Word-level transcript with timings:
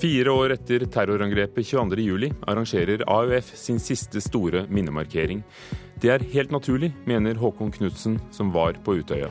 Fire 0.00 0.32
år 0.32 0.54
etter 0.54 0.86
terrorangrepet 0.88 1.66
22.07 1.66 2.30
arrangerer 2.48 3.02
AUF 3.04 3.50
sin 3.54 3.76
siste 3.80 4.20
store 4.24 4.62
minnemarkering. 4.72 5.42
Det 6.00 6.08
er 6.08 6.24
helt 6.32 6.54
naturlig, 6.54 6.88
mener 7.04 7.36
Håkon 7.36 7.68
Knutsen, 7.74 8.14
som 8.32 8.48
var 8.54 8.78
på 8.80 8.94
Utøya. 8.96 9.28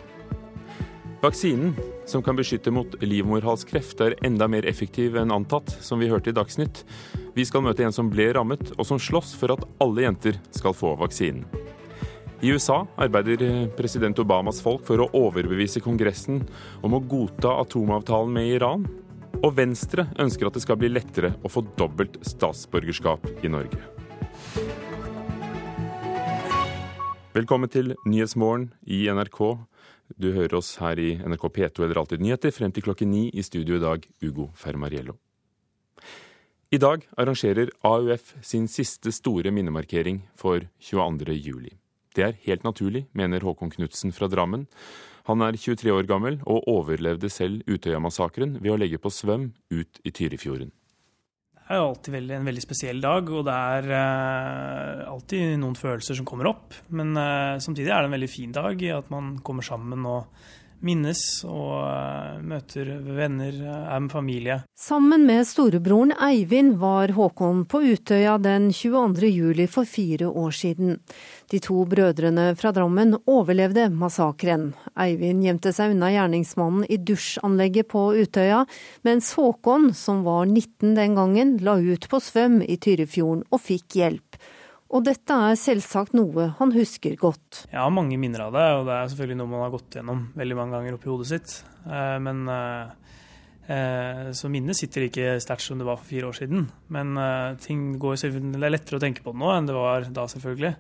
Vaksinen 1.24 1.74
som 2.06 2.22
kan 2.22 2.38
beskytte 2.38 2.70
mot 2.70 2.94
livmorhalskreft, 3.02 4.06
er 4.06 4.18
enda 4.22 4.46
mer 4.46 4.70
effektiv 4.70 5.18
enn 5.18 5.34
antatt, 5.34 5.74
som 5.82 5.98
vi 5.98 6.12
hørte 6.12 6.30
i 6.30 6.38
Dagsnytt. 6.38 6.84
Vi 7.34 7.50
skal 7.50 7.66
møte 7.66 7.88
en 7.88 7.96
som 7.96 8.14
ble 8.14 8.30
rammet, 8.38 8.70
og 8.78 8.86
som 8.86 9.02
slåss 9.02 9.34
for 9.42 9.58
at 9.58 9.66
alle 9.82 10.06
jenter 10.06 10.38
skal 10.54 10.78
få 10.78 10.94
vaksinen. 11.02 11.50
I 12.46 12.54
USA 12.54 12.84
arbeider 13.02 13.42
president 13.76 14.22
Obamas 14.22 14.62
folk 14.62 14.86
for 14.86 15.02
å 15.02 15.10
overbevise 15.18 15.82
Kongressen 15.82 16.44
om 16.86 16.94
å 16.94 17.02
godta 17.02 17.58
atomavtalen 17.66 18.38
med 18.38 18.54
Iran. 18.54 18.86
Og 19.40 19.54
Venstre 19.56 20.08
ønsker 20.20 20.50
at 20.50 20.58
det 20.58 20.64
skal 20.66 20.80
bli 20.82 20.90
lettere 20.92 21.32
å 21.46 21.52
få 21.52 21.64
dobbelt 21.80 22.18
statsborgerskap 22.28 23.26
i 23.46 23.52
Norge. 23.52 23.80
Velkommen 27.36 27.72
til 27.72 27.94
Nyhetsmorgen 28.10 28.72
i 28.90 29.06
NRK. 29.14 29.40
Du 30.18 30.32
hører 30.34 30.58
oss 30.58 30.74
her 30.82 31.00
i 31.00 31.14
NRK 31.22 31.46
P2 31.56 31.86
eller 31.86 32.02
Alltid 32.02 32.24
nyheter 32.26 32.52
frem 32.52 32.74
til 32.74 32.84
klokken 32.88 33.12
ni 33.14 33.28
i 33.30 33.46
studio 33.46 33.78
i 33.78 33.84
dag, 33.84 34.08
Ugo 34.26 34.50
Fermariello. 34.58 35.16
I 36.70 36.78
dag 36.82 37.06
arrangerer 37.18 37.72
AUF 37.86 38.36
sin 38.46 38.68
siste 38.70 39.14
store 39.16 39.54
minnemarkering 39.54 40.24
for 40.38 40.68
22. 40.86 41.38
juli. 41.38 41.72
Det 42.14 42.26
er 42.26 42.36
helt 42.46 42.66
naturlig, 42.66 43.06
mener 43.14 43.46
Håkon 43.46 43.72
Knutsen 43.74 44.12
fra 44.14 44.28
Drammen. 44.30 44.68
Han 45.30 45.46
er 45.46 45.54
23 45.54 45.94
år 45.94 46.08
gammel 46.10 46.40
og 46.50 46.66
overlevde 46.72 47.30
selv 47.30 47.62
Utøya-massakren 47.70 48.58
ved 48.64 48.74
å 48.74 48.78
legge 48.82 48.98
på 49.02 49.12
svøm 49.14 49.52
ut 49.70 50.00
i 50.02 50.14
Tyrifjorden. 50.16 50.72
Det 51.54 51.78
er 51.78 51.84
alltid 51.86 52.32
en 52.34 52.48
veldig 52.50 52.64
spesiell 52.64 53.02
dag, 53.04 53.28
og 53.30 53.44
det 53.46 53.54
er 53.54 53.90
uh, 53.94 55.04
alltid 55.12 55.60
noen 55.62 55.78
følelser 55.78 56.18
som 56.18 56.26
kommer 56.26 56.50
opp. 56.50 56.74
Men 56.90 57.14
uh, 57.14 57.62
samtidig 57.62 57.92
er 57.94 58.02
det 58.02 58.10
en 58.10 58.16
veldig 58.16 58.32
fin 58.34 58.56
dag 58.56 58.82
i 58.82 58.90
at 58.96 59.12
man 59.14 59.36
kommer 59.46 59.68
sammen 59.68 60.08
og 60.10 60.34
minnes 60.86 61.22
og 61.48 61.74
uh, 61.84 62.38
møter 62.46 62.92
venner, 63.04 63.56
er 63.66 64.00
med 64.00 64.14
familie. 64.14 64.60
Sammen 64.80 65.26
med 65.28 65.48
storebroren 65.48 66.14
Eivind 66.24 66.78
var 66.82 67.14
Håkon 67.16 67.66
på 67.70 67.82
Utøya 67.94 68.38
den 68.42 68.70
22. 68.76 69.30
juli 69.30 69.68
for 69.72 69.90
fire 69.90 70.30
år 70.30 70.56
siden. 70.56 71.00
De 71.52 71.60
to 71.64 71.84
brødrene 71.90 72.54
fra 72.60 72.72
Drammen 72.76 73.18
overlevde 73.26 73.90
massakren. 73.92 74.72
Eivind 75.00 75.44
gjemte 75.46 75.74
seg 75.76 75.96
unna 75.96 76.12
gjerningsmannen 76.14 76.86
i 76.90 77.00
dusjanlegget 77.02 77.90
på 77.92 78.12
Utøya, 78.22 78.66
mens 79.08 79.34
Håkon, 79.38 79.92
som 79.98 80.24
var 80.28 80.46
19 80.46 80.96
den 80.96 81.18
gangen, 81.18 81.58
la 81.66 81.80
ut 81.80 82.10
på 82.10 82.22
svøm 82.24 82.62
i 82.62 82.78
Tyrifjorden 82.78 83.48
og 83.50 83.64
fikk 83.66 84.00
hjelp. 84.00 84.29
Og 84.90 85.04
dette 85.06 85.36
er 85.36 85.60
selvsagt 85.60 86.16
noe 86.18 86.48
han 86.58 86.72
husker 86.74 87.14
godt. 87.20 87.66
Jeg 87.70 87.78
har 87.78 87.92
mange 87.94 88.18
minner 88.18 88.48
av 88.48 88.56
det, 88.56 88.66
og 88.80 88.88
det 88.88 88.96
er 88.96 89.12
selvfølgelig 89.12 89.38
noe 89.42 89.52
man 89.52 89.64
har 89.68 89.76
gått 89.76 90.00
gjennom 90.00 90.24
veldig 90.40 90.58
mange 90.58 90.78
ganger 90.78 90.98
oppi 90.98 91.12
hodet 91.12 91.30
sitt. 91.30 91.54
Eh, 91.86 92.16
men 92.26 92.42
eh, 92.50 94.32
Så 94.34 94.50
minnet 94.50 94.80
sitter 94.80 95.06
ikke 95.06 95.36
sterkt 95.44 95.68
som 95.68 95.78
det 95.78 95.86
var 95.86 96.02
for 96.02 96.10
fire 96.10 96.32
år 96.32 96.40
siden. 96.40 96.66
Men 96.90 97.14
eh, 97.22 97.60
ting 97.62 97.94
går 98.02 98.18
det 98.18 98.58
er 98.58 98.74
lettere 98.74 98.98
å 98.98 99.04
tenke 99.04 99.22
på 99.26 99.36
det 99.36 99.44
nå 99.44 99.54
enn 99.54 99.70
det 99.70 99.78
var 99.78 100.10
da, 100.10 100.26
selvfølgelig. 100.34 100.74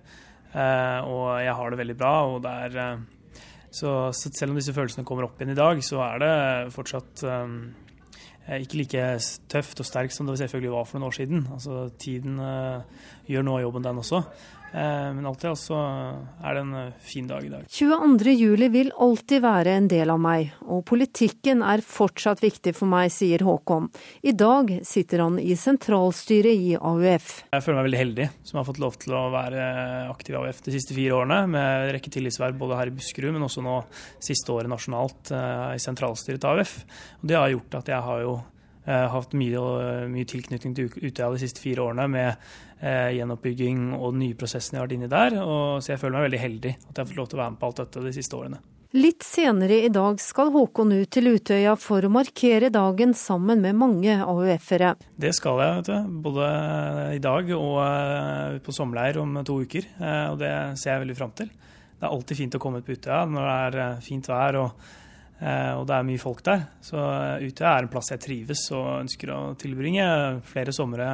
Og 0.50 1.26
jeg 1.46 1.54
har 1.54 1.70
det 1.70 1.78
veldig 1.78 1.96
bra. 2.00 2.14
og 2.26 2.40
det 2.42 2.52
er 2.66 3.04
så 3.70 4.10
selv 4.18 4.50
om 4.50 4.58
disse 4.58 4.74
følelsene 4.74 5.06
kommer 5.06 5.28
opp 5.28 5.38
igjen 5.38 5.54
i 5.54 5.60
dag, 5.60 5.78
så 5.86 6.00
er 6.02 6.24
det 6.24 6.32
fortsatt 6.74 7.22
Eh, 7.22 7.89
ikke 8.48 8.80
like 8.80 9.04
tøft 9.52 9.80
og 9.80 9.86
sterk 9.86 10.12
som 10.12 10.28
det 10.28 10.38
selvfølgelig 10.40 10.72
var 10.72 10.88
for 10.88 11.00
noen 11.00 11.08
år 11.08 11.18
siden. 11.20 11.48
Altså, 11.54 11.90
tiden 12.00 12.40
uh, 12.40 12.82
gjør 13.30 13.46
noe 13.46 13.60
av 13.60 13.68
jobben, 13.68 13.86
den 13.86 14.02
også. 14.02 14.24
Uh, 14.74 15.10
men 15.16 15.26
alltid 15.26 15.50
altså 15.52 15.78
er 16.46 16.56
det 16.56 16.64
en 16.64 16.92
fin 17.02 17.28
dag 17.30 17.46
i 17.46 17.52
dag. 17.52 17.66
22.07 17.70 18.68
vil 18.74 18.92
alltid 18.96 19.44
være 19.44 19.76
en 19.80 19.90
del 19.92 20.14
av 20.14 20.22
meg, 20.22 20.52
og 20.68 20.84
politikken 20.90 21.64
er 21.66 21.84
fortsatt 21.86 22.44
viktig 22.44 22.76
for 22.78 22.92
meg, 22.92 23.10
sier 23.14 23.44
Håkon. 23.46 23.90
I 24.22 24.36
dag 24.38 24.72
sitter 24.88 25.26
han 25.26 25.40
i 25.42 25.58
sentralstyret 25.60 26.54
i 26.70 26.76
AUF. 26.78 27.32
Jeg 27.50 27.66
føler 27.66 27.80
meg 27.80 27.90
veldig 27.90 28.04
heldig 28.04 28.30
som 28.52 28.62
har 28.62 28.70
fått 28.70 28.84
lov 28.84 29.00
til 29.02 29.16
å 29.18 29.26
være 29.34 29.66
aktiv 30.10 30.36
i 30.36 30.40
AUF 30.44 30.62
de 30.68 30.76
siste 30.76 30.98
fire 30.98 31.18
årene, 31.22 31.42
med 31.50 31.96
rekke 31.96 32.14
tillitsverv 32.14 32.60
både 32.60 32.80
her 32.80 32.92
i 32.92 32.96
Buskerud, 32.96 33.34
men 33.36 33.48
også 33.48 33.66
nå 33.66 33.82
siste 34.24 34.54
året 34.54 34.72
nasjonalt 34.72 35.34
uh, 35.34 35.74
i 35.74 35.82
sentralstyret 35.82 36.42
til 36.44 36.54
AUF. 36.54 36.80
Og 37.22 37.30
det 37.32 37.40
har 37.40 37.52
gjort 37.54 37.82
at 37.82 37.94
jeg 37.96 38.08
har 38.10 38.24
jo 38.26 38.40
Eh, 38.88 39.06
hatt 39.12 39.36
mye, 39.38 39.60
mye, 40.10 40.26
tilknytning 40.26 40.74
til 40.78 40.88
Utøya 40.90 41.30
de 41.34 41.42
siste 41.42 41.62
fire 41.62 41.84
årene 41.84 42.08
med 42.10 42.30
eh, 42.80 43.12
gjenoppbygging 43.18 43.90
og 43.98 44.14
den 44.14 44.24
nye 44.24 44.38
prosessen 44.40 44.78
jeg 44.78 44.82
har 44.82 44.88
vært 44.88 44.96
inni 44.98 45.12
der. 45.12 45.36
Og, 45.44 45.84
så 45.84 45.94
jeg 45.94 46.02
føler 46.02 46.18
meg 46.18 46.28
veldig 46.30 46.44
heldig 46.46 46.76
at 46.78 46.92
jeg 46.92 47.02
har 47.02 47.10
fått 47.12 47.20
lov 47.20 47.30
til 47.30 47.40
å 47.40 47.44
være 47.44 47.54
med 47.54 47.62
på 47.62 47.70
alt 47.70 47.82
dette 47.84 48.06
de 48.08 48.14
siste 48.16 48.38
årene. 48.40 48.62
Litt 48.98 49.22
senere 49.22 49.76
i 49.86 49.90
dag 49.94 50.18
skal 50.18 50.50
Håkon 50.50 50.96
ut 50.96 51.12
til 51.14 51.30
Utøya 51.30 51.76
for 51.78 52.02
å 52.02 52.10
markere 52.10 52.72
dagen 52.74 53.12
sammen 53.14 53.62
med 53.62 53.78
mange 53.78 54.16
AUF-ere. 54.24 54.96
Det 55.14 55.30
skal 55.38 55.62
jeg, 55.62 55.76
vet 55.76 55.92
du. 55.92 56.16
Både 56.26 56.48
i 57.14 57.22
dag 57.22 57.52
og 57.54 57.76
eh, 57.84 58.56
på 58.66 58.74
sommerleir 58.74 59.20
om 59.22 59.38
to 59.46 59.60
uker. 59.62 59.86
Eh, 60.00 60.26
og 60.32 60.40
det 60.42 60.56
ser 60.82 60.96
jeg 60.96 61.04
veldig 61.04 61.20
fram 61.20 61.36
til. 61.38 61.52
Det 62.00 62.08
er 62.08 62.16
alltid 62.16 62.42
fint 62.42 62.58
å 62.58 62.64
komme 62.64 62.82
ut 62.82 62.88
på 62.88 62.98
Utøya 62.98 63.22
når 63.30 63.46
det 63.76 63.86
er 63.86 64.02
fint 64.08 64.32
vær 64.32 64.64
og 64.64 64.90
Eh, 64.90 65.09
og 65.80 65.86
det 65.88 65.96
er 65.96 66.08
mye 66.08 66.20
folk 66.22 66.44
der. 66.46 66.66
Så 66.84 67.00
eh, 67.00 67.48
Utøya 67.48 67.78
er 67.78 67.86
en 67.86 67.92
plass 67.92 68.12
jeg 68.12 68.24
trives 68.24 68.66
og 68.76 68.88
ønsker 69.06 69.32
å 69.32 69.42
tilbringe 69.60 70.06
flere 70.48 70.76
somre 70.76 71.10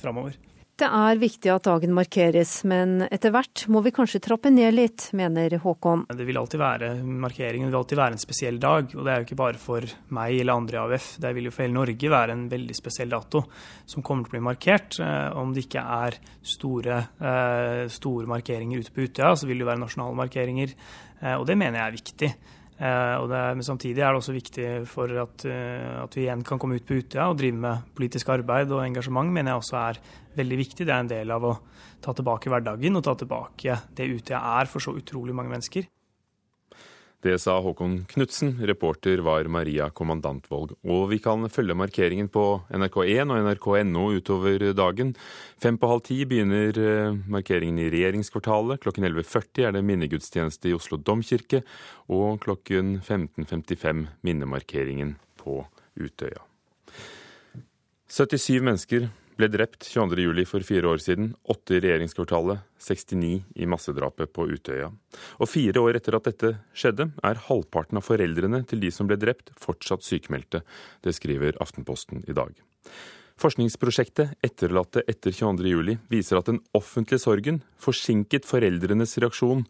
framover. 0.00 0.38
Det 0.78 0.86
er 0.86 1.18
viktig 1.18 1.50
at 1.50 1.64
dagen 1.66 1.90
markeres, 1.90 2.52
men 2.70 3.00
etter 3.10 3.32
hvert 3.34 3.64
må 3.66 3.80
vi 3.82 3.90
kanskje 3.90 4.20
trappe 4.22 4.52
ned 4.54 4.76
litt, 4.76 5.08
mener 5.18 5.56
Håkon. 5.58 6.04
Det 6.06 6.26
vil 6.28 6.38
alltid 6.38 6.60
være 6.62 6.90
markeringen, 7.02 7.66
det 7.66 7.74
vil 7.74 7.80
alltid 7.80 7.98
være 7.98 8.14
en 8.14 8.22
spesiell 8.22 8.60
dag. 8.62 8.92
Og 8.94 9.02
det 9.02 9.10
er 9.10 9.18
jo 9.18 9.26
ikke 9.26 9.40
bare 9.40 9.58
for 9.58 9.82
meg 10.14 10.36
eller 10.36 10.54
andre 10.54 10.78
i 10.78 10.80
AUF, 10.84 11.08
det 11.18 11.32
vil 11.34 11.48
jo 11.48 11.54
for 11.56 11.66
hele 11.66 11.74
Norge 11.74 12.12
være 12.14 12.36
en 12.36 12.44
veldig 12.52 12.76
spesiell 12.78 13.10
dato 13.10 13.42
som 13.90 14.06
kommer 14.06 14.28
til 14.28 14.30
å 14.30 14.36
bli 14.36 14.44
markert. 14.52 15.00
Eh, 15.02 15.26
om 15.42 15.50
det 15.50 15.66
ikke 15.66 15.82
er 15.82 16.20
store, 16.46 17.00
store 17.90 18.30
markeringer 18.30 18.78
ute 18.78 18.94
på 18.94 19.08
Utøya, 19.08 19.34
så 19.34 19.50
vil 19.50 19.58
det 19.58 19.66
være 19.66 19.82
nasjonale 19.82 20.16
markeringer. 20.22 20.78
Og 21.34 21.42
det 21.50 21.58
mener 21.58 21.80
jeg 21.80 21.88
er 21.88 21.98
viktig. 21.98 22.30
Eh, 22.78 22.86
er, 22.86 23.56
men 23.58 23.66
samtidig 23.66 24.04
er 24.04 24.12
det 24.14 24.20
også 24.20 24.36
viktig 24.36 24.66
for 24.86 25.10
at, 25.24 25.44
eh, 25.50 25.96
at, 25.98 26.14
vi 26.14 26.28
igjen 26.28 26.44
kan 26.46 26.60
komme 26.62 26.78
ut 26.78 26.86
på 26.86 27.00
Utøya 27.00 27.26
og 27.26 27.40
drive 27.40 27.58
med 27.58 27.88
politisk 27.98 28.30
arbeid 28.30 28.70
og 28.70 28.84
engasjement, 28.84 29.32
mener 29.34 29.50
jeg 29.50 29.62
også 29.64 29.78
er 29.80 29.98
veldig 30.38 30.58
viktig. 30.60 30.86
Det 30.86 30.94
er 30.94 31.02
en 31.02 31.10
del 31.10 31.34
av 31.34 31.42
å 31.48 31.56
ta 32.04 32.14
tilbake 32.14 32.52
hverdagen 32.52 33.00
og 33.00 33.02
ta 33.02 33.16
tilbake 33.18 33.80
det 33.98 34.06
Utøya 34.12 34.42
er 34.60 34.70
for 34.70 34.84
så 34.84 34.94
utrolig 34.94 35.34
mange 35.34 35.50
mennesker. 35.56 35.90
Det 37.18 37.34
sa 37.42 37.56
Håkon 37.58 38.04
Knutsen. 38.06 38.52
Reporter 38.62 39.18
var 39.26 39.48
Maria 39.50 39.88
Kommandantvolg. 39.90 40.76
Og 40.86 41.08
vi 41.10 41.18
kan 41.18 41.48
følge 41.50 41.74
markeringen 41.74 42.28
på 42.30 42.44
NRK1 42.70 43.32
og 43.34 43.42
nrk.no 43.42 44.04
utover 44.14 44.68
dagen. 44.78 45.10
Fem 45.58 45.80
på 45.82 45.90
halv 45.90 46.04
ti 46.06 46.20
begynner 46.30 46.78
eh, 46.78 47.18
markeringen 47.26 47.80
i 47.82 47.88
regjeringskvartalet. 47.90 48.78
Klokken 48.84 49.08
11.40 49.10 49.66
er 49.66 49.74
det 49.74 49.82
minnegudstjeneste 49.88 50.70
i 50.70 50.76
Oslo 50.78 51.00
domkirke. 51.02 51.64
Og 52.06 52.38
klokken 52.46 53.00
15.55 53.02 54.06
minnemarkeringen 54.22 55.16
på 55.42 55.64
Utøya. 55.98 56.44
77 58.08 58.62
mennesker 58.62 59.10
ble 59.38 59.48
drept 59.52 59.86
22.07 59.86 60.44
for 60.50 60.66
fire 60.66 60.90
år 60.90 61.02
siden, 61.02 61.28
åtte 61.46 61.76
i 61.76 61.82
regjeringskvartalet, 61.84 62.64
69 62.82 63.44
i 63.54 63.68
massedrapet 63.70 64.32
på 64.34 64.48
Utøya. 64.50 64.90
Og 65.38 65.50
fire 65.50 65.84
år 65.84 65.98
etter 66.00 66.16
at 66.18 66.26
dette 66.26 66.50
skjedde, 66.74 67.10
er 67.22 67.44
halvparten 67.46 68.00
av 68.00 68.06
foreldrene 68.06 68.64
til 68.68 68.82
de 68.82 68.90
som 68.94 69.06
ble 69.10 69.18
drept, 69.20 69.52
fortsatt 69.58 70.06
sykemeldte. 70.06 70.64
Det 71.06 71.14
skriver 71.14 71.58
Aftenposten 71.62 72.24
i 72.26 72.34
dag. 72.34 72.56
Forskningsprosjektet 73.38 74.34
Etterlatte 74.42 75.04
etter 75.06 75.30
22.07 75.30 75.94
viser 76.10 76.40
at 76.40 76.48
den 76.50 76.58
offentlige 76.74 77.22
sorgen 77.22 77.60
forsinket 77.78 78.48
foreldrenes 78.48 79.14
reaksjon 79.22 79.62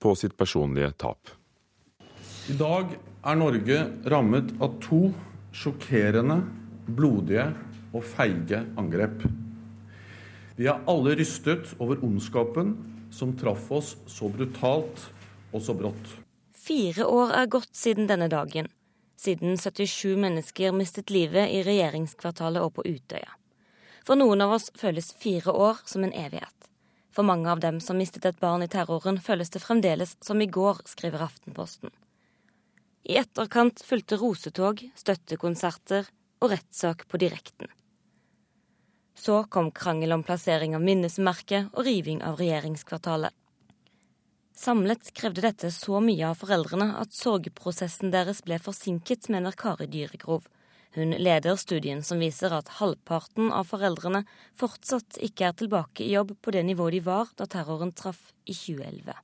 på 0.00 0.14
sitt 0.16 0.38
personlige 0.40 0.94
tap. 0.96 1.34
I 2.48 2.56
dag 2.56 2.96
er 2.96 3.36
Norge 3.38 3.82
rammet 4.08 4.56
av 4.64 4.80
to 4.82 5.10
sjokkerende, 5.52 6.40
blodige 6.88 7.44
og 7.92 8.04
feige 8.04 8.62
angrep. 8.80 9.24
Vi 10.56 10.68
er 10.68 10.82
alle 10.88 11.14
rystet 11.18 11.72
over 11.78 12.02
ondskapen 12.04 12.74
som 13.12 13.36
traff 13.36 13.70
oss 13.72 13.94
så 14.08 14.28
brutalt 14.32 15.06
og 15.52 15.60
så 15.64 15.76
brått. 15.76 16.16
Fire 16.52 17.06
år 17.08 17.34
er 17.36 17.52
gått 17.52 17.74
siden 17.76 18.08
denne 18.08 18.28
dagen. 18.32 18.68
Siden 19.18 19.56
77 19.58 20.16
mennesker 20.18 20.74
mistet 20.74 21.10
livet 21.10 21.50
i 21.52 21.62
regjeringskvartalet 21.66 22.62
og 22.62 22.76
på 22.78 22.84
Utøya. 22.86 23.36
For 24.02 24.18
noen 24.18 24.42
av 24.42 24.56
oss 24.56 24.70
føles 24.78 25.12
fire 25.14 25.52
år 25.54 25.82
som 25.86 26.04
en 26.06 26.14
evighet. 26.14 26.68
For 27.12 27.26
mange 27.28 27.50
av 27.50 27.60
dem 27.60 27.78
som 27.84 27.98
mistet 28.00 28.24
et 28.26 28.40
barn 28.40 28.64
i 28.64 28.70
terroren, 28.72 29.20
føles 29.20 29.52
det 29.52 29.60
fremdeles 29.62 30.16
som 30.24 30.40
i 30.40 30.48
går, 30.48 30.80
skriver 30.88 31.26
Aftenposten. 31.26 31.92
I 33.04 33.18
etterkant 33.20 33.82
fulgte 33.84 34.16
rosetog, 34.16 34.80
støttekonserter 34.96 36.08
og 36.42 36.54
rettssak 36.54 37.04
på 37.10 37.20
direkten. 37.20 37.68
Så 39.22 39.44
kom 39.44 39.70
krangel 39.70 40.12
om 40.12 40.24
plassering 40.26 40.72
av 40.74 40.82
minnesmerket 40.82 41.68
og 41.76 41.86
riving 41.86 42.24
av 42.26 42.40
regjeringskvartalet. 42.40 43.30
Samlet 44.58 45.12
krevde 45.14 45.44
dette 45.44 45.70
så 45.70 46.00
mye 46.02 46.26
av 46.26 46.40
foreldrene 46.40 46.88
at 46.98 47.14
sorgprosessen 47.14 48.10
deres 48.10 48.42
ble 48.42 48.58
forsinket, 48.58 49.28
mener 49.30 49.54
Kari 49.54 49.86
Dyregrov. 49.90 50.48
Hun 50.98 51.14
leder 51.14 51.54
studien 51.56 52.02
som 52.02 52.18
viser 52.18 52.50
at 52.56 52.74
halvparten 52.80 53.52
av 53.54 53.70
foreldrene 53.70 54.24
fortsatt 54.58 55.20
ikke 55.22 55.46
er 55.48 55.54
tilbake 55.60 56.02
i 56.02 56.16
jobb 56.16 56.34
på 56.42 56.56
det 56.56 56.64
nivået 56.66 56.98
de 56.98 57.04
var 57.06 57.30
da 57.38 57.46
terroren 57.46 57.94
traff 57.94 58.32
i 58.42 58.56
2011. 58.58 59.14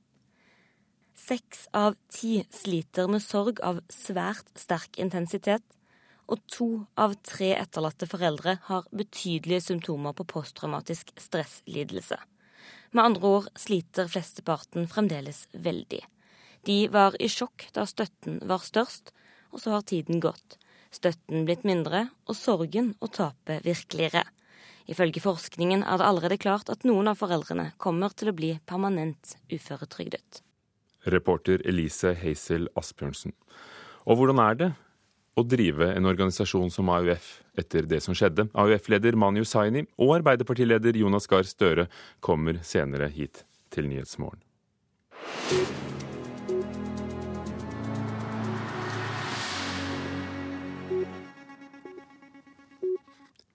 Seks 1.27 1.67
av 1.75 1.99
ti 2.07 2.39
sliter 2.55 3.11
med 3.11 3.21
sorg 3.21 3.59
av 3.67 3.83
svært 3.91 4.47
sterk 4.57 4.95
intensitet, 4.97 5.67
og 6.29 6.41
to 6.51 6.67
av 6.99 7.15
tre 7.25 7.51
etterlatte 7.57 8.07
foreldre 8.09 8.57
har 8.67 8.87
betydelige 8.95 9.65
symptomer 9.69 10.13
på 10.13 10.27
posttraumatisk 10.29 11.11
stresslidelse. 11.17 12.19
Med 12.93 13.03
andre 13.05 13.33
ord 13.35 13.49
sliter 13.57 14.09
flesteparten 14.09 14.87
fremdeles 14.89 15.45
veldig. 15.53 16.01
De 16.65 16.79
var 16.91 17.15
i 17.21 17.29
sjokk 17.31 17.69
da 17.75 17.85
støtten 17.89 18.39
var 18.49 18.65
størst, 18.65 19.13
og 19.53 19.61
så 19.61 19.77
har 19.77 19.85
tiden 19.89 20.21
gått. 20.21 20.57
Støtten 20.93 21.45
blitt 21.45 21.65
mindre, 21.67 22.07
og 22.25 22.37
sorgen 22.37 22.93
og 22.99 23.13
tapet 23.17 23.65
virkeligere. 23.65 24.25
Ifølge 24.89 25.21
forskningen 25.21 25.83
er 25.85 26.01
det 26.01 26.05
allerede 26.07 26.39
klart 26.41 26.69
at 26.73 26.85
noen 26.87 27.11
av 27.11 27.19
foreldrene 27.21 27.71
kommer 27.77 28.13
til 28.17 28.31
å 28.31 28.37
bli 28.37 28.55
permanent 28.65 29.35
uføretrygdet. 29.53 30.41
Reporter 31.09 31.61
Elise 31.69 32.15
Hazel 32.17 32.67
Asbjørnsen. 32.77 33.35
Og 34.09 34.17
hvordan 34.17 34.41
er 34.41 34.57
det 34.57 34.69
å 35.39 35.45
drive 35.47 35.91
en 35.95 36.09
organisasjon 36.09 36.71
som 36.73 36.91
AUF 36.93 37.31
etter 37.59 37.87
det 37.89 38.01
som 38.05 38.15
skjedde. 38.17 38.49
AUF-leder 38.53 39.17
Mani 39.19 39.43
Hussaini 39.43 39.85
og 39.97 40.19
Arbeiderpartileder 40.19 40.99
Jonas 40.99 41.29
Gahr 41.29 41.47
Støre 41.47 41.89
kommer 42.23 42.61
senere 42.63 43.09
hit 43.13 43.43
til 43.73 43.89
Nyhetsmorgen. 43.89 44.43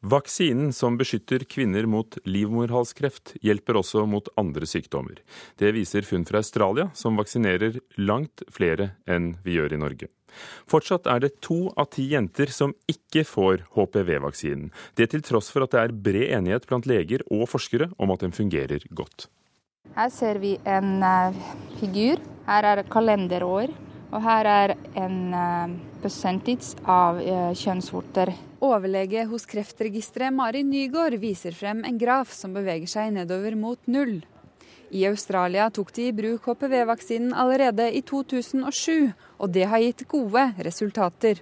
Vaksinen 0.05 0.73
som 0.77 0.99
beskytter 1.01 1.47
kvinner 1.49 1.87
mot 1.89 2.19
livmorhalskreft, 2.29 3.39
hjelper 3.41 3.79
også 3.81 4.03
mot 4.05 4.27
andre 4.37 4.69
sykdommer. 4.69 5.23
Det 5.57 5.71
viser 5.73 6.05
funn 6.05 6.27
fra 6.29 6.43
Australia, 6.45 6.91
som 6.93 7.17
vaksinerer 7.17 7.79
langt 7.97 8.45
flere 8.53 8.91
enn 9.09 9.33
vi 9.47 9.57
gjør 9.57 9.73
i 9.73 9.81
Norge. 9.81 10.11
Fortsatt 10.71 11.09
er 11.11 11.25
det 11.25 11.35
to 11.45 11.69
av 11.77 11.91
ti 11.95 12.09
jenter 12.13 12.53
som 12.53 12.75
ikke 12.91 13.25
får 13.29 13.65
HPV-vaksinen. 13.77 14.71
Det 14.99 15.11
til 15.13 15.25
tross 15.25 15.51
for 15.55 15.67
at 15.67 15.75
det 15.75 15.83
er 15.83 15.97
bred 16.07 16.35
enighet 16.39 16.69
blant 16.71 16.89
leger 16.91 17.25
og 17.31 17.49
forskere 17.53 17.91
om 17.99 18.15
at 18.15 18.25
den 18.25 18.35
fungerer 18.37 18.85
godt. 18.91 19.29
Her 19.95 20.11
ser 20.11 20.41
vi 20.43 20.57
en 20.67 21.03
uh, 21.05 21.35
figur. 21.79 22.23
Her 22.49 22.71
er 22.73 22.87
kalenderår. 22.91 23.75
Og 24.15 24.23
her 24.23 24.47
er 24.47 24.75
en 24.99 25.19
uh, 25.35 25.75
percentage 26.03 26.79
av 26.87 27.21
uh, 27.21 27.51
kjønnsvorter. 27.59 28.33
Overlege 28.65 29.27
hos 29.29 29.45
Kreftregisteret 29.51 30.33
Mari 30.33 30.63
Nygaard 30.65 31.19
viser 31.21 31.57
frem 31.57 31.83
en 31.85 31.99
graf 32.01 32.33
som 32.33 32.55
beveger 32.57 32.91
seg 32.91 33.13
nedover 33.17 33.59
mot 33.59 33.91
null. 33.91 34.23
I 34.91 35.07
Australia 35.09 35.71
tok 35.71 35.93
de 35.97 36.09
i 36.09 36.13
bruk 36.13 36.47
HPV-vaksinen 36.49 37.33
allerede 37.33 37.89
i 37.93 38.03
2007, 38.03 39.13
og 39.39 39.51
det 39.55 39.69
har 39.71 39.83
gitt 39.83 40.07
gode 40.11 40.51
resultater. 40.67 41.41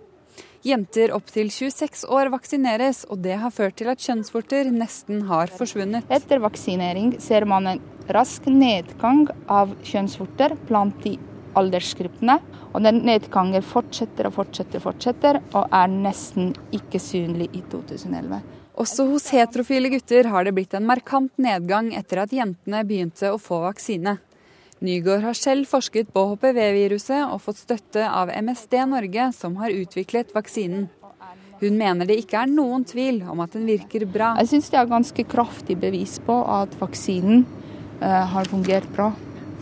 Jenter 0.62 1.10
opptil 1.10 1.50
26 1.50 2.06
år 2.06 2.30
vaksineres, 2.30 3.02
og 3.10 3.18
det 3.24 3.34
har 3.42 3.50
ført 3.50 3.80
til 3.80 3.90
at 3.90 4.02
kjønnsvorter 4.02 4.70
nesten 4.70 5.24
har 5.26 5.50
forsvunnet. 5.50 6.06
Etter 6.06 6.38
vaksinering 6.44 7.16
ser 7.20 7.48
man 7.50 7.66
en 7.66 7.82
rask 8.14 8.46
nedgang 8.46 9.26
av 9.50 9.74
kjønnsvorter 9.82 10.54
blant 10.68 11.02
de 11.02 11.16
aldersgruppene. 11.58 12.38
Og 12.72 12.86
den 12.86 13.02
nedgangen 13.04 13.64
fortsetter 13.66 14.30
og 14.30 14.38
fortsetter 14.38 14.78
og 14.80 14.86
fortsetter, 14.86 15.42
og 15.52 15.66
er 15.66 15.90
nesten 15.92 16.54
ikke 16.72 17.02
synlig 17.02 17.50
i 17.58 17.64
2011. 17.74 18.38
Også 18.80 19.04
hos 19.10 19.28
heterofile 19.34 19.90
gutter 19.92 20.30
har 20.32 20.46
det 20.46 20.54
blitt 20.56 20.74
en 20.74 20.86
markant 20.88 21.32
nedgang 21.40 21.92
etter 21.96 22.22
at 22.22 22.32
jentene 22.32 22.84
begynte 22.88 23.32
å 23.32 23.40
få 23.40 23.60
vaksine. 23.66 24.16
Nygaard 24.82 25.22
har 25.28 25.36
selv 25.38 25.68
forsket 25.70 26.08
på 26.14 26.24
HPV-viruset 26.32 27.28
og 27.28 27.42
fått 27.44 27.60
støtte 27.60 28.08
av 28.08 28.32
MSD 28.32 28.80
Norge, 28.90 29.28
som 29.36 29.60
har 29.60 29.70
utviklet 29.70 30.32
vaksinen. 30.34 30.88
Hun 31.62 31.76
mener 31.78 32.08
det 32.08 32.16
ikke 32.18 32.40
er 32.42 32.50
noen 32.50 32.82
tvil 32.88 33.20
om 33.30 33.44
at 33.44 33.52
den 33.54 33.68
virker 33.68 34.02
bra. 34.10 34.32
Jeg 34.40 34.50
syns 34.50 34.72
det 34.72 34.80
er 34.80 34.90
ganske 34.90 35.26
kraftig 35.30 35.76
bevis 35.78 36.16
på 36.26 36.40
at 36.50 36.74
vaksinen 36.80 37.44
uh, 38.02 38.24
har 38.34 38.50
fungert 38.50 38.88
bra. 38.96 39.12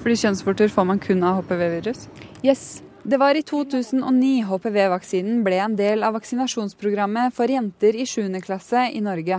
Fordi 0.01 0.17
kjønnsvorter 0.23 0.73
får 0.73 0.89
man 0.89 1.03
kun 1.03 1.27
av 1.29 1.43
HPV-virus? 1.43 2.07
Yes. 2.41 2.81
Det 3.03 3.17
var 3.17 3.35
i 3.35 3.43
2009 3.43 4.43
HPV-vaksinen 4.45 5.39
ble 5.45 5.57
en 5.65 5.77
del 5.77 6.03
av 6.05 6.19
vaksinasjonsprogrammet 6.19 7.33
for 7.33 7.49
jenter 7.49 7.97
i 7.97 8.05
7. 8.07 8.29
klasse 8.45 8.83
i 8.93 9.01
Norge. 9.01 9.39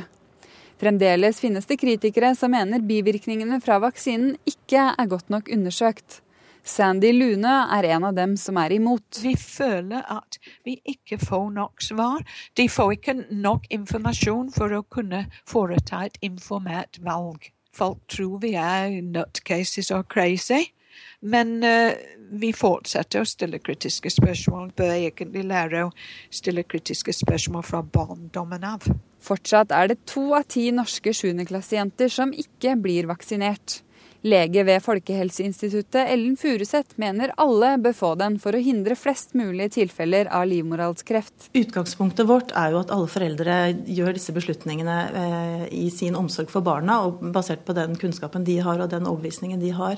Fremdeles 0.81 1.37
finnes 1.39 1.69
det 1.69 1.77
kritikere 1.77 2.31
som 2.35 2.55
mener 2.55 2.81
bivirkningene 2.81 3.59
fra 3.61 3.77
vaksinen 3.83 4.33
ikke 4.49 4.87
er 4.97 5.11
godt 5.11 5.29
nok 5.29 5.53
undersøkt. 5.53 6.23
Sandy 6.65 7.13
Lune 7.13 7.53
er 7.77 7.89
en 7.93 8.09
av 8.09 8.17
dem 8.17 8.33
som 8.37 8.57
er 8.57 8.73
imot. 8.73 9.21
Vi 9.21 9.35
føler 9.37 10.09
at 10.09 10.41
vi 10.65 10.79
ikke 10.81 11.21
får 11.21 11.47
nok 11.53 11.85
svar. 11.85 12.25
De 12.57 12.65
får 12.65 12.97
ikke 12.97 13.17
nok 13.29 13.69
informasjon 13.69 14.49
for 14.57 14.73
å 14.73 14.81
kunne 14.89 15.27
foreta 15.45 16.07
et 16.09 16.17
informert 16.25 16.97
valg. 17.05 17.51
Folk 17.77 18.01
tror 18.09 18.41
vi 18.41 18.55
er 18.57 19.03
nutcases 19.05 19.93
og 19.93 20.09
crazy. 20.09 20.71
Men 21.21 21.59
uh, 21.63 21.93
vi 22.31 22.51
fortsetter 22.55 23.21
å 23.21 23.29
stille 23.29 23.61
kritiske 23.61 24.11
spørsmål. 24.13 24.71
Bør 24.77 24.95
egentlig 24.95 25.45
lære 25.49 25.85
å 25.87 25.93
stille 26.33 26.65
kritiske 26.65 27.13
spørsmål 27.21 27.67
fra 27.67 27.83
barndommen 27.83 28.65
av. 28.65 28.89
Fortsatt 29.21 29.73
er 29.75 29.91
det 29.91 30.01
to 30.09 30.31
av 30.37 30.47
ti 30.49 30.69
norske 30.73 31.13
sjuendeklassejenter 31.13 32.09
som 32.09 32.33
ikke 32.33 32.75
blir 32.81 33.09
vaksinert. 33.11 33.81
Lege 34.21 34.61
ved 34.67 34.83
Folkehelseinstituttet 34.85 36.11
Ellen 36.13 36.35
Furuseth 36.37 36.93
mener 37.01 37.31
alle 37.41 37.71
bør 37.81 37.95
få 37.97 38.11
den 38.19 38.35
for 38.41 38.53
å 38.53 38.61
hindre 38.61 38.93
flest 38.93 39.33
mulig 39.37 39.71
tilfeller 39.73 40.29
av 40.29 40.45
livmorhalskreft. 40.51 41.49
Utgangspunktet 41.57 42.29
vårt 42.29 42.53
er 42.53 42.75
jo 42.75 42.83
at 42.83 42.93
alle 42.93 43.09
foreldre 43.09 43.55
gjør 43.89 44.13
disse 44.19 44.35
beslutningene 44.35 44.97
eh, 45.23 45.63
i 45.73 45.87
sin 45.93 46.17
omsorg 46.19 46.53
for 46.53 46.61
barna, 46.65 46.99
og 47.07 47.23
basert 47.33 47.65
på 47.65 47.73
den 47.77 47.97
kunnskapen 47.97 48.45
de 48.45 48.59
har 48.61 48.83
og 48.83 48.93
den 48.93 49.09
overbevisningen 49.09 49.61
de 49.63 49.73
har. 49.73 49.97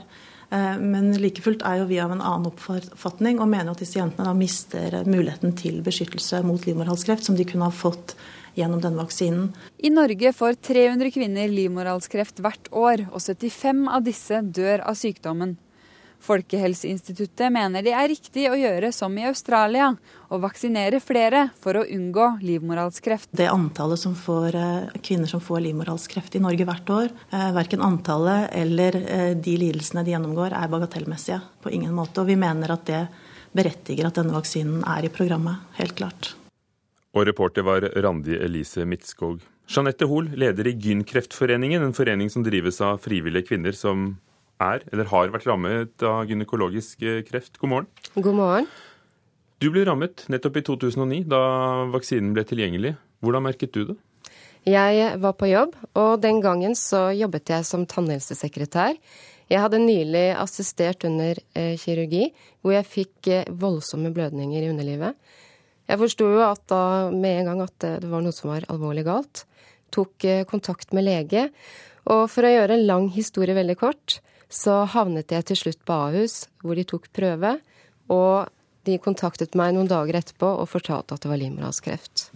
Eh, 0.54 0.78
men 0.78 1.12
like 1.18 1.42
fullt 1.42 1.64
er 1.66 1.82
jo 1.82 1.90
vi 1.90 1.98
av 2.04 2.12
en 2.14 2.22
annen 2.22 2.52
oppfatning 2.52 3.42
og 3.42 3.50
mener 3.50 3.74
at 3.74 3.82
disse 3.82 3.98
jentene 3.98 4.28
da 4.30 4.36
mister 4.38 5.00
muligheten 5.10 5.56
til 5.58 5.82
beskyttelse 5.86 6.44
mot 6.46 6.68
livmorhalskreft, 6.68 7.26
som 7.26 7.38
de 7.40 7.48
kunne 7.50 7.70
ha 7.72 7.74
fått 7.74 8.14
gjennom 8.54 8.84
denne 8.84 9.02
vaksinen. 9.02 9.50
I 9.82 9.90
Norge 9.90 10.34
får 10.38 10.60
300 10.62 11.10
kvinner 11.16 11.50
livmorhalskreft 11.50 12.44
hvert 12.46 12.70
år, 12.70 13.08
og 13.10 13.24
75 13.24 13.88
av 13.90 14.06
disse 14.06 14.42
dør 14.54 14.86
av 14.86 15.00
sykdommen. 15.00 15.58
Folkehelseinstituttet 16.24 17.51
mener 17.51 17.84
det 17.84 17.92
er 17.92 18.08
riktig 18.08 18.46
å 18.48 18.56
gjøre 18.56 18.94
som 18.96 19.15
i 19.20 19.25
Australia, 19.27 19.89
å 20.32 20.39
vaksinere 20.39 21.01
flere 21.03 21.50
for 21.60 21.75
å 21.75 21.84
unngå 21.84 22.27
livmorhalskreft. 22.44 23.34
Det 23.36 23.50
antallet 23.51 24.00
som 24.00 24.15
får, 24.15 24.56
eh, 24.56 25.01
kvinner 25.03 25.27
som 25.27 25.42
får 25.44 25.62
livmorhalskreft 25.68 26.36
i 26.36 26.39
Norge 26.39 26.65
hvert 26.65 26.89
år, 26.89 27.10
eh, 27.32 27.51
verken 27.51 27.82
antallet 27.82 28.50
eller 28.53 28.96
eh, 28.96 29.34
de 29.36 29.58
lidelsene 29.58 30.06
de 30.06 30.15
gjennomgår, 30.15 30.56
er 30.56 30.72
bagatellmessige 30.72 31.42
på 31.62 31.72
ingen 31.72 31.94
måte. 31.94 32.22
Og 32.22 32.27
vi 32.27 32.36
mener 32.36 32.72
at 32.72 32.86
det 32.86 33.08
berettiger 33.53 34.08
at 34.08 34.15
denne 34.15 34.34
vaksinen 34.34 34.84
er 34.88 35.03
i 35.03 35.10
programmet, 35.13 35.60
helt 35.75 35.96
klart. 35.96 36.36
Og 37.13 37.27
reporter 37.27 37.63
var 37.63 37.82
Randi 37.82 38.39
Elise 38.39 38.86
Midtskog. 38.86 39.42
Jeanette 39.68 40.08
Hoel, 40.08 40.32
leder 40.36 40.68
i 40.68 40.74
Gynkreftforeningen, 40.74 41.84
en 41.84 41.94
forening 41.94 42.30
som 42.32 42.44
drives 42.44 42.82
av 42.82 43.00
frivillige 43.03 43.48
kvinner 43.51 43.75
som 43.75 44.18
er 44.63 44.88
eller 44.91 45.12
har 45.12 45.34
vært 45.34 45.48
rammet 45.50 46.05
av 46.08 46.25
gynekologisk 46.29 47.03
eh, 47.03 47.22
kreft. 47.27 47.60
God 47.62 47.74
morgen. 47.74 47.91
God 48.15 48.39
morgen. 48.39 48.72
Du 49.63 49.70
ble 49.72 49.86
rammet 49.88 50.25
nettopp 50.32 50.58
i 50.60 50.65
2009, 50.67 51.22
da 51.32 51.43
vaksinen 51.93 52.34
ble 52.36 52.43
tilgjengelig. 52.48 52.98
Hvordan 53.24 53.46
merket 53.46 53.75
du 53.75 53.86
det? 53.91 54.00
Jeg 54.67 55.20
var 55.20 55.36
på 55.36 55.50
jobb, 55.51 55.75
og 56.00 56.22
den 56.24 56.39
gangen 56.43 56.75
så 56.79 57.10
jobbet 57.12 57.51
jeg 57.51 57.67
som 57.67 57.86
tannhelsesekretær. 57.88 58.96
Jeg 59.51 59.60
hadde 59.60 59.82
nylig 59.84 60.29
assistert 60.39 61.03
under 61.08 61.39
eh, 61.55 61.75
kirurgi, 61.79 62.29
hvor 62.63 62.75
jeg 62.77 62.88
fikk 62.88 63.29
eh, 63.32 63.50
voldsomme 63.60 64.13
blødninger 64.15 64.63
i 64.63 64.70
underlivet. 64.72 65.20
Jeg 65.89 66.00
forsto 66.00 66.29
jo 66.32 66.43
at 66.46 66.63
da 66.72 67.12
med 67.12 67.41
en 67.41 67.50
gang 67.51 67.63
at 67.65 67.75
det 67.84 68.12
var 68.12 68.24
noe 68.24 68.36
som 68.36 68.53
var 68.53 68.67
alvorlig 68.72 69.03
galt. 69.08 69.43
Tok 69.93 70.27
eh, 70.27 70.46
kontakt 70.50 70.96
med 70.96 71.10
lege. 71.10 71.50
Og 72.12 72.25
for 72.32 72.48
å 72.48 72.53
gjøre 72.53 72.77
en 72.77 72.88
lang 72.88 73.10
historie 73.12 73.55
veldig 73.55 73.75
kort, 73.79 74.20
så 74.50 74.84
havnet 74.94 75.32
jeg 75.32 75.48
til 75.50 75.60
slutt 75.60 75.82
på 75.88 76.02
Ahus, 76.10 76.44
hvor 76.64 76.80
de 76.80 76.86
tok 76.88 77.10
prøve. 77.16 77.58
Og 78.12 78.52
de 78.88 79.00
kontaktet 79.00 79.56
meg 79.56 79.74
noen 79.76 79.90
dager 79.90 80.20
etterpå 80.20 80.50
og 80.60 80.70
fortalte 80.72 81.16
at 81.16 81.24
det 81.24 81.32
var 81.32 81.40
livmorhalskreft. 81.40 82.28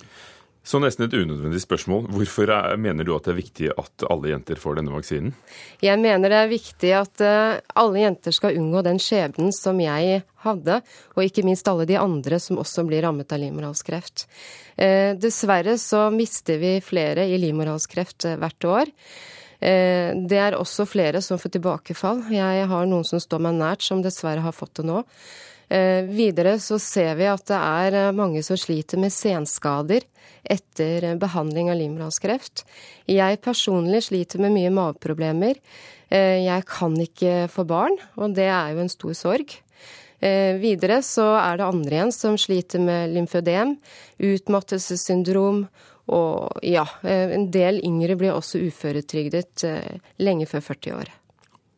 Så 0.68 0.82
nesten 0.84 1.06
et 1.06 1.14
unødvendig 1.16 1.62
spørsmål. 1.64 2.10
Hvorfor 2.12 2.50
er, 2.52 2.74
mener 2.76 3.08
du 3.08 3.14
at 3.16 3.24
det 3.24 3.32
er 3.32 3.38
viktig 3.38 3.70
at 3.72 4.04
alle 4.12 4.34
jenter 4.34 4.60
får 4.60 4.80
denne 4.80 4.92
vaksinen? 4.92 5.32
Jeg 5.84 6.00
mener 6.02 6.28
det 6.28 6.42
er 6.42 6.52
viktig 6.52 6.92
at 6.98 7.24
uh, 7.24 7.60
alle 7.80 8.02
jenter 8.02 8.36
skal 8.36 8.58
unngå 8.60 8.82
den 8.84 9.00
skjebnen 9.00 9.56
som 9.56 9.80
jeg 9.80 10.26
hadde, 10.44 10.82
og 11.16 11.24
ikke 11.24 11.46
minst 11.48 11.72
alle 11.72 11.88
de 11.88 11.96
andre 12.00 12.42
som 12.44 12.60
også 12.60 12.84
blir 12.90 13.06
rammet 13.08 13.32
av 13.32 13.40
livmorhalskreft. 13.46 14.28
Uh, 14.76 15.16
dessverre 15.16 15.78
så 15.80 16.10
mister 16.12 16.60
vi 16.60 16.76
flere 16.84 17.30
i 17.32 17.40
livmorhalskreft 17.48 18.28
uh, 18.28 18.36
hvert 18.44 18.68
år. 18.68 18.96
Det 19.60 20.38
er 20.38 20.54
også 20.54 20.86
flere 20.86 21.18
som 21.26 21.40
får 21.42 21.56
tilbakefall. 21.56 22.20
Jeg 22.30 22.68
har 22.70 22.86
noen 22.86 23.06
som 23.08 23.18
står 23.18 23.42
meg 23.42 23.56
nært, 23.58 23.82
som 23.82 24.04
dessverre 24.06 24.44
har 24.46 24.54
fått 24.54 24.76
det 24.78 24.86
nå. 24.86 25.00
Videre 26.14 26.54
så 26.62 26.78
ser 26.80 27.18
vi 27.18 27.26
at 27.26 27.48
det 27.50 27.58
er 27.58 28.14
mange 28.16 28.44
som 28.46 28.60
sliter 28.60 29.02
med 29.02 29.12
senskader 29.12 30.06
etter 30.48 31.16
behandling 31.20 31.72
av 31.72 31.80
livmorhalskreft. 31.80 32.64
Jeg 33.10 33.42
personlig 33.44 34.06
sliter 34.08 34.42
med 34.44 34.56
mye 34.56 34.74
maveproblemer. 34.74 35.60
Eh, 36.10 36.44
jeg 36.46 36.66
kan 36.70 36.96
ikke 37.02 37.48
få 37.52 37.66
barn, 37.68 37.98
og 38.16 38.36
det 38.38 38.48
er 38.48 38.74
jo 38.74 38.84
en 38.84 38.92
stor 38.92 39.16
sorg. 39.18 39.58
Eh, 40.20 40.56
videre 40.62 41.02
så 41.06 41.28
er 41.42 41.60
det 41.60 41.68
andre 41.68 42.00
igjen 42.00 42.16
som 42.16 42.40
sliter 42.40 42.82
med 42.82 43.14
lymfødem, 43.14 43.76
utmattelsessyndrom 44.18 45.66
og 46.08 46.60
ja, 46.66 46.86
eh, 47.04 47.34
en 47.36 47.50
del 47.52 47.82
yngre 47.86 48.18
blir 48.20 48.36
også 48.36 48.62
uføretrygdet 48.68 49.66
lenge 50.24 50.48
før 50.50 50.66
40 50.74 51.00
år. 51.02 51.16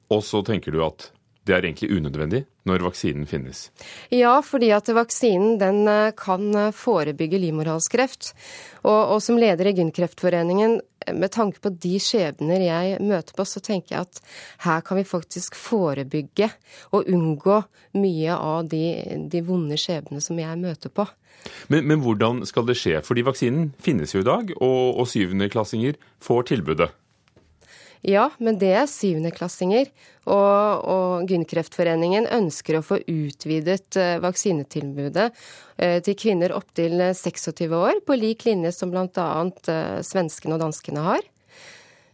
Og 0.09 0.24
så 0.25 0.41
tenker 0.45 0.74
du 0.74 0.83
at 0.86 1.12
det 1.50 1.55
er 1.55 1.65
egentlig 1.65 1.89
unødvendig 1.98 2.43
når 2.69 2.83
vaksinen 2.86 3.25
finnes? 3.29 3.69
Ja, 4.13 4.36
fordi 4.45 4.69
at 4.75 4.89
vaksinen 4.93 5.57
den 5.62 5.88
eh, 5.89 6.12
kan 6.17 6.51
eh, 6.53 6.75
forebygge 6.75 7.39
livmorhalskreft. 7.41 8.33
Og, 8.83 9.15
og 9.15 9.19
som 9.25 9.39
leder 9.41 9.71
i 9.71 9.74
Gynkreftforeningen, 9.79 10.77
eh, 11.05 11.15
med 11.17 11.33
tanke 11.33 11.63
på 11.63 11.71
de 11.74 11.95
skjebner 12.03 12.65
jeg 12.67 13.00
møter 13.01 13.33
på, 13.33 13.48
så 13.50 13.63
tenker 13.65 13.95
jeg 13.95 14.05
at 14.05 14.21
her 14.67 14.86
kan 14.86 15.00
vi 15.00 15.07
faktisk 15.09 15.57
forebygge 15.57 16.51
og 16.93 17.09
unngå 17.09 17.63
mye 17.98 18.38
av 18.38 18.69
de, 18.69 18.83
de 19.31 19.43
vonde 19.45 19.79
skjebnene 19.79 20.21
som 20.21 20.38
jeg 20.38 20.62
møter 20.62 20.93
på. 20.93 21.07
Men, 21.72 21.86
men, 21.88 22.01
hvordan 22.03 22.43
skal 22.50 22.65
det 22.67 22.77
skje? 22.79 23.00
Fordi 23.05 23.25
vaksinen 23.27 23.69
finnes 23.81 24.15
jo 24.15 24.24
i 24.24 24.27
dag, 24.27 24.51
og, 24.58 25.00
og 25.00 25.08
syvendeklassinger 25.12 26.00
får 26.24 26.50
tilbudet. 26.53 26.89
Ja, 28.05 28.29
men 28.39 28.55
det 28.62 28.72
er 28.79 28.88
syvendeklassinger. 28.88 29.89
Og, 30.29 30.86
og 30.88 31.31
Gynkreftforeningen 31.31 32.29
ønsker 32.31 32.77
å 32.79 32.86
få 32.86 33.01
utvidet 33.01 33.98
uh, 34.00 34.19
vaksinetilbudet 34.24 35.27
uh, 35.34 35.98
til 36.05 36.15
kvinner 36.19 36.53
opptil 36.55 37.01
26 37.17 37.65
eh, 37.65 37.75
år, 37.75 38.00
på 38.05 38.17
lik 38.19 38.46
linje 38.48 38.72
som 38.75 38.93
bl.a. 38.93 39.27
Svenskene 40.05 40.55
og 40.55 40.63
danskene 40.63 41.03
har. 41.08 41.27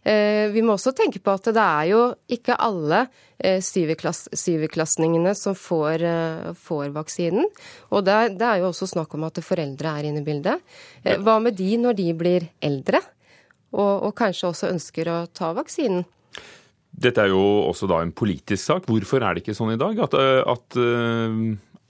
Uh, 0.05 0.51
vi 0.53 0.61
må 0.61 0.75
også 0.75 0.93
tenke 0.93 1.17
på 1.23 1.33
at 1.33 1.49
det 1.49 1.63
er 1.63 1.87
jo 1.89 2.01
ikke 2.29 2.57
alle 2.61 3.05
uh, 3.07 3.57
syverklassingene 3.63 5.33
som 5.37 5.57
får, 5.57 6.05
får, 6.61 6.93
vaksinen. 6.93 7.49
Og 7.89 8.05
det, 8.05 8.37
det, 8.37 8.45
er 8.45 8.61
jo 8.61 8.69
også 8.69 8.91
snakk 8.93 9.17
om 9.17 9.25
at 9.25 9.41
foreldre 9.43 9.97
er 9.97 10.11
inne 10.11 10.21
i 10.21 10.27
bildet. 10.27 10.61
hva 11.25 11.39
med 11.41 11.57
de 11.57 11.73
når 11.81 11.97
de 11.97 12.09
blir 12.17 12.49
eldre? 12.63 13.01
og, 13.75 14.07
og 14.07 14.13
kanskje 14.17 14.49
også 14.51 14.71
ønsker 14.71 15.11
å 15.11 15.17
ta 15.35 15.51
vaksinen. 15.55 16.05
Dette 16.95 17.25
er 17.25 17.33
jo 17.33 17.43
også 17.65 17.89
da 17.91 17.99
en 18.03 18.13
politisk 18.15 18.61
sak. 18.63 18.87
Hvorfor 18.87 19.23
er 19.23 19.35
det 19.35 19.43
ikke 19.43 19.57
sånn 19.57 19.73
i 19.73 19.79
dag 19.79 19.99
at, 20.05 20.15
eh, 20.15 20.41
at 20.47 20.77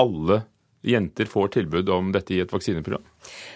alle 0.02 0.40
jenter 0.86 1.30
får 1.30 1.54
tilbud 1.58 1.90
om 1.90 2.12
dette 2.16 2.36
i 2.36 2.42
et 2.44 2.54
vaksineprogram? 2.54 3.04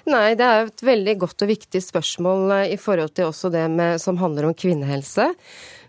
Nei, 0.09 0.33
det 0.39 0.45
er 0.45 0.67
et 0.67 0.85
veldig 0.85 1.17
godt 1.21 1.45
og 1.45 1.51
viktig 1.51 1.81
spørsmål 1.83 2.55
eh, 2.57 2.75
i 2.75 2.79
forhold 2.81 3.15
til 3.17 3.29
også 3.29 3.51
det 3.53 3.65
med, 3.73 4.01
som 4.01 4.19
handler 4.21 4.49
om 4.49 4.55
kvinnehelse. 4.57 5.29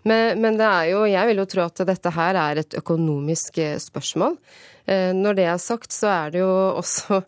Men, 0.07 0.41
men, 0.41 0.57
det 0.57 0.65
er 0.65 0.91
jo, 0.93 1.05
jeg 1.09 1.29
vil 1.29 1.43
jo 1.43 1.47
tro 1.49 1.65
at 1.67 1.85
dette 1.85 2.13
her 2.15 2.37
er 2.41 2.63
et 2.63 2.77
økonomisk 2.79 3.59
spørsmål. 3.81 4.37
Eh, 4.85 5.11
når 5.13 5.37
det 5.37 5.45
er 5.45 5.59
sagt, 5.61 5.93
så 5.93 6.09
er 6.09 6.31
det 6.33 6.41
jo 6.41 6.51
også 6.79 7.21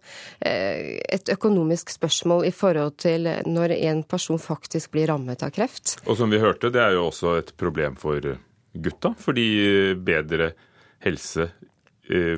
eh, 0.46 1.00
et 1.14 1.30
økonomisk 1.34 1.94
spørsmål 1.94 2.48
i 2.50 2.54
forhold 2.56 2.98
til 3.04 3.30
når 3.46 3.76
en 3.78 4.04
person 4.04 4.42
faktisk 4.42 4.94
blir 4.96 5.12
rammet 5.12 5.46
av 5.46 5.54
kreft. 5.56 5.98
Og 6.08 6.18
som 6.20 6.34
vi 6.34 6.42
hørte, 6.42 6.74
det 6.74 6.82
er 6.82 6.98
jo 6.98 7.08
også 7.12 7.38
et 7.40 7.54
problem 7.60 7.98
for 8.00 8.34
gutta, 8.74 9.14
fordi 9.20 9.94
bedre 10.02 10.54
helse 11.06 11.50
eh, 11.50 11.70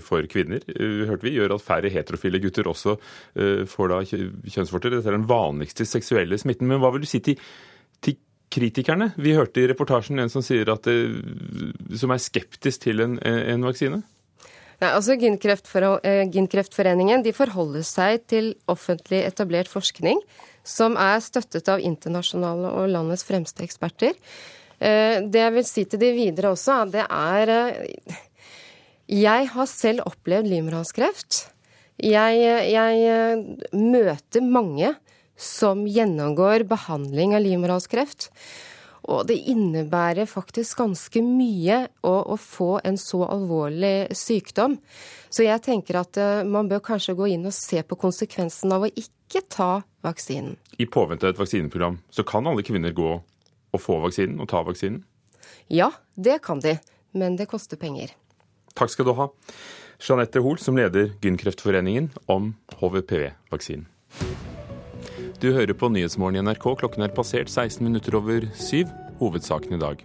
for 0.05 0.27
kvinner 0.29 0.61
hørte 1.09 1.25
vi, 1.25 1.31
gjør 1.39 1.55
at 1.55 1.63
færre 1.65 1.89
heterofile 1.89 2.37
gutter 2.43 2.67
også 2.69 2.93
får 3.71 3.89
da 3.89 3.97
kjønnsvorter. 4.05 4.93
Dette 4.93 5.09
er 5.09 5.17
den 5.17 5.25
vanligste 5.25 5.87
seksuelle 5.89 6.37
smitten. 6.37 6.69
Men 6.69 6.83
hva 6.83 6.91
vil 6.93 7.01
du 7.01 7.09
si 7.09 7.17
til, 7.25 7.41
til 8.05 8.19
kritikerne? 8.53 9.07
Vi 9.17 9.33
hørte 9.33 9.63
i 9.63 9.71
reportasjen 9.71 10.21
en 10.21 10.29
som 10.29 10.45
sier 10.45 10.69
at 10.69 10.85
som 11.97 12.13
er 12.13 12.21
skeptisk 12.21 12.85
til 12.85 13.01
en, 13.07 13.17
en 13.25 13.65
vaksine? 13.65 14.03
Nei, 14.81 14.89
altså 14.91 15.15
Gynkreftforeningen 15.15 17.21
eh, 17.21 17.23
de 17.23 17.31
forholder 17.35 17.85
seg 17.87 18.25
til 18.31 18.51
offentlig 18.71 19.21
etablert 19.23 19.69
forskning 19.71 20.19
som 20.67 20.97
er 20.99 21.21
støttet 21.23 21.69
av 21.71 21.83
internasjonale 21.83 22.73
og 22.81 22.89
landets 22.91 23.23
fremste 23.27 23.63
eksperter. 23.63 24.17
Eh, 24.79 25.21
det 25.23 25.43
jeg 25.45 25.53
vil 25.55 25.67
si 25.69 25.85
til 25.87 26.01
de 26.01 26.11
videre 26.17 26.51
også, 26.55 26.81
det 26.91 27.05
er 27.07 27.53
eh, 27.53 28.19
Jeg 29.11 29.49
har 29.53 29.67
selv 29.69 30.05
opplevd 30.09 30.49
livmorhalskreft. 30.49 31.45
Jeg, 32.01 32.39
jeg 32.71 33.73
møter 33.73 34.43
mange 34.43 34.95
som 35.35 35.83
gjennomgår 35.87 36.65
behandling 36.67 37.35
av 37.35 37.43
livmorhalskreft. 37.45 38.29
Og 39.05 39.27
det 39.29 39.37
innebærer 39.51 40.25
faktisk 40.25 40.79
ganske 40.81 41.21
mye 41.21 41.83
å, 42.01 42.13
å, 42.33 42.37
få 42.41 42.79
en 42.83 42.97
så 42.97 43.21
alvorlig 43.27 44.15
sykdom. 44.17 44.79
Så 45.29 45.45
jeg 45.45 45.61
tenker 45.65 45.99
at 46.01 46.17
uh, 46.17 46.41
man 46.47 46.71
bør 46.71 46.81
kanskje 46.89 47.17
gå 47.17 47.29
inn 47.35 47.45
og 47.45 47.53
se 47.53 47.83
på 47.85 47.99
konsekvensen 48.01 48.73
av 48.73 48.87
å 48.87 48.89
ikke 48.89 49.43
ta 49.51 49.69
vaksinen. 50.05 50.57
I 50.81 50.89
påvente 50.89 51.27
av 51.27 51.35
et 51.35 51.41
vaksineprogram 51.43 51.99
så 52.09 52.25
kan 52.25 52.49
alle 52.49 52.65
kvinner 52.65 52.95
gå 52.97 53.11
og 53.19 53.81
få 53.81 53.99
vaksinen 54.01 54.41
og 54.41 54.49
ta 54.49 54.63
vaksinen? 54.65 55.03
Ja, 55.69 55.91
det 56.15 56.41
kan 56.45 56.63
de. 56.65 56.79
Men 57.15 57.37
det 57.37 57.47
koster 57.51 57.77
penger. 57.79 58.09
Takk 58.75 58.91
skal 58.91 59.07
du 59.07 59.13
ha. 59.15 59.29
Jeanette 60.03 60.41
Hoel, 60.43 60.59
som 60.59 60.75
leder 60.75 61.13
Gynkreftforeningen, 61.23 62.09
om 62.27 62.53
HVPV-vaksinen. 62.81 63.87
Du 65.39 65.51
hører 65.55 65.75
på 65.75 65.87
Nyhetsmorgen 65.91 66.39
i 66.39 66.43
NRK. 66.43 66.65
Klokken 66.81 67.05
er 67.05 67.13
passert 67.15 67.51
16 67.51 67.83
minutter 67.85 68.15
over 68.19 68.47
syv. 68.59 68.91
Hovedsaken 69.19 69.77
i 69.77 69.79
dag. 69.79 70.03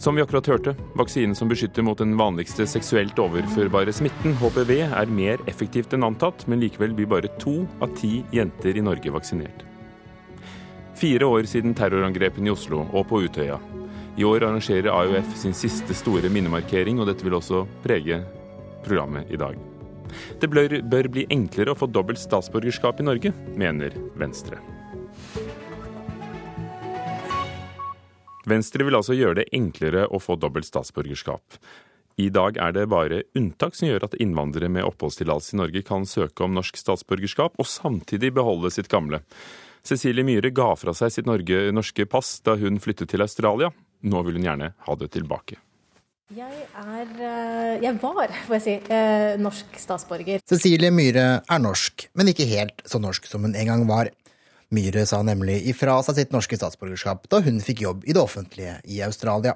Som 0.00 0.16
vi 0.16 0.22
akkurat 0.22 0.46
hørte, 0.46 0.72
vaksinen 0.96 1.34
som 1.36 1.50
beskytter 1.50 1.84
mot 1.84 1.98
den 1.98 2.14
vanligste 2.16 2.64
seksuelt 2.70 3.18
overførbare 3.18 3.92
smitten, 3.92 4.36
HPV, 4.38 4.72
er 4.86 5.10
mer 5.10 5.42
effektivt 5.50 5.96
enn 5.96 6.06
antatt, 6.06 6.46
men 6.48 6.62
likevel 6.62 6.94
blir 6.96 7.10
bare 7.10 7.32
to 7.42 7.64
av 7.82 7.96
ti 7.98 8.22
jenter 8.32 8.78
i 8.78 8.84
Norge 8.86 9.12
vaksinert. 9.12 9.66
Fire 10.96 11.26
år 11.28 11.50
siden 11.50 11.74
terrorangrepene 11.76 12.48
i 12.48 12.54
Oslo 12.54 12.86
og 12.88 13.08
på 13.10 13.24
Utøya. 13.26 13.58
I 14.18 14.24
år 14.24 14.42
arrangerer 14.42 14.90
AUF 14.90 15.36
sin 15.38 15.54
siste 15.54 15.94
store 15.94 16.26
minnemarkering, 16.26 16.98
og 16.98 17.06
dette 17.06 17.22
vil 17.22 17.36
også 17.38 17.60
prege 17.84 18.16
programmet 18.82 19.30
i 19.30 19.38
dag. 19.38 19.54
Det 20.42 20.48
bør, 20.50 20.74
bør 20.82 21.08
bli 21.14 21.22
enklere 21.30 21.70
å 21.70 21.78
få 21.78 21.86
dobbelt 21.86 22.18
statsborgerskap 22.18 22.98
i 22.98 23.06
Norge, 23.06 23.32
mener 23.54 23.94
Venstre. 24.18 24.58
Venstre 28.48 28.88
vil 28.88 28.98
altså 28.98 29.14
gjøre 29.14 29.44
det 29.44 29.48
enklere 29.54 30.08
å 30.10 30.18
få 30.18 30.34
dobbelt 30.40 30.66
statsborgerskap. 30.66 31.60
I 32.18 32.32
dag 32.34 32.58
er 32.58 32.74
det 32.74 32.88
bare 32.90 33.22
unntak 33.38 33.78
som 33.78 33.86
gjør 33.86 34.08
at 34.08 34.18
innvandrere 34.18 34.72
med 34.72 34.88
oppholdstillatelse 34.88 35.54
i 35.54 35.62
Norge 35.62 35.86
kan 35.86 36.10
søke 36.10 36.42
om 36.42 36.58
norsk 36.58 36.80
statsborgerskap 36.80 37.54
og 37.54 37.70
samtidig 37.70 38.32
beholde 38.34 38.74
sitt 38.74 38.90
gamle. 38.90 39.22
Cecilie 39.86 40.26
Myhre 40.26 40.50
ga 40.50 40.72
fra 40.74 40.90
seg 40.96 41.14
sitt 41.14 41.28
norske 41.30 42.08
pass 42.10 42.40
da 42.42 42.58
hun 42.58 42.82
flyttet 42.82 43.12
til 43.14 43.22
Australia. 43.22 43.70
Nå 44.06 44.22
vil 44.26 44.38
hun 44.38 44.46
gjerne 44.46 44.72
ha 44.86 44.98
det 45.00 45.10
tilbake. 45.14 45.58
Jeg 46.36 46.66
er 46.76 47.12
eh, 47.24 47.78
Jeg 47.80 47.96
var, 48.02 48.32
får 48.46 48.58
jeg 48.58 48.64
si, 48.66 48.74
eh, 48.92 49.38
norsk 49.40 49.78
statsborger. 49.80 50.42
Cecilie 50.44 50.90
Myhre 50.92 51.40
er 51.40 51.62
norsk, 51.62 52.04
men 52.20 52.28
ikke 52.28 52.46
helt 52.50 52.82
så 52.84 53.00
norsk 53.00 53.24
som 53.26 53.46
hun 53.46 53.56
en 53.56 53.70
gang 53.70 53.86
var. 53.88 54.10
Myhre 54.68 55.06
sa 55.08 55.22
nemlig 55.24 55.62
ifra 55.72 55.96
seg 56.04 56.18
sitt 56.18 56.34
norske 56.34 56.58
statsborgerskap 56.60 57.24
da 57.32 57.40
hun 57.40 57.62
fikk 57.64 57.80
jobb 57.86 58.04
i 58.04 58.12
det 58.12 58.20
offentlige 58.20 58.76
i 58.84 59.00
Australia. 59.06 59.54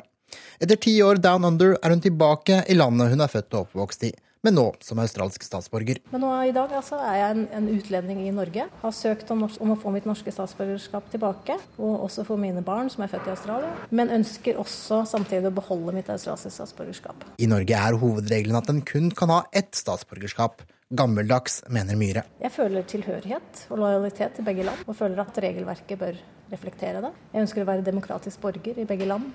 Etter 0.64 0.80
ti 0.80 0.94
år 1.04 1.20
down 1.20 1.44
under 1.44 1.76
er 1.76 1.92
hun 1.92 2.00
tilbake 2.00 2.62
i 2.64 2.78
landet 2.78 3.12
hun 3.12 3.20
er 3.20 3.28
født 3.28 3.52
og 3.52 3.66
oppvokst 3.66 4.08
i 4.08 4.14
men 4.42 4.56
nå 4.58 4.64
som 4.82 5.00
australsk 5.02 5.44
statsborger. 5.46 6.00
Men 6.10 6.24
nå 6.24 6.30
i 6.48 6.54
dag 6.54 6.72
altså, 6.74 6.98
er 6.98 7.18
jeg 7.20 7.36
en, 7.36 7.44
en, 7.58 7.68
utlending 7.76 8.24
i 8.26 8.34
Norge. 8.34 8.66
Har 8.82 8.94
søkt 8.96 9.30
om, 9.34 9.44
om, 9.46 9.74
å 9.74 9.78
få 9.78 9.92
mitt 9.94 10.08
norske 10.08 10.34
statsborgerskap 10.34 11.08
tilbake, 11.12 11.56
og 11.78 12.06
også 12.08 12.26
for 12.28 12.40
mine 12.42 12.64
barn 12.66 12.90
som 12.92 13.04
er 13.04 13.12
født 13.12 13.30
i 13.30 13.34
Australia. 13.36 13.72
Men 13.94 14.12
ønsker 14.18 14.58
også 14.60 15.04
samtidig 15.08 15.52
å 15.52 15.56
beholde 15.62 15.94
mitt 15.96 16.10
australske 16.12 16.50
statsborgerskap. 16.54 17.26
I 17.38 17.50
Norge 17.50 17.78
er 17.78 17.98
hovedregelen 18.02 18.58
at 18.58 18.70
en 18.72 18.82
kun 18.86 19.10
kan 19.14 19.32
ha 19.32 19.42
ett 19.52 19.74
statsborgerskap. 19.78 20.66
gammeldags, 20.92 21.62
mener 21.72 21.96
Myhre. 21.96 22.26
Jeg 22.42 22.52
føler 22.52 22.84
tilhørighet 22.84 23.62
og 23.72 23.78
lojalitet 23.80 24.34
til 24.36 24.44
begge 24.44 24.66
land, 24.66 24.82
og 24.84 24.96
føler 24.98 25.22
at 25.22 25.38
regelverket 25.40 25.98
bør 26.02 26.18
reflektere 26.52 27.00
det. 27.00 27.12
Jeg 27.32 27.46
ønsker 27.46 27.64
å 27.64 27.68
være 27.70 27.86
demokratisk 27.86 28.42
borger 28.42 28.76
i 28.76 28.84
begge 28.88 29.08
land. 29.08 29.30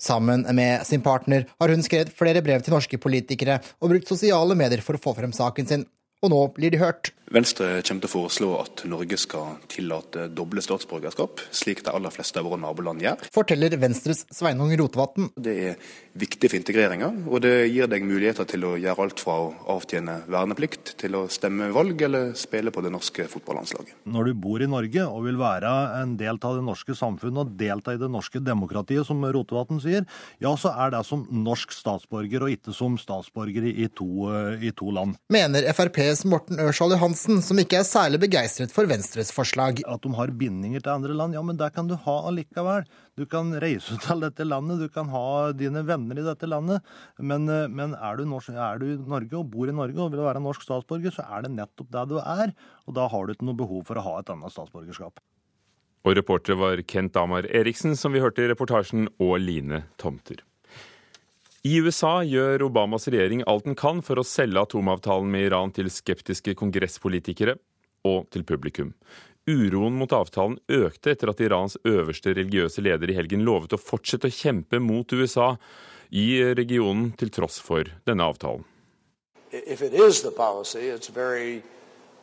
Sammen 0.00 0.46
med 0.56 0.86
sin 0.88 1.02
partner 1.04 1.48
har 1.60 1.72
hun 1.72 1.82
skrevet 1.84 2.12
flere 2.16 2.42
brev 2.44 2.62
til 2.64 2.74
norske 2.76 3.00
politikere 3.00 3.60
og 3.80 3.92
brukt 3.92 4.08
sosiale 4.10 4.56
medier 4.58 4.84
for 4.84 4.98
å 4.98 5.02
få 5.02 5.16
frem 5.18 5.34
saken 5.36 5.68
sin 5.68 5.88
og 6.22 6.30
nå 6.30 6.42
blir 6.54 6.70
de 6.70 6.78
hørt. 6.78 7.10
Venstre 7.32 7.78
kommer 7.80 8.02
til 8.04 8.10
å 8.10 8.12
foreslå 8.12 8.48
at 8.60 8.82
Norge 8.92 9.16
skal 9.16 9.54
tillate 9.72 10.26
doble 10.36 10.60
statsborgerskap, 10.60 11.40
slik 11.54 11.80
de 11.86 11.92
aller 11.96 12.12
fleste 12.12 12.36
av 12.36 12.44
våre 12.44 12.60
naboland 12.60 13.00
gjør. 13.00 13.22
Forteller 13.32 13.72
Venstres 13.80 14.26
Sveinung 14.28 14.74
Rotevatn. 14.76 15.30
Det 15.40 15.54
er 15.70 15.78
viktig 16.20 16.50
for 16.50 16.58
integreringa, 16.58 17.08
og 17.32 17.40
det 17.40 17.54
gir 17.72 17.88
deg 17.88 18.04
muligheter 18.04 18.44
til 18.50 18.66
å 18.68 18.74
gjøre 18.76 19.06
alt 19.06 19.22
fra 19.24 19.38
å 19.46 19.46
avtjene 19.78 20.18
verneplikt 20.28 20.92
til 21.00 21.16
å 21.16 21.22
stemme 21.32 21.70
valg 21.72 22.04
eller 22.04 22.34
spille 22.36 22.74
på 22.74 22.84
det 22.84 22.92
norske 22.92 23.24
fotballandslaget. 23.32 23.94
Når 24.12 24.28
du 24.28 24.42
bor 24.44 24.60
i 24.60 24.68
Norge 24.68 25.06
og 25.08 25.24
vil 25.24 25.40
være 25.40 25.72
en 26.02 26.12
del 26.20 26.36
av 26.36 26.58
det 26.58 26.66
norske 26.66 26.96
samfunnet 26.98 27.46
og 27.46 27.56
delta 27.56 27.96
i 27.96 28.02
det 28.02 28.10
norske 28.12 28.44
demokratiet, 28.44 29.08
som 29.08 29.24
Rotevatn 29.24 29.80
sier, 29.80 30.04
ja, 30.42 30.52
så 30.60 30.74
er 30.84 30.92
det 30.92 31.00
som 31.08 31.24
norsk 31.32 31.72
statsborger 31.72 32.44
og 32.44 32.52
ikke 32.58 32.76
som 32.76 33.00
statsborger 33.00 33.70
i 33.72 33.88
to, 33.88 34.28
i 34.60 34.74
to 34.76 34.92
land. 34.92 35.16
Mener 35.32 35.64
Frps 35.72 36.26
Morten 36.28 36.60
Ørsal 36.60 36.92
Johansen, 36.92 37.21
som 37.22 37.60
ikke 37.60 37.78
er 37.80 37.86
særlig 37.86 38.20
begeistret 38.22 38.72
for 38.74 38.88
Venstres 38.90 39.32
forslag. 39.34 39.80
At 39.88 40.04
de 40.04 40.12
har 40.18 40.32
bindinger 40.38 40.82
til 40.82 40.92
andre 40.92 41.16
land, 41.16 41.36
ja, 41.36 41.42
men 41.46 41.58
det 41.60 41.70
kan 41.76 41.88
du 41.90 41.94
ha 41.94 42.16
allikevel. 42.28 42.86
Du 43.18 43.24
kan 43.28 43.52
reise 43.62 43.98
til 44.02 44.24
dette 44.24 44.46
landet, 44.46 44.82
du 44.82 44.92
kan 44.92 45.10
ha 45.12 45.52
dine 45.56 45.84
venner 45.88 46.20
i 46.20 46.26
dette 46.26 46.48
landet. 46.50 46.84
Men, 47.18 47.48
eh, 47.48 47.68
men 47.68 47.94
er, 47.94 48.18
du 48.18 48.26
norsk, 48.28 48.52
er, 48.54 48.82
du 48.82 48.92
i 48.92 48.98
Norge 49.14 49.38
og 49.38 49.50
bor 49.52 49.70
i 49.70 49.76
Norge 49.76 50.00
og 50.00 50.14
vil 50.14 50.24
være 50.24 50.42
norsk 50.42 50.64
statsborger, 50.66 51.14
så 51.14 51.26
er 51.28 51.46
det 51.46 51.54
nettopp 51.56 51.90
det 51.94 52.06
du 52.12 52.16
er. 52.22 52.54
Og 52.86 52.96
da 52.98 53.08
har 53.08 53.26
du 53.26 53.34
ikke 53.34 53.48
noe 53.50 53.60
behov 53.62 53.86
for 53.88 54.00
å 54.00 54.06
ha 54.08 54.18
et 54.20 54.32
annet 54.32 54.54
statsborgerskap. 54.54 55.22
Og 56.02 56.16
reportere 56.18 56.58
var 56.58 56.82
Kent 56.88 57.16
Amar 57.20 57.46
Eriksen, 57.46 57.94
som 57.96 58.14
vi 58.14 58.22
hørte 58.22 58.42
i 58.42 58.50
reportasjen, 58.50 59.06
og 59.22 59.36
Line 59.38 59.84
Tomter. 60.02 60.42
I 61.62 61.76
USA 61.78 62.24
gjør 62.26 62.64
Obamas 62.66 63.04
regjering 63.06 63.44
alt 63.46 63.68
den 63.68 63.76
kan 63.78 64.00
for 64.02 64.18
å 64.18 64.26
selge 64.26 64.58
atomavtalen 64.64 65.28
med 65.30 65.44
Iran 65.46 65.70
til 65.70 65.86
skeptiske 65.94 66.56
kongresspolitikere 66.58 67.54
og 68.08 68.26
til 68.34 68.42
publikum. 68.42 68.90
Uroen 69.46 69.94
mot 69.94 70.10
avtalen 70.10 70.56
økte 70.66 71.14
etter 71.14 71.30
at 71.30 71.42
Irans 71.42 71.78
øverste 71.86 72.34
religiøse 72.34 72.82
leder 72.82 73.10
i 73.10 73.14
helgen 73.14 73.46
lovet 73.46 73.76
å 73.76 73.78
fortsette 73.78 74.26
å 74.26 74.34
kjempe 74.34 74.82
mot 74.82 75.14
USA 75.14 75.52
i 76.10 76.42
regionen 76.58 77.12
til 77.18 77.30
tross 77.30 77.60
for 77.62 77.86
denne 78.10 78.26
avtalen. 78.26 78.66
Policy, 79.52 80.88
it's 80.90 81.08
very 81.14 81.62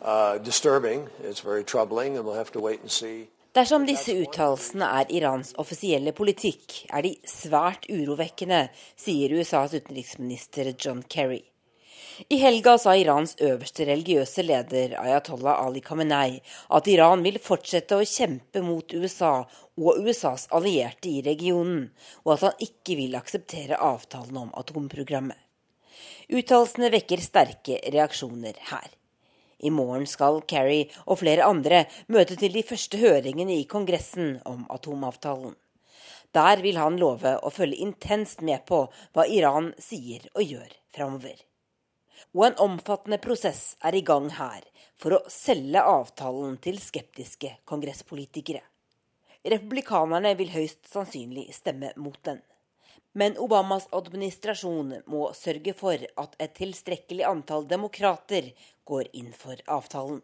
uh, 0.01 0.38
disturbing, 0.43 1.08
it's 1.24 1.39
very 1.39 1.63
troubling, 1.63 2.17
and 2.17 2.25
we'll 2.25 2.36
have 2.36 2.51
to 2.51 2.60
wait 2.60 2.81
and 2.81 2.91
see. 2.91 3.29
Dersom 3.58 3.82
disse 3.88 4.13
uttalelsene 4.13 4.86
er 5.00 5.08
Irans 5.18 5.56
offisielle 5.58 6.12
politikk, 6.13 6.84
er 6.94 7.01
de 7.01 7.15
svært 7.25 7.88
urovekkende, 7.89 8.68
sier 8.94 9.34
USAs 9.34 9.74
utenriksminister 9.74 10.70
John 10.75 11.01
Kerry. 11.10 11.39
I 12.29 12.38
helga 12.44 12.75
sa 12.77 12.94
Irans 13.00 13.34
øverste 13.41 13.88
religiøse 13.89 14.46
leder 14.46 14.94
Ayatollah 15.01 15.63
Ali 15.63 15.82
Khamenei 15.82 16.38
at 16.77 16.91
Iran 16.94 17.25
vil 17.25 17.41
fortsette 17.41 17.98
å 17.98 18.06
kjempe 18.06 18.62
mot 18.62 18.94
USA 18.94 19.34
og 19.41 20.03
USAs 20.03 20.46
allierte 20.53 21.10
i 21.10 21.24
regionen, 21.25 21.88
og 22.27 22.36
at 22.36 22.46
han 22.51 22.63
ikke 22.70 23.00
vil 23.01 23.18
akseptere 23.18 23.82
avtalen 23.82 24.44
om 24.44 24.53
atomprogrammet. 24.62 25.41
Uttalelsene 26.29 26.94
vekker 26.94 27.25
sterke 27.25 27.82
reaksjoner 27.98 28.62
her. 28.70 28.99
I 29.59 29.69
morgen 29.69 30.05
skal 30.07 30.41
Kerry 30.48 30.85
og 31.05 31.19
flere 31.22 31.48
andre 31.48 31.83
møte 32.07 32.37
til 32.39 32.53
de 32.55 32.63
første 32.63 33.00
høringene 33.01 33.57
i 33.59 33.67
Kongressen 33.67 34.37
om 34.48 34.63
atomavtalen. 34.72 35.55
Der 36.35 36.61
vil 36.61 36.77
han 36.77 37.00
love 37.01 37.35
å 37.41 37.50
følge 37.51 37.81
intenst 37.83 38.43
med 38.45 38.65
på 38.69 38.83
hva 39.17 39.25
Iran 39.25 39.72
sier 39.81 40.27
og 40.35 40.45
gjør 40.45 40.75
framover. 40.95 41.37
Og 42.37 42.45
en 42.45 42.59
omfattende 42.69 43.17
prosess 43.22 43.74
er 43.83 43.98
i 43.98 44.03
gang 44.05 44.29
her 44.37 44.61
for 45.00 45.17
å 45.17 45.24
selge 45.31 45.81
avtalen 45.81 46.59
til 46.61 46.77
skeptiske 46.83 47.55
kongresspolitikere. 47.69 48.61
Republikanerne 49.48 50.35
vil 50.37 50.51
høyst 50.53 50.85
sannsynlig 50.91 51.48
stemme 51.55 51.93
mot 51.98 52.19
den. 52.27 52.41
Men 53.17 53.37
Obamas 53.41 53.87
administrasjon 53.95 55.00
må 55.09 55.29
sørge 55.33 55.74
for 55.74 55.98
at 55.98 56.35
et 56.37 56.53
tilstrekkelig 56.59 57.25
antall 57.25 57.65
demokrater 57.67 58.51
går 58.90 59.10
inn 59.22 59.32
for 59.38 59.62
avtalen. 59.66 60.22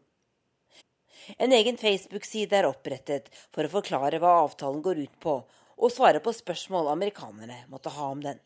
En 1.37 1.53
egen 1.53 1.77
Facebook-side 1.77 2.57
er 2.57 2.67
opprettet 2.69 3.31
for 3.53 3.65
å 3.65 3.71
forklare 3.77 4.19
hva 4.21 4.33
avtalen 4.43 4.81
går 4.85 5.01
ut 5.05 5.15
på, 5.21 5.35
og 5.75 5.91
svare 5.91 6.21
på 6.23 6.33
spørsmål 6.33 6.91
amerikanerne 6.93 7.63
måtte 7.71 7.93
ha 7.95 8.09
om 8.13 8.21
den. 8.23 8.41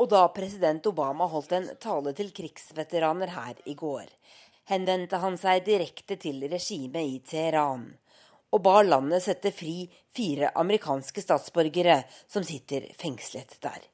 Og 0.00 0.08
da 0.08 0.22
president 0.32 0.86
Obama 0.88 1.28
holdt 1.28 1.52
en 1.56 1.68
tale 1.80 2.14
til 2.16 2.32
krigsveteraner 2.36 3.34
her 3.36 3.64
i 3.68 3.74
går, 3.76 4.06
henvendte 4.72 5.20
han 5.20 5.36
seg 5.40 5.64
direkte 5.66 6.16
til 6.20 6.44
regimet 6.48 7.16
i 7.16 7.18
Teheran 7.32 7.90
og 8.50 8.62
ba 8.64 8.80
landet 8.82 9.22
sette 9.24 9.52
fri 9.54 9.84
fire 10.16 10.50
amerikanske 10.58 11.22
statsborgere 11.22 12.00
som 12.30 12.46
sitter 12.46 12.88
fengslet 12.98 13.56
der. 13.62 13.89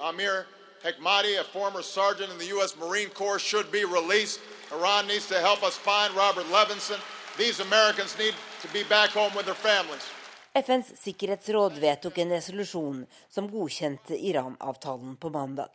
Amir 0.00 0.46
Hekmati, 0.84 1.40
a 1.40 1.44
former 1.44 1.82
sergeant 1.82 2.30
in 2.32 2.38
the 2.38 2.46
U.S. 2.56 2.76
Marine 2.76 3.10
Corps, 3.10 3.38
should 3.38 3.70
be 3.72 3.84
released. 3.84 4.40
Iran 4.72 5.06
needs 5.06 5.26
to 5.28 5.38
help 5.40 5.62
us 5.62 5.76
find 5.76 6.14
Robert 6.14 6.46
Levinson. 6.52 7.00
These 7.36 7.60
Americans 7.60 8.16
need 8.18 8.34
to 8.62 8.68
be 8.72 8.84
back 8.84 9.10
home 9.10 9.32
with 9.34 9.46
their 9.46 9.54
families. 9.54 10.06
FNs 10.54 10.92
sikkerhetsråd 10.96 11.78
vedtok 11.78 12.18
en 12.18 12.30
resolusjon 12.30 13.06
som 13.28 13.50
godkjente 13.50 14.16
Iran-avtalen 14.26 15.16
på 15.16 15.30
mandag. 15.30 15.70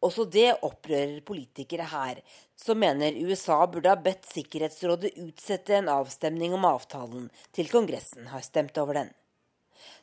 Også 0.00 0.24
det 0.24 0.58
opprører 0.62 1.20
politikere 1.26 1.88
her, 1.90 2.20
som 2.56 2.78
mener 2.78 3.16
USA 3.16 3.64
burde 3.66 3.90
ha 3.90 3.96
bedt 3.96 4.28
Sikkerhetsrådet 4.28 5.16
utsette 5.22 5.74
en 5.78 5.88
avstemning 5.88 6.54
om 6.54 6.68
avtalen 6.68 7.30
til 7.56 7.70
Kongressen 7.72 8.28
har 8.30 8.44
stemt 8.44 8.78
over 8.78 9.00
den. 9.00 9.10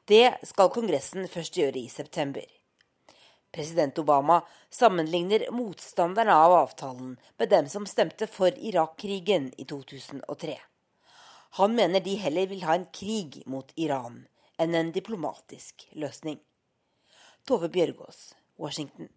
Det 0.10 0.34
skal 0.43 0.73
Kongressen 0.73 1.29
først 1.32 1.56
gjøre 1.58 1.79
i 1.79 1.88
september. 1.88 2.43
President 3.53 3.99
Obama 4.01 4.41
sammenligner 4.69 5.47
motstanderne 5.51 6.35
av 6.35 6.51
avtalen 6.51 7.17
med 7.37 7.49
dem 7.49 7.69
som 7.69 7.85
stemte 7.85 8.27
for 8.27 8.51
Irak-krigen 8.57 9.51
i 9.57 9.65
2003. 9.69 10.57
Han 11.59 11.75
mener 11.75 12.01
de 12.01 12.15
heller 12.17 12.47
vil 12.49 12.63
ha 12.65 12.75
en 12.75 12.87
krig 12.89 13.43
mot 13.45 13.69
Iran 13.75 14.23
enn 14.57 14.73
en 14.75 14.89
diplomatisk 14.95 15.85
løsning. 15.93 16.39
Tove 17.45 17.69
Bjørgaas, 17.69 18.31
Washington. 18.57 19.11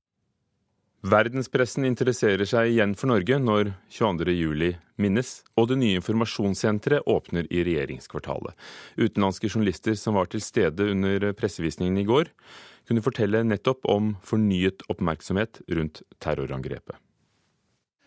Verdenspressen 1.06 1.84
interesserer 1.86 2.48
seg 2.48 2.72
igjen 2.72 2.96
for 2.98 3.12
Norge 3.12 3.36
når 3.38 3.70
22.07 3.94 4.74
minnes, 5.00 5.32
og 5.54 5.68
det 5.70 5.76
nye 5.78 6.00
informasjonssenteret 6.00 7.06
åpner 7.06 7.46
i 7.52 7.62
regjeringskvartalet. 7.68 8.56
Utenlandske 8.96 9.48
journalister 9.48 9.94
som 9.96 10.16
var 10.18 10.28
til 10.32 10.42
stede 10.42 10.90
under 10.92 11.30
pressevisningen 11.36 12.00
i 12.00 12.08
går, 12.08 12.32
kunne 12.86 13.02
fortelle 13.04 13.42
nettopp 13.46 13.86
om 13.90 14.14
fornyet 14.24 14.86
oppmerksomhet 14.92 15.60
rundt 15.68 16.02
terrorangrepet. 16.22 16.96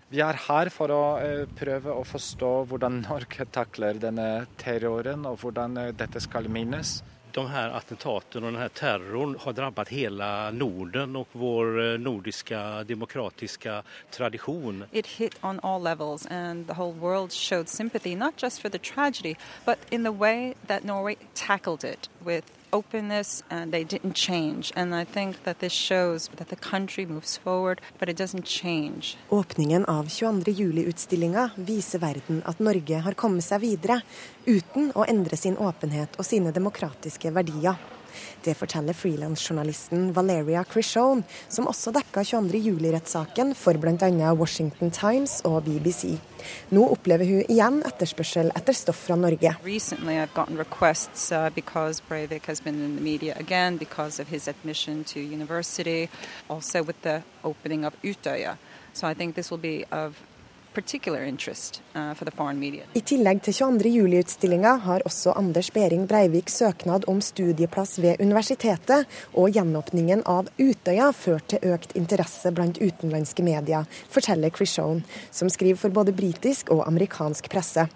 Vi 0.10 0.24
er 0.26 0.40
her 0.48 0.72
for 0.74 0.90
å 0.90 1.04
eh, 1.22 1.46
prøve 1.54 1.94
å 1.94 2.02
forstå 2.08 2.50
hvordan 2.72 3.04
Norge 3.04 3.46
takler 3.54 4.00
denne 4.02 4.48
terroren, 4.58 5.28
og 5.30 5.44
hvordan 5.44 5.78
eh, 5.78 5.92
dette 5.94 6.22
skal 6.24 6.50
minnes. 6.50 6.96
De 7.30 7.44
her 7.46 7.70
attentatene 7.78 8.48
og 8.48 8.56
denne 8.56 8.70
terroren 8.74 9.36
har 9.44 9.54
drabbet 9.54 9.92
hele 9.94 10.30
Norden 10.58 11.14
og 11.20 11.36
vår 11.38 11.78
eh, 11.84 11.92
nordiske 12.02 12.58
demokratiske 12.90 13.84
tradisjon. 14.16 14.88
It 14.92 15.14
hit 15.20 15.38
on 15.44 15.62
all 15.62 15.78
levels, 15.78 16.26
and 16.26 16.66
the 16.66 16.80
whole 16.82 16.98
world 16.98 17.32
showed 17.32 17.70
sympathy, 17.70 18.16
not 18.16 18.34
just 18.36 18.62
for 18.62 18.70
the 18.70 18.82
tragedy, 18.82 19.38
but 19.64 19.78
in 19.92 20.02
the 20.02 20.12
way 20.12 20.56
that 20.66 20.84
Norway 20.84 21.18
tackled 21.36 21.84
it 21.84 22.10
with 22.26 22.50
openness 22.72 23.44
and 23.50 23.72
they 23.72 23.84
didn't 23.84 24.16
change. 24.16 24.72
And 24.76 24.96
I 24.96 25.06
think 25.06 25.44
that 25.44 25.60
this 25.60 25.74
shows 25.74 26.30
that 26.38 26.50
the 26.50 26.56
country 26.56 27.06
moves 27.06 27.38
forward, 27.38 27.82
but 28.00 28.10
it 28.10 28.18
doesn't 28.18 28.46
change. 28.46 29.18
Åpningen 29.30 29.86
av 29.86 30.10
22. 30.10 30.52
juli-utstillinga 30.52 31.50
viser 31.56 32.00
verden 32.00 32.42
at 32.46 32.60
Norge 32.60 33.00
har 33.00 33.14
kommet 33.14 33.44
seg 33.44 33.62
videre 33.62 34.02
uten 34.46 34.92
å 34.96 35.06
endre 35.08 35.38
sin 35.38 35.58
åpenhet 35.58 36.20
og 36.20 36.26
sine 36.26 36.52
demokratiske 36.52 37.32
verdier. 37.32 37.99
Det 38.44 38.56
forteller 38.58 38.94
frilansjournalisten 38.98 40.10
Valeria 40.16 40.64
Crishone, 40.64 41.24
som 41.48 41.68
også 41.72 41.94
dekka 41.96 42.24
22.07-rettssaken 42.24 43.54
for 43.58 43.78
bl.a. 43.80 44.34
Washington 44.34 44.92
Times 44.92 45.40
og 45.48 45.64
BBC. 45.68 46.16
Nå 46.72 46.86
opplever 46.94 47.28
hun 47.28 47.44
igjen 47.52 47.82
etterspørsel 47.88 48.52
etter 48.56 48.76
stoff 48.78 49.06
fra 49.10 49.18
Norge. 49.20 49.54
Recently 49.66 50.18
uh. 58.48 58.56
So 58.94 59.08
I 59.08 59.14
think 59.14 59.36
this 59.36 59.52
will 59.52 59.60
be 59.60 59.86
of 59.92 60.16
I 60.78 60.82
tillegg 63.02 63.40
til 63.42 63.56
22. 63.58 63.90
juli-utstillinga 63.90 64.74
har 64.84 65.02
også 65.08 65.34
Anders 65.40 65.72
Behring 65.74 66.04
Breivik 66.08 66.50
søknad 66.54 67.08
om 67.10 67.22
studieplass 67.26 67.98
ved 68.00 68.22
universitetet, 68.22 69.08
og 69.34 69.50
gjenåpningen 69.58 70.22
av 70.30 70.52
Utøya 70.62 71.10
ført 71.18 71.48
til 71.50 71.66
økt 71.74 71.96
interesse 71.98 72.52
blant 72.54 72.78
utenlandske 72.78 73.42
medier, 73.44 73.90
forteller 74.14 74.54
Krishone, 74.54 75.02
som 75.32 75.50
skriver 75.50 75.80
for 75.82 75.90
både 75.96 76.14
britisk 76.14 76.70
og 76.76 76.86
amerikansk 76.88 77.50
presse. 77.50 77.88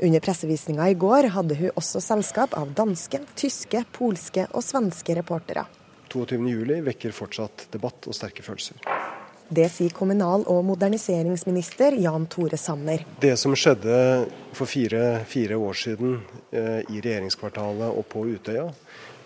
Under 0.00 0.20
pressevisninga 0.24 0.88
i 0.88 0.96
går 0.96 1.28
hadde 1.36 1.54
hun 1.60 1.76
også 1.76 2.00
selskap 2.00 2.56
av 2.56 2.72
danske, 2.78 3.20
tyske, 3.36 3.84
polske 3.92 4.48
og 4.52 4.64
svenske 4.64 5.14
reportere. 5.20 5.66
22.07 6.08 6.80
vekker 6.86 7.12
fortsatt 7.12 7.68
debatt 7.76 8.08
og 8.08 8.16
sterke 8.16 8.42
følelser. 8.46 8.80
Det 9.48 9.68
sier 9.70 9.94
kommunal- 9.94 10.46
og 10.50 10.64
moderniseringsminister 10.66 11.94
Jan 12.02 12.26
Tore 12.26 12.58
Sanner. 12.58 13.04
Det 13.22 13.36
som 13.38 13.54
skjedde 13.54 14.26
for 14.56 14.66
fire, 14.66 15.22
fire 15.28 15.54
år 15.54 15.78
siden 15.78 16.18
eh, 16.50 16.82
i 16.90 16.98
regjeringskvartalet 16.98 17.92
og 17.92 18.08
på 18.10 18.24
Utøya, 18.26 18.66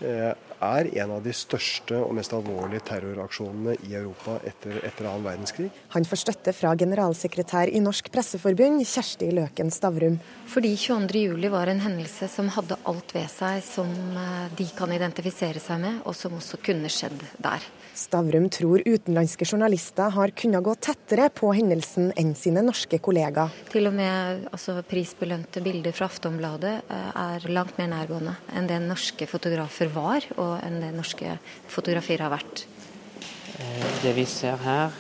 eh, 0.05 0.33
er 0.61 0.91
en 1.01 1.15
av 1.17 1.25
de 1.25 1.33
største 1.33 1.97
og 1.97 2.13
mest 2.19 2.35
alvorlige 2.37 2.85
terroraksjonene 2.91 3.79
i 3.89 3.95
Europa 3.97 4.37
etter, 4.45 4.77
etter 4.85 5.09
annen 5.09 5.25
verdenskrig. 5.25 5.71
Han 5.95 6.05
får 6.05 6.23
støtte 6.25 6.53
fra 6.53 6.75
generalsekretær 6.77 7.73
i 7.73 7.81
Norsk 7.81 8.11
Presseforbund, 8.13 8.85
Kjersti 8.85 9.31
Løken 9.39 9.73
Stavrum. 9.73 10.19
Fordi 10.53 10.75
22.07 10.77 11.49
var 11.53 11.73
en 11.73 11.81
hendelse 11.87 12.29
som 12.29 12.53
hadde 12.53 12.77
alt 12.91 13.17
ved 13.17 13.31
seg 13.33 13.65
som 13.65 13.89
eh, 14.21 14.49
de 14.59 14.69
kan 14.77 14.93
identifisere 14.93 15.63
seg 15.63 15.81
med, 15.81 16.03
og 16.05 16.17
som 16.19 16.37
også 16.37 16.61
kunne 16.61 16.93
skjedd 16.93 17.25
der. 17.41 17.65
Stavrum 18.01 18.49
tror 18.53 18.81
utenlandske 18.87 19.45
journalister 19.45 20.13
har 20.15 20.33
kunnet 20.37 20.65
gå 20.65 20.75
tettere 20.81 21.29
på 21.37 21.51
hendelsen 21.57 22.11
enn 22.19 22.33
sine 22.39 22.63
norske 22.65 23.01
kollegaer. 23.03 23.53
Til 23.73 23.91
og 23.91 23.97
med 23.99 24.47
altså, 24.49 24.79
prisbelønte 24.89 25.61
bilder 25.65 25.95
fra 25.97 26.09
Aftonbladet 26.09 26.75
eh, 26.81 27.11
er 27.25 27.49
langt 27.53 27.77
mer 27.81 27.91
nærgående 27.93 28.37
enn 28.57 28.71
det 28.71 28.81
norske 28.85 29.29
fotografer 29.29 29.93
var, 29.93 30.25
og 30.41 30.57
enn 30.65 30.81
det 30.81 30.95
norske 30.97 31.37
fotografier 31.69 32.25
har 32.25 32.33
vært. 32.33 32.65
Eh, 33.61 33.87
det 34.07 34.17
vi 34.17 34.27
ser 34.29 34.61
her, 34.65 34.97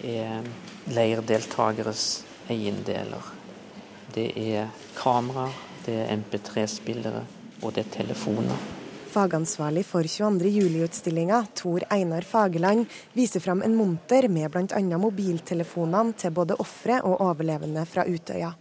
er 0.00 0.46
leirdeltakeres 0.90 2.06
eiendeler. 2.50 3.34
Det 4.10 4.30
er 4.34 4.72
kameraer, 4.98 5.54
det 5.86 6.00
er 6.02 6.16
MP3-spillere 6.18 7.22
og 7.62 7.74
det 7.76 7.86
er 7.86 7.96
telefoner. 8.00 8.79
Fagansvarlig 9.10 9.86
for 9.86 10.02
22.07-utstillinga, 10.02 11.46
Tor 11.54 11.82
Einar 11.90 12.22
Fageland, 12.22 12.86
viser 13.12 13.40
fram 13.40 13.62
en 13.62 13.76
monter 13.76 14.28
med 14.28 14.50
bl.a. 14.50 14.98
mobiltelefonene 14.98 16.14
til 16.14 16.30
både 16.36 16.54
ofre 16.62 17.00
og 17.02 17.16
overlevende 17.24 17.82
fra 17.90 18.04
Utøya. 18.06 18.52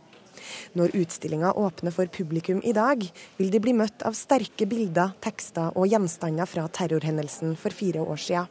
Når 0.74 0.96
utstillinga 0.98 1.52
åpner 1.54 1.94
for 1.94 2.10
publikum 2.10 2.64
i 2.66 2.74
dag, 2.74 3.06
vil 3.38 3.52
de 3.54 3.62
bli 3.62 3.76
møtt 3.78 4.02
av 4.10 4.18
sterke 4.18 4.66
bilder, 4.66 5.14
tekster 5.22 5.78
og 5.78 5.86
gjenstander 5.92 6.50
fra 6.50 6.66
terrorhendelsen 6.80 7.54
for 7.54 7.76
fire 7.76 8.02
år 8.02 8.24
siden. 8.24 8.50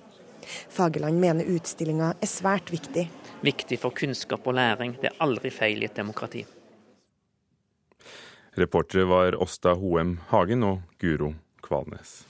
Fageland 0.70 1.18
mener 1.18 1.50
utstillinga 1.50 2.12
er 2.14 2.30
svært 2.30 2.70
viktig. 2.70 3.08
Viktig 3.42 3.80
for 3.82 3.90
kunnskap 3.90 4.46
og 4.46 4.54
læring. 4.54 4.94
Det 5.02 5.10
er 5.10 5.18
aldri 5.26 5.50
feil 5.50 5.82
i 5.82 5.90
et 5.90 5.98
demokrati. 5.98 6.46
Reportere 8.54 9.10
var 9.10 9.42
Åsta 9.42 9.74
Hoem 9.74 10.16
Hagen 10.30 10.62
og 10.62 10.86
Guro 11.02 11.34
Kvalnes. 11.64 12.22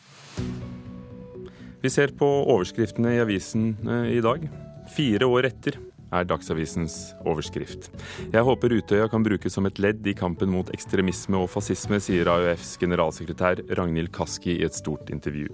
Vi 1.82 1.90
ser 1.92 2.14
på 2.18 2.26
overskriftene 2.26 3.14
i 3.14 3.20
avisen 3.22 3.70
i 4.10 4.18
dag. 4.24 4.48
Fire 4.94 5.28
år 5.30 5.50
etter 5.52 5.78
er 6.12 6.28
Dagsavisens 6.28 7.14
overskrift. 7.26 7.90
Jeg 8.32 8.44
håper 8.46 8.76
Utøya 8.78 9.08
kan 9.10 9.24
brukes 9.26 9.54
som 9.54 9.68
et 9.68 9.80
ledd 9.82 10.06
i 10.08 10.16
kampen 10.16 10.52
mot 10.52 10.70
ekstremisme 10.74 11.38
og 11.42 11.50
fascisme, 11.52 12.00
sier 12.02 12.30
AUFs 12.32 12.76
generalsekretær 12.80 13.64
Ragnhild 13.78 14.12
Kaski 14.14 14.58
i 14.58 14.64
et 14.66 14.76
stort 14.76 15.12
intervju. 15.14 15.48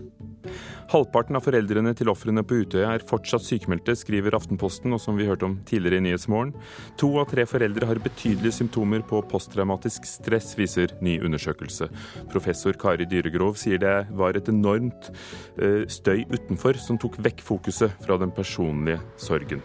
Halvparten 0.93 1.39
av 1.39 1.45
foreldrene 1.47 1.95
til 1.97 2.11
ofrene 2.13 2.45
på 2.45 2.61
Utøya 2.63 2.93
er 2.93 3.05
fortsatt 3.09 3.45
sykemeldte, 3.47 3.95
skriver 3.97 4.37
Aftenposten, 4.37 4.93
og 4.95 5.01
som 5.03 5.17
vi 5.19 5.27
hørte 5.29 5.49
om 5.49 5.57
tidligere 5.67 6.03
i 6.03 6.05
Nyhetsmorgen. 6.05 6.53
To 7.01 7.11
av 7.23 7.31
tre 7.33 7.47
foreldre 7.49 7.89
har 7.89 8.03
betydelige 8.05 8.59
symptomer 8.61 9.05
på 9.09 9.23
posttraumatisk 9.31 10.07
stress, 10.09 10.53
viser 10.61 10.93
ny 11.05 11.17
undersøkelse. 11.25 11.89
Professor 12.33 12.77
Kari 12.81 13.09
Dyregrov 13.09 13.57
sier 13.61 13.81
det 13.83 13.97
var 14.15 14.37
et 14.37 14.51
enormt 14.53 15.11
eh, 15.57 15.85
støy 15.91 16.27
utenfor 16.31 16.79
som 16.81 17.01
tok 17.01 17.19
vekk 17.25 17.43
fokuset 17.45 17.97
fra 18.05 18.21
den 18.21 18.35
personlige 18.35 19.01
sorgen. 19.17 19.65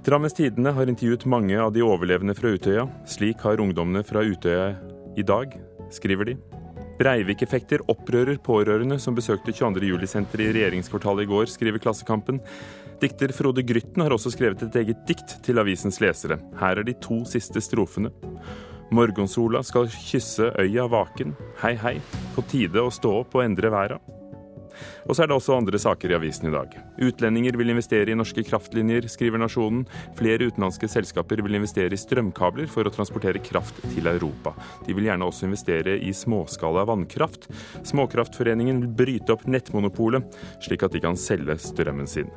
Drammens 0.00 0.32
Tidende 0.32 0.72
har 0.72 0.88
intervjuet 0.88 1.26
mange 1.28 1.58
av 1.60 1.74
de 1.74 1.82
overlevende 1.84 2.32
fra 2.32 2.54
Utøya. 2.54 2.86
Slik 3.04 3.42
har 3.44 3.60
ungdommene 3.60 4.00
fra 4.06 4.22
Utøya 4.24 4.70
i 5.20 5.24
dag, 5.28 5.52
skriver 5.92 6.30
de. 6.30 6.36
Breivik-effekter 6.96 7.84
opprører 7.88 8.38
pårørende 8.40 8.96
som 9.00 9.16
besøkte 9.16 9.52
22.07-senteret 9.52 10.46
i 10.46 10.54
regjeringskvartalet 10.56 11.26
i 11.26 11.28
går, 11.28 11.50
skriver 11.52 11.82
Klassekampen. 11.84 12.40
Dikter 13.00 13.32
Frode 13.36 13.64
Grytten 13.68 14.00
har 14.00 14.14
også 14.16 14.32
skrevet 14.32 14.64
et 14.64 14.78
eget 14.80 15.04
dikt 15.08 15.36
til 15.44 15.60
avisens 15.60 16.00
lesere. 16.00 16.40
Her 16.60 16.80
er 16.80 16.88
de 16.88 16.96
to 17.04 17.20
siste 17.28 17.60
strofene. 17.64 18.12
Morgensola 18.96 19.60
skal 19.64 19.92
kysse 19.92 20.48
øya 20.64 20.88
vaken. 20.88 21.36
Hei, 21.60 21.74
hei, 21.76 21.98
på 22.32 22.44
tide 22.48 22.80
å 22.80 22.92
stå 22.92 23.18
opp 23.20 23.36
og 23.36 23.44
endre 23.44 23.72
verda. 23.72 24.00
Og 25.06 25.16
så 25.16 25.24
er 25.24 25.30
det 25.30 25.36
også 25.36 25.56
andre 25.56 25.80
saker 25.80 26.12
i 26.12 26.16
avisen 26.18 26.50
i 26.50 26.54
dag. 26.54 26.76
Utlendinger 27.00 27.58
vil 27.60 27.72
investere 27.72 28.12
i 28.12 28.18
norske 28.18 28.44
kraftlinjer, 28.46 29.08
skriver 29.10 29.40
Nasjonen. 29.42 29.86
Flere 30.18 30.50
utenlandske 30.50 30.90
selskaper 30.90 31.42
vil 31.44 31.58
investere 31.58 31.96
i 31.96 32.00
strømkabler 32.00 32.70
for 32.70 32.86
å 32.86 32.94
transportere 32.94 33.42
kraft 33.44 33.82
til 33.90 34.10
Europa. 34.10 34.54
De 34.86 34.96
vil 34.96 35.10
gjerne 35.10 35.28
også 35.28 35.48
investere 35.48 35.98
i 35.98 36.14
småskala 36.16 36.86
vannkraft. 36.90 37.50
Småkraftforeningen 37.90 38.84
vil 38.84 38.96
bryte 39.02 39.36
opp 39.36 39.46
nettmonopolet, 39.50 40.40
slik 40.64 40.86
at 40.86 40.96
de 40.96 41.04
kan 41.04 41.18
selge 41.18 41.58
strømmen 41.60 42.10
sin. 42.10 42.32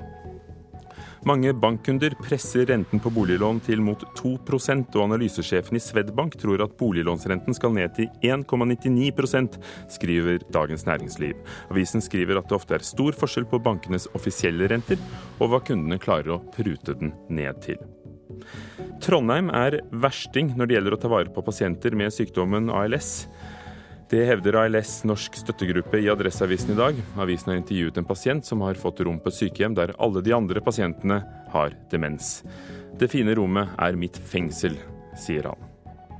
Mange 1.23 1.53
bankkunder 1.55 2.11
presser 2.19 2.65
renten 2.67 2.99
på 2.99 3.07
boliglån 3.15 3.61
til 3.63 3.79
mot 3.79 4.01
2% 4.19 4.97
og 4.97 5.03
analysesjefen 5.05 5.77
i 5.79 5.79
Swedbank 5.79 6.35
tror 6.41 6.65
at 6.65 6.73
boliglånsrenten 6.75 7.55
skal 7.55 7.71
ned 7.77 7.93
til 7.95 8.09
1,99% 8.27 9.55
skriver 9.95 10.43
Dagens 10.51 10.83
Næringsliv. 10.89 11.39
Avisen 11.71 12.03
skriver 12.03 12.41
at 12.41 12.51
det 12.51 12.57
ofte 12.59 12.75
er 12.75 12.83
stor 12.83 13.15
forskjell 13.15 13.47
på 13.47 13.61
bankenes 13.63 14.09
offisielle 14.19 14.67
renter, 14.67 14.99
og 15.39 15.53
hva 15.53 15.63
kundene 15.63 16.01
klarer 16.03 16.35
å 16.35 16.41
prute 16.57 16.97
den 16.99 17.15
ned 17.31 17.63
til. 17.63 17.79
Trondheim 19.03 19.47
er 19.55 19.79
versting 20.03 20.51
når 20.57 20.67
det 20.67 20.77
gjelder 20.77 20.97
å 20.97 21.01
ta 21.05 21.11
vare 21.11 21.31
på 21.31 21.43
pasienter 21.45 21.95
med 21.95 22.11
sykdommen 22.11 22.67
ALS. 22.71 23.29
Det 24.13 24.27
hevder 24.27 24.53
ALS 24.61 24.99
norsk 25.09 25.39
støttegruppe 25.41 25.97
i 25.97 26.09
Adresseavisen 26.11 26.75
i 26.75 26.77
dag. 26.77 26.97
Avisen 27.17 27.49
har 27.49 27.55
intervjuet 27.57 27.95
en 27.97 28.05
pasient 28.05 28.45
som 28.45 28.61
har 28.61 28.77
fått 28.77 28.99
rom 29.01 29.17
på 29.17 29.31
et 29.31 29.37
sykehjem 29.39 29.73
der 29.73 29.95
alle 29.97 30.21
de 30.21 30.35
andre 30.37 30.61
pasientene 30.61 31.17
har 31.49 31.73
demens. 31.89 32.43
Det 32.93 33.09
fine 33.09 33.33
rommet 33.33 33.73
er 33.81 33.97
mitt 33.97 34.19
fengsel, 34.29 34.75
sier 35.17 35.49
han. 35.49 35.65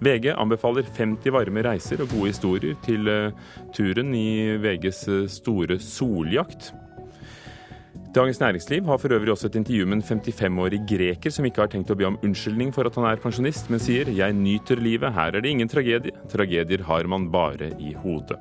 VG 0.02 0.32
anbefaler 0.34 0.90
50 0.90 1.36
varme 1.36 1.62
reiser 1.68 2.02
og 2.02 2.10
gode 2.16 2.32
historier 2.32 2.74
til 2.82 3.06
uh, 3.06 3.54
turen 3.78 4.10
i 4.18 4.58
VGs 4.64 5.04
uh, 5.12 5.20
store 5.30 5.78
soljakt. 5.78 6.72
Dagens 8.14 8.40
Næringsliv 8.40 8.86
har 8.86 8.98
for 8.98 9.14
øvrig 9.14 9.32
også 9.32 9.48
et 9.48 9.56
intervju 9.56 9.86
med 9.86 9.94
en 9.94 10.02
55-årig 10.02 10.82
greker 10.90 11.32
som 11.34 11.46
ikke 11.46 11.64
har 11.64 11.70
tenkt 11.74 11.90
å 11.90 11.96
be 11.98 12.06
om 12.06 12.20
unnskyldning 12.22 12.70
for 12.76 12.86
at 12.86 12.94
han 13.00 13.08
er 13.10 13.22
pensjonist, 13.24 13.72
men 13.74 13.82
sier 13.82 14.06
'jeg 14.06 14.34
nyter 14.38 14.78
livet, 14.78 15.14
her 15.14 15.34
er 15.34 15.42
det 15.42 15.50
ingen 15.50 15.70
tragedie'. 15.70 16.14
Tragedier 16.30 16.84
har 16.84 17.08
man 17.08 17.32
bare 17.32 17.72
i 17.80 17.94
hodet. 17.94 18.38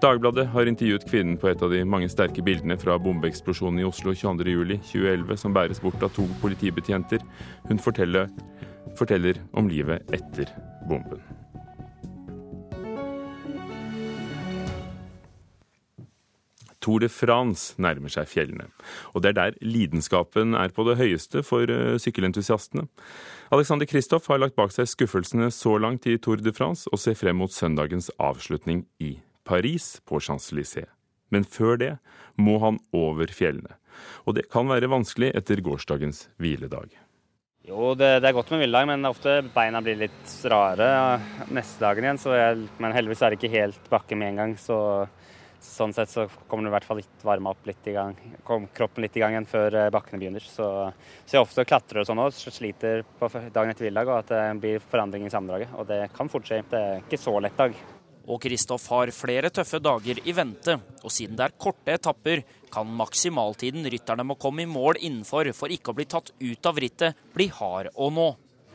Dagbladet 0.00 0.46
har 0.46 0.64
intervjuet 0.64 1.04
kvinnen 1.04 1.36
på 1.36 1.48
et 1.48 1.62
av 1.62 1.70
de 1.70 1.84
mange 1.84 2.08
sterke 2.08 2.42
bildene 2.42 2.78
fra 2.78 2.96
bombeeksplosjonen 2.96 3.80
i 3.80 3.84
Oslo 3.84 4.12
22.07.2011 4.12 5.36
som 5.36 5.52
bæres 5.52 5.80
bort 5.80 6.02
av 6.02 6.14
to 6.14 6.24
politibetjenter. 6.40 7.20
Hun 7.68 7.78
forteller, 7.78 8.28
forteller 8.96 9.34
om 9.52 9.68
livet 9.68 10.00
etter 10.10 10.46
bomben. 10.88 11.20
Tour 16.80 17.02
de 17.04 17.10
France 17.12 17.76
nærmer 17.80 18.12
seg 18.12 18.28
fjellene. 18.30 18.68
Og 19.14 19.22
det 19.22 19.32
er 19.32 19.38
der 19.38 19.58
lidenskapen 19.64 20.56
er 20.56 20.72
på 20.72 20.86
det 20.88 20.96
høyeste 21.00 21.44
for 21.46 21.68
eh, 21.70 21.98
sykkelentusiastene. 22.00 22.86
Alexander 23.52 23.88
Kristoff 23.88 24.30
har 24.30 24.40
lagt 24.40 24.56
bak 24.56 24.72
seg 24.74 24.88
skuffelsene 24.88 25.50
så 25.54 25.76
langt 25.80 26.08
i 26.08 26.16
Tour 26.22 26.40
de 26.40 26.54
France, 26.56 26.88
og 26.92 27.02
ser 27.02 27.18
frem 27.18 27.40
mot 27.40 27.52
søndagens 27.52 28.10
avslutning 28.18 28.86
i 29.02 29.18
Paris 29.44 29.98
på 30.08 30.20
Champs-Élysées. 30.22 30.88
Men 31.30 31.44
før 31.44 31.78
det 31.78 31.92
må 32.40 32.58
han 32.64 32.80
over 32.96 33.30
fjellene. 33.34 33.76
Og 34.24 34.36
det 34.38 34.48
kan 34.52 34.68
være 34.70 34.90
vanskelig 34.90 35.32
etter 35.36 35.62
gårsdagens 35.64 36.28
hviledag. 36.40 36.92
Jo, 37.68 37.92
det, 37.94 38.22
det 38.22 38.30
er 38.30 38.34
godt 38.34 38.50
med 38.54 38.62
hviledag, 38.62 38.86
men 38.88 39.08
ofte 39.10 39.34
beina 39.54 39.82
blir 39.84 39.98
litt 40.00 40.36
rare 40.50 40.88
neste 41.52 41.84
dagen 41.84 42.06
igjen. 42.06 42.22
Jeg, 42.40 42.68
men 42.80 42.94
heldigvis 42.96 43.22
er 43.22 43.34
det 43.34 43.40
ikke 43.40 43.52
helt 43.52 43.90
bakke 43.92 44.16
med 44.18 44.32
en 44.32 44.40
gang. 44.40 44.54
Så 44.58 44.78
sånn 45.64 45.92
sett 45.96 46.10
så 46.10 46.26
kommer 46.48 46.66
det 46.66 46.72
i 46.72 46.74
hvert 46.74 46.88
fall 46.88 47.00
litt 47.00 47.24
varma 47.26 47.52
opp 47.54 47.68
litt 47.68 47.86
i 47.90 47.94
gang. 47.94 48.16
Kom 48.46 48.66
kroppen 48.74 49.04
litt 49.04 49.16
i 49.16 49.22
gang 49.22 49.36
igjen 49.36 49.48
før 49.48 49.76
eh, 49.76 49.92
bakkene 49.92 50.20
begynner. 50.22 50.44
Så, 50.44 50.66
så 51.24 51.36
jeg 51.36 51.44
ofte 51.44 51.66
klatrer 51.68 52.02
og 52.02 52.08
sånn 52.08 52.22
òg, 52.22 52.34
sliter 52.34 53.04
på 53.20 53.30
dagen 53.36 53.72
etter 53.72 53.86
hviledag, 53.86 54.10
og 54.10 54.22
at 54.22 54.34
det 54.34 54.42
blir 54.62 54.84
forandring 54.90 55.28
i 55.28 55.32
sammendraget. 55.32 55.72
Og 55.76 55.88
det 55.90 56.02
kan 56.16 56.32
fort 56.32 56.48
skje. 56.48 56.62
Det 56.70 56.80
er 56.80 57.02
ikke 57.04 57.20
så 57.20 57.36
lett 57.44 57.58
dag. 57.60 57.76
Og 58.30 58.38
Kristoff 58.42 58.84
har 58.92 59.10
flere 59.14 59.50
tøffe 59.50 59.80
dager 59.82 60.20
i 60.22 60.34
vente, 60.36 60.76
og 61.02 61.12
siden 61.12 61.38
det 61.38 61.48
er 61.48 61.56
korte 61.58 61.96
etapper, 61.96 62.44
kan 62.70 62.86
maksimaltiden 62.94 63.88
rytterne 63.90 64.26
må 64.26 64.36
komme 64.38 64.62
i 64.62 64.68
mål 64.70 65.00
innenfor 65.00 65.50
for 65.56 65.72
ikke 65.72 65.90
å 65.90 65.96
bli 65.98 66.06
tatt 66.06 66.30
ut 66.38 66.68
av 66.70 66.78
rittet, 66.78 67.24
bli 67.34 67.48
hard 67.56 67.90
å 67.96 68.10
nå. 68.14 68.28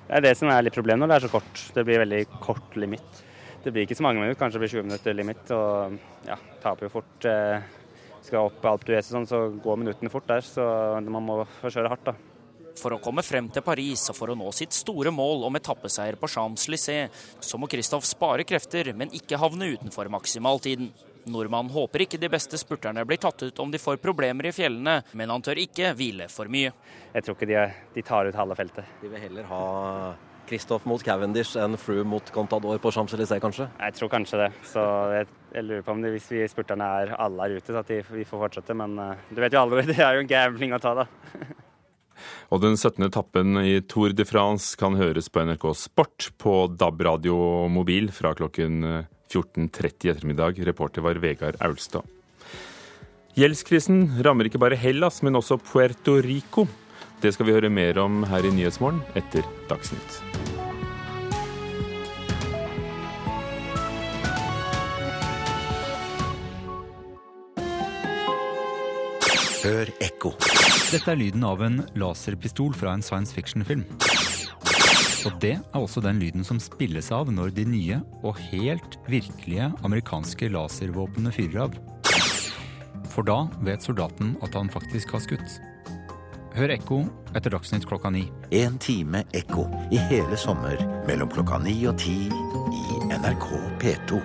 Det 0.05 0.17
er 0.19 0.25
det 0.27 0.33
som 0.37 0.51
er 0.51 0.65
litt 0.65 0.75
problemet 0.75 1.05
når 1.05 1.13
det 1.13 1.15
er 1.17 1.25
så 1.27 1.31
kort. 1.37 1.61
Det 1.73 1.85
blir 1.87 2.03
veldig 2.03 2.19
kort 2.43 2.75
limit. 2.77 3.23
Det 3.65 3.71
blir 3.73 3.87
ikke 3.87 3.97
så 3.97 4.05
mange 4.05 4.21
minutter, 4.21 4.37
kanskje 4.37 4.59
det 4.59 4.67
blir 4.67 4.73
20 4.75 4.85
minutter 4.85 5.15
limit. 5.17 5.49
Og 5.55 5.95
ja, 6.27 6.37
taper 6.61 6.85
jo 6.85 6.91
fort. 6.99 7.25
Eh, 7.25 7.63
skal 8.25 8.45
opp 8.51 8.65
Alp 8.69 8.85
d'Huez 8.85 9.09
sånn, 9.09 9.25
så 9.25 9.47
går 9.61 9.79
minuttene 9.81 10.11
fort 10.13 10.27
der. 10.29 10.45
Så 10.45 10.61
man 11.01 11.25
må 11.25 11.39
få 11.63 11.71
kjøre 11.73 11.89
hardt, 11.89 12.11
da. 12.11 12.13
For 12.77 12.93
å 12.93 12.99
komme 13.01 13.23
frem 13.23 13.47
til 13.55 13.63
Paris 13.65 14.03
og 14.11 14.17
for 14.17 14.29
å 14.29 14.35
nå 14.37 14.51
sitt 14.53 14.75
store 14.75 15.09
mål 15.15 15.47
om 15.47 15.57
etappeseier 15.57 16.17
på 16.19 16.29
Champs-Élysées, 16.29 17.23
så 17.41 17.57
må 17.57 17.69
Kristoff 17.71 18.05
spare 18.05 18.45
krefter, 18.45 18.91
men 18.93 19.13
ikke 19.15 19.39
havne 19.41 19.71
utenfor 19.73 20.11
maksimaltiden. 20.13 20.91
Nordmannen 21.31 21.73
håper 21.73 22.03
ikke 22.05 22.19
de 22.21 22.29
beste 22.29 22.59
spurterne 22.61 23.01
blir 23.07 23.17
tatt 23.17 23.47
ut 23.47 23.63
om 23.63 23.71
de 23.73 23.81
får 23.81 23.97
problemer 24.03 24.51
i 24.51 24.53
fjellene, 24.53 24.99
men 25.17 25.33
han 25.33 25.41
tør 25.41 25.63
ikke 25.63 25.95
hvile 25.97 26.29
for 26.29 26.51
mye. 26.51 26.75
Jeg 27.15 27.25
tror 27.25 27.39
ikke 27.39 27.49
de, 27.49 27.63
de 27.95 28.05
tar 28.05 28.29
ut 28.29 28.37
halve 28.37 28.59
feltet. 28.59 28.93
De 29.01 29.09
vil 29.09 29.23
heller 29.23 29.49
ha 29.49 29.63
Kristoff 30.49 30.85
mot 30.89 31.01
Cavendish 31.03 31.57
enn 31.59 31.77
Froome 31.79 32.07
mot 32.15 32.31
Contador 32.33 32.79
på 32.81 32.91
Champs-Élysées, 32.93 33.41
kanskje? 33.43 33.67
Jeg 33.79 33.97
tror 33.97 34.11
kanskje 34.13 34.39
det. 34.43 34.49
Så 34.69 34.83
jeg, 35.15 35.29
jeg 35.55 35.67
lurer 35.67 35.85
på 35.85 35.95
om 35.95 36.01
det, 36.03 36.13
hvis 36.15 36.29
vi 36.33 36.45
spurterne 36.51 36.87
er 37.01 37.13
alle 37.17 37.47
er 37.47 37.57
ute, 37.57 37.71
så 37.71 37.81
at 37.81 37.91
de, 37.91 38.01
vi 38.13 38.25
får 38.27 38.43
fortsette. 38.45 38.77
Men 38.77 38.97
uh, 39.01 39.13
du 39.29 39.41
vet 39.43 39.55
jo 39.55 39.61
aldri, 39.63 39.85
det 39.91 39.99
er 39.99 40.17
jo 40.17 40.25
en 40.25 40.31
gambling 40.31 40.75
å 40.77 40.81
ta, 40.83 40.95
da. 41.03 41.07
Og 42.53 42.61
den 42.63 42.77
17. 42.77 43.03
etappen 43.09 43.59
i 43.59 43.79
Tour 43.83 44.13
de 44.15 44.23
France 44.27 44.77
kan 44.79 44.95
høres 44.95 45.27
på 45.33 45.43
NRK 45.43 45.65
Sport 45.75 46.29
på 46.39 46.55
DAB 46.71 47.03
radio 47.09 47.37
mobil 47.67 48.07
fra 48.15 48.31
klokken 48.37 48.85
14.30 49.33 50.07
i 50.07 50.13
ettermiddag. 50.13 50.61
Reporter 50.69 51.03
var 51.03 51.19
Vegard 51.19 51.59
Aulstad. 51.65 52.07
Gjeldskrisen 53.35 54.23
rammer 54.23 54.47
ikke 54.47 54.61
bare 54.63 54.79
Hellas, 54.79 55.19
men 55.25 55.35
også 55.35 55.57
Puerto 55.59 56.21
Rico. 56.23 56.69
Det 57.21 57.31
skal 57.33 57.47
vi 57.47 57.55
høre 57.55 57.71
mer 57.71 57.97
om 58.01 58.23
her 58.27 58.45
i 58.45 58.51
Nyhetsmorgen 58.53 58.99
etter 59.17 59.45
Dagsnytt. 59.69 60.19
Hør 69.65 69.89
ekko. 70.03 70.35
Dette 70.91 71.09
er 71.09 71.17
lyden 71.17 71.41
av 71.47 71.63
en 71.65 71.79
laserpistol 71.97 72.75
fra 72.77 72.91
en 72.93 73.01
science 73.01 73.33
fiction-film. 73.33 73.81
Og 75.25 75.39
det 75.41 75.55
er 75.57 75.79
også 75.79 76.03
den 76.05 76.19
lyden 76.21 76.45
som 76.45 76.59
spilles 76.61 77.09
av 77.15 77.31
når 77.33 77.55
de 77.57 77.65
nye 77.65 77.97
og 78.21 78.37
helt 78.51 78.99
virkelige 79.09 79.71
amerikanske 79.87 80.51
laservåpnene 80.53 81.33
fyrer 81.33 81.63
av. 81.65 81.79
For 83.09 83.25
da 83.25 83.47
vet 83.65 83.81
soldaten 83.81 84.35
at 84.45 84.53
han 84.53 84.69
faktisk 84.69 85.15
har 85.15 85.25
skutt. 85.25 85.57
Hør 86.55 86.71
ekko 86.71 87.01
etter 87.35 87.51
Dagsnytt 87.51 87.83
klokka 87.83 88.07
ni. 88.15 88.21
En 88.55 88.77
time 88.79 89.25
ekko 89.35 89.65
i 89.91 89.97
hele 90.07 90.37
sommer 90.39 90.79
mellom 91.03 91.27
klokka 91.27 91.57
ni 91.59 91.73
og 91.83 91.97
ti 91.99 92.29
i 92.31 92.99
NRK 93.09 93.49
P2. 93.81 94.21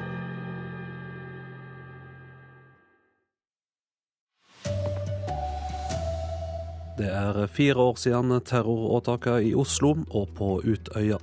Det 7.00 7.10
er 7.10 7.42
fire 7.50 7.88
år 7.88 7.98
siden 7.98 8.38
terroråtaket 8.46 9.50
i 9.50 9.52
Oslo 9.58 9.96
og 10.14 10.30
på 10.38 10.52
Utøya. 10.62 11.18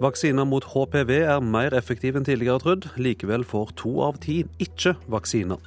Vaksiner 0.00 0.48
mot 0.48 0.64
HPV 0.64 1.12
er 1.26 1.44
mer 1.44 1.76
effektiv 1.76 2.16
enn 2.16 2.24
tidligere 2.24 2.64
trodd. 2.64 2.88
Likevel 2.96 3.44
får 3.44 3.76
to 3.84 3.98
av 4.08 4.16
ti 4.24 4.46
ikke 4.64 4.96
vaksiner. 5.12 5.60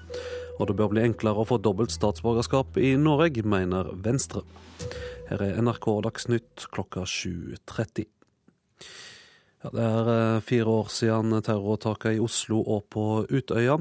Og 0.60 0.70
det 0.70 0.76
bør 0.80 0.94
bli 0.94 1.08
enklere 1.08 1.42
å 1.42 1.48
få 1.48 1.58
dobbelt 1.64 1.96
statsborgerskap 1.96 2.78
i 2.84 2.94
Norge, 3.00 3.44
mener 3.48 3.94
Venstre. 4.04 4.44
Her 5.30 5.44
er 5.46 5.60
NRK 5.64 5.92
Dagsnytt 6.06 6.70
klokka 6.74 7.08
7.30. 7.08 8.10
Ja, 9.60 9.70
det 9.76 9.84
er 9.84 10.10
eh, 10.14 10.42
fire 10.48 10.72
år 10.72 10.92
siden 10.96 11.36
terroråtaket 11.44 12.16
i 12.16 12.22
Oslo 12.24 12.62
og 12.64 12.86
på 12.94 13.04
Utøya. 13.28 13.76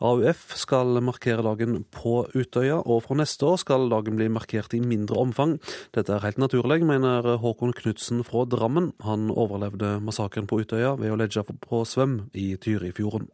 AUF 0.00 0.54
skal 0.56 1.02
markere 1.04 1.44
dagen 1.44 1.82
på 1.92 2.22
Utøya, 2.32 2.78
og 2.80 3.02
fra 3.04 3.18
neste 3.20 3.44
år 3.44 3.60
skal 3.60 3.90
dagen 3.92 4.16
bli 4.16 4.30
markert 4.32 4.72
i 4.72 4.80
mindre 4.80 5.20
omfang. 5.20 5.58
Dette 5.92 6.16
er 6.16 6.24
helt 6.24 6.40
naturlig, 6.40 6.80
mener 6.88 7.34
Håkon 7.44 7.76
Knutsen 7.76 8.24
fra 8.24 8.46
Drammen. 8.48 8.94
Han 9.04 9.28
overlevde 9.28 9.98
massakren 10.00 10.48
på 10.48 10.62
Utøya 10.64 10.96
ved 10.96 11.12
å 11.12 11.20
legge 11.20 11.44
på 11.44 11.84
svøm 11.84 12.22
i 12.32 12.54
Tyrifjorden. 12.56 13.28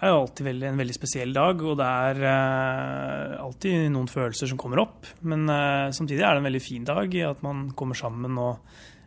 Det 0.00 0.08
er 0.08 0.16
alltid 0.16 0.46
veldig, 0.46 0.64
en 0.70 0.78
veldig 0.80 0.94
spesiell 0.96 1.34
dag, 1.36 1.58
og 1.60 1.74
det 1.76 1.86
er 1.86 2.20
uh, 2.24 3.34
alltid 3.44 3.90
noen 3.92 4.08
følelser 4.08 4.48
som 4.48 4.60
kommer 4.60 4.80
opp. 4.80 5.10
Men 5.28 5.44
uh, 5.44 5.92
samtidig 5.92 6.24
er 6.24 6.32
det 6.32 6.40
en 6.40 6.48
veldig 6.48 6.62
fin 6.64 6.86
dag 6.88 7.16
i 7.18 7.26
at 7.28 7.42
man 7.44 7.66
kommer 7.76 7.98
sammen 7.98 8.38
og 8.40 8.62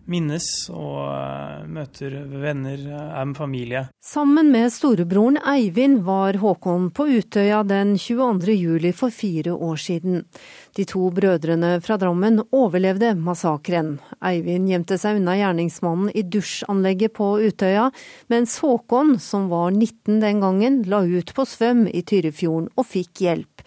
minnes 0.09 0.47
og 0.73 0.97
uh, 1.07 1.63
møter 1.69 2.15
venner, 2.27 2.79
er 2.91 3.27
med 3.29 3.37
familie. 3.37 3.83
Sammen 4.03 4.51
med 4.53 4.71
storebroren 4.73 5.39
Eivind 5.47 6.01
var 6.07 6.37
Håkon 6.41 6.89
på 6.95 7.07
Utøya 7.19 7.61
den 7.67 7.95
22. 7.99 8.55
juli 8.57 8.93
for 8.95 9.13
fire 9.13 9.53
år 9.53 9.79
siden. 9.79 10.23
De 10.75 10.85
to 10.89 11.07
brødrene 11.13 11.77
fra 11.85 11.97
Drammen 12.01 12.41
overlevde 12.51 13.13
massakren. 13.19 13.95
Eivind 14.25 14.71
gjemte 14.71 14.97
seg 15.01 15.21
unna 15.21 15.37
gjerningsmannen 15.39 16.11
i 16.13 16.25
dusjanlegget 16.25 17.15
på 17.17 17.35
Utøya, 17.43 17.89
mens 18.33 18.57
Håkon, 18.63 19.15
som 19.21 19.47
var 19.53 19.71
19 19.71 20.19
den 20.23 20.43
gangen, 20.43 20.83
la 20.89 21.03
ut 21.05 21.33
på 21.35 21.47
svøm 21.47 21.85
i 21.87 22.03
Tyrifjorden 22.03 22.71
og 22.75 22.89
fikk 22.89 23.23
hjelp. 23.27 23.63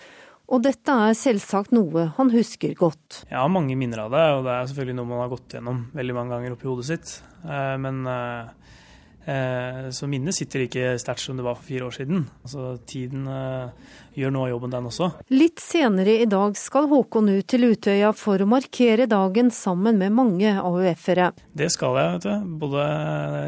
Og 0.46 0.62
dette 0.62 0.94
er 1.08 1.16
selvsagt 1.18 1.72
noe 1.74 2.10
han 2.18 2.30
husker 2.30 2.76
godt. 2.78 3.24
Jeg 3.26 3.38
har 3.38 3.50
mange 3.50 3.74
minner 3.78 4.04
av 4.04 4.12
det, 4.14 4.26
og 4.36 4.44
det 4.46 4.52
er 4.54 4.68
selvfølgelig 4.70 5.00
noe 5.00 5.10
man 5.10 5.24
har 5.24 5.32
gått 5.32 5.56
gjennom 5.58 5.82
veldig 5.96 6.14
mange 6.14 6.36
ganger 6.36 6.54
oppi 6.54 6.70
hodet 6.70 6.86
sitt. 6.92 7.16
Eh, 7.42 7.74
men 7.82 8.06
eh, 8.06 9.90
så 9.90 10.06
minnet 10.06 10.36
sitter 10.36 10.68
ikke 10.68 10.92
sterkt 11.02 11.24
som 11.24 11.34
det 11.34 11.42
var 11.42 11.58
for 11.58 11.66
fire 11.66 11.88
år 11.88 11.96
siden. 11.98 12.22
Altså, 12.46 12.76
tiden 12.86 13.26
eh, 13.26 13.90
gjør 14.22 14.36
noe 14.36 14.46
av 14.46 14.52
jobben, 14.54 14.74
den 14.76 14.88
også. 14.92 15.10
Litt 15.34 15.58
senere 15.64 16.14
i 16.22 16.30
dag 16.30 16.54
skal 16.62 16.86
Håkon 16.94 17.32
ut 17.34 17.50
til 17.50 17.66
Utøya 17.72 18.14
for 18.14 18.38
å 18.38 18.50
markere 18.54 19.10
dagen 19.10 19.50
sammen 19.50 19.98
med 19.98 20.14
mange 20.14 20.54
AUF-ere. 20.62 21.32
Det 21.58 21.72
skal 21.74 21.98
jeg, 21.98 22.20
vet 22.20 22.30
du. 22.30 22.56
Både 22.62 22.86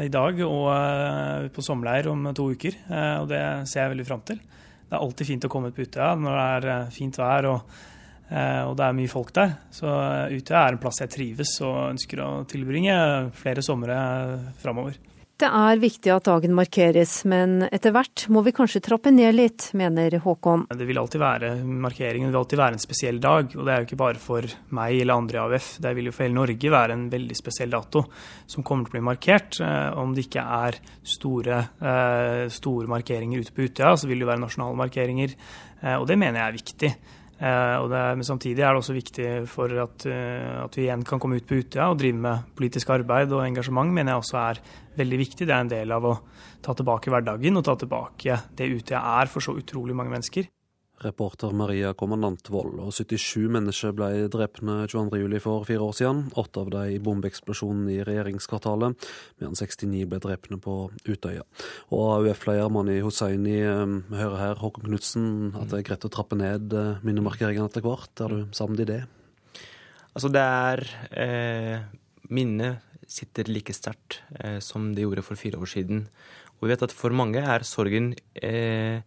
i 0.03 0.11
dag 0.11 0.43
og 0.51 1.51
på 1.55 1.63
sommerleir 1.63 2.11
om 2.11 2.27
to 2.35 2.51
uker. 2.51 2.75
Og 3.23 3.31
det 3.31 3.43
ser 3.71 3.85
jeg 3.85 3.95
veldig 3.95 4.11
fram 4.11 4.27
til. 4.27 4.43
Det 4.89 4.97
er 4.97 5.05
alltid 5.05 5.27
fint 5.29 5.45
å 5.45 5.51
komme 5.53 5.69
ut 5.69 5.77
på 5.77 5.85
Utøya 5.85 6.15
når 6.17 6.35
det 6.35 6.45
er 6.49 6.67
eh, 6.73 6.93
fint 6.93 7.17
vær 7.21 7.47
og, 7.51 7.75
eh, 8.33 8.63
og 8.65 8.73
det 8.79 8.87
er 8.87 8.95
mye 8.97 9.11
folk 9.11 9.29
der. 9.37 9.53
Så 9.73 9.85
eh, 9.85 10.39
Utøya 10.39 10.63
er 10.63 10.73
en 10.73 10.81
plass 10.81 11.03
jeg 11.03 11.13
trives 11.13 11.53
og 11.61 11.77
ønsker 11.91 12.23
å 12.25 12.29
tilbringe 12.49 12.95
flere 13.37 13.65
somre 13.65 13.99
framover. 14.63 14.97
Det 15.39 15.47
er 15.47 15.79
viktig 15.79 16.11
at 16.11 16.25
dagen 16.27 16.51
markeres, 16.51 17.21
men 17.31 17.61
etter 17.69 17.93
hvert 17.95 18.25
må 18.27 18.41
vi 18.43 18.51
kanskje 18.51 18.81
trappe 18.83 19.11
ned 19.13 19.37
litt, 19.37 19.69
mener 19.79 20.17
Håkon. 20.19 20.65
Det 20.67 20.87
vil 20.87 20.99
alltid 20.99 21.21
være 21.21 21.51
markeringen, 21.63 22.27
det 22.27 22.33
vil 22.33 22.39
alltid 22.41 22.59
være 22.59 22.75
en 22.75 22.83
spesiell 22.83 23.21
dag. 23.23 23.53
Og 23.55 23.63
det 23.63 23.71
er 23.71 23.79
jo 23.79 23.87
ikke 23.87 23.99
bare 24.01 24.19
for 24.19 24.47
meg 24.75 24.97
eller 24.97 25.15
andre 25.15 25.39
i 25.39 25.41
AUF, 25.45 25.69
det 25.79 25.93
vil 25.95 26.09
jo 26.09 26.13
for 26.17 26.25
hele 26.25 26.35
Norge 26.35 26.73
være 26.73 26.97
en 26.97 27.05
veldig 27.13 27.37
spesiell 27.39 27.71
dato 27.71 28.03
som 28.51 28.65
kommer 28.67 28.89
til 28.89 28.91
å 28.91 28.97
bli 28.97 29.03
markert. 29.07 29.61
Eh, 29.63 30.01
om 30.01 30.11
det 30.17 30.27
ikke 30.27 30.43
er 30.43 30.81
store, 31.15 31.61
eh, 31.87 32.43
store 32.51 32.91
markeringer 32.91 33.39
ute 33.39 33.55
på 33.55 33.69
Utøya, 33.69 33.95
så 33.95 34.11
vil 34.11 34.19
det 34.19 34.27
jo 34.27 34.31
være 34.33 34.43
nasjonale 34.43 34.81
markeringer. 34.83 35.37
Eh, 35.79 35.95
og 35.95 36.07
det 36.11 36.19
mener 36.19 36.41
jeg 36.41 36.47
er 36.49 36.59
viktig. 36.59 36.91
Uh, 37.39 37.87
er, 37.87 38.17
men 38.19 38.25
samtidig 38.27 38.65
er 38.65 38.73
det 38.75 38.81
også 38.81 38.93
viktig 38.97 39.27
for 39.47 39.71
at, 39.71 40.03
uh, 40.11 40.65
at, 40.65 40.75
vi 40.75 40.89
igjen 40.89 41.05
kan 41.07 41.21
komme 41.23 41.37
ut 41.39 41.47
på 41.47 41.61
Utøya 41.61 41.85
og 41.87 42.01
drive 42.01 42.19
med 42.19 42.49
politisk 42.59 42.91
arbeid 42.91 43.31
og 43.31 43.45
engasjement, 43.45 43.93
mener 43.95 44.11
jeg 44.11 44.23
også 44.25 44.39
er 44.41 44.59
veldig 44.99 45.19
viktig. 45.21 45.47
Det 45.47 45.55
er 45.55 45.63
en 45.63 45.71
del 45.71 45.95
av 45.95 46.07
å 46.09 46.17
ta 46.65 46.75
tilbake 46.75 47.13
hverdagen 47.13 47.55
og 47.55 47.63
ta 47.63 47.77
tilbake 47.79 48.41
det 48.59 48.67
Utøya 48.73 49.05
er 49.21 49.31
for 49.31 49.45
så 49.45 49.55
utrolig 49.55 49.95
mange 49.95 50.11
mennesker. 50.17 50.51
Reporter 51.03 51.53
Maria 51.55 51.91
Kommandantvold. 51.97 52.79
Og 52.83 52.93
77 52.95 53.47
mennesker 53.51 53.93
ble 53.95 54.27
drepne 54.31 54.81
22.07. 54.89 55.37
for 55.43 55.67
fire 55.67 55.85
år 55.85 55.95
siden. 55.97 56.21
Åtte 56.39 56.63
av 56.63 56.71
dem 56.73 56.93
i 56.93 56.99
bombeeksplosjonen 57.03 57.87
i 57.93 57.99
regjeringskvartalet, 58.07 59.07
mens 59.39 59.63
69 59.63 60.07
ble 60.11 60.19
drepne 60.23 60.59
på 60.63 60.75
Utøya. 61.07 61.45
Og 61.95 62.05
AUF-leder 62.17 62.73
Mani 62.73 62.99
Hussaini, 63.05 63.59
vi 63.61 64.19
hører 64.19 64.41
her 64.41 64.59
Håkon 64.63 64.89
Knutsen, 64.89 65.29
at 65.55 65.71
det 65.71 65.79
er 65.79 65.87
greit 65.91 66.07
å 66.07 66.11
trappe 66.13 66.37
ned 66.39 66.75
eh, 66.75 66.99
minnemarkeringene 67.05 67.69
etter 67.71 67.85
hvert. 67.85 68.11
Er 68.25 68.35
du 68.35 68.57
sammen 68.57 68.79
i 68.79 68.89
det? 68.89 69.01
Altså 70.15 70.31
det 70.33 70.43
er 70.43 70.85
eh, 71.15 71.87
Minnet 72.29 72.85
sitter 73.09 73.47
like 73.49 73.73
sterkt 73.73 74.19
eh, 74.39 74.59
som 74.61 74.91
det 74.93 75.05
gjorde 75.05 75.25
for 75.25 75.39
fire 75.39 75.61
år 75.61 75.69
siden. 75.71 76.03
Og 76.59 76.67
vi 76.67 76.73
vet 76.73 76.83
at 76.85 76.93
for 76.93 77.15
mange 77.15 77.41
er 77.41 77.63
sorgen 77.65 78.13
Eh, 78.39 79.01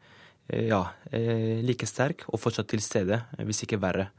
ja, 0.53 0.83
eh, 1.11 1.61
like 1.65 1.87
sterk 1.89 2.27
og 2.29 2.41
fortsatt 2.41 2.69
til 2.69 2.83
stede, 2.85 3.23
eh, 3.39 3.45
hvis 3.45 3.65
ikke 3.65 3.81
verre. 3.81 4.11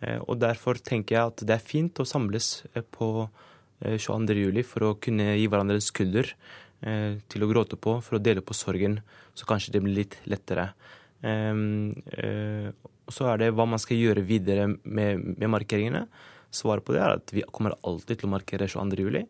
Og 0.00 0.38
Derfor 0.40 0.80
tenker 0.80 1.14
jeg 1.14 1.26
at 1.28 1.42
det 1.44 1.52
er 1.52 1.60
fint 1.60 1.92
å 2.00 2.08
samles 2.08 2.62
på 2.88 3.28
22. 3.84 4.32
juli 4.32 4.62
for 4.64 4.80
å 4.80 4.94
kunne 4.96 5.36
gi 5.36 5.44
hverandre 5.44 5.76
en 5.76 5.84
skulder 5.84 6.30
til 6.80 7.44
å 7.44 7.48
gråte 7.50 7.76
på, 7.76 7.98
for 8.00 8.16
å 8.16 8.22
dele 8.22 8.40
på 8.40 8.56
sorgen, 8.56 9.02
så 9.36 9.44
kanskje 9.44 9.74
det 9.74 9.82
blir 9.84 9.98
litt 9.98 10.16
lettere. 10.24 10.72
Og 11.20 13.12
Så 13.12 13.28
er 13.28 13.36
det 13.36 13.50
hva 13.52 13.68
man 13.68 13.76
skal 13.76 14.00
gjøre 14.00 14.24
videre 14.24 14.70
med, 14.72 15.36
med 15.36 15.52
markeringene. 15.52 16.06
Svaret 16.48 16.80
på 16.80 16.96
det 16.96 17.04
er 17.04 17.18
at 17.18 17.36
vi 17.36 17.44
kommer 17.52 17.76
alltid 17.84 18.22
til 18.22 18.30
å 18.30 18.34
markere 18.38 18.72
22. 18.72 19.04
juli. 19.04 19.26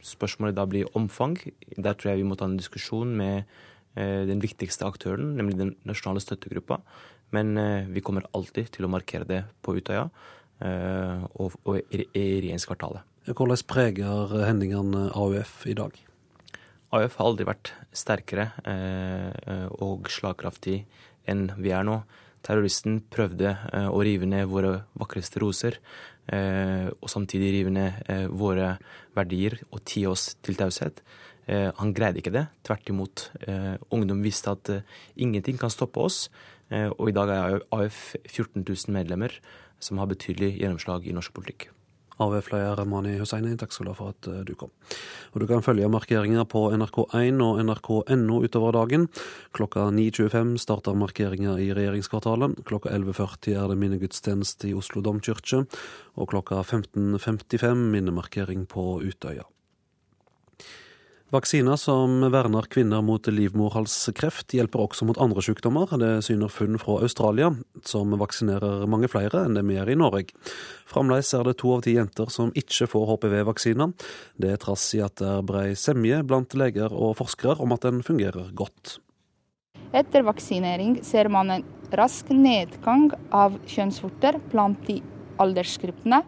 Spørsmålet 0.00 0.56
da 0.56 0.64
blir 0.64 0.88
omfang. 0.96 1.36
Der 1.76 1.92
tror 1.92 2.14
jeg 2.14 2.24
vi 2.24 2.28
må 2.32 2.40
ta 2.40 2.48
en 2.48 2.56
diskusjon 2.56 3.12
med 3.12 3.44
Eh, 3.44 3.73
den 3.94 4.40
viktigste 4.42 4.88
aktøren, 4.88 5.36
nemlig 5.38 5.54
den 5.60 5.68
nasjonale 5.86 6.22
støttegruppa. 6.22 6.80
Men 7.34 7.58
eh, 7.58 7.86
vi 7.90 8.02
kommer 8.04 8.26
alltid 8.36 8.70
til 8.74 8.86
å 8.86 8.92
markere 8.92 9.26
det 9.28 9.42
på 9.64 9.76
Utøya 9.78 10.06
eh, 10.06 11.24
og, 11.40 11.56
og 11.64 11.78
i 11.94 12.04
regjeringskvartalet. 12.14 13.06
Hvordan 13.30 13.62
preger 13.68 14.34
hendelsene 14.44 15.06
AUF 15.16 15.62
i 15.70 15.76
dag? 15.78 15.96
AUF 16.94 17.16
har 17.18 17.30
aldri 17.30 17.46
vært 17.48 17.72
sterkere 17.96 18.44
og 19.82 20.10
slagkraftig 20.12 20.82
enn 21.26 21.48
vi 21.56 21.72
er 21.74 21.86
nå. 21.88 21.96
Terroristen 22.44 23.00
prøvde 23.10 23.54
å 23.88 24.02
rive 24.04 24.28
ned 24.28 24.44
våre 24.52 24.74
vakreste 25.00 25.40
roser, 25.42 25.80
og 26.28 27.08
samtidig 27.10 27.48
rive 27.56 27.72
ned 27.74 28.28
våre 28.36 28.74
verdier 29.16 29.56
og 29.72 29.80
tie 29.88 30.12
oss 30.12 30.34
til 30.44 30.60
taushet. 30.60 31.00
Eh, 31.46 31.70
han 31.76 31.92
greide 31.96 32.20
ikke 32.20 32.32
det. 32.34 32.46
Tvert 32.64 32.90
imot. 32.90 33.28
Eh, 33.46 33.76
ungdom 33.92 34.24
visste 34.24 34.54
at 34.54 34.70
eh, 34.72 34.84
ingenting 35.16 35.60
kan 35.60 35.72
stoppe 35.72 36.00
oss. 36.00 36.28
Og 36.74 37.10
i 37.10 37.12
dag 37.14 37.28
er 37.28 37.60
AUF 37.76 38.16
14 38.24 38.64
000 38.64 38.90
medlemmer, 38.96 39.30
som 39.78 40.00
har 40.00 40.08
betydelig 40.10 40.56
gjennomslag 40.56 41.04
i 41.06 41.12
norsk 41.14 41.34
politikk. 41.36 41.68
AUF-leder 42.24 42.80
Mani 42.88 43.12
Hussaini, 43.20 43.52
takk 43.60 43.74
skal 43.76 43.86
du 43.86 43.90
ha 43.92 43.96
for 43.98 44.14
at 44.14 44.28
du 44.48 44.54
kom. 44.58 44.72
Og 45.34 45.44
Du 45.44 45.46
kan 45.46 45.62
følge 45.62 45.92
markeringer 45.92 46.48
på 46.48 46.64
NRK1 46.72 47.44
og 47.44 47.60
nrk.no 47.62 48.40
utover 48.48 48.72
dagen. 48.72 49.06
Klokka 49.52 49.90
9.25 49.92 50.56
starter 50.64 50.96
markeringer 50.96 51.60
i 51.60 51.70
regjeringskvartalet. 51.76 52.64
Klokka 52.64 52.90
11.40 52.90 53.60
er 53.60 53.68
det 53.68 53.78
minnegudstjeneste 53.84 54.72
i 54.72 54.74
Oslo 54.74 55.04
domkirke. 55.04 55.66
Og 56.16 56.32
klokka 56.32 56.64
15.55 56.64 57.90
minnemarkering 57.92 58.64
på 58.66 59.04
Utøya. 59.04 59.44
Vaksiner 61.34 61.74
som 61.76 62.20
verner 62.30 62.62
kvinner 62.70 63.00
mot 63.02 63.26
livmorhalskreft, 63.26 64.52
hjelper 64.54 64.84
også 64.84 65.06
mot 65.08 65.18
andre 65.18 65.42
sykdommer. 65.42 65.90
Det 65.98 66.20
syner 66.22 66.52
funn 66.52 66.78
fra 66.78 67.00
Australia, 67.02 67.48
som 67.82 68.12
vaksinerer 68.20 68.84
mange 68.86 69.10
flere 69.10 69.40
enn 69.42 69.58
det 69.58 69.64
vi 69.66 69.74
gjør 69.74 69.90
i 69.90 69.96
Norge. 69.98 70.36
Fremdeles 70.86 71.32
er 71.34 71.42
det 71.48 71.56
to 71.58 71.72
av 71.74 71.82
ti 71.82 71.96
jenter 71.96 72.30
som 72.30 72.52
ikke 72.54 72.86
får 72.92 73.08
HPV-vaksiner. 73.08 73.96
Det 74.38 74.52
er 74.54 74.62
trass 74.62 74.84
i 74.94 75.02
at 75.02 75.16
det 75.18 75.32
er 75.32 75.48
brei 75.48 75.64
semje 75.74 76.20
blant 76.22 76.54
leger 76.54 76.94
og 76.94 77.16
forskere 77.18 77.58
om 77.64 77.74
at 77.74 77.88
den 77.88 78.04
fungerer 78.06 78.54
godt. 78.54 79.00
Etter 79.90 80.22
vaksinering 80.28 81.00
ser 81.02 81.32
man 81.34 81.50
en 81.50 81.66
rask 81.98 82.30
nedgang 82.30 83.08
av 83.34 83.58
kjønnsvorter 83.66 84.38
blant 84.54 84.86
de 84.86 85.00
aldersgruppene 85.42 86.22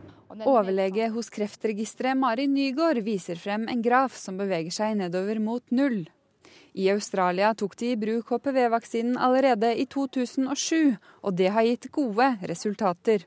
Overlege 0.44 1.08
hos 1.14 1.30
Kreftregisteret 1.32 2.18
Mari 2.18 2.44
Nygaard 2.50 3.00
viser 3.06 3.38
frem 3.40 3.68
en 3.72 3.82
graf 3.82 4.16
som 4.18 4.36
beveger 4.36 4.74
seg 4.74 4.98
nedover 4.98 5.40
mot 5.40 5.64
null. 5.70 6.04
I 6.76 6.90
Australia 6.92 7.54
tok 7.56 7.76
de 7.80 7.94
i 7.94 7.96
bruk 7.96 8.28
HPV-vaksinen 8.34 9.16
allerede 9.16 9.70
i 9.80 9.86
2007, 9.88 10.98
og 11.24 11.38
det 11.38 11.48
har 11.54 11.64
gitt 11.64 11.88
gode 11.94 12.28
resultater. 12.50 13.24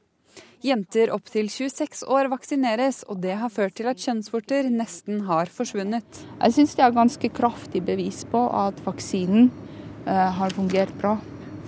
Jenter 0.62 1.10
opptil 1.15 1.48
26 1.50 2.04
år 2.12 2.30
vaksineres, 2.30 3.02
og 3.10 3.24
det 3.24 3.39
har 3.41 3.50
ført 3.50 3.78
til 3.80 3.89
at 3.89 4.02
kjønnsvorter 4.04 4.69
nesten 4.69 5.24
har 5.26 5.50
forsvunnet. 5.50 6.22
Jeg 6.36 6.58
syns 6.58 6.78
det 6.78 6.86
er 6.86 6.95
ganske 7.00 7.32
kraftig 7.34 7.82
bevis 7.88 8.22
på 8.30 8.43
at 8.54 8.78
vaksinen 8.86 9.50
uh, 10.06 10.30
har 10.38 10.54
fungert 10.54 10.93
bra. 11.02 11.15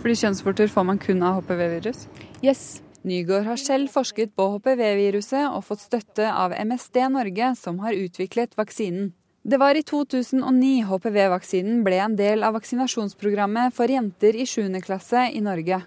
Fordi 0.03 0.19
kjønnsvorter 0.21 0.69
får 0.69 0.87
man 0.91 1.01
kun 1.01 1.23
av 1.23 1.39
HPV-virus? 1.39 2.05
Yes. 2.43 2.81
Nygaard 3.07 3.47
har 3.49 3.57
selv 3.57 3.89
forsket 3.89 4.35
på 4.37 4.45
HPV-viruset 4.55 5.47
og 5.49 5.63
fått 5.65 5.81
støtte 5.87 6.27
av 6.29 6.53
MSD 6.53 6.99
Norge, 7.09 7.55
som 7.57 7.79
har 7.81 7.97
utviklet 7.97 8.53
vaksinen. 8.59 9.09
Det 9.41 9.57
var 9.57 9.73
i 9.73 9.81
2009 9.81 10.83
HPV-vaksinen 10.85 11.81
ble 11.81 11.97
en 11.97 12.15
del 12.19 12.45
av 12.45 12.53
vaksinasjonsprogrammet 12.59 13.73
for 13.73 13.89
jenter 13.89 14.37
i 14.37 14.45
7. 14.45 14.69
klasse 14.85 15.25
i 15.33 15.41
Norge. 15.41 15.81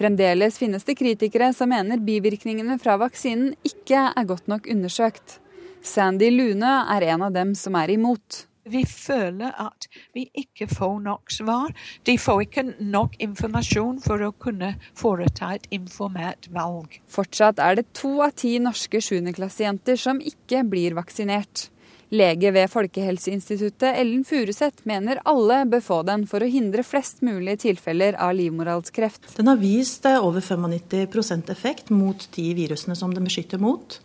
Fremdeles 0.00 0.56
finnes 0.56 0.86
det 0.88 0.96
kritikere 0.96 1.50
som 1.52 1.68
mener 1.68 2.00
bivirkningene 2.00 2.78
fra 2.80 2.96
vaksinen 3.02 3.52
ikke 3.68 4.06
er 4.16 4.28
godt 4.28 4.48
nok 4.48 4.70
undersøkt. 4.72 5.36
Sandy 5.84 6.30
Lune 6.32 6.72
er 6.96 7.04
en 7.12 7.26
av 7.28 7.36
dem 7.36 7.52
som 7.52 7.76
er 7.76 7.92
imot. 7.92 8.46
Vi 8.70 8.84
føler 8.86 9.54
at 9.58 9.88
vi 10.14 10.28
ikke 10.38 10.68
får 10.70 11.00
nok 11.06 11.32
svar. 11.34 11.74
De 12.06 12.16
får 12.18 12.44
ikke 12.46 12.66
nok 12.78 13.16
informasjon 13.22 13.98
for 14.04 14.22
å 14.22 14.32
kunne 14.32 14.74
foreta 14.98 15.54
et 15.56 15.66
informert 15.74 16.48
valg. 16.54 17.00
Fortsatt 17.10 17.60
er 17.62 17.80
det 17.80 17.88
to 17.98 18.16
av 18.24 18.36
ti 18.38 18.56
norske 18.62 19.02
sjuendeklassejenter 19.02 19.98
som 20.00 20.22
ikke 20.22 20.64
blir 20.70 20.96
vaksinert. 20.98 21.68
Lege 22.10 22.50
ved 22.50 22.66
Folkehelseinstituttet 22.72 23.94
Ellen 23.94 24.24
Furuseth 24.26 24.82
mener 24.88 25.20
alle 25.30 25.60
bør 25.70 25.82
få 25.84 25.98
den 26.08 26.24
for 26.26 26.42
å 26.42 26.48
hindre 26.50 26.82
flest 26.82 27.22
mulig 27.22 27.60
tilfeller 27.62 28.18
av 28.18 28.34
livmorhalskreft. 28.34 29.36
Den 29.36 29.46
har 29.46 29.60
vist 29.60 30.08
over 30.10 30.42
95% 30.42 31.52
effekt 31.54 31.92
mot 31.94 32.26
de 32.34 32.48
virusene 32.58 32.98
som 32.98 33.14
den 33.14 33.30
beskytter 33.30 33.62
mot 33.62 34.00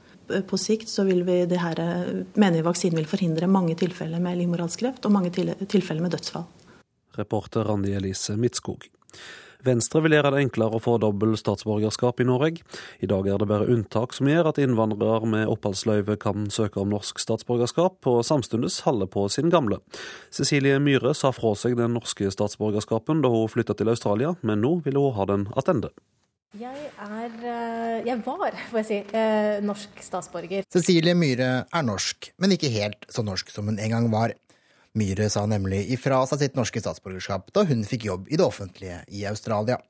på 0.50 0.60
sikt 0.60 0.92
så 0.92 1.06
vil 1.08 1.24
vi 1.28 1.42
det 1.50 1.62
her, 1.62 1.82
mener 2.34 2.60
vi 2.60 2.66
vaksinen 2.66 3.00
vil 3.00 3.10
forhindre 3.10 3.50
mange 3.52 3.78
tilfeller 3.80 4.22
med 4.24 4.40
livmorhalskreft 4.42 5.06
og 5.06 5.16
mange 5.16 5.32
tilfeller 5.36 6.04
med 6.04 6.16
dødsfall. 6.18 6.46
Reporter 7.16 7.64
Randi 7.68 7.96
Elise 7.96 8.36
Midtskog. 8.40 8.90
Venstre 9.66 10.02
vil 10.06 10.14
gjøre 10.14 10.30
det 10.36 10.42
enklere 10.44 10.78
å 10.78 10.84
få 10.84 10.98
dobbelt 11.02 11.40
statsborgerskap 11.42 12.22
i 12.22 12.28
Norge. 12.28 12.62
I 13.02 13.10
dag 13.10 13.26
er 13.26 13.42
det 13.42 13.48
bare 13.50 13.70
unntak 13.74 14.14
som 14.14 14.30
gjør 14.30 14.52
at 14.52 14.60
innvandrere 14.62 15.26
med 15.30 15.50
oppholdsløyve 15.50 16.20
kan 16.22 16.50
søke 16.54 16.84
om 16.84 16.94
norsk 16.94 17.22
statsborgerskap, 17.24 17.98
og 18.06 18.22
samtidig 18.28 18.70
holde 18.86 19.10
på 19.10 19.26
sin 19.34 19.50
gamle. 19.54 19.82
Cecilie 20.30 20.78
Myhre 20.84 21.16
sa 21.18 21.34
fra 21.34 21.56
seg 21.58 21.80
den 21.80 21.98
norske 21.98 22.30
statsborgerskapen 22.30 23.26
da 23.26 23.34
hun 23.34 23.50
flytta 23.50 23.78
til 23.78 23.90
Australia, 23.90 24.36
men 24.46 24.62
nå 24.62 24.78
vil 24.86 25.02
hun 25.02 25.16
ha 25.18 25.32
den 25.34 25.50
tilbake. 25.50 25.96
Jeg 26.56 26.86
er 27.04 27.34
eh, 27.44 28.06
Jeg 28.08 28.22
var, 28.24 28.56
får 28.70 28.80
jeg 28.80 28.88
si, 28.88 28.98
eh, 29.18 29.58
norsk 29.65 30.00
statsborger. 30.00 30.63
Cecilie 30.72 31.15
Myhre 31.18 31.50
er 31.68 31.84
norsk, 31.84 32.30
men 32.39 32.54
ikke 32.56 32.72
helt 32.72 33.04
så 33.12 33.26
norsk 33.28 33.52
som 33.52 33.68
hun 33.68 33.80
en 33.82 33.91
gang 33.91 34.08
var. 34.13 34.32
Myhre 34.96 35.28
sa 35.32 35.44
nemlig 35.52 35.82
ifra 35.91 36.22
seg 36.30 36.39
sitt 36.39 36.56
norske 36.56 36.80
statsborgerskap 36.80 37.52
da 37.52 37.65
hun 37.68 37.84
fikk 37.84 38.08
jobb 38.08 38.32
i 38.32 38.39
det 38.39 38.46
offentlige 38.46 39.02
i 39.12 39.26
Australia. 39.28 39.82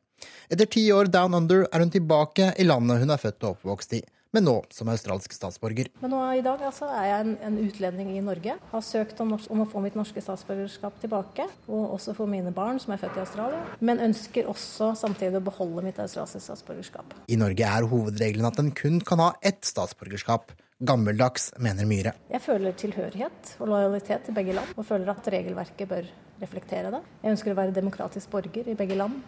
Etter 0.50 0.66
ti 0.66 0.88
år 0.96 1.12
down 1.14 1.38
under 1.38 1.68
er 1.70 1.86
hun 1.86 1.94
tilbake 1.94 2.56
i 2.58 2.66
landet 2.66 3.04
hun 3.04 3.14
er 3.14 3.22
født 3.22 3.46
og 3.46 3.60
oppvokst 3.60 4.00
i 4.00 4.02
men 4.36 4.44
nå 4.48 4.56
som 4.74 4.90
australsk 4.92 5.34
statsborger. 5.36 5.90
Men 6.02 6.12
nå 6.12 6.22
i 6.36 6.44
dag 6.46 6.64
altså, 6.68 6.90
er 6.92 7.08
jeg 7.10 7.26
en, 7.26 7.36
en, 7.48 7.60
utlending 7.64 8.12
i 8.16 8.24
Norge. 8.26 8.58
Har 8.72 8.84
søkt 8.84 9.22
om, 9.24 9.32
om, 9.38 9.64
å 9.64 9.70
få 9.70 9.84
mitt 9.86 9.96
norske 9.96 10.24
statsborgerskap 10.24 11.00
tilbake, 11.04 11.48
og 11.70 11.96
også 11.96 12.16
for 12.18 12.32
mine 12.32 12.52
barn 12.56 12.82
som 12.84 12.96
er 12.96 13.02
født 13.02 13.20
i 13.20 13.24
Australia. 13.24 13.64
Men 13.80 14.04
ønsker 14.04 14.52
også 14.52 14.92
samtidig 15.00 15.40
å 15.40 15.46
beholde 15.48 15.86
mitt 15.86 16.02
australske 16.04 16.44
statsborgerskap. 16.44 17.16
I 17.32 17.40
Norge 17.40 17.72
er 17.80 17.88
hovedregelen 17.90 18.50
at 18.52 18.60
en 18.62 18.74
kun 18.76 19.00
kan 19.06 19.24
ha 19.24 19.32
ett 19.46 19.64
statsborgerskap. 19.68 20.52
Gammeldags, 20.86 21.54
mener 21.64 21.88
Myhre. 21.88 22.12
Jeg 22.28 22.44
føler 22.44 22.76
tilhørighet 22.76 23.56
og 23.64 23.70
lojalitet 23.72 24.28
til 24.28 24.36
begge 24.36 24.58
land, 24.58 24.76
og 24.76 24.84
føler 24.84 25.14
at 25.14 25.30
regelverket 25.32 25.88
bør 25.88 26.10
reflektere 26.42 26.92
det. 26.92 27.00
Jeg 27.24 27.38
ønsker 27.38 27.54
å 27.54 27.60
være 27.62 27.76
demokratisk 27.76 28.34
borger 28.34 28.68
i 28.68 28.76
begge 28.76 28.98
land. 29.00 29.22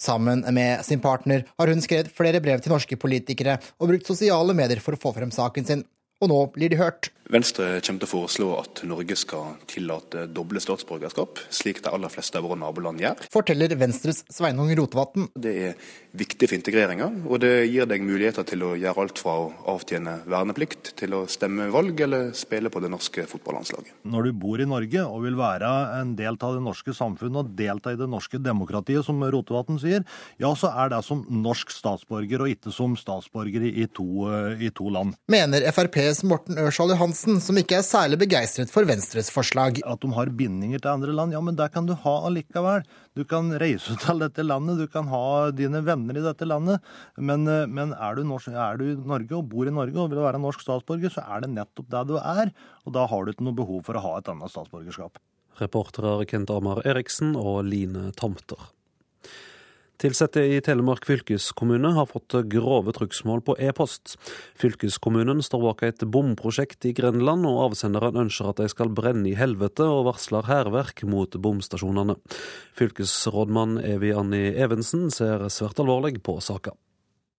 Sammen 0.00 0.42
med 0.54 0.84
sin 0.84 1.00
partner 1.00 1.44
har 1.58 1.70
hun 1.70 1.82
skrevet 1.82 2.10
flere 2.10 2.40
brev 2.42 2.62
til 2.62 2.72
norske 2.74 2.98
politikere 2.98 3.60
og 3.78 3.92
brukt 3.92 4.08
sosiale 4.10 4.56
medier 4.56 4.82
for 4.82 4.96
å 4.96 5.00
få 5.00 5.14
frem 5.14 5.30
saken 5.34 5.68
sin. 5.68 5.84
Og 6.22 6.30
nå 6.30 6.40
blir 6.54 6.72
de 6.72 6.78
hørt. 6.80 7.10
Venstre 7.32 7.78
kommer 7.80 8.02
til 8.02 8.06
å 8.06 8.10
foreslå 8.10 8.46
at 8.58 8.82
Norge 8.84 9.16
skal 9.16 9.54
tillate 9.70 10.26
doble 10.28 10.60
statsborgerskap, 10.60 11.40
slik 11.48 11.80
de 11.84 11.88
aller 11.88 12.12
fleste 12.12 12.36
av 12.36 12.44
våre 12.44 12.58
naboland 12.60 13.00
gjør. 13.00 13.22
Forteller 13.32 13.72
Venstres 13.80 14.20
Sveinung 14.28 14.68
Rotevatn. 14.76 15.30
Det 15.32 15.54
er 15.70 15.78
viktig 16.14 16.50
for 16.50 16.58
integreringa, 16.58 17.08
og 17.24 17.40
det 17.42 17.52
gir 17.72 17.88
deg 17.88 18.04
muligheter 18.04 18.44
til 18.46 18.66
å 18.66 18.74
gjøre 18.76 19.06
alt 19.06 19.22
fra 19.22 19.38
å 19.40 19.46
avtjene 19.72 20.18
verneplikt 20.30 20.92
til 21.00 21.16
å 21.16 21.22
stemme 21.30 21.70
valg 21.72 22.02
eller 22.04 22.34
spille 22.36 22.70
på 22.70 22.82
det 22.84 22.92
norske 22.92 23.24
fotballandslaget. 23.30 24.04
Når 24.04 24.28
du 24.28 24.36
bor 24.44 24.60
i 24.60 24.68
Norge 24.68 25.06
og 25.08 25.24
vil 25.24 25.40
være 25.40 25.72
en 26.02 26.12
del 26.18 26.36
av 26.36 26.58
det 26.58 26.62
norske 26.66 26.92
samfunnet 26.94 27.40
og 27.40 27.56
delta 27.56 27.94
i 27.94 27.98
det 27.98 28.10
norske 28.10 28.38
demokratiet, 28.42 29.00
som 29.08 29.24
Rotevatn 29.24 29.80
sier, 29.80 30.04
ja, 30.42 30.52
så 30.52 30.74
er 30.76 30.92
det 30.92 31.00
som 31.08 31.24
norsk 31.40 31.72
statsborger 31.72 32.44
og 32.44 32.52
ikke 32.52 32.74
som 32.74 32.98
statsborger 33.00 33.64
i 33.72 33.88
to, 33.88 34.28
i 34.60 34.70
to 34.76 34.92
land. 34.92 35.16
Mener 35.32 35.64
FrPs 36.04 36.24
Morten 36.28 36.58
Ørsal 36.60 36.90
Johansen, 36.92 37.38
som 37.40 37.56
ikke 37.56 37.78
er 37.78 37.84
særlig 37.86 38.18
begeistret 38.20 38.68
for 38.72 38.84
Venstres 38.84 39.30
forslag. 39.32 39.78
At 39.88 40.02
de 40.02 40.10
har 40.12 40.28
bindinger 40.36 40.82
til 40.82 40.90
andre 40.90 41.14
land, 41.16 41.32
ja, 41.32 41.40
men 41.40 41.56
det 41.56 41.70
kan 41.72 41.86
du 41.88 41.94
ha 41.96 42.12
allikevel. 42.28 42.84
Du 43.16 43.22
kan 43.24 43.48
reise 43.62 43.96
til 44.02 44.20
dette 44.20 44.44
landet, 44.44 44.82
du 44.82 44.90
kan 44.90 45.08
ha 45.08 45.48
dine 45.56 45.80
venner 45.86 46.18
i 46.20 46.24
dette 46.26 46.44
landet. 46.44 46.84
Men, 47.16 47.48
men 47.72 47.94
er, 47.96 48.18
du 48.18 48.28
norsk, 48.28 48.52
er, 48.52 48.76
du 48.76 48.90
i 48.90 48.98
Norge 49.14 49.38
og 49.38 49.48
bor 49.48 49.70
i 49.70 49.72
Norge 49.72 49.96
og 50.02 50.12
vil 50.12 50.20
være 50.26 50.42
norsk 50.42 50.66
statsborger, 50.66 51.14
så 51.14 51.24
er 51.24 51.46
det 51.46 51.54
nettopp 51.54 51.88
det 51.94 52.04
du 52.10 52.18
er. 52.20 52.52
Og 52.84 52.96
da 52.98 53.08
har 53.08 53.24
du 53.24 53.32
ikke 53.32 53.48
noe 53.48 53.60
behov 53.62 53.86
for 53.88 53.96
å 53.96 54.04
ha 54.04 54.14
et 54.20 54.28
annet 54.34 54.52
statsborgerskap. 54.52 55.16
Reportere 55.62 56.28
Kent 56.28 56.52
Amar 56.52 56.84
Eriksen 56.84 57.32
og 57.38 57.62
Line 57.70 58.10
Tomter. 58.18 58.74
Ansatte 60.02 60.42
i 60.42 60.60
Telemark 60.60 61.06
fylkeskommune 61.06 61.92
har 61.96 62.06
fått 62.10 62.34
grove 62.50 62.92
trugsmål 62.92 63.40
på 63.46 63.54
e-post. 63.62 64.16
Fylkeskommunen 64.60 65.40
står 65.42 65.62
bak 65.62 65.84
et 65.86 66.04
bomprosjekt 66.04 66.84
i 66.84 66.92
Grenland, 66.92 67.46
og 67.48 67.70
avsenderen 67.70 68.18
ønsker 68.26 68.50
at 68.50 68.60
de 68.60 68.68
skal 68.68 68.92
brenne 68.92 69.30
i 69.30 69.36
helvete, 69.38 69.86
og 69.86 70.10
varsler 70.10 70.44
hærverk 70.50 71.06
mot 71.08 71.38
bomstasjonene. 71.40 72.18
Fylkesrådmann 72.76 73.78
Evi 73.84 74.12
Anni 74.12 74.50
Evensen 74.52 75.08
ser 75.14 75.46
svært 75.48 75.80
alvorlig 75.80 76.18
på 76.24 76.36
saka. 76.44 76.74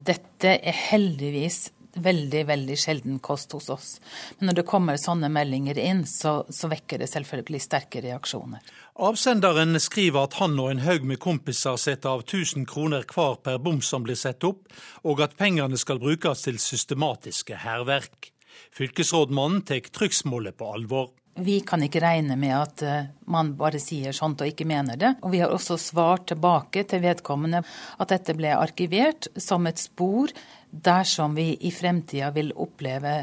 Dette 0.05 0.57
er 0.57 0.75
heldigvis 0.89 1.69
veldig, 1.95 2.43
veldig 2.47 2.77
sjelden 2.79 3.19
kost 3.23 3.55
hos 3.55 3.69
oss. 3.69 3.89
Men 4.37 4.49
når 4.49 4.59
det 4.59 4.67
kommer 4.69 4.99
sånne 4.99 5.29
meldinger 5.31 5.79
inn, 5.79 6.03
så, 6.09 6.37
så 6.49 6.69
vekker 6.71 7.01
det 7.01 7.09
selvfølgelig 7.11 7.61
sterke 7.63 8.03
reaksjoner. 8.05 8.63
Avsenderen 9.05 9.79
skriver 9.81 10.27
at 10.27 10.37
han 10.39 10.55
og 10.61 10.71
en 10.71 10.85
haug 10.85 11.07
med 11.07 11.19
kompiser 11.23 11.79
setter 11.81 12.13
av 12.13 12.23
1000 12.23 12.67
kroner 12.69 13.03
hver 13.09 13.41
per 13.43 13.59
bom 13.59 13.81
som 13.83 14.05
blir 14.05 14.19
satt 14.19 14.45
opp, 14.47 14.63
og 15.03 15.25
at 15.25 15.35
pengene 15.39 15.79
skal 15.79 15.99
brukes 16.03 16.45
til 16.47 16.61
systematiske 16.61 17.59
hærverk. 17.65 18.31
Fylkesrådmannen 18.75 19.65
tar 19.67 19.91
trykksmålet 19.91 20.57
på 20.57 20.71
alvor. 20.77 21.13
Vi 21.35 21.59
kan 21.67 21.81
ikke 21.83 21.99
regne 21.99 22.37
med 22.39 22.53
at 22.55 22.81
man 23.27 23.49
bare 23.59 23.79
sier 23.83 24.15
sånt 24.15 24.39
og 24.39 24.47
ikke 24.47 24.67
mener 24.67 24.95
det. 24.95 25.09
Og 25.19 25.33
vi 25.33 25.41
har 25.43 25.51
også 25.51 25.75
svart 25.75 26.29
tilbake 26.31 26.85
til 26.87 27.03
vedkommende 27.03 27.59
at 27.99 28.13
dette 28.13 28.37
ble 28.37 28.53
arkivert 28.55 29.27
som 29.35 29.67
et 29.67 29.81
spor 29.81 30.31
dersom 30.83 31.35
vi 31.37 31.53
i 31.67 31.71
fremtida 31.71 32.31
vil 32.35 32.51
oppleve 32.55 33.15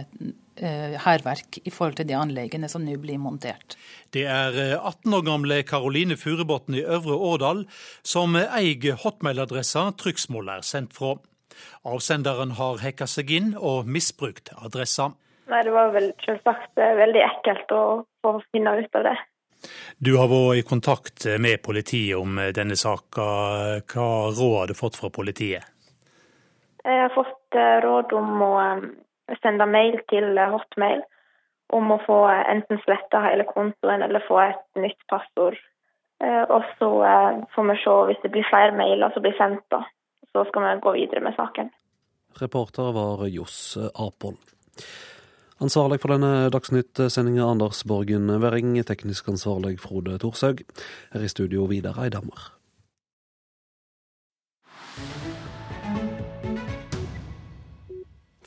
hærverk 0.61 1.59
i 1.65 1.71
forhold 1.73 1.97
til 1.97 2.07
de 2.11 2.15
anleggene 2.15 2.69
som 2.69 2.85
nå 2.85 2.99
blir 3.01 3.19
montert. 3.19 3.77
Det 4.13 4.27
er 4.29 4.77
18 4.77 5.15
år 5.17 5.25
gamle 5.27 5.63
Karoline 5.65 6.19
Furubotn 6.21 6.77
i 6.77 6.85
Øvre 6.85 7.17
Årdal 7.17 7.65
som 8.05 8.37
eier 8.37 8.99
hotmail-adressa 9.01 9.89
trykksmålet 9.99 10.61
er 10.61 10.69
sendt 10.69 10.93
fra. 10.99 11.17
Avsenderen 11.89 12.55
har 12.61 12.81
hacka 12.85 13.09
seg 13.09 13.33
inn 13.33 13.53
og 13.57 13.89
misbrukt 13.89 14.53
adressa. 14.61 15.13
Nei, 15.51 15.63
Det 15.65 15.73
var 15.73 15.93
vel 15.93 16.13
selvsagt 16.25 16.77
veldig 16.77 17.23
ekkelt 17.27 17.73
å 17.75 17.85
få 18.23 18.39
finne 18.53 18.77
ut 18.79 19.01
av 19.01 19.09
det. 19.09 19.19
Du 19.99 20.17
har 20.19 20.29
vært 20.29 20.59
i 20.59 20.63
kontakt 20.67 21.27
med 21.39 21.63
politiet 21.63 22.19
om 22.19 22.39
denne 22.55 22.77
saka. 22.77 23.27
Hva 23.87 24.09
råd 24.31 24.59
har 24.59 24.67
du 24.71 24.75
fått 24.75 24.99
fra 24.99 25.11
politiet? 25.11 25.63
Jeg 26.85 27.01
har 27.05 27.13
fått 27.15 27.59
råd 27.85 28.13
om 28.19 28.43
å 28.43 28.55
sende 29.43 29.67
mail 29.71 30.01
til 30.11 30.39
hotmail 30.51 31.05
om 31.73 31.93
å 31.95 32.01
få 32.05 32.17
enten 32.29 32.81
sletta 32.83 33.23
hele 33.25 33.47
kontoen 33.49 34.03
eller 34.05 34.25
få 34.27 34.41
et 34.43 34.81
nytt 34.83 34.99
passord. 35.09 35.57
Og 36.23 36.67
så 36.79 36.91
får 37.55 37.69
vi 37.71 37.77
se 37.83 37.95
hvis 38.09 38.21
det 38.25 38.33
blir 38.35 38.49
flere 38.51 38.75
mailer 38.77 39.15
som 39.15 39.25
blir 39.25 39.35
sendt, 39.39 39.65
da. 39.73 39.81
Så 40.33 40.45
skal 40.49 40.67
vi 40.67 40.75
gå 40.85 40.93
videre 40.99 41.23
med 41.25 41.35
saken. 41.39 41.71
Reporter 42.41 42.93
var 42.97 43.27
Johs 43.29 43.77
Apol. 43.95 44.39
Ansvarlig 45.63 46.01
for 46.03 46.15
denne 46.15 46.49
Dagsnytt-sendinga 46.51 47.45
Anders 47.47 47.85
Borgen 47.87 48.31
Werring, 48.43 48.75
teknisk 48.89 49.29
ansvarlig 49.31 49.77
Frode 49.83 50.17
Thorshaug. 50.23 50.65
Her 51.13 51.23
i 51.23 51.31
studio 51.31 51.69
Vidar 51.71 52.01
Eidhammer. 52.03 52.51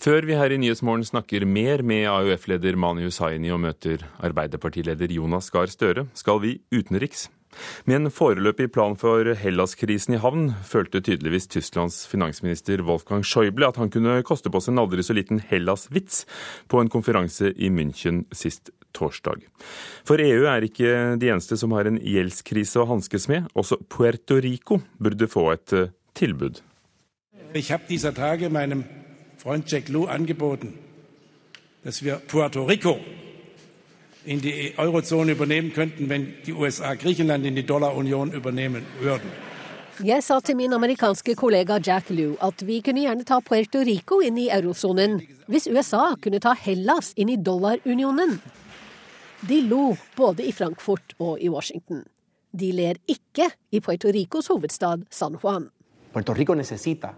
Før 0.06 0.22
vi 0.22 0.36
her 0.38 0.54
i 0.54 0.58
Nyhetsmorgen 0.62 1.02
snakker 1.02 1.48
mer 1.50 1.82
med 1.82 2.04
AUF-leder 2.06 2.76
Mani 2.78 3.08
Hussaini 3.08 3.50
og 3.50 3.64
møter 3.64 4.04
Arbeiderpartileder 4.22 5.10
Jonas 5.10 5.48
Gahr 5.50 5.72
Støre, 5.72 6.04
skal 6.14 6.44
vi 6.44 6.52
utenriks. 6.70 7.24
Med 7.90 7.96
en 7.98 8.12
foreløpig 8.14 8.68
plan 8.76 8.94
for 9.02 9.26
Hellas-krisen 9.40 10.14
i 10.14 10.20
havn 10.22 10.52
følte 10.70 11.00
tydeligvis 11.02 11.50
Tysklands 11.50 12.04
finansminister 12.12 12.84
Wolfgang 12.86 13.26
Schäuble 13.26 13.66
at 13.66 13.80
han 13.82 13.90
kunne 13.90 14.20
koste 14.30 14.52
på 14.54 14.62
seg 14.62 14.76
en 14.76 14.84
aldri 14.84 15.02
så 15.08 15.16
liten 15.18 15.42
Hellas-vits 15.42 16.28
på 16.70 16.84
en 16.84 16.92
konferanse 16.94 17.50
i 17.58 17.72
München 17.74 18.28
sist 18.30 18.70
torsdag. 18.94 19.42
For 20.06 20.22
EU 20.22 20.46
er 20.52 20.68
ikke 20.68 20.92
de 21.18 21.32
eneste 21.34 21.58
som 21.58 21.74
har 21.74 21.90
en 21.90 21.98
gjeldskrise 21.98 22.84
å 22.84 22.86
hanskes 22.92 23.26
med. 23.32 23.50
Også 23.58 23.80
Puerto 23.90 24.38
Rico 24.38 24.84
burde 25.02 25.32
få 25.34 25.48
et 25.56 25.76
tilbud. 26.14 26.62
Jeg 27.56 27.66
har 27.72 27.82
disse 27.90 28.14
dager 28.14 28.54
meinem 28.54 28.86
Freund 29.46 29.72
Jack 29.72 29.90
Lew 29.90 30.08
angeboten, 30.08 30.74
dass 31.84 32.04
wir 32.04 32.16
Puerto 32.16 32.64
Rico 32.64 32.98
in 34.26 34.42
die 34.42 34.74
Eurozone 34.76 35.34
übernehmen 35.34 35.72
könnten, 35.72 36.10
wenn 36.10 36.34
die 36.48 36.54
USA 36.54 36.96
Griechenland 36.96 37.46
in 37.46 37.56
die 37.56 37.64
Dollarunion 37.64 38.32
übernehmen 38.32 38.84
würden. 39.00 39.30
Jeg 40.04 40.24
sa 40.24 40.40
til 40.40 40.56
min 40.56 40.74
amerikanske 40.74 41.36
kollega 41.36 41.78
Jack 41.86 42.10
Lew 42.10 42.34
at 42.42 42.66
vi 42.66 42.82
kunne 42.82 43.06
gjerne 43.06 43.24
ta 43.24 43.40
Puerto 43.40 43.80
Rico 43.80 44.20
inn 44.20 44.38
i 44.38 44.50
eurosonen, 44.50 45.22
hvis 45.48 45.68
USA 45.68 46.16
kunne 46.24 46.40
ta 46.40 46.56
Hellas 46.58 47.14
inn 47.16 47.30
i 47.30 47.38
dollarunionen. 47.38 48.42
De 49.48 49.62
lo 49.62 49.96
både 50.18 50.44
i 50.44 50.52
Frankfurt 50.52 51.14
og 51.20 51.38
i 51.40 51.50
Washington. 51.50 52.02
De 52.52 52.72
ler 52.72 52.98
ikke 53.06 53.52
i 53.72 53.80
Puerto 53.80 54.10
Ricos 54.10 54.48
hovedstad 54.48 55.06
San 55.12 55.38
Juan. 55.44 55.70
Puerto 56.14 56.34
Rico 56.34 56.56
necesita, 56.56 57.14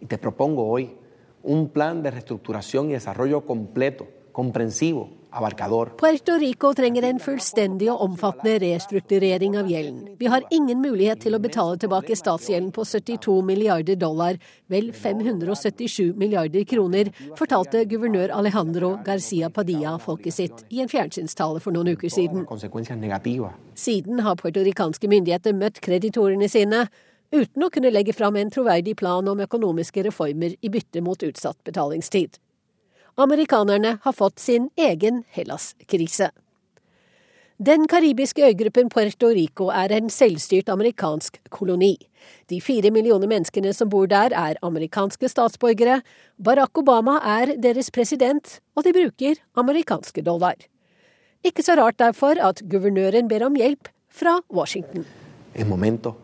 y 0.00 0.06
te 0.06 0.18
propongo 0.18 0.70
hoy, 0.70 1.03
un 1.44 1.68
plan 1.68 2.02
de 2.02 2.10
reestructuración 2.10 2.90
y 2.90 2.94
desarrollo 2.94 3.44
completo, 3.46 4.08
comprensivo, 4.32 5.24
abarcador. 5.34 5.96
Puerto 5.96 6.38
Rico 6.38 6.72
trenger 6.74 7.04
en 7.04 7.18
fullstendig 7.20 7.90
og 7.90 8.02
omfattende 8.06 8.58
restrukturering 8.62 9.56
av 9.58 9.68
gjelden. 9.70 10.16
Vi 10.18 10.26
har 10.30 10.46
ingen 10.54 10.80
mulighet 10.82 11.24
til 11.24 11.34
å 11.34 11.40
betale 11.42 11.78
tilbake 11.82 12.16
statsgjelden 12.16 12.70
på 12.74 12.84
72 12.86 13.40
milliarder 13.46 13.98
dollar, 13.98 14.38
vel 14.70 14.92
577 14.94 16.14
milliarder 16.18 16.66
kroner, 16.70 17.10
fortalte 17.38 17.84
guvernør 17.90 18.34
Alejandro 18.34 18.94
Garcia 19.06 19.50
Padilla 19.50 19.96
folket 19.98 20.38
sitt 20.38 20.62
i 20.70 20.82
en 20.84 20.92
fjernsynstale 20.92 21.62
for 21.62 21.74
noen 21.74 21.94
uker 21.94 22.12
siden. 22.14 22.46
Siden 23.74 24.22
har 24.22 24.38
puertorikanske 24.38 25.10
myndigheter 25.10 25.58
møtt 25.58 25.82
kreditorene 25.82 26.48
sine 26.50 26.86
uten 27.32 27.64
å 27.64 27.70
kunne 27.70 27.92
legge 27.92 28.12
fram 28.12 28.36
en 28.36 28.50
troverdig 28.50 28.96
plan 28.96 29.28
om 29.28 29.40
økonomiske 29.40 30.04
reformer 30.06 30.56
i 30.60 30.70
bytte 30.72 31.02
mot 31.04 31.22
utsatt 31.22 31.58
betalingstid. 31.64 32.38
Amerikanerne 33.14 33.98
har 34.02 34.12
fått 34.12 34.38
sin 34.42 34.70
egen 34.76 35.22
Hellas-krise. 35.30 36.30
Den 37.62 37.86
karibiske 37.86 38.42
øygruppen 38.42 38.88
Puerto 38.90 39.28
Rico 39.30 39.68
er 39.70 39.92
en 39.94 40.10
selvstyrt 40.10 40.68
amerikansk 40.68 41.38
koloni. 41.54 41.94
De 42.50 42.58
fire 42.60 42.90
millioner 42.90 43.30
menneskene 43.30 43.70
som 43.72 43.88
bor 43.92 44.08
der, 44.10 44.34
er 44.34 44.58
amerikanske 44.66 45.30
statsborgere. 45.30 46.00
Barack 46.42 46.82
Obama 46.82 47.20
er 47.22 47.54
deres 47.62 47.92
president, 47.94 48.58
og 48.74 48.82
de 48.82 48.96
bruker 48.96 49.38
amerikanske 49.54 50.26
dollar. 50.26 50.58
Ikke 51.46 51.62
så 51.62 51.78
rart 51.78 52.00
derfor 52.02 52.42
at 52.42 52.64
guvernøren 52.66 53.30
ber 53.30 53.46
om 53.46 53.54
hjelp 53.54 53.86
fra 54.10 54.40
Washington. 54.50 55.06
En 55.54 55.68
momento 55.68 56.16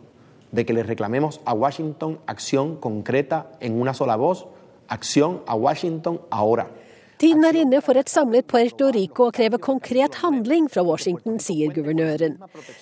de 0.53 0.65
que 0.65 0.73
le 0.73 0.83
reclamemos 0.83 1.41
a 1.45 1.55
Washington 1.55 2.19
acción 2.27 2.77
concreta 2.77 3.51
en 3.61 3.81
una 3.81 3.95
sola 3.95 4.17
voz, 4.17 4.47
acción 4.89 5.43
a 5.47 5.55
Washington 5.55 6.21
ahora. 6.31 6.69
Tiden 7.21 7.45
er 7.45 7.57
inne 7.61 7.83
for 7.85 7.99
et 8.01 8.09
samlet 8.09 8.47
Puerto 8.49 8.87
Rico 8.91 9.27
og 9.29 9.35
kreve 9.37 9.59
konkret 9.61 10.15
handling 10.23 10.71
fra 10.73 10.81
Washington, 10.81 11.37
sier 11.37 11.69
guvernøren. 11.69 12.39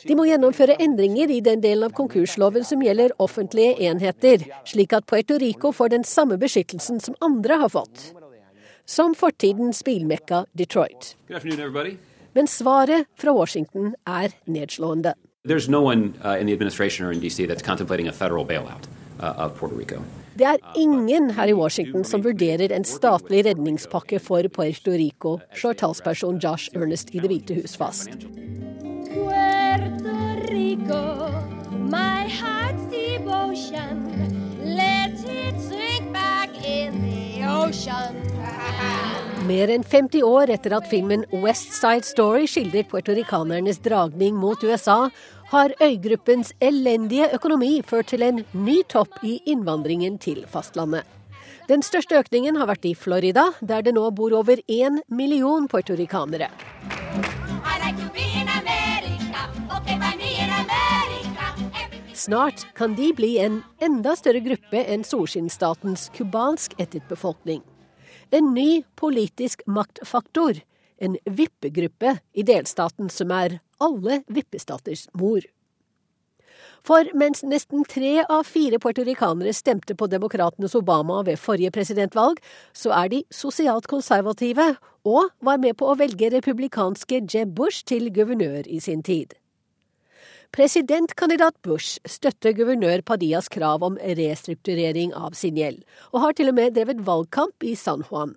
De 0.06 0.14
må 0.14 0.28
gjennomføre 0.28 0.76
endringer 0.78 1.32
i 1.34 1.40
den 1.42 1.58
delen 1.64 1.88
av 1.88 1.96
konkursloven 1.98 2.62
som 2.62 2.84
gjelder 2.86 3.16
offentlige 3.18 3.74
enheter, 3.90 4.46
slik 4.62 4.94
at 4.94 5.10
Puerto 5.10 5.40
Rico 5.42 5.74
får 5.74 5.90
den 5.96 6.06
samme 6.06 6.38
beskyttelsen 6.38 7.02
som 7.02 7.18
andre 7.20 7.58
har 7.64 7.74
fått. 7.74 8.12
som 8.88 9.14
fortidens 9.14 9.82
bilmekka 9.84 10.44
Detroit. 10.56 11.16
Men 12.32 12.46
svaret 12.48 13.08
fra 13.20 13.34
Washington 13.36 13.92
er 14.06 14.32
nedslående. 14.48 15.12
There's 15.48 15.68
no 15.68 15.80
one 15.80 16.12
uh, 16.22 16.36
in 16.40 16.46
the 16.46 16.52
administration 16.52 17.06
or 17.06 17.12
in 17.12 17.20
DC 17.22 17.48
that's 17.48 17.62
contemplating 17.62 18.06
a 18.06 18.12
federal 18.12 18.44
bailout 18.44 18.84
uh, 19.18 19.44
of 19.44 19.56
Puerto 19.56 19.74
Rico. 19.74 20.02
Det 20.38 20.46
er 20.46 20.58
ingen 20.76 21.30
her 21.30 21.48
i 21.48 21.54
Washington 21.56 22.04
som 22.04 22.22
vurderer 22.22 22.72
en 22.76 22.84
statlig 22.84 23.46
redningspakke 23.46 24.20
for 24.20 24.48
Puerto 24.52 24.90
Rico, 24.90 25.38
slår 25.54 25.80
talsperson 25.80 26.38
Josh 26.44 26.68
Ernest 26.76 27.14
i 27.14 27.18
Det 27.18 27.30
hvite 27.32 27.54
hus 27.54 27.76
fast. 27.76 28.08
Rico, 30.48 31.30
my 31.72 32.28
heart's 32.28 32.84
devotion, 32.92 34.04
let 34.64 35.12
it 35.24 35.60
sink 35.60 36.12
back 36.12 36.50
in 36.64 37.00
the 37.02 37.44
ocean. 37.44 38.28
Mer 39.48 39.70
enn 39.72 39.84
50 39.86 40.22
år 40.28 40.50
etter 40.52 40.74
at 40.76 40.88
filmen 40.90 41.22
West 41.32 41.72
Side 41.72 42.04
Story 42.04 42.44
skildret 42.50 42.90
puertoricanernes 42.90 43.78
dragning 43.80 44.36
mot 44.36 44.60
USA, 44.66 45.06
har 45.48 45.74
øygruppens 45.82 46.52
elendige 46.60 47.28
økonomi 47.34 47.80
ført 47.86 48.10
til 48.12 48.22
en 48.22 48.42
ny 48.52 48.82
topp 48.88 49.20
i 49.24 49.38
innvandringen 49.46 50.18
til 50.20 50.44
fastlandet. 50.50 51.04
Den 51.68 51.82
største 51.84 52.16
økningen 52.20 52.56
har 52.56 52.68
vært 52.70 52.86
i 52.88 52.94
Florida, 52.96 53.50
der 53.60 53.84
det 53.84 53.94
nå 53.96 54.08
bor 54.16 54.32
over 54.36 54.60
én 54.68 55.00
million 55.08 55.68
puertoricanere. 55.68 56.48
Snart 62.18 62.66
kan 62.76 62.94
de 62.96 63.12
bli 63.16 63.36
en 63.40 63.62
enda 63.80 64.16
større 64.16 64.40
gruppe 64.44 64.84
enn 64.84 65.04
solskinnsstatens 65.04 66.10
cubansk 66.16 66.74
ættet 66.80 67.04
befolkning 67.08 67.62
en 68.30 68.52
ny 68.54 68.82
politisk 68.98 69.62
maktfaktor, 69.66 70.60
en 70.98 71.16
vippegruppe 71.24 72.18
i 72.32 72.44
delstaten 72.46 73.10
som 73.12 73.32
er 73.34 73.60
alle 73.82 74.22
vippestaters 74.26 75.06
mor. 75.18 75.46
For 76.86 77.08
mens 77.18 77.42
nesten 77.44 77.82
tre 77.88 78.22
av 78.22 78.46
fire 78.48 78.78
puertoricanere 78.80 79.52
stemte 79.56 79.96
på 79.98 80.08
demokratenes 80.10 80.76
Obama 80.78 81.20
ved 81.26 81.40
forrige 81.40 81.72
presidentvalg, 81.74 82.38
så 82.72 82.94
er 82.96 83.10
de 83.12 83.24
sosialt 83.34 83.88
konservative 83.90 84.70
og 85.08 85.28
var 85.44 85.60
med 85.60 85.76
på 85.78 85.90
å 85.90 85.98
velge 85.98 86.30
republikanske 86.34 87.22
Jeb 87.26 87.54
Bush 87.58 87.84
til 87.88 88.08
guvernør 88.14 88.66
i 88.66 88.80
sin 88.80 89.02
tid. 89.02 89.34
Presidentkandidat 90.54 91.58
Bush 91.62 92.00
støtter 92.08 92.54
guvernør 92.56 93.02
Padillas 93.04 93.50
krav 93.52 93.84
om 93.84 93.98
restrukturering 94.00 95.12
av 95.12 95.36
sin 95.36 95.58
gjeld, 95.60 95.82
og 96.14 96.22
har 96.24 96.38
til 96.38 96.48
og 96.48 96.56
med 96.56 96.72
drevet 96.78 97.02
valgkamp 97.04 97.66
i 97.68 97.74
San 97.76 98.06
Juan. 98.08 98.32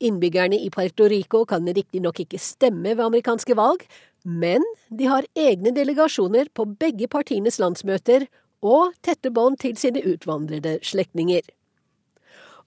Innbyggerne 0.00 0.58
i 0.60 0.70
Puerto 0.70 1.08
Rico 1.10 1.44
kan 1.48 1.66
riktignok 1.66 2.22
ikke 2.24 2.40
stemme 2.40 2.94
ved 2.94 3.04
amerikanske 3.04 3.56
valg, 3.58 3.84
men 4.24 4.64
de 4.88 5.08
har 5.08 5.28
egne 5.38 5.72
delegasjoner 5.76 6.50
på 6.54 6.66
begge 6.80 7.08
partienes 7.08 7.58
landsmøter 7.62 8.26
og 8.60 8.92
tette 9.04 9.32
bånd 9.32 9.58
til 9.60 9.78
sine 9.80 10.02
utvandrede 10.04 10.78
slektninger. 10.84 11.42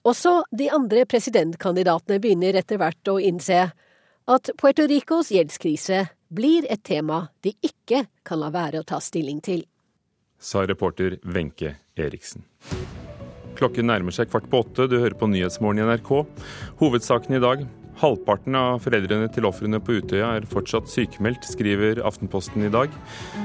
Også 0.04 0.42
de 0.52 0.68
andre 0.74 1.06
presidentkandidatene 1.08 2.20
begynner 2.20 2.58
etter 2.60 2.80
hvert 2.80 3.08
å 3.08 3.20
innse 3.22 3.62
at 4.24 4.50
Puerto 4.60 4.84
Ricos 4.88 5.30
gjeldskrise 5.32 6.04
blir 6.34 6.66
et 6.72 6.82
tema 6.84 7.28
de 7.44 7.54
ikke 7.64 8.04
kan 8.26 8.42
la 8.42 8.50
være 8.52 8.82
å 8.82 8.88
ta 8.88 9.00
stilling 9.00 9.40
til. 9.44 9.64
Sa 10.40 10.66
reporter 10.66 11.16
Wenche 11.24 11.76
Eriksen. 11.96 12.44
Klokken 13.58 13.88
nærmer 13.90 14.14
seg 14.14 14.30
kvart 14.32 14.48
på 14.50 14.64
åtte. 14.64 14.88
Du 14.90 14.98
hører 14.98 15.16
på 15.18 15.28
Nyhetsmorgen 15.30 15.82
i 15.82 15.86
NRK. 15.86 16.12
Hovedsaken 16.80 17.38
i 17.38 17.42
dag. 17.42 17.66
Halvparten 18.00 18.56
av 18.58 18.80
foreldrene 18.82 19.28
til 19.30 19.46
ofrene 19.46 19.78
på 19.78 20.00
Utøya 20.00 20.32
er 20.40 20.48
fortsatt 20.50 20.90
sykemeldt, 20.90 21.46
skriver 21.46 22.00
Aftenposten 22.02 22.66
i 22.66 22.72
dag. 22.74 22.90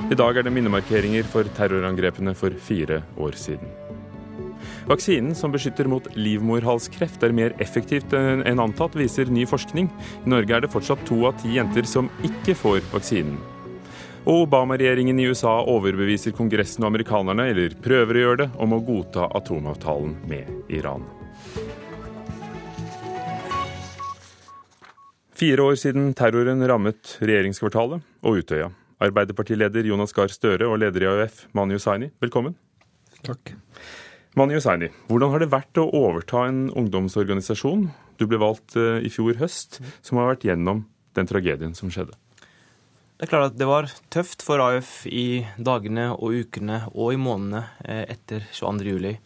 I 0.10 0.18
dag 0.18 0.40
er 0.40 0.48
det 0.48 0.56
minnemarkeringer 0.56 1.30
for 1.30 1.46
terrorangrepene 1.60 2.34
for 2.38 2.58
fire 2.66 3.04
år 3.22 3.38
siden. 3.38 3.70
Vaksinen 4.90 5.36
som 5.38 5.54
beskytter 5.54 5.88
mot 5.88 6.10
livmorhalskreft 6.18 7.22
er 7.24 7.36
mer 7.36 7.54
effektivt 7.62 8.16
enn 8.18 8.64
antatt, 8.64 8.98
viser 8.98 9.30
ny 9.30 9.46
forskning. 9.48 9.92
I 10.26 10.34
Norge 10.34 10.58
er 10.58 10.66
det 10.66 10.74
fortsatt 10.74 11.06
to 11.08 11.22
av 11.30 11.38
ti 11.44 11.54
jenter 11.60 11.86
som 11.88 12.10
ikke 12.26 12.58
får 12.58 12.82
vaksinen. 12.90 13.38
Og 14.30 14.44
Obama-regjeringen 14.44 15.18
i 15.18 15.24
USA 15.26 15.56
overbeviser 15.66 16.36
Kongressen 16.38 16.84
og 16.84 16.92
amerikanerne, 16.92 17.48
eller 17.50 17.74
prøver 17.82 18.14
å 18.14 18.22
gjøre 18.22 18.40
det, 18.44 18.48
om 18.62 18.76
å 18.76 18.78
godta 18.86 19.26
atomavtalen 19.40 20.12
med 20.30 20.70
Iran. 20.70 21.08
Fire 25.40 25.66
år 25.66 25.80
siden 25.82 26.12
terroren 26.20 26.62
rammet 26.70 27.16
regjeringskvartalet 27.24 28.06
og 28.22 28.44
Utøya. 28.44 28.70
Arbeiderpartileder 29.02 29.90
Jonas 29.90 30.14
Gahr 30.14 30.30
Støre 30.30 30.70
og 30.70 30.78
leder 30.84 31.08
i 31.08 31.10
AUF, 31.10 31.48
Mani 31.58 31.80
Hussaini, 31.80 32.14
velkommen. 32.22 32.54
Takk. 33.26 33.56
Mani 34.38 34.60
Hussaini, 34.60 34.94
hvordan 35.10 35.34
har 35.34 35.42
det 35.42 35.50
vært 35.56 35.82
å 35.82 35.90
overta 36.04 36.46
en 36.52 36.68
ungdomsorganisasjon 36.70 37.88
du 38.22 38.30
ble 38.30 38.38
valgt 38.46 38.78
eh, 38.78 39.02
i 39.02 39.10
fjor 39.10 39.42
høst, 39.42 39.82
som 40.06 40.22
har 40.22 40.36
vært 40.36 40.46
gjennom 40.52 40.86
den 41.18 41.34
tragedien 41.34 41.74
som 41.74 41.90
skjedde? 41.90 42.14
Det 43.20 43.28
er 43.28 43.32
klart 43.34 43.50
at 43.50 43.60
det 43.60 43.68
var 43.68 43.90
tøft 44.08 44.44
for 44.48 44.64
AUF 44.64 45.04
i 45.12 45.44
dagene 45.60 46.06
og 46.16 46.38
ukene 46.40 46.86
og 46.94 47.12
i 47.12 47.20
månedene 47.20 47.66
eh, 47.84 48.06
etter 48.16 48.46
22.07. 48.56 49.18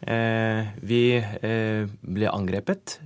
Eh, 0.00 0.68
vi 0.86 1.00
ble 2.00 2.30
angrepet. 2.30 3.00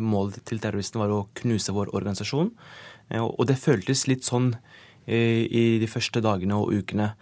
Målet 0.00 0.40
til 0.48 0.62
terroristen 0.62 1.02
var 1.02 1.12
å 1.12 1.26
knuse 1.42 1.76
vår 1.76 1.92
organisasjon. 1.92 2.48
Og 3.20 3.44
det 3.46 3.58
føltes 3.60 4.06
litt 4.08 4.24
sånn 4.24 4.54
i 5.10 5.62
de 5.82 5.88
første 5.90 6.22
dagene 6.22 6.56
og 6.56 6.72
ukene. 6.80 7.12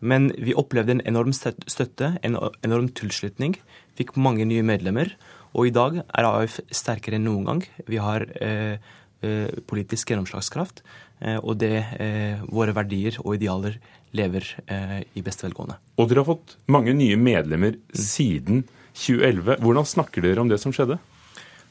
Men 0.00 0.30
vi 0.38 0.54
opplevde 0.54 0.94
en 0.94 1.04
enorm 1.08 1.34
støtte, 1.34 2.12
en 2.22 2.38
enorm 2.62 2.88
tilslutning. 2.94 3.56
Fikk 3.98 4.14
mange 4.20 4.46
nye 4.46 4.62
medlemmer. 4.66 5.10
Og 5.56 5.68
i 5.68 5.74
dag 5.74 6.02
er 6.02 6.28
AUF 6.28 6.60
sterkere 6.70 7.18
enn 7.18 7.26
noen 7.26 7.46
gang. 7.48 7.62
Vi 7.88 7.98
har 8.02 8.26
eh, 8.44 8.78
eh, 9.26 9.50
politisk 9.66 10.12
gjennomslagskraft. 10.12 10.84
Eh, 11.20 11.38
og 11.42 11.58
det, 11.58 11.84
eh, 11.98 12.40
våre 12.46 12.74
verdier 12.76 13.18
og 13.24 13.34
idealer 13.34 13.78
lever 14.16 14.46
eh, 14.70 15.00
i 15.18 15.22
beste 15.24 15.46
velgående. 15.46 15.78
Og 15.98 16.08
dere 16.08 16.22
har 16.22 16.30
fått 16.30 16.56
mange 16.70 16.94
nye 16.96 17.18
medlemmer 17.18 17.78
siden 17.92 18.64
2011. 18.94 19.58
Hvordan 19.64 19.88
snakker 19.88 20.24
dere 20.24 20.42
om 20.42 20.50
det 20.50 20.60
som 20.62 20.74
skjedde? 20.74 20.98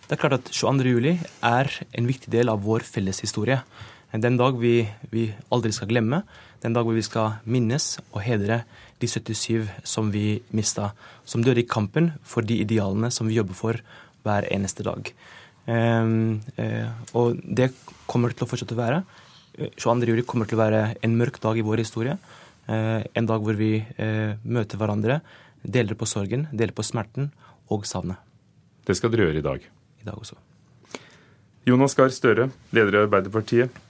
Det 0.08 0.16
er 0.16 0.22
klart 0.22 0.38
at 0.39 0.52
22.07 0.52 1.24
er 1.43 1.72
en 2.00 2.08
viktig 2.08 2.32
del 2.32 2.52
av 2.52 2.64
vår 2.64 2.86
felles 2.88 3.20
historie. 3.24 3.62
Den 4.16 4.38
dag 4.39 4.56
vi, 4.60 4.88
vi 5.12 5.28
aldri 5.52 5.74
skal 5.76 5.89
glemme. 5.91 6.22
Den 6.64 6.76
dag 6.76 6.88
vi 6.88 7.04
skal 7.04 7.41
minnes 7.43 7.98
og 8.14 8.22
hedre 8.24 8.62
de 9.02 9.08
77 9.08 9.68
som 9.84 10.12
vi 10.14 10.39
mista. 10.56 10.93
Som 11.28 11.43
døde 11.43 11.64
i 11.64 11.68
kampen 11.68 12.14
for 12.24 12.45
de 12.48 12.62
idealene 12.64 13.12
som 13.12 13.28
vi 13.28 13.36
jobber 13.36 13.58
for 13.58 13.82
hver 14.24 14.48
eneste 14.52 14.86
dag. 14.88 15.12
Uh, 15.68 16.39
og 17.12 17.41
det 17.43 17.74
kommer 18.08 18.32
det 18.32 18.39
til 18.39 18.48
å 18.48 18.52
fortsette 18.54 18.76
å 18.78 18.80
være. 18.80 19.04
22.07 19.58 20.24
kommer 20.30 20.49
til 20.49 20.58
å 20.58 20.64
være 20.64 20.82
en 21.03 21.18
mørk 21.18 21.39
dag 21.41 21.58
i 21.58 21.66
vår 21.66 21.82
historie. 21.82 22.18
Uh, 22.68 23.01
en 23.18 23.30
dag 23.30 23.43
hvor 23.43 23.58
vi 23.58 23.80
uh, 23.82 24.36
møter 24.43 24.80
hverandre, 24.80 25.22
deler 25.64 25.97
på 25.97 26.08
sorgen, 26.10 26.45
deler 26.51 26.76
på 26.76 26.86
smerten 26.86 27.32
og 27.74 27.88
savnet. 27.89 28.20
Det 28.88 28.95
skal 28.95 29.12
dere 29.12 29.30
gjøre 29.30 29.41
i 29.41 29.47
dag. 29.47 29.66
I 30.03 30.08
dag 30.08 30.20
også. 30.20 30.38
Jonas 31.68 31.97
Gahr 31.97 32.14
Støre, 32.16 32.47
leder 32.72 32.95
i 32.95 33.01
Arbeiderpartiet. 33.01 33.84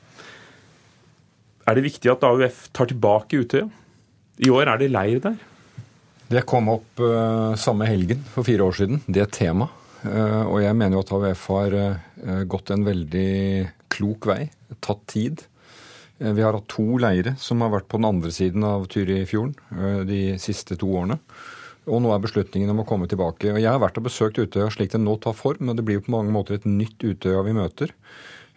Er 1.68 1.76
det 1.78 1.84
viktig 1.84 2.10
at 2.10 2.24
AUF 2.24 2.70
tar 2.74 2.90
tilbake 2.90 3.44
Utøya? 3.44 3.68
I 4.40 4.50
år 4.54 4.72
er 4.72 4.80
det 4.82 4.88
leir 4.94 5.20
der. 5.22 5.36
Det 6.32 6.46
kom 6.48 6.72
opp 6.72 7.02
uh, 7.04 7.54
samme 7.60 7.88
helgen 7.88 8.24
for 8.34 8.48
fire 8.48 8.66
år 8.66 8.80
siden. 8.80 9.04
Det 9.06 9.22
er 9.24 9.30
tema. 9.32 9.70
Uh, 10.04 10.48
og 10.48 10.58
jeg 10.64 10.78
mener 10.78 10.98
jo 10.98 11.04
at 11.04 11.14
AUF 11.18 11.46
har 11.54 11.76
uh, 11.78 12.42
gått 12.50 12.72
en 12.74 12.88
veldig 12.88 13.30
klok 13.94 14.30
vei. 14.32 14.42
Tatt 14.84 15.06
tid. 15.12 15.44
Vi 16.18 16.42
har 16.42 16.56
hatt 16.58 16.70
to 16.72 16.98
leire 16.98 17.36
som 17.38 17.62
har 17.62 17.70
vært 17.76 17.88
på 17.92 18.00
den 18.00 18.08
andre 18.10 18.32
siden 18.34 18.64
av 18.66 18.88
Tyrifjorden 18.90 20.08
de 20.10 20.22
siste 20.42 20.78
to 20.82 20.90
årene. 20.98 21.20
Og 21.88 22.02
nå 22.04 22.10
er 22.12 22.24
beslutningen 22.24 22.74
om 22.74 22.82
å 22.84 22.88
komme 22.88 23.08
tilbake. 23.08 23.54
Og 23.54 23.62
jeg 23.62 23.70
har 23.70 23.80
vært 23.80 24.00
og 24.02 24.08
besøkt 24.10 24.40
Utøya 24.42 24.68
slik 24.74 24.92
den 24.92 25.06
nå 25.08 25.16
tar 25.24 25.38
form, 25.38 25.70
og 25.70 25.78
det 25.78 25.86
blir 25.88 26.00
jo 26.00 26.08
på 26.08 26.16
mange 26.18 26.34
måter 26.36 26.58
et 26.58 26.68
nytt 26.68 27.06
Utøya 27.06 27.46
vi 27.48 27.56
møter. 27.56 27.94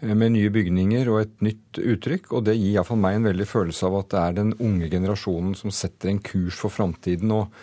Eh, 0.00 0.14
med 0.14 0.34
nye 0.34 0.50
bygninger 0.52 1.10
og 1.12 1.20
et 1.22 1.44
nytt 1.44 1.80
uttrykk. 1.80 2.32
Og 2.34 2.46
det 2.48 2.56
gir 2.58 2.74
iallfall 2.74 3.00
meg 3.00 3.18
en 3.18 3.28
veldig 3.30 3.46
følelse 3.48 3.86
av 3.88 4.00
at 4.00 4.10
det 4.14 4.22
er 4.22 4.40
den 4.40 4.54
unge 4.58 4.90
generasjonen 4.92 5.54
som 5.58 5.74
setter 5.74 6.12
en 6.12 6.22
kurs 6.24 6.58
for 6.60 6.74
framtiden 6.74 7.32
og 7.36 7.54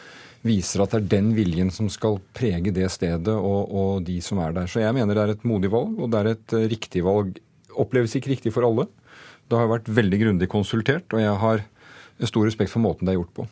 viser 0.47 0.83
at 0.83 0.93
det 0.93 1.01
er 1.01 1.09
den 1.17 1.33
viljen 1.35 1.73
som 1.73 1.89
skal 1.91 2.21
prege 2.37 2.71
det 2.71 2.87
stedet 2.93 3.33
og, 3.33 3.73
og, 3.73 4.05
de 4.07 4.19
som 4.23 4.39
er 4.39 4.53
der. 4.55 4.69
Så 4.71 4.83
jeg 4.83 4.95
mener 4.95 5.17
det 5.17 5.25
er 5.25 5.35
et 5.35 5.47
modig 5.49 5.73
valg, 5.73 5.97
og 5.97 6.13
det 6.13 6.21
er 6.21 6.31
et 6.35 6.55
eh, 6.55 6.69
riktig 6.71 7.03
valg. 7.07 7.41
Oppleves 7.77 8.15
ikke 8.17 8.37
riktig 8.37 8.55
for 8.55 8.69
alle. 8.69 8.87
Det 9.47 9.59
har 9.59 9.69
vært 9.71 9.87
veldig 9.87 10.19
grundig 10.23 10.49
konsultert, 10.51 11.07
og 11.15 11.23
jeg 11.23 11.35
har 11.43 11.63
stor 12.27 12.47
respekt 12.47 12.73
for 12.73 12.83
måten 12.83 13.07
det 13.07 13.13
er 13.13 13.19
gjort 13.21 13.35
på. 13.37 13.47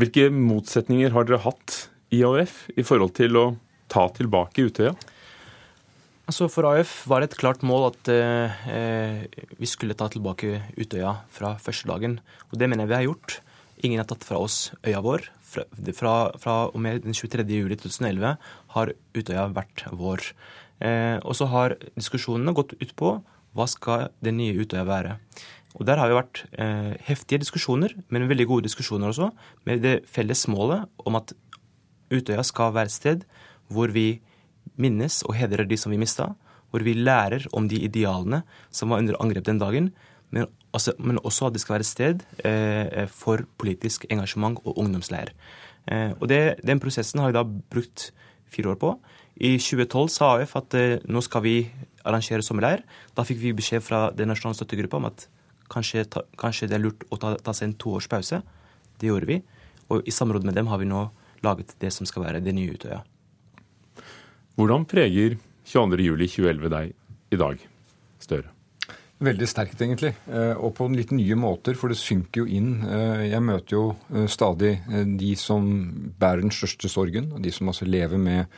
Hvilke 0.00 0.30
motsetninger 0.32 1.12
har 1.12 1.26
dere 1.28 1.42
hatt 1.44 1.86
i 2.14 2.22
AUF 2.24 2.70
i 2.78 2.84
forhold 2.86 3.14
til 3.18 3.36
å 3.36 3.46
ta 3.90 4.06
tilbake 4.16 4.68
Utøya? 4.70 4.94
Altså 6.30 6.46
For 6.46 6.68
AUF 6.68 6.92
var 7.10 7.20
det 7.20 7.32
et 7.32 7.40
klart 7.40 7.64
mål 7.66 7.88
at 7.88 8.08
eh, 8.12 9.26
vi 9.58 9.68
skulle 9.68 9.96
ta 9.98 10.06
tilbake 10.12 10.60
Utøya 10.78 11.16
fra 11.34 11.56
første 11.58 11.90
dagen. 11.90 12.20
Og 12.52 12.60
det 12.60 12.70
mener 12.70 12.86
jeg 12.86 12.92
vi 12.92 12.98
har 13.00 13.06
gjort. 13.08 13.40
Ingen 13.82 14.02
har 14.02 14.08
tatt 14.08 14.24
fra 14.28 14.38
oss 14.38 14.70
øya 14.86 15.02
vår. 15.02 15.26
Fra, 15.50 15.66
fra, 15.98 16.14
fra 16.38 16.56
og 16.70 16.78
med 16.80 17.02
den 17.02 17.16
23. 17.16 17.42
juli 17.50 17.76
2011 17.80 18.36
har 18.76 18.94
Utøya 19.18 19.48
vært 19.56 19.84
vår. 19.90 20.30
Eh, 20.86 21.18
og 21.18 21.34
så 21.36 21.50
har 21.50 21.76
diskusjonene 21.98 22.54
gått 22.56 22.76
ut 22.78 22.94
på 22.96 23.16
hva 23.56 23.66
skal 23.70 24.10
det 24.22 24.34
nye 24.36 24.56
Utøya 24.62 24.84
være. 24.88 25.16
Og 25.78 25.86
Der 25.86 25.96
har 25.96 26.10
vi 26.10 26.18
vært 26.18 26.44
eh, 26.58 26.96
heftige 27.06 27.40
diskusjoner, 27.42 27.94
men 28.08 28.28
veldig 28.28 28.46
gode 28.46 28.66
diskusjoner 28.66 29.12
også, 29.12 29.30
med 29.64 29.82
det 29.82 30.00
felles 30.10 30.46
målet 30.50 30.86
om 31.06 31.16
at 31.16 31.32
Utøya 32.10 32.42
skal 32.42 32.74
være 32.74 32.90
et 32.90 32.96
sted 32.96 33.26
hvor 33.70 33.92
vi 33.94 34.20
minnes 34.80 35.22
og 35.28 35.36
hedrer 35.38 35.68
de 35.68 35.78
som 35.78 35.92
vi 35.92 36.00
mista, 36.00 36.32
hvor 36.70 36.82
vi 36.82 36.94
lærer 36.94 37.46
om 37.54 37.68
de 37.70 37.78
idealene 37.86 38.42
som 38.70 38.90
var 38.90 39.02
under 39.02 39.18
angrep 39.22 39.46
den 39.46 39.62
dagen, 39.62 39.90
men, 40.30 40.46
altså, 40.74 40.94
men 40.98 41.18
også 41.22 41.48
at 41.48 41.54
det 41.54 41.62
skal 41.62 41.74
være 41.74 41.86
et 41.86 41.90
sted 41.90 42.24
eh, 42.46 43.06
for 43.10 43.42
politisk 43.58 44.06
engasjement 44.10 44.58
og 44.64 44.78
ungdomsleir. 44.78 45.32
Eh, 45.90 46.12
og 46.20 46.28
det, 46.28 46.60
Den 46.66 46.80
prosessen 46.80 47.20
har 47.20 47.30
vi 47.30 47.38
da 47.38 47.44
brukt 47.44 48.12
fire 48.50 48.74
år 48.74 48.78
på. 48.78 48.94
I 49.36 49.56
2012 49.58 50.08
sa 50.12 50.34
AUF 50.36 50.56
at 50.56 50.74
eh, 50.78 50.98
nå 51.08 51.22
skal 51.24 51.42
vi 51.42 51.56
arrangere 52.10 52.44
sommerleir. 52.46 52.84
Da 53.16 53.24
fikk 53.26 53.40
vi 53.42 53.54
beskjed 53.56 53.84
fra 53.86 54.08
den 54.16 54.30
nasjonale 54.32 54.58
støttegruppa 54.58 55.00
om 55.00 55.08
at 55.10 55.26
kanskje, 55.70 56.04
ta, 56.10 56.24
kanskje, 56.40 56.68
det 56.70 56.78
er 56.78 56.84
lurt 56.84 57.06
å 57.10 57.18
ta, 57.20 57.36
ta 57.38 57.54
seg 57.56 57.70
en 57.70 57.78
toårs 57.80 58.10
pause. 58.10 58.42
Det 59.00 59.10
gjorde 59.10 59.30
vi. 59.30 59.40
Og 59.90 60.06
i 60.06 60.14
samråd 60.14 60.46
med 60.46 60.58
dem 60.58 60.70
har 60.70 60.82
vi 60.82 60.90
nå 60.90 61.06
laget 61.46 61.74
det 61.80 61.92
som 61.94 62.08
skal 62.08 62.26
være 62.26 62.44
det 62.44 62.54
nye 62.56 62.76
Utøya. 62.76 63.00
Hvordan 64.58 64.84
preger 64.88 65.38
22.07.2011 65.70 66.72
deg 66.74 66.96
i 67.30 67.38
dag, 67.40 67.68
Støre? 68.20 68.50
Veldig 69.20 69.46
sterkt, 69.48 69.80
egentlig. 69.84 70.14
Eh, 70.32 70.54
og 70.56 70.72
på 70.78 70.86
litt 70.94 71.10
nye 71.12 71.36
måter, 71.36 71.76
for 71.76 71.92
det 71.92 71.98
synker 72.00 72.40
jo 72.42 72.46
inn. 72.48 72.70
Eh, 72.88 73.26
jeg 73.28 73.44
møter 73.44 73.76
jo 73.76 73.82
eh, 74.14 74.24
stadig 74.32 74.78
de 75.20 75.34
som 75.36 75.66
bærer 76.20 76.40
den 76.40 76.54
største 76.54 76.88
sorgen, 76.88 77.28
og 77.36 77.44
de 77.44 77.52
som 77.52 77.68
altså 77.68 77.88
lever 77.88 78.20
med 78.20 78.48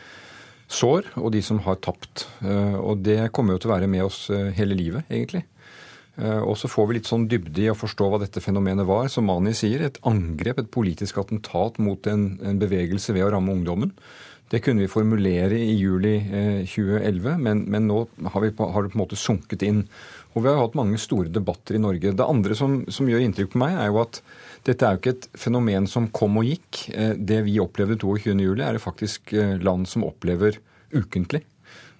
sår, 0.71 1.13
og 1.21 1.33
de 1.35 1.43
som 1.45 1.61
har 1.67 1.81
tapt. 1.85 2.27
Og 2.43 3.03
det 3.05 3.31
kommer 3.35 3.57
jo 3.57 3.63
til 3.63 3.71
å 3.71 3.75
være 3.75 3.91
med 3.91 4.05
oss 4.07 4.27
hele 4.57 4.77
livet, 4.79 5.09
egentlig. 5.11 5.45
Og 6.21 6.55
så 6.61 6.69
får 6.69 6.89
vi 6.89 6.97
litt 6.99 7.09
sånn 7.09 7.25
dybde 7.29 7.63
i 7.65 7.71
å 7.73 7.77
forstå 7.79 8.09
hva 8.13 8.19
dette 8.21 8.43
fenomenet 8.45 8.89
var. 8.89 9.09
Som 9.13 9.31
Mani 9.31 9.55
sier, 9.57 9.85
et 9.85 10.01
angrep, 10.09 10.61
et 10.61 10.73
politisk 10.73 11.23
attentat 11.23 11.81
mot 11.83 12.09
en, 12.11 12.27
en 12.45 12.61
bevegelse 12.61 13.15
ved 13.17 13.27
å 13.27 13.31
ramme 13.33 13.55
ungdommen. 13.55 13.95
Det 14.53 14.61
kunne 14.61 14.84
vi 14.84 14.90
formulere 14.92 15.57
i 15.57 15.72
juli 15.78 16.18
2011, 16.68 17.38
men, 17.40 17.62
men 17.72 17.86
nå 17.88 18.03
har, 18.05 18.42
vi, 18.44 18.50
har, 18.53 18.84
det 18.84 18.92
på 18.92 18.98
en 18.98 19.00
måte 19.00 19.16
sunket 19.16 19.64
inn. 19.64 19.86
Og 20.32 20.44
vi 20.44 20.50
har 20.50 20.61
hatt 20.61 20.76
mange 20.76 21.00
store 21.00 21.32
debatter 21.32 21.76
i 21.76 21.80
Norge. 21.80 22.12
Det 22.16 22.26
andre 22.26 22.57
som, 22.57 22.82
som 22.92 23.09
gjør 23.09 23.24
inntrykk 23.24 23.53
på 23.55 23.61
meg, 23.62 23.76
er 23.80 23.90
jo 23.90 24.03
at 24.03 24.20
dette 24.68 24.86
er 24.86 24.94
jo 24.94 25.03
ikke 25.03 25.14
et 25.16 25.28
fenomen 25.40 25.88
som 25.90 26.09
kom 26.14 26.38
og 26.40 26.48
gikk. 26.48 26.82
Eh, 26.94 27.14
det 27.18 27.42
vi 27.48 27.59
opplevde 27.62 27.98
22.07, 28.00 28.61
er 28.62 28.76
det 28.76 28.82
faktisk 28.84 29.34
eh, 29.36 29.57
land 29.62 29.88
som 29.90 30.07
opplever 30.07 30.61
ukentlig. 30.94 31.42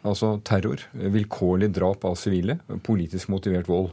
Altså 0.09 0.35
terror, 0.47 0.83
vilkårlig 0.93 1.71
drap 1.75 2.05
av 2.09 2.17
sivile, 2.19 2.59
politisk 2.87 3.31
motivert 3.35 3.69
vold. 3.71 3.93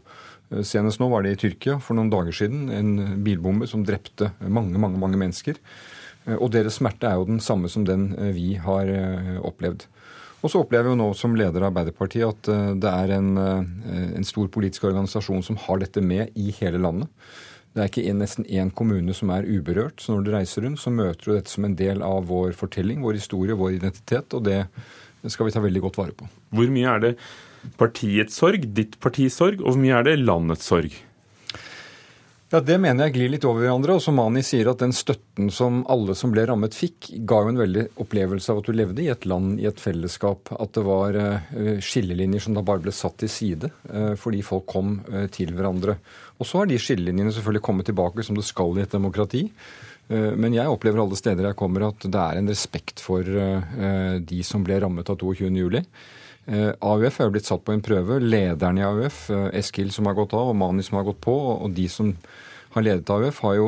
Eh, 0.54 0.64
senest 0.68 1.02
nå 1.02 1.10
var 1.12 1.26
det 1.26 1.36
i 1.36 1.42
Tyrkia 1.44 1.80
for 1.84 1.98
noen 1.98 2.12
dager 2.14 2.36
siden. 2.36 2.70
En 2.74 3.24
bilbombe 3.26 3.68
som 3.70 3.84
drepte 3.88 4.32
mange, 4.46 4.80
mange, 4.80 5.02
mange 5.02 5.20
mennesker. 5.20 5.60
Eh, 6.30 6.38
og 6.38 6.52
deres 6.54 6.80
smerte 6.80 7.10
er 7.10 7.20
jo 7.20 7.30
den 7.30 7.42
samme 7.44 7.72
som 7.72 7.86
den 7.88 8.12
eh, 8.18 8.34
vi 8.36 8.54
har 8.62 8.90
eh, 8.94 9.38
opplevd. 9.46 9.88
Og 10.40 10.52
så 10.52 10.62
opplever 10.64 10.88
vi 10.88 10.94
jo 10.94 11.02
nå 11.02 11.10
som 11.20 11.36
leder 11.36 11.66
av 11.66 11.74
Arbeiderpartiet 11.74 12.30
at 12.30 12.80
det 12.80 12.88
er 12.88 13.12
en, 13.12 13.34
en, 13.36 14.24
stor 14.24 14.46
politisk 14.48 14.86
organisasjon 14.88 15.44
som 15.44 15.58
har 15.66 15.82
dette 15.82 16.00
med 16.00 16.32
i 16.40 16.54
hele 16.62 16.80
landet. 16.80 17.10
Det 17.76 17.82
er 17.84 17.90
ikke 17.92 18.06
en, 18.08 18.22
nesten 18.24 18.48
én 18.48 18.72
kommune 18.72 19.12
som 19.18 19.34
er 19.36 19.44
uberørt. 19.44 20.00
Så 20.00 20.16
når 20.16 20.24
du 20.24 20.32
reiser 20.38 20.64
rundt, 20.64 20.80
så 20.80 20.94
møter 20.96 21.26
du 21.26 21.34
dette 21.34 21.52
som 21.52 21.68
en 21.68 21.76
del 21.76 22.00
av 22.08 22.32
vår 22.32 22.56
fortelling, 22.56 23.04
vår 23.04 23.20
historie, 23.20 23.60
vår 23.60 23.82
identitet. 23.82 24.32
Og 24.32 24.48
det 24.48 24.62
skal 25.28 25.50
vi 25.50 25.58
ta 25.58 25.66
veldig 25.66 25.84
godt 25.90 26.00
vare 26.00 26.16
på. 26.16 26.32
Hvor 26.56 26.72
mye 26.72 26.96
er 26.96 27.04
det 27.04 27.14
partiets 27.76 28.40
sorg, 28.40 28.64
ditt 28.80 28.96
partis 29.04 29.36
sorg, 29.42 29.60
og 29.60 29.74
hvor 29.74 29.84
mye 29.84 30.00
er 30.00 30.08
det 30.08 30.22
landets 30.24 30.72
sorg? 30.72 30.96
Ja, 32.50 32.60
Det 32.66 32.80
mener 32.82 33.06
jeg 33.06 33.14
glir 33.14 33.30
litt 33.30 33.44
over 33.46 33.62
hverandre. 33.62 34.00
Og 34.00 34.02
som 34.02 34.16
Mani 34.18 34.42
sier, 34.42 34.72
at 34.72 34.82
den 34.82 34.94
støtten 34.96 35.52
som 35.54 35.84
alle 35.86 36.16
som 36.18 36.32
ble 36.34 36.48
rammet 36.50 36.74
fikk, 36.74 37.12
ga 37.30 37.44
jo 37.44 37.52
en 37.52 37.60
veldig 37.62 37.84
opplevelse 38.02 38.50
av 38.50 38.62
at 38.62 38.70
du 38.70 38.74
levde 38.74 39.04
i 39.04 39.12
et 39.14 39.28
land, 39.30 39.60
i 39.62 39.68
et 39.70 39.78
fellesskap. 39.82 40.50
At 40.58 40.74
det 40.74 40.84
var 40.88 41.14
uh, 41.14 41.78
skillelinjer 41.78 42.42
som 42.42 42.58
da 42.58 42.64
bare 42.66 42.82
ble 42.88 42.94
satt 42.96 43.20
til 43.22 43.30
side 43.30 43.70
uh, 43.94 44.16
fordi 44.18 44.42
folk 44.46 44.66
kom 44.74 44.96
uh, 45.12 45.28
til 45.30 45.54
hverandre. 45.54 46.00
Og 46.42 46.50
så 46.50 46.64
har 46.64 46.72
de 46.72 46.82
skillelinjene 46.82 47.36
selvfølgelig 47.36 47.66
kommet 47.70 47.90
tilbake 47.92 48.26
som 48.26 48.40
det 48.40 48.48
skal 48.50 48.80
i 48.80 48.86
et 48.88 48.98
demokrati. 48.98 49.46
Men 50.10 50.56
jeg 50.56 50.66
opplever 50.66 51.04
alle 51.04 51.18
steder 51.20 51.46
jeg 51.46 51.58
kommer 51.60 51.84
at 51.86 52.02
det 52.02 52.18
er 52.18 52.40
en 52.40 52.48
respekt 52.50 52.98
for 53.04 53.22
de 53.22 54.40
som 54.42 54.64
ble 54.66 54.80
rammet 54.82 55.12
av 55.12 55.20
22.07. 55.22 55.84
AUF 56.50 57.20
er 57.20 57.28
jo 57.28 57.34
blitt 57.36 57.46
satt 57.46 57.62
på 57.62 57.76
en 57.76 57.84
prøve. 57.86 58.18
Lederen 58.24 58.80
i 58.80 58.86
AUF, 58.86 59.28
Eskil 59.54 59.92
som 59.94 60.08
har 60.10 60.16
gått 60.18 60.34
av, 60.34 60.50
og 60.50 60.58
Mani 60.58 60.82
som 60.86 60.98
har 60.98 61.06
gått 61.06 61.20
på, 61.22 61.36
og 61.36 61.76
de 61.78 61.86
som 61.92 62.14
har 62.76 62.86
ledet 62.86 63.10
AUF, 63.10 63.40
har 63.46 63.56
jo 63.58 63.68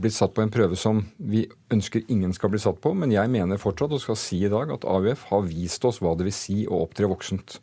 blitt 0.00 0.16
satt 0.16 0.32
på 0.36 0.42
en 0.44 0.52
prøve 0.52 0.76
som 0.78 1.02
vi 1.16 1.44
ønsker 1.72 2.06
ingen 2.12 2.32
skal 2.36 2.52
bli 2.52 2.60
satt 2.62 2.80
på. 2.84 2.94
Men 2.96 3.12
jeg 3.12 3.32
mener 3.32 3.60
fortsatt, 3.60 3.92
og 3.92 4.02
skal 4.02 4.18
si 4.20 4.40
i 4.44 4.52
dag, 4.52 4.72
at 4.72 4.86
AUF 4.88 5.26
har 5.32 5.48
vist 5.48 5.84
oss 5.88 6.00
hva 6.04 6.14
det 6.16 6.28
vil 6.28 6.36
si 6.36 6.62
å 6.66 6.82
opptre 6.86 7.10
voksent. 7.10 7.58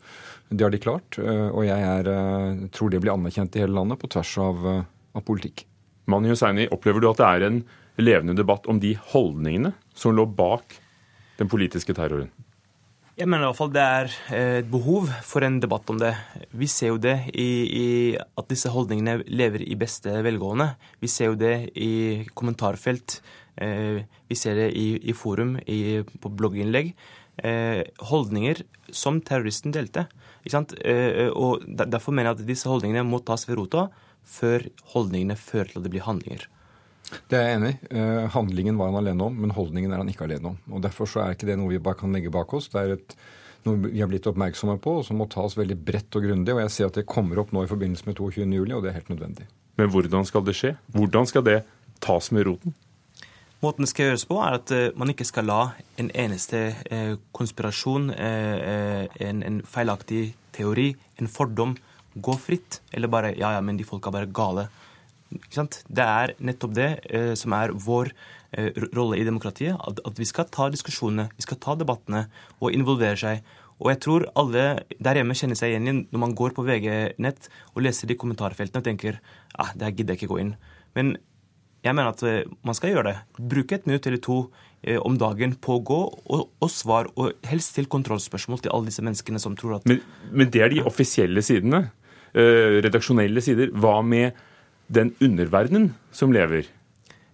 Det 0.49 0.61
har 0.61 0.73
de 0.73 0.81
klart, 0.81 1.17
eh, 1.17 1.47
og 1.49 1.65
jeg 1.65 1.81
er, 1.81 2.09
eh, 2.09 2.67
tror 2.69 2.91
det 2.91 3.01
blir 3.01 3.15
anerkjent 3.15 3.55
i 3.55 3.63
hele 3.65 3.73
landet 3.73 3.99
på 3.99 4.09
tvers 4.09 4.37
av, 4.37 4.65
eh, 4.65 4.83
av 5.15 5.25
politikk. 5.25 5.65
Mani 6.07 6.29
Hussaini, 6.29 6.69
opplever 6.69 7.01
du 7.01 7.09
at 7.09 7.17
det 7.17 7.25
er 7.25 7.47
en 7.47 7.63
levende 7.97 8.35
debatt 8.35 8.67
om 8.67 8.79
de 8.79 8.93
holdningene 8.93 9.73
som 9.95 10.15
lå 10.15 10.25
bak 10.35 10.77
den 11.37 11.49
politiske 11.49 11.95
terroren? 11.95 12.29
Jeg 13.15 13.29
mener 13.31 13.45
i 13.45 13.47
hvert 13.47 13.55
fall 13.55 13.69
det 13.71 13.79
er 13.79 14.09
et 14.11 14.15
eh, 14.35 14.65
behov 14.67 15.05
for 15.23 15.45
en 15.47 15.55
debatt 15.63 15.87
om 15.87 15.99
det. 16.01 16.09
Vi 16.51 16.67
ser 16.67 16.89
jo 16.89 16.97
det 16.99 17.13
i, 17.31 17.47
i 17.63 17.85
at 18.19 18.49
disse 18.51 18.67
holdningene 18.73 19.21
lever 19.31 19.63
i 19.63 19.77
beste 19.79 20.11
velgående. 20.25 20.73
Vi 20.99 21.07
ser 21.07 21.31
jo 21.31 21.37
det 21.39 21.53
i 21.79 22.25
kommentarfelt. 22.35 23.21
Eh, 23.55 24.01
vi 24.03 24.35
ser 24.35 24.59
det 24.59 24.65
i, 24.75 24.99
i 24.99 25.15
forum, 25.15 25.55
på 25.63 26.33
blogginnlegg. 26.41 26.91
Eh, 27.39 27.87
holdninger 28.11 28.65
som 28.91 29.21
terroristen 29.23 29.71
delte. 29.71 30.09
Og 30.51 31.63
Derfor 31.71 32.11
mener 32.11 32.33
jeg 32.33 32.41
at 32.41 32.47
disse 32.51 32.67
holdningene 32.67 33.07
må 33.07 33.23
tas 33.23 33.47
ved 33.47 33.61
rota 33.61 33.87
før 34.27 34.67
holdningene 34.91 35.39
fører 35.39 35.71
til 35.71 35.79
at 35.79 35.87
det 35.87 35.95
blir 35.95 36.03
handlinger. 36.03 36.49
Det 37.29 37.37
er 37.37 37.47
jeg 37.47 37.57
enig 37.59 37.71
i. 37.73 37.79
Eh, 37.97 38.27
handlingen 38.33 38.77
var 38.79 38.91
han 38.91 38.99
alene 39.01 39.27
om, 39.29 39.35
men 39.41 39.53
holdningen 39.55 39.93
er 39.93 40.01
han 40.01 40.09
ikke 40.11 40.25
alene 40.27 40.53
om. 40.53 40.59
Og 40.73 40.83
Derfor 40.85 41.09
så 41.09 41.23
er 41.23 41.35
ikke 41.35 41.49
det 41.49 41.57
noe 41.59 41.73
vi 41.73 41.81
bare 41.81 41.99
kan 41.99 42.13
legge 42.15 42.33
bak 42.33 42.53
oss. 42.57 42.69
Det 42.73 42.81
er 42.81 42.95
et, 42.95 43.15
noe 43.67 43.81
vi 43.87 44.01
har 44.01 44.09
blitt 44.11 44.27
oppmerksomme 44.29 44.77
på, 44.81 44.99
og 44.99 45.05
som 45.07 45.19
må 45.21 45.29
tas 45.31 45.57
veldig 45.57 45.77
bredt 45.85 46.17
og 46.17 46.25
grundig. 46.27 46.55
Og 46.55 46.63
jeg 46.65 46.73
ser 46.75 46.89
at 46.89 46.97
det 46.99 47.07
kommer 47.09 47.41
opp 47.41 47.53
nå 47.55 47.65
i 47.65 47.71
forbindelse 47.71 48.09
med 48.09 48.17
22.07, 48.21 48.73
og 48.73 48.83
det 48.83 48.91
er 48.91 48.97
helt 48.99 49.13
nødvendig. 49.13 49.47
Men 49.79 49.91
hvordan 49.91 50.27
skal 50.27 50.45
det 50.47 50.57
skje? 50.57 50.75
Hvordan 50.95 51.29
skal 51.29 51.45
det 51.45 51.59
tas 52.03 52.31
med 52.31 52.47
roten? 52.47 52.75
Måten 53.63 53.85
det 53.85 53.89
skal 53.89 54.09
gjøres 54.09 54.27
på, 54.29 54.37
er 54.43 54.57
at 54.59 54.71
uh, 54.75 54.87
man 54.99 55.09
ikke 55.09 55.25
skal 55.25 55.47
la 55.49 55.59
en 56.01 56.11
eneste 56.11 56.67
uh, 56.91 57.15
konspirasjon, 57.33 58.11
en, 58.13 59.43
en, 59.47 59.61
feilaktig 59.65 60.35
teori, 60.53 60.91
en 61.19 61.31
fordom 61.31 61.73
gå 62.15 62.35
fritt. 62.39 62.81
Eller 62.93 63.11
bare 63.11 63.33
ja, 63.35 63.55
ja, 63.55 63.61
men 63.65 63.79
de 63.79 63.87
folka 63.87 64.11
er 64.11 64.19
bare 64.19 64.31
gale. 64.35 64.67
Det 65.35 66.05
er 66.05 66.33
nettopp 66.39 66.73
det 66.77 66.89
eh, 67.09 67.33
som 67.39 67.53
er 67.57 67.73
vår 67.85 68.11
eh, 68.57 68.71
rolle 68.95 69.19
i 69.19 69.27
demokratiet. 69.27 69.75
At, 69.75 70.01
at, 70.05 70.17
vi 70.19 70.27
skal 70.29 70.49
ta 70.53 70.69
diskusjonene, 70.73 71.29
vi 71.35 71.45
skal 71.45 71.59
ta 71.61 71.77
debattene 71.79 72.25
og 72.59 72.73
involvere 72.75 73.19
seg. 73.19 73.45
Og 73.83 73.91
jeg 73.91 74.01
tror 74.05 74.27
alle 74.39 74.65
der 75.03 75.19
hjemme 75.19 75.35
kjenner 75.35 75.59
seg 75.59 75.73
igjen 75.73 76.05
når 76.07 76.21
man 76.21 76.35
går 76.37 76.55
på 76.55 76.63
VG-nett 76.63 77.49
og 77.73 77.83
leser 77.83 78.07
de 78.07 78.15
kommentarfeltene 78.19 78.79
og 78.79 78.87
tenker 78.87 79.19
ah, 79.59 79.73
her 79.75 79.91
gidder 79.91 80.15
jeg 80.15 80.23
ikke 80.23 80.31
gå 80.31 80.43
inn. 80.45 80.53
Men 80.95 81.17
jeg 81.85 81.93
mener 81.93 82.13
at 82.15 82.23
eh, 82.25 82.45
man 82.65 82.77
skal 82.77 82.93
gjøre 82.93 83.11
det. 83.11 83.17
Bruke 83.51 83.77
et 83.77 83.85
minutt 83.89 84.07
eller 84.09 84.21
to 84.23 84.37
eh, 84.81 84.97
om 84.97 85.19
dagen 85.21 85.53
på 85.61 85.77
å 85.77 85.83
gå 85.85 85.99
og, 86.07 86.47
og 86.49 86.71
svar, 86.71 87.11
og 87.19 87.35
helst 87.45 87.75
til 87.77 87.89
kontrollspørsmål 87.91 88.63
til 88.63 88.73
alle 88.73 88.89
disse 88.89 89.05
menneskene 89.05 89.41
som 89.41 89.57
tror 89.59 89.77
at 89.77 89.87
Men, 89.89 90.01
men 90.31 90.49
det 90.53 90.63
er 90.65 90.73
de 90.73 90.81
offisielle 90.87 91.43
sidene. 91.45 91.85
Eh, 92.33 92.81
redaksjonelle 92.85 93.43
sider. 93.43 93.69
Hva 93.75 93.99
med 94.03 94.35
den 94.87 95.13
underverdenen 95.23 95.93
som 96.15 96.33
lever? 96.33 96.67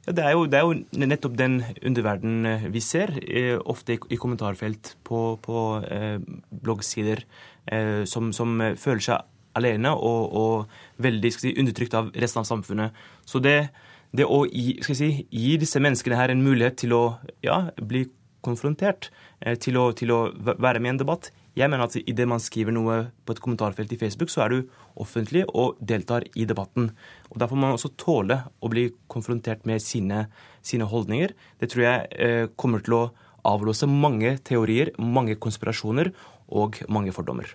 Ja, 0.08 0.16
det, 0.18 0.24
er 0.26 0.32
jo, 0.34 0.46
det, 0.50 0.58
er 0.58 0.66
jo, 0.66 1.06
nettopp 1.06 1.36
den 1.38 1.60
underverdenen 1.86 2.48
eh, 2.50 2.64
vi 2.74 2.82
ser, 2.82 3.14
eh, 3.22 3.58
ofte 3.60 4.00
i, 4.00 4.18
kommentarfelt 4.18 4.96
på, 5.06 5.38
på 5.46 5.66
eh, 5.86 6.18
bloggsider, 6.50 7.22
eh, 7.70 8.02
som, 8.10 8.32
som, 8.34 8.56
føler 8.82 9.06
seg 9.06 9.28
alene 9.58 9.92
og, 9.94 10.34
og 10.34 11.04
veldig 11.04 11.32
si, 11.36 11.54
undertrykt 11.60 11.98
av 12.00 12.10
resten 12.18 12.42
av 12.42 12.48
samfunnet. 12.50 12.98
Så 13.28 13.44
det, 13.44 13.70
det 14.16 14.26
å 14.26 14.42
gi, 14.48 14.80
si, 14.88 15.12
gi, 15.30 15.54
disse 15.62 15.82
menneskene 15.84 16.18
her 16.18 16.34
en 16.34 16.44
mulighet 16.44 16.82
til 16.82 16.96
å 16.98 17.04
ja, 17.46 17.64
bli 17.78 18.08
konfrontert, 18.46 19.12
eh, 19.40 19.58
til 19.60 19.78
å, 19.78 19.92
til 19.98 20.14
å, 20.16 20.22
være 20.34 20.82
med 20.82 20.92
i 20.92 20.94
en 20.96 21.04
debatt, 21.04 21.32
Jeg 21.52 21.68
mener 21.68 21.84
at 21.84 21.98
idet 22.00 22.28
man 22.32 22.40
skriver 22.40 22.72
noe 22.72 22.98
på 23.28 23.34
et 23.36 23.42
kommentarfelt 23.44 23.92
i 23.92 23.98
Facebook, 24.00 24.32
så 24.32 24.46
er 24.46 24.54
du 24.54 24.70
offentlig 25.04 25.44
og 25.52 25.80
deltar 25.84 26.24
i 26.40 26.46
debatten. 26.48 26.94
Og 27.28 27.42
Derfor 27.42 27.60
må 27.60 27.68
man 27.68 27.76
også 27.76 27.92
tåle 28.00 28.38
å 28.64 28.72
bli 28.72 28.88
konfrontert 29.12 29.66
med 29.68 29.84
sine, 29.84 30.30
sine 30.64 30.88
holdninger. 30.88 31.34
Det 31.60 31.74
tror 31.74 31.84
jeg 31.84 32.08
eh, 32.16 32.46
kommer 32.56 32.86
til 32.86 32.96
å 32.96 33.04
avlåse 33.48 33.90
mange 33.90 34.38
teorier, 34.48 34.94
mange 34.96 35.36
konspirasjoner 35.36 36.14
og 36.48 36.80
mange 36.88 37.12
fordommer. 37.12 37.52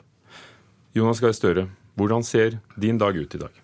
Jonas 0.97 1.23
Gahr 1.25 1.33
Støre, 1.37 1.69
hvordan 1.97 2.25
ser 2.25 2.59
din 2.77 3.01
dag 3.01 3.17
ut 3.17 3.33
i 3.33 3.41
dag? 3.41 3.63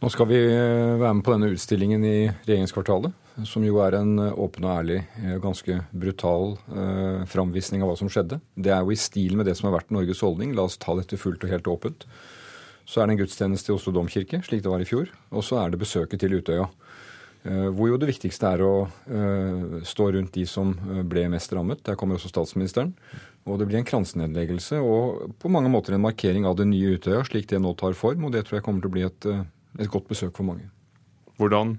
Nå 0.00 0.08
skal 0.14 0.28
vi 0.30 0.40
eh, 0.40 0.96
være 0.96 1.16
med 1.18 1.26
på 1.26 1.36
denne 1.36 1.52
utstillingen 1.52 2.04
i 2.06 2.18
regjeringskvartalet, 2.46 3.12
som 3.46 3.64
jo 3.66 3.78
er 3.84 3.98
en 3.98 4.16
eh, 4.22 4.38
åpen 4.40 4.66
og 4.66 4.72
ærlig, 4.72 4.98
eh, 5.22 5.36
ganske 5.42 5.76
brutal 5.92 6.56
eh, 6.72 7.22
framvisning 7.30 7.84
av 7.84 7.92
hva 7.92 7.98
som 8.00 8.10
skjedde. 8.10 8.40
Det 8.56 8.72
er 8.74 8.82
jo 8.82 8.94
i 8.94 8.98
stil 8.98 9.36
med 9.38 9.46
det 9.46 9.56
som 9.58 9.68
har 9.68 9.78
vært 9.78 9.92
Norges 9.94 10.22
holdning. 10.24 10.54
La 10.56 10.66
oss 10.66 10.78
ta 10.80 10.96
dette 10.98 11.18
fullt 11.20 11.44
og 11.46 11.52
helt 11.52 11.70
åpent. 11.70 12.06
Så 12.88 13.02
er 13.02 13.08
det 13.08 13.16
en 13.16 13.22
gudstjeneste 13.22 13.70
i 13.70 13.76
Oslo 13.76 13.92
domkirke, 13.92 14.40
slik 14.46 14.64
det 14.64 14.72
var 14.72 14.82
i 14.82 14.88
fjor. 14.88 15.10
Og 15.30 15.44
så 15.44 15.60
er 15.60 15.70
det 15.70 15.82
besøket 15.82 16.22
til 16.22 16.38
Utøya. 16.38 16.70
Hvor 17.44 17.86
jo 17.86 17.98
det 18.00 18.08
viktigste 18.08 18.48
er 18.48 18.62
å 18.64 18.72
stå 19.86 20.06
rundt 20.16 20.32
de 20.34 20.46
som 20.48 20.72
ble 21.08 21.26
mest 21.30 21.52
rammet. 21.54 21.82
Der 21.86 21.98
kommer 22.00 22.16
også 22.16 22.30
statsministeren. 22.32 22.94
Og 23.44 23.60
det 23.60 23.68
blir 23.68 23.78
en 23.78 23.86
kransenedleggelse 23.88 24.80
og 24.80 25.36
på 25.40 25.52
mange 25.52 25.70
måter 25.72 25.94
en 25.94 26.02
markering 26.02 26.48
av 26.48 26.56
det 26.58 26.66
nye 26.72 26.96
Utøya, 26.96 27.20
slik 27.28 27.46
det 27.52 27.60
nå 27.60 27.74
tar 27.78 27.96
form. 27.96 28.24
Og 28.24 28.32
det 28.34 28.46
tror 28.48 28.58
jeg 28.58 28.66
kommer 28.66 28.82
til 28.82 28.90
å 28.90 28.96
bli 28.96 29.04
et 29.06 29.30
et 29.78 29.90
godt 29.90 30.08
besøk 30.10 30.34
for 30.36 30.46
mange. 30.46 30.68
Hvordan 31.38 31.76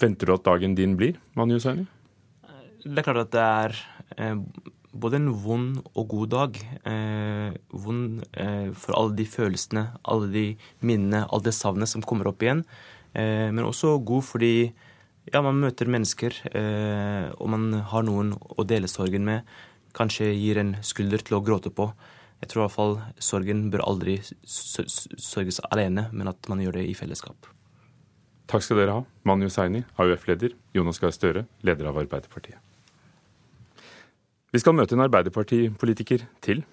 venter 0.00 0.28
du 0.28 0.34
at 0.34 0.44
dagen 0.46 0.76
din 0.78 0.96
blir, 0.98 1.18
Manu 1.38 1.56
Hussaini? 1.58 1.86
Det 2.80 2.96
er 2.96 3.04
klart 3.04 3.26
at 3.26 3.32
det 3.34 3.46
er 3.46 3.74
eh, 4.16 4.36
både 4.92 5.20
en 5.20 5.32
vond 5.42 5.80
og 5.94 6.06
god 6.10 6.30
dag. 6.32 6.60
Eh, 6.88 7.50
vond 7.70 8.22
eh, 8.32 8.70
for 8.72 8.96
alle 8.96 9.16
de 9.18 9.26
følelsene, 9.28 9.84
alle 10.02 10.30
de 10.32 10.46
minnene, 10.80 11.26
alle 11.28 11.50
det 11.50 11.56
savnet 11.56 11.90
som 11.90 12.04
kommer 12.04 12.30
opp 12.30 12.42
igjen. 12.42 12.64
Eh, 13.12 13.50
men 13.52 13.66
også 13.66 13.98
god 14.06 14.24
fordi 14.26 14.54
ja, 15.30 15.42
man 15.44 15.60
møter 15.60 15.90
mennesker, 15.90 16.34
eh, 16.56 17.28
og 17.36 17.52
man 17.52 17.68
har 17.92 18.06
noen 18.06 18.32
å 18.34 18.64
dele 18.66 18.90
sorgen 18.90 19.28
med. 19.28 19.46
Kanskje 19.96 20.32
gir 20.32 20.58
en 20.62 20.76
skulder 20.86 21.22
til 21.22 21.38
å 21.38 21.44
gråte 21.44 21.72
på. 21.74 21.90
Jeg 22.40 22.50
tror 22.50 22.62
i 22.62 22.64
hvert 22.64 22.78
fall 22.78 22.94
sorgen 23.20 23.66
bør 23.70 23.84
aldri 23.84 24.16
sørges 24.48 25.60
alene, 25.68 26.08
men 26.14 26.30
at 26.30 26.48
man 26.48 26.62
gjør 26.64 26.80
det 26.80 26.88
i 26.88 26.96
fellesskap. 26.96 27.50
Takk 28.50 28.64
skal 28.66 28.80
dere 28.80 28.94
ha, 28.96 29.02
Mani 29.28 29.46
Hussaini, 29.46 29.84
AUF-leder, 29.94 30.56
Jonas 30.74 30.98
Gahr 30.98 31.14
Støre, 31.14 31.44
leder 31.62 31.86
av 31.86 32.00
Arbeiderpartiet. 32.00 32.58
Vi 34.50 34.58
skal 34.58 34.74
møte 34.74 34.96
en 34.96 35.04
Arbeiderpartipolitiker 35.04 36.24
til. 36.42 36.64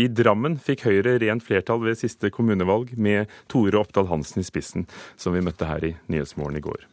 I 0.00 0.06
Drammen 0.08 0.56
fikk 0.56 0.86
Høyre 0.88 1.18
rent 1.20 1.44
flertall 1.44 1.82
ved 1.84 2.00
siste 2.00 2.30
kommunevalg, 2.32 2.94
med 2.96 3.28
Tore 3.52 3.82
Oppdal 3.82 4.08
Hansen 4.08 4.40
i 4.40 4.48
spissen, 4.48 4.88
som 5.20 5.36
vi 5.36 5.44
møtte 5.44 5.68
her 5.68 5.84
i 5.84 5.92
Nyhetsmorgen 6.08 6.56
i 6.56 6.64
går. 6.64 6.88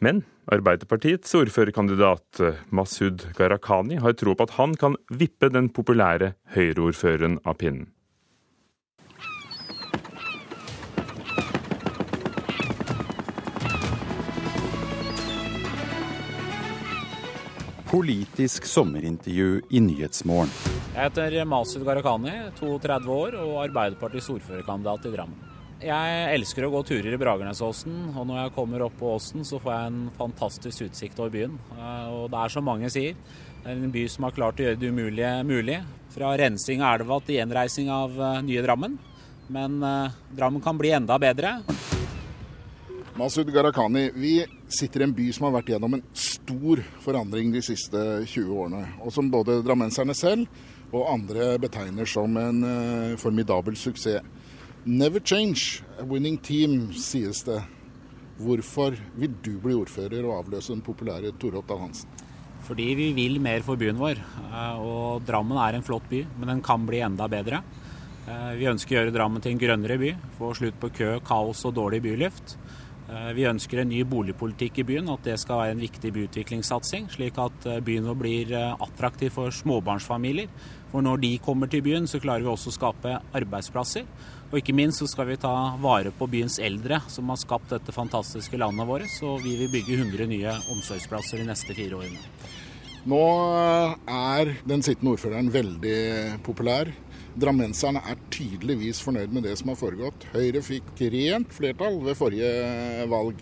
Men 0.00 0.24
Arbeiderpartiets 0.52 1.36
ordførerkandidat 1.36 2.40
Masud 2.74 3.28
Gharahkhani 3.36 4.00
har 4.00 4.16
tro 4.16 4.34
på 4.34 4.48
at 4.48 4.56
han 4.56 4.72
kan 4.80 4.96
vippe 5.12 5.52
den 5.52 5.68
populære 5.68 6.32
Høyre-ordføreren 6.56 7.38
av 7.44 7.60
pinnen. 7.60 7.90
Politisk 17.94 18.64
sommerintervju 18.66 19.60
i 19.70 19.78
Nyhetsmorgen. 19.80 20.50
Jeg 20.96 20.98
heter 20.98 21.36
Masud 21.46 21.84
Gharahkhani, 21.86 22.32
32 22.58 23.12
år 23.14 23.36
og 23.38 23.52
Arbeiderpartiets 23.68 24.32
ordførerkandidat 24.34 25.06
i 25.06 25.12
Drammen. 25.12 25.52
Jeg 25.78 26.24
elsker 26.32 26.66
å 26.66 26.72
gå 26.72 26.80
turer 26.88 27.14
i 27.14 27.20
Bragernesåsen, 27.22 28.16
og 28.16 28.26
når 28.26 28.40
jeg 28.40 28.54
kommer 28.56 28.82
opp 28.88 28.96
på 28.98 29.12
åsen, 29.14 29.46
så 29.46 29.60
får 29.62 29.74
jeg 29.76 29.92
en 29.92 30.02
fantastisk 30.18 30.88
utsikt 30.88 31.22
over 31.22 31.36
byen. 31.36 31.54
Eh, 31.76 32.10
og 32.16 32.26
det 32.34 32.40
er 32.40 32.54
som 32.56 32.66
mange 32.66 32.90
sier, 32.90 33.14
det 33.62 33.70
er 33.70 33.78
en 33.78 33.94
by 33.94 34.04
som 34.10 34.26
har 34.26 34.34
klart 34.40 34.58
å 34.58 34.66
gjøre 34.66 34.82
det 34.82 34.90
umulige 34.90 35.32
mulig. 35.46 35.78
Fra 36.16 36.34
rensing 36.42 36.82
av 36.82 36.98
elva 36.98 37.22
til 37.22 37.38
gjenreising 37.38 37.94
av 37.94 38.18
eh, 38.18 38.40
nye 38.50 38.66
Drammen. 38.66 38.98
Men 39.54 39.78
eh, 39.86 40.22
Drammen 40.34 40.66
kan 40.66 40.82
bli 40.82 40.90
enda 40.98 41.22
bedre. 41.22 41.60
Masud 43.14 43.54
Gharahkhani, 43.54 44.08
vi 44.18 44.40
sitter 44.74 45.02
i 45.02 45.06
en 45.08 45.14
by 45.16 45.28
som 45.34 45.48
har 45.48 45.56
vært 45.56 45.74
gjennom 45.74 45.96
en 45.96 46.04
stor 46.18 46.82
forandring 47.04 47.52
de 47.54 47.62
siste 47.64 48.00
20 48.26 48.50
årene. 48.50 48.82
Og 49.04 49.14
som 49.14 49.30
både 49.32 49.60
drammenserne 49.64 50.16
selv 50.18 50.48
og 50.94 51.08
andre 51.10 51.54
betegner 51.62 52.08
som 52.08 52.36
en 52.38 52.60
uh, 52.62 53.16
formidabel 53.18 53.78
suksess. 53.78 54.22
Never 54.84 55.20
change 55.20 55.82
a 55.98 56.04
winning 56.04 56.36
team, 56.36 56.92
sies 56.92 57.40
det. 57.46 57.62
Hvorfor 58.36 58.98
vil 59.16 59.32
du 59.42 59.54
bli 59.62 59.76
ordfører 59.78 60.26
og 60.26 60.42
avløse 60.42 60.74
den 60.74 60.82
populære 60.84 61.32
Tore 61.40 61.62
Oppdal 61.62 61.80
Hansen? 61.86 62.10
Fordi 62.64 62.90
vi 62.98 63.06
vil 63.16 63.38
mer 63.40 63.64
for 63.64 63.80
byen 63.80 64.00
vår. 64.00 64.20
Eh, 64.20 64.82
og 64.82 65.24
Drammen 65.24 65.60
er 65.60 65.78
en 65.78 65.86
flott 65.86 66.06
by, 66.10 66.24
men 66.38 66.52
den 66.52 66.62
kan 66.64 66.84
bli 66.88 67.00
enda 67.04 67.28
bedre. 67.32 67.62
Eh, 68.24 68.52
vi 68.58 68.68
ønsker 68.68 68.96
å 68.96 68.98
gjøre 69.00 69.14
Drammen 69.14 69.44
til 69.44 69.54
en 69.54 69.62
grønnere 69.62 69.98
by. 70.00 70.12
Få 70.38 70.52
slutt 70.58 70.78
på 70.82 70.92
kø, 70.98 71.10
kaos 71.24 71.64
og 71.68 71.76
dårlig 71.76 72.02
byluft. 72.04 72.56
Eh, 73.04 73.32
vi 73.36 73.48
ønsker 73.48 73.82
en 73.82 73.90
ny 73.92 74.00
boligpolitikk 74.08 74.80
i 74.80 74.86
byen, 74.88 75.10
at 75.12 75.26
det 75.26 75.36
skal 75.42 75.60
være 75.60 75.74
en 75.76 75.82
viktig 75.84 76.12
byutviklingssatsing. 76.16 77.10
Slik 77.12 77.40
at 77.42 77.68
byen 77.84 78.08
vår 78.08 78.20
blir 78.20 78.54
attraktiv 78.72 79.34
for 79.36 79.52
småbarnsfamilier. 79.52 80.48
For 80.94 81.02
når 81.02 81.20
de 81.24 81.32
kommer 81.42 81.66
til 81.66 81.82
byen, 81.82 82.06
så 82.06 82.20
klarer 82.22 82.44
vi 82.44 82.52
også 82.52 82.70
å 82.70 82.78
skape 82.78 83.16
arbeidsplasser. 83.34 84.06
Og 84.52 84.60
ikke 84.60 84.76
minst 84.78 85.00
så 85.02 85.08
skal 85.10 85.26
vi 85.26 85.38
ta 85.42 85.52
vare 85.82 86.12
på 86.14 86.28
byens 86.30 86.60
eldre, 86.62 87.00
som 87.10 87.32
har 87.32 87.40
skapt 87.40 87.72
dette 87.74 87.90
fantastiske 87.90 88.60
landet 88.60 88.86
vårt. 88.86 89.10
Så 89.10 89.32
vi 89.42 89.56
vil 89.58 89.72
bygge 89.72 89.96
100 89.98 90.28
nye 90.30 90.52
omsorgsplasser 90.70 91.42
de 91.42 91.48
neste 91.48 91.74
fire 91.74 91.98
årene. 91.98 92.22
Nå 93.10 93.24
er 94.08 94.54
den 94.64 94.84
sittende 94.86 95.16
ordføreren 95.16 95.50
veldig 95.52 95.98
populær. 96.46 96.92
Drammenserne 97.34 98.02
er 98.06 98.18
tydeligvis 98.30 99.00
fornøyd 99.02 99.32
med 99.34 99.48
det 99.48 99.56
som 99.58 99.72
har 99.72 99.78
foregått. 99.78 100.26
Høyre 100.34 100.60
fikk 100.62 101.00
rent 101.10 101.54
flertall 101.54 101.98
ved 102.04 102.18
forrige 102.18 103.06
valg. 103.10 103.40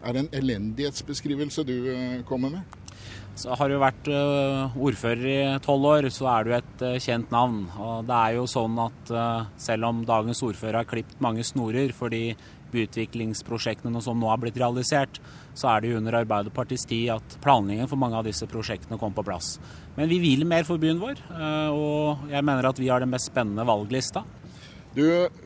Er 0.00 0.16
det 0.16 0.22
en 0.22 0.36
elendighetsbeskrivelse 0.38 1.64
du 1.68 1.74
eh, 1.92 2.20
kommer 2.28 2.54
med? 2.54 2.78
Så 3.36 3.52
har 3.56 3.68
du 3.68 3.76
vært 3.80 4.08
eh, 4.08 4.78
ordfører 4.80 5.26
i 5.28 5.58
tolv 5.64 5.90
år, 5.90 6.08
så 6.12 6.30
er 6.32 6.48
du 6.48 6.54
et 6.56 6.86
eh, 6.86 6.96
kjent 7.04 7.32
navn. 7.34 7.66
Og 7.76 8.08
det 8.08 8.16
er 8.16 8.38
jo 8.38 8.46
sånn 8.48 8.80
at 8.80 9.12
selv 9.60 9.90
om 9.90 10.00
dagens 10.08 10.40
ordfører 10.46 10.80
har 10.80 10.88
klipt 10.88 11.20
mange 11.20 11.44
snorer 11.44 11.92
for 11.96 12.12
de 12.12 12.32
byutviklingsprosjektene 12.72 14.00
som 14.04 14.20
nå 14.20 14.30
har 14.30 14.40
blitt 14.40 14.58
realisert, 14.60 15.20
så 15.54 15.70
er 15.72 15.82
det 15.82 15.92
jo 15.92 16.00
under 16.00 16.18
Arbeiderpartiets 16.20 16.86
tid 16.90 17.10
at 17.16 17.38
planleggingen 17.44 17.90
for 17.90 18.00
mange 18.00 18.18
av 18.18 18.26
disse 18.28 18.48
prosjektene 18.50 18.98
kom 19.00 19.14
på 19.16 19.24
plass. 19.26 19.56
Men 19.96 20.10
vi 20.10 20.20
vil 20.22 20.46
mer 20.48 20.66
for 20.68 20.80
byen 20.80 21.00
vår, 21.02 21.22
og 21.74 22.30
jeg 22.30 22.46
mener 22.46 22.70
at 22.70 22.78
vi 22.80 22.88
har 22.88 23.02
den 23.02 23.12
mest 23.12 23.32
spennende 23.32 23.66
valglista. 23.68 24.24
Du 24.90 25.04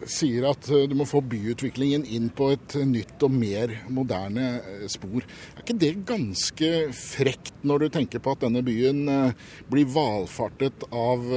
sier 0.09 0.47
at 0.49 0.67
eh, 0.73 0.87
du 0.89 0.95
må 0.97 1.05
få 1.05 1.21
byutviklingen 1.21 2.07
inn 2.09 2.31
på 2.33 2.49
et 2.55 2.77
nytt 2.89 3.21
og 3.27 3.35
mer 3.35 3.75
moderne 3.93 4.47
eh, 4.63 4.87
spor. 4.89 5.21
Er 5.21 5.61
ikke 5.61 5.77
det 5.83 5.91
ganske 6.09 6.71
frekt 6.97 7.53
når 7.61 7.85
du 7.85 7.91
tenker 7.99 8.25
på 8.25 8.33
at 8.33 8.47
denne 8.47 8.65
byen 8.65 9.05
eh, 9.13 9.51
blir 9.69 9.91
valfartet 9.93 10.87
av 10.89 11.29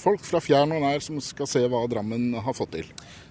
folk 0.00 0.24
fra 0.24 0.40
fjern 0.40 0.72
og 0.78 0.80
nær 0.86 1.04
som 1.04 1.20
skal 1.20 1.48
se 1.50 1.66
hva 1.68 1.84
Drammen 1.92 2.32
har 2.40 2.56
fått 2.56 2.78
til? 2.78 2.88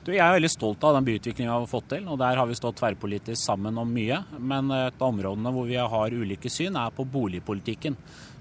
Jeg 0.10 0.26
er 0.26 0.34
veldig 0.39 0.49
stolt 0.49 0.84
av 0.88 0.95
den 0.95 1.05
byutviklingen 1.05 1.51
vi 1.51 1.53
har 1.53 1.70
fått 1.70 1.91
til, 1.91 2.07
og 2.10 2.18
der 2.18 2.39
har 2.39 2.47
vi 2.49 2.55
stått 2.57 2.80
tverrpolitisk 2.80 3.38
sammen 3.38 3.78
om 3.78 3.91
mye. 3.93 4.24
Men 4.41 4.72
et 4.74 4.97
av 4.97 5.12
områdene 5.12 5.51
hvor 5.53 5.70
vi 5.70 5.78
har 5.78 6.16
ulike 6.16 6.49
syn, 6.49 6.80
er 6.82 6.95
på 6.95 7.05
boligpolitikken. 7.05 7.97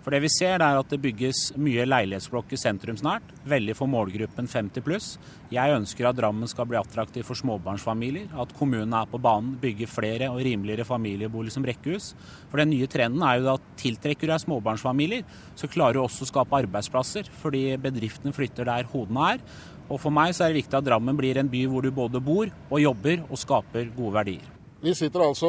For 0.09 0.15
det 0.15 0.23
vi 0.25 0.31
ser, 0.33 0.63
er 0.65 0.79
at 0.79 0.89
det 0.89 1.01
bygges 1.05 1.51
mye 1.61 1.85
leilighetsblokker 1.85 2.57
sentrumsnært. 2.57 3.35
Veldig 3.51 3.75
for 3.77 3.91
målgruppen 3.93 4.47
50 4.49 4.85
pluss. 4.87 5.09
Jeg 5.53 5.75
ønsker 5.77 6.09
at 6.09 6.17
Drammen 6.17 6.49
skal 6.49 6.65
bli 6.71 6.79
attraktiv 6.81 7.27
for 7.29 7.37
småbarnsfamilier. 7.37 8.31
At 8.41 8.55
kommunen 8.57 8.95
er 8.97 9.11
på 9.11 9.21
banen, 9.21 9.59
bygger 9.61 9.91
flere 9.93 10.31
og 10.33 10.41
rimeligere 10.47 10.89
familieboliger 10.89 11.59
som 11.59 11.69
rekkehus. 11.69 12.15
For 12.49 12.63
den 12.63 12.73
nye 12.73 12.89
trenden 12.89 13.21
er 13.27 13.43
jo 13.43 13.51
at 13.59 13.67
tiltrekker 13.83 14.25
du 14.25 14.33
deg 14.33 14.47
småbarnsfamilier, 14.47 15.27
så 15.59 15.69
klarer 15.69 15.99
du 15.99 16.07
også 16.07 16.25
å 16.25 16.31
skape 16.33 16.63
arbeidsplasser. 16.63 17.29
Fordi 17.43 17.67
bedriftene 17.83 18.33
flytter 18.33 18.71
der 18.71 18.89
hodene 18.95 19.35
er. 19.35 19.45
Og 19.89 20.01
for 20.03 20.13
meg 20.13 20.35
så 20.37 20.45
er 20.45 20.53
det 20.53 20.63
viktig 20.63 20.79
at 20.79 20.87
Drammen 20.87 21.17
blir 21.17 21.41
en 21.41 21.49
by 21.49 21.65
hvor 21.71 21.85
du 21.85 21.91
både 21.95 22.21
bor 22.21 22.53
og 22.69 22.81
jobber 22.83 23.25
og 23.29 23.41
skaper 23.41 23.91
gode 23.97 24.17
verdier. 24.21 24.55
Vi 24.79 24.93
sitter 24.95 25.25
altså 25.25 25.49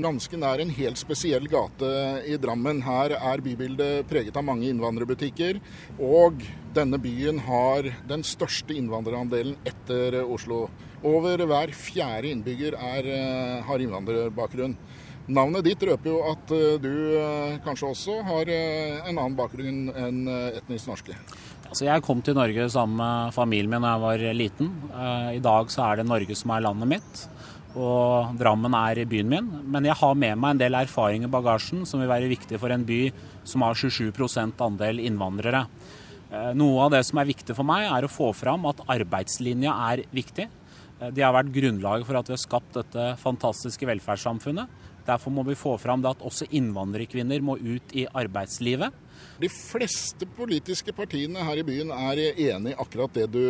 ganske 0.00 0.38
nær 0.40 0.62
en 0.62 0.70
helt 0.72 0.96
spesiell 0.96 1.44
gate 1.52 1.88
i 2.24 2.38
Drammen. 2.40 2.78
Her 2.80 3.12
er 3.18 3.42
bybildet 3.44 4.06
preget 4.08 4.38
av 4.40 4.46
mange 4.46 4.70
innvandrerbutikker. 4.70 5.58
Og 6.00 6.40
denne 6.72 6.96
byen 7.02 7.42
har 7.44 7.90
den 8.08 8.24
største 8.24 8.72
innvandrerandelen 8.80 9.58
etter 9.68 10.22
Oslo. 10.22 10.62
Over 11.04 11.44
hver 11.44 11.74
fjerde 11.76 12.32
innbygger 12.32 12.78
er, 12.78 13.04
eh, 13.04 13.62
har 13.68 13.84
innvandrerbakgrunn. 13.84 14.78
Navnet 15.28 15.64
ditt 15.64 15.84
røper 15.84 16.10
jo 16.10 16.24
at 16.32 16.50
eh, 16.56 16.80
du 16.80 16.94
eh, 17.20 17.60
kanskje 17.64 17.92
også 17.92 18.16
har 18.24 18.48
en 18.48 19.18
annen 19.18 19.36
bakgrunn 19.36 19.92
enn 19.92 20.24
etnisk 20.56 20.88
norske. 20.88 21.20
Altså, 21.70 21.86
jeg 21.86 22.02
kom 22.02 22.18
til 22.26 22.34
Norge 22.34 22.66
sammen 22.72 22.98
med 22.98 23.34
familien 23.34 23.70
min 23.70 23.84
da 23.86 23.94
jeg 23.94 24.02
var 24.02 24.24
liten. 24.34 24.72
I 25.30 25.42
dag 25.42 25.70
så 25.70 25.84
er 25.86 26.00
det 26.00 26.08
Norge 26.10 26.34
som 26.34 26.50
er 26.50 26.64
landet 26.66 26.90
mitt 26.90 27.28
og 27.78 28.34
Drammen 28.38 28.74
er 28.74 29.04
byen 29.06 29.28
min. 29.30 29.50
Men 29.70 29.86
jeg 29.86 29.98
har 30.00 30.16
med 30.18 30.38
meg 30.38 30.54
en 30.54 30.62
del 30.64 30.78
erfaring 30.78 31.24
i 31.24 31.30
bagasjen 31.30 31.84
som 31.86 32.02
vil 32.02 32.10
være 32.10 32.30
viktig 32.30 32.58
for 32.58 32.72
en 32.74 32.86
by 32.86 33.00
som 33.46 33.62
har 33.62 33.78
27% 33.78 34.64
andel 34.66 35.02
innvandrere. 35.04 35.66
Eh, 36.30 36.50
noe 36.58 36.86
av 36.86 36.94
det 36.94 37.04
som 37.06 37.20
er 37.20 37.30
viktig 37.30 37.54
for 37.54 37.66
meg, 37.66 37.86
er 37.86 38.06
å 38.06 38.10
få 38.10 38.32
fram 38.34 38.66
at 38.70 38.82
arbeidslinja 38.90 39.74
er 39.90 40.04
viktig. 40.14 40.48
De 41.00 41.22
har 41.24 41.32
vært 41.32 41.52
grunnlaget 41.54 42.04
for 42.04 42.18
at 42.18 42.28
vi 42.28 42.34
har 42.34 42.42
skapt 42.42 42.74
dette 42.76 43.04
fantastiske 43.22 43.86
velferdssamfunnet. 43.88 44.68
Derfor 45.06 45.32
må 45.32 45.46
vi 45.46 45.56
få 45.56 45.78
fram 45.80 46.02
det 46.02 46.10
at 46.10 46.26
også 46.26 46.50
innvandrerkvinner 46.52 47.40
må 47.40 47.56
ut 47.56 47.94
i 47.96 48.04
arbeidslivet. 48.04 48.92
De 49.40 49.48
fleste 49.48 50.26
politiske 50.36 50.92
partiene 50.92 51.44
her 51.46 51.60
i 51.62 51.64
byen 51.64 51.92
er 51.94 52.20
enig 52.28 52.74
i 52.74 52.78
akkurat 52.82 53.14
det 53.16 53.26
du, 53.32 53.40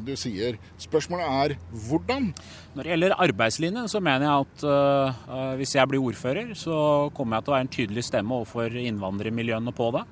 du, 0.00 0.14
sier. 0.16 0.56
Spørsmålet 0.80 1.26
er 1.28 1.54
hvordan? 1.88 2.30
Når 2.72 2.82
det 2.82 2.94
gjelder 2.94 3.18
arbeidslinjen, 3.26 3.90
så 3.92 4.00
mener 4.00 4.26
jeg 4.26 4.46
at 4.46 4.66
uh, 4.70 5.52
hvis 5.60 5.76
jeg 5.76 5.92
blir 5.92 6.08
ordfører, 6.08 6.54
så 6.56 6.78
kommer 7.16 7.36
jeg 7.36 7.46
til 7.46 7.52
å 7.52 7.56
være 7.56 7.66
en 7.68 7.76
tydelig 7.76 8.06
stemme 8.08 8.40
overfor 8.40 8.80
innvandrermiljøene 8.80 9.76
på 9.76 9.92
det. 9.98 10.06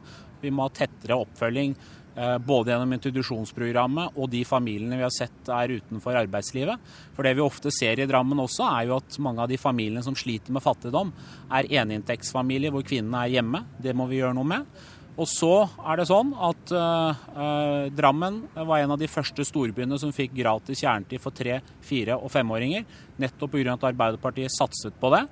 Vi 0.45 0.53
må 0.53 0.67
ha 0.67 0.75
tettere 0.77 1.17
oppfølging 1.17 1.73
uh, 2.19 2.37
både 2.45 2.75
gjennom 2.75 2.93
introduksjonsprogrammet 2.99 4.21
og 4.21 4.29
de 4.35 4.43
familiene 4.49 4.99
vi 5.01 5.07
har 5.07 5.15
sett 5.15 5.49
er 5.49 5.77
utenfor 5.79 6.21
arbeidslivet. 6.21 6.91
For 7.17 7.25
det 7.25 7.33
vi 7.39 7.47
ofte 7.47 7.73
ser 7.73 8.03
i 8.03 8.09
Drammen 8.11 8.45
også, 8.45 8.69
er 8.69 8.91
jo 8.91 8.99
at 9.01 9.21
mange 9.25 9.41
av 9.41 9.49
de 9.49 9.61
familiene 9.61 10.05
som 10.05 10.17
sliter 10.19 10.53
med 10.53 10.65
fattigdom, 10.65 11.17
er 11.49 11.71
eninntektsfamilier 11.81 12.75
hvor 12.75 12.85
kvinnene 12.85 13.25
er 13.25 13.39
hjemme. 13.39 13.65
Det 13.81 13.97
må 13.97 14.09
vi 14.11 14.21
gjøre 14.21 14.37
noe 14.37 14.53
med. 14.53 14.69
Og 15.15 15.29
så 15.31 15.53
er 15.79 16.01
det 16.01 16.09
sånn 16.11 16.33
at 16.43 16.75
uh, 16.75 17.87
Drammen 17.95 18.41
var 18.55 18.83
en 18.83 18.95
av 18.97 19.01
de 19.01 19.09
første 19.11 19.47
storbyene 19.47 19.99
som 20.01 20.12
fikk 20.15 20.35
gratis 20.35 20.83
kjernetid 20.83 21.23
for 21.23 21.35
tre-, 21.35 21.61
fire- 21.87 22.19
og 22.19 22.33
femåringer. 22.35 22.87
Nettopp 23.23 23.55
pga. 23.55 23.77
at 23.77 23.91
Arbeiderpartiet 23.93 24.55
satset 24.55 24.97
på 24.99 25.12
det. 25.15 25.25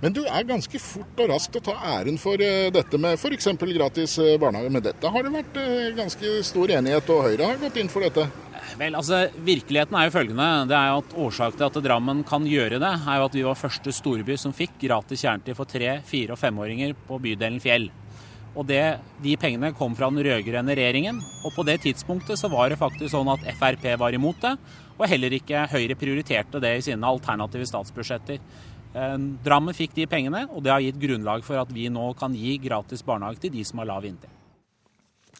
Men 0.00 0.14
du 0.14 0.22
er 0.24 0.44
ganske 0.48 0.78
fort 0.80 1.20
og 1.20 1.30
raskt 1.32 1.56
å 1.58 1.64
ta 1.64 1.74
æren 1.96 2.20
for 2.20 2.40
uh, 2.40 2.68
dette 2.72 3.00
med 3.00 3.16
f.eks. 3.16 3.48
gratis 3.56 4.18
barnehage. 4.40 4.72
Med 4.76 4.84
dette 4.84 5.12
har 5.12 5.24
det 5.24 5.32
vært 5.32 5.60
uh, 5.62 5.94
ganske 5.96 6.36
stor 6.44 6.76
enighet, 6.76 7.12
og 7.16 7.24
Høyre 7.30 7.54
har 7.54 7.64
gått 7.64 7.80
inn 7.80 7.92
for 7.92 8.04
dette? 8.04 8.28
Vel, 8.76 8.96
altså, 8.98 9.26
Virkeligheten 9.46 9.96
er 9.96 10.08
jo 10.08 10.16
følgende. 10.18 10.48
Det 10.68 10.76
er 10.76 10.90
jo 10.90 11.00
at 11.00 11.20
Årsaken 11.24 11.60
til 11.60 11.70
at 11.70 11.84
Drammen 11.88 12.24
kan 12.28 12.44
gjøre 12.44 12.80
det, 12.82 12.96
er 13.00 13.20
jo 13.22 13.28
at 13.30 13.38
vi 13.38 13.44
var 13.46 13.56
første 13.56 13.94
storby 13.96 14.36
som 14.40 14.52
fikk 14.56 14.76
gratis 14.84 15.24
kjernetid 15.24 15.56
for 15.56 15.70
tre-, 15.70 16.02
fire- 16.04 16.36
og 16.36 16.42
femåringer 16.42 16.92
på 17.08 17.20
bydelen 17.24 17.62
Fjell. 17.64 17.88
Og 18.56 18.64
det, 18.68 18.98
De 19.22 19.36
pengene 19.36 19.72
kom 19.76 19.94
fra 19.96 20.08
den 20.10 20.24
rød-grønne 20.24 20.76
regjeringen. 20.76 21.20
Og 21.44 21.52
på 21.54 21.64
det 21.68 21.82
tidspunktet 21.84 22.40
så 22.40 22.48
var 22.52 22.70
det 22.70 22.80
faktisk 22.80 23.12
sånn 23.12 23.28
at 23.32 23.44
Frp 23.58 23.84
var 24.00 24.16
imot 24.16 24.40
det. 24.42 24.56
Og 24.96 25.04
heller 25.10 25.36
ikke 25.36 25.66
Høyre 25.70 25.98
prioriterte 25.98 26.60
det 26.62 26.72
i 26.78 26.86
sine 26.88 27.04
alternative 27.06 27.68
statsbudsjetter. 27.68 28.40
Eh, 28.96 29.18
Drammen 29.44 29.76
fikk 29.76 29.94
de 29.98 30.08
pengene, 30.08 30.46
og 30.48 30.64
det 30.64 30.72
har 30.72 30.84
gitt 30.84 31.00
grunnlag 31.02 31.44
for 31.44 31.60
at 31.60 31.72
vi 31.72 31.90
nå 31.92 32.08
kan 32.18 32.34
gi 32.36 32.56
gratis 32.62 33.04
barnehage 33.04 33.44
til 33.44 33.52
de 33.58 33.64
som 33.68 33.82
har 33.82 33.92
lav 33.92 34.08
inntekt. 34.08 34.32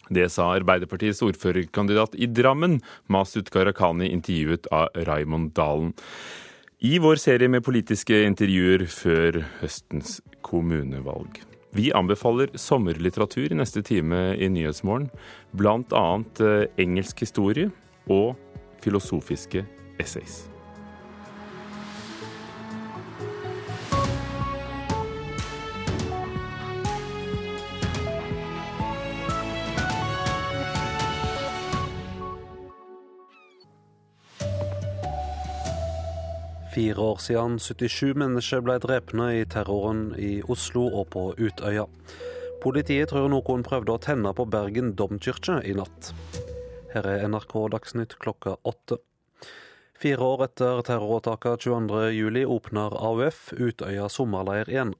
Det 0.07 0.29
sa 0.31 0.53
Arbeiderpartiets 0.55 1.23
ordførerkandidat 1.27 2.15
i 2.15 2.29
Drammen, 2.31 2.79
Masud 3.11 3.49
Gharahkhani, 3.51 4.13
intervjuet 4.15 4.69
av 4.71 4.93
Raymond 5.09 5.51
Dalen. 5.57 5.97
I 6.85 6.99
vår 7.03 7.19
serie 7.19 7.51
med 7.51 7.65
politiske 7.67 8.21
intervjuer 8.29 8.85
før 8.93 9.41
høstens 9.63 10.21
kommunevalg. 10.47 11.41
Vi 11.75 11.91
anbefaler 11.93 12.55
sommerlitteratur 12.57 13.53
i 13.53 13.59
neste 13.59 13.83
time 13.83 14.37
i 14.39 14.49
Nyhetsmorgen. 14.49 15.11
Annet 15.57 16.43
engelsk 16.79 17.21
historie 17.27 17.71
og 18.09 18.37
filosofiske 18.85 19.67
essays. 20.01 20.56
Fire 36.77 37.01
år 37.01 37.17
siden 37.17 37.55
77 37.59 38.19
mennesker 38.21 38.61
ble 38.61 38.75
drepne 38.77 39.31
i 39.39 39.45
terroren 39.49 40.11
i 40.21 40.43
Oslo 40.45 40.83
og 41.01 41.07
på 41.15 41.23
Utøya. 41.41 41.87
Politiet 42.61 43.09
tror 43.09 43.31
noen 43.33 43.65
prøvde 43.65 43.95
å 43.95 44.03
tenne 44.05 44.35
på 44.37 44.45
Bergen 44.53 44.91
domkirke 44.99 45.57
i 45.65 45.73
natt. 45.79 46.11
Her 46.93 47.09
er 47.15 47.25
NRK 47.33 47.57
Dagsnytt 47.73 48.19
klokka 48.21 48.59
åtte. 48.69 49.01
Fire 49.97 50.29
år 50.29 50.45
etter 50.51 50.85
terroråtaket 50.85 51.65
22.07 51.65 52.45
åpner 52.45 53.01
AUF 53.09 53.55
Utøya 53.57 54.13
sommerleir 54.13 54.69
igjen. 54.69 54.93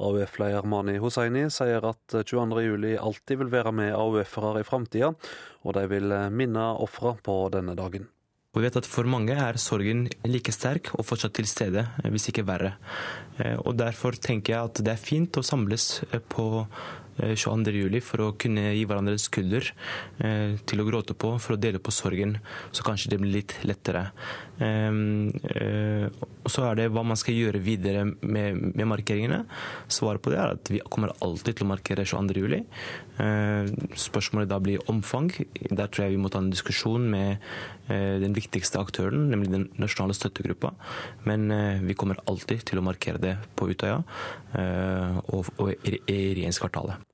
AUF-leder 0.00 0.64
Mani 0.64 0.96
Hussaini 0.96 1.50
sier 1.52 1.84
at 1.92 2.22
22.07 2.22 2.94
alltid 2.96 3.44
vil 3.44 3.52
være 3.52 3.76
med 3.76 3.98
AUF-ere 4.00 4.64
i 4.64 4.70
framtida, 4.72 5.12
og 5.60 5.76
de 5.76 5.90
vil 5.92 6.22
minne 6.32 6.70
ofre 6.88 7.18
på 7.20 7.42
denne 7.52 7.76
dagen. 7.76 8.08
Og 8.54 8.62
vi 8.62 8.64
vet 8.64 8.78
at 8.80 8.88
For 8.88 9.08
mange 9.08 9.34
er 9.36 9.58
sorgen 9.60 10.06
like 10.24 10.52
sterk 10.54 10.92
og 10.96 11.04
fortsatt 11.04 11.36
til 11.36 11.48
stede, 11.48 11.84
hvis 12.08 12.30
ikke 12.30 12.46
verre. 12.48 12.74
Og 13.60 13.76
Derfor 13.78 14.16
tenker 14.16 14.54
jeg 14.54 14.70
at 14.70 14.80
det 14.84 14.94
er 14.94 15.02
fint 15.02 15.36
å 15.36 15.44
samles 15.44 16.00
på 16.32 16.64
22.07 17.18 18.00
for 18.04 18.24
å 18.24 18.32
kunne 18.38 18.72
gi 18.76 18.84
hverandre 18.88 19.18
skulder 19.20 19.72
til 20.18 20.82
å 20.82 20.86
gråte 20.86 21.14
på, 21.18 21.34
for 21.42 21.56
å 21.56 21.60
dele 21.60 21.80
på 21.82 21.94
sorgen, 21.94 22.36
så 22.72 22.84
kanskje 22.86 23.12
det 23.12 23.20
blir 23.22 23.36
litt 23.40 23.54
lettere. 23.66 24.08
Og 24.58 26.50
Så 26.50 26.64
er 26.64 26.78
det 26.78 26.88
hva 26.94 27.04
man 27.06 27.18
skal 27.18 27.36
gjøre 27.36 27.60
videre 27.62 28.04
med, 28.08 28.58
med 28.74 28.86
markeringene. 28.90 29.44
Svaret 29.92 30.22
på 30.24 30.32
det 30.32 30.38
er 30.40 30.54
at 30.56 30.70
vi 30.72 30.80
kommer 30.90 31.12
alltid 31.24 31.58
til 31.58 31.66
å 31.66 31.72
markere 31.72 32.06
22.07. 32.08 32.64
Spørsmålet 33.98 34.50
da 34.50 34.58
blir 34.62 34.84
omfang. 34.90 35.30
Der 35.70 35.90
tror 35.90 36.06
jeg 36.06 36.16
vi 36.16 36.22
må 36.22 36.30
ta 36.32 36.42
en 36.42 36.52
diskusjon 36.52 37.04
med 37.12 37.44
den 37.88 38.34
viktigste 38.36 38.80
aktøren, 38.82 39.28
nemlig 39.32 39.52
den 39.54 39.68
nasjonale 39.80 40.16
støttegruppa. 40.16 40.74
Men 41.28 41.48
vi 41.84 41.98
kommer 41.98 42.22
alltid 42.28 42.64
til 42.68 42.80
å 42.80 42.86
markere 42.86 43.22
det 43.22 43.36
på 43.58 43.70
Utøya 43.72 44.02
og 45.28 45.68
i 45.68 45.98
regjeringskvartalet. 46.08 47.07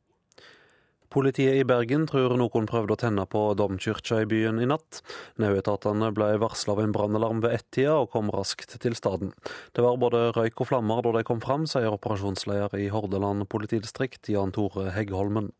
Politiet 1.15 1.55
i 1.55 1.63
Bergen 1.63 2.09
tror 2.11 2.33
noen 2.35 2.65
prøvde 2.67 2.97
å 2.97 2.99
tenne 2.99 3.23
på 3.31 3.41
domkirka 3.55 4.17
i 4.25 4.27
byen 4.27 4.57
i 4.59 4.65
natt. 4.67 4.99
Nødetatene 5.39 6.09
ble 6.11 6.33
varsla 6.43 6.75
av 6.75 6.81
en 6.83 6.95
brannalarm 6.97 7.39
ved 7.45 7.55
ett-tida 7.55 8.01
og 8.01 8.09
kom 8.17 8.33
raskt 8.35 8.75
til 8.83 8.97
staden. 8.99 9.31
Det 9.79 9.85
var 9.87 10.01
både 10.03 10.25
røyk 10.35 10.65
og 10.65 10.73
flammer 10.73 11.07
da 11.07 11.15
de 11.15 11.23
kom 11.29 11.39
fram, 11.45 11.69
sier 11.71 11.95
operasjonsleder 11.95 12.75
i 12.83 12.89
Hordaland 12.91 13.47
politidistrikt, 13.47 14.27
Jan 14.27 14.51
Tore 14.59 14.89
Heggholmen. 14.99 15.53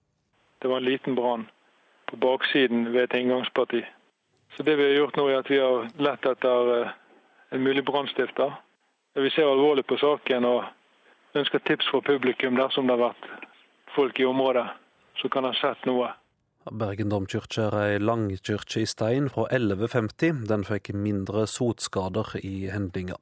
Det 0.59 0.75
var 0.75 0.83
en 0.83 0.91
liten 0.91 1.15
brann 1.15 1.47
på 2.11 2.19
baksiden 2.19 2.91
ved 2.91 3.05
et 3.07 3.19
inngangsparti. 3.23 3.87
Så 4.57 4.67
det 4.67 4.75
vi 4.75 4.91
har 4.91 4.99
gjort 5.05 5.23
nå 5.23 5.31
er 5.31 5.43
at 5.45 5.55
vi 5.55 5.63
har 5.63 5.91
lett 6.03 6.33
etter 6.35 6.95
en 7.55 7.63
mulig 7.63 7.87
brannstifter. 7.87 8.59
Vi 9.15 9.31
ser 9.31 9.47
alvorlig 9.47 9.87
på 9.87 10.03
saken 10.03 10.51
og 10.51 10.65
ønsker 11.39 11.63
tips 11.63 11.95
fra 11.95 12.03
publikum 12.03 12.59
dersom 12.59 12.91
det 12.91 12.99
har 12.99 13.13
vært 13.13 13.37
folk 13.95 14.19
i 14.19 14.27
området 14.27 14.73
så 15.21 15.31
kan 15.33 15.47
ha 15.49 15.53
sett 15.59 15.85
noe. 15.89 16.13
Bergen 16.65 17.11
domkirke 17.13 17.67
er 17.67 17.75
ei 17.77 18.01
langkirke 18.01 18.81
i 18.81 18.89
stein 18.89 19.29
fra 19.29 19.45
1150. 19.51 20.47
Den 20.49 20.65
fikk 20.65 20.95
mindre 20.97 21.45
sotskader 21.51 22.39
i 22.41 22.71
hendinga. 22.73 23.19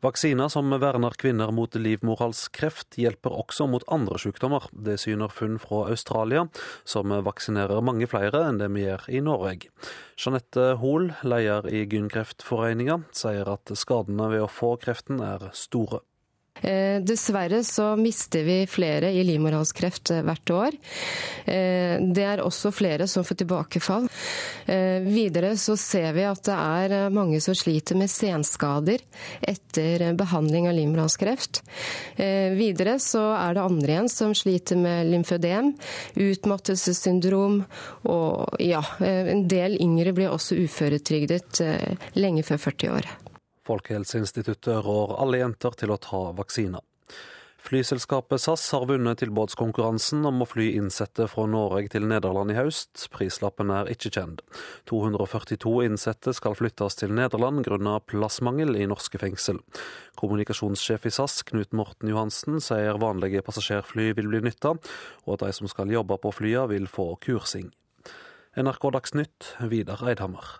Vaksiner 0.00 0.48
som 0.48 0.72
verner 0.80 1.12
kvinner 1.20 1.50
mot 1.52 1.74
livmorhalskreft, 1.76 2.96
hjelper 2.96 3.34
også 3.36 3.66
mot 3.68 3.84
andre 3.92 4.16
sykdommer. 4.22 4.64
Det 4.72 4.96
syner 5.02 5.28
funn 5.28 5.58
fra 5.60 5.82
Australia, 5.92 6.46
som 6.88 7.12
vaksinerer 7.26 7.84
mange 7.84 8.08
flere 8.08 8.46
enn 8.48 8.62
det 8.62 8.70
vi 8.72 8.86
gjør 8.86 9.04
i 9.12 9.20
Norge. 9.26 9.68
Jeanette 10.16 10.70
Hoel, 10.80 11.10
leder 11.20 11.68
i 11.68 11.84
Gynkreftforeninga, 11.84 13.02
sier 13.12 13.52
at 13.52 13.74
skadene 13.76 14.30
ved 14.32 14.46
å 14.46 14.48
få 14.48 14.78
kreften 14.80 15.20
er 15.20 15.50
store. 15.52 16.00
Eh, 16.62 17.00
dessverre 17.02 17.64
så 17.64 17.96
mister 17.96 18.42
vi 18.44 18.66
flere 18.66 19.10
i 19.10 19.22
livmorhalskreft 19.24 20.10
eh, 20.10 20.22
hvert 20.26 20.50
år. 20.52 20.76
Eh, 21.48 21.96
det 22.12 22.26
er 22.26 22.42
også 22.44 22.72
flere 22.74 23.06
som 23.08 23.24
får 23.24 23.40
tilbakefall. 23.44 24.08
Videre 24.70 25.56
så 25.58 25.74
ser 25.80 26.12
vi 26.14 26.22
at 26.28 26.44
det 26.46 26.54
er 26.54 27.10
mange 27.10 27.40
som 27.42 27.56
sliter 27.58 27.96
med 27.98 28.10
senskader 28.12 29.02
etter 29.40 30.04
behandling 30.14 30.68
av 30.70 30.76
livmorhalskreft. 30.76 31.62
Videre 32.54 32.94
så 33.02 33.24
er 33.34 33.56
det 33.56 33.64
andre 33.64 33.96
igjen 33.96 34.10
som 34.12 34.34
sliter 34.36 34.78
med 34.78 35.10
lymfødem, 35.10 35.72
utmattelsessyndrom 36.14 37.64
og 38.12 38.62
ja, 38.62 38.84
en 39.02 39.42
del 39.50 39.74
yngre 39.82 40.14
blir 40.14 40.30
også 40.36 40.60
uføretrygdet 40.60 41.64
lenge 42.20 42.46
før 42.46 42.62
40 42.68 42.94
år. 43.00 43.10
Folkehelseinstituttet 43.66 44.84
rår 44.86 45.16
alle 45.20 45.42
jenter 45.42 45.76
til 45.76 45.92
å 45.92 46.00
ta 46.00 46.30
vaksiner. 46.36 46.84
Flyselskapet 47.60 48.40
SAS 48.40 48.70
har 48.72 48.86
vunnet 48.88 49.20
tilbudskonkurransen 49.20 50.24
om 50.26 50.40
å 50.42 50.46
fly 50.48 50.70
innsatte 50.78 51.26
fra 51.28 51.44
Norge 51.50 51.92
til 51.92 52.06
Nederland 52.08 52.54
i 52.54 52.56
høst. 52.56 53.04
Prislappen 53.12 53.70
er 53.74 53.90
ikke 53.92 54.10
kjent. 54.16 54.40
242 54.88 55.74
innsatte 55.84 56.32
skal 56.36 56.56
flyttes 56.56 56.96
til 56.98 57.12
Nederland 57.14 57.60
grunnet 57.66 58.06
plassmangel 58.10 58.72
i 58.80 58.88
norske 58.90 59.20
fengsel. 59.20 59.60
Kommunikasjonssjef 60.20 61.04
i 61.06 61.14
SAS, 61.14 61.42
Knut 61.52 61.76
Morten 61.76 62.10
Johansen, 62.10 62.58
sier 62.64 62.98
vanlige 63.02 63.44
passasjerfly 63.44 64.10
vil 64.16 64.32
bli 64.32 64.42
nytta, 64.48 64.74
og 65.26 65.36
at 65.36 65.44
de 65.44 65.52
som 65.60 65.68
skal 65.70 65.92
jobbe 65.92 66.16
på 66.24 66.32
flyene 66.40 66.72
vil 66.72 66.88
få 66.90 67.12
kursing. 67.22 67.68
NRK 68.56 68.90
Dagsnytt, 68.96 69.54
Vidar 69.70 70.02
Eidhammer. 70.08 70.56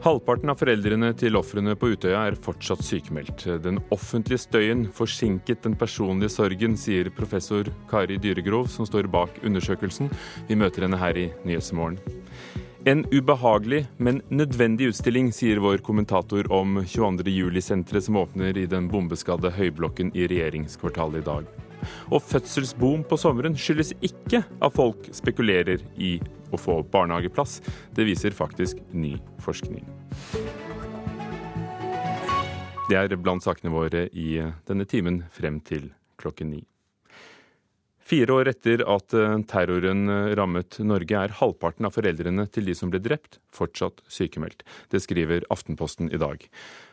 Halvparten 0.00 0.48
av 0.48 0.56
foreldrene 0.56 1.10
til 1.20 1.36
ofrene 1.36 1.74
på 1.76 1.90
Utøya 1.92 2.22
er 2.30 2.36
fortsatt 2.40 2.80
sykemeldt. 2.86 3.42
Den 3.60 3.82
offentlige 3.92 4.40
støyen 4.40 4.86
forsinket 4.96 5.60
den 5.66 5.74
personlige 5.76 6.32
sorgen, 6.32 6.78
sier 6.80 7.10
professor 7.12 7.68
Kari 7.90 8.16
Dyregrov, 8.16 8.70
som 8.72 8.88
står 8.88 9.10
bak 9.12 9.36
undersøkelsen. 9.44 10.08
Vi 10.48 10.56
møter 10.56 10.86
henne 10.86 10.96
her 11.02 11.20
i 11.20 11.26
Nyhetsmorgen. 11.44 12.00
En 12.88 13.04
ubehagelig, 13.12 13.82
men 14.00 14.22
nødvendig 14.32 14.88
utstilling, 14.94 15.34
sier 15.36 15.60
vår 15.60 15.84
kommentator 15.84 16.48
om 16.48 16.80
22.07-senteret 16.80 18.08
som 18.08 18.22
åpner 18.22 18.56
i 18.56 18.64
den 18.72 18.88
bombeskadde 18.88 19.52
høyblokken 19.52 20.14
i 20.16 20.24
regjeringskvartalet 20.32 21.20
i 21.20 21.28
dag. 21.28 21.69
Og 22.10 22.22
fødselsboom 22.24 23.04
på 23.08 23.18
sommeren 23.20 23.56
skyldes 23.58 23.92
ikke 24.04 24.42
at 24.46 24.76
folk 24.76 25.10
spekulerer 25.16 25.82
i 25.98 26.16
å 26.50 26.58
få 26.60 26.80
barnehageplass. 26.92 27.60
Det 27.94 28.06
viser 28.08 28.36
faktisk 28.36 28.80
ny 28.92 29.16
forskning. 29.44 29.86
Det 32.90 32.98
er 32.98 33.14
blant 33.22 33.44
sakene 33.44 33.70
våre 33.70 34.08
i 34.10 34.40
denne 34.66 34.86
timen 34.90 35.22
frem 35.30 35.60
til 35.62 35.92
klokken 36.18 36.50
ni. 36.56 36.64
Fire 38.10 38.34
år 38.34 38.48
etter 38.50 38.80
at 38.90 39.12
terroren 39.46 40.08
rammet 40.34 40.80
Norge, 40.82 41.14
er 41.14 41.34
halvparten 41.38 41.86
av 41.86 41.94
foreldrene 41.94 42.42
til 42.50 42.66
de 42.66 42.74
som 42.74 42.90
ble 42.90 42.98
drept, 43.04 43.38
fortsatt 43.54 44.00
sykemeldt. 44.10 44.64
Det 44.90 44.98
skriver 45.04 45.46
Aftenposten 45.54 46.10
i 46.10 46.18
dag. 46.18 46.42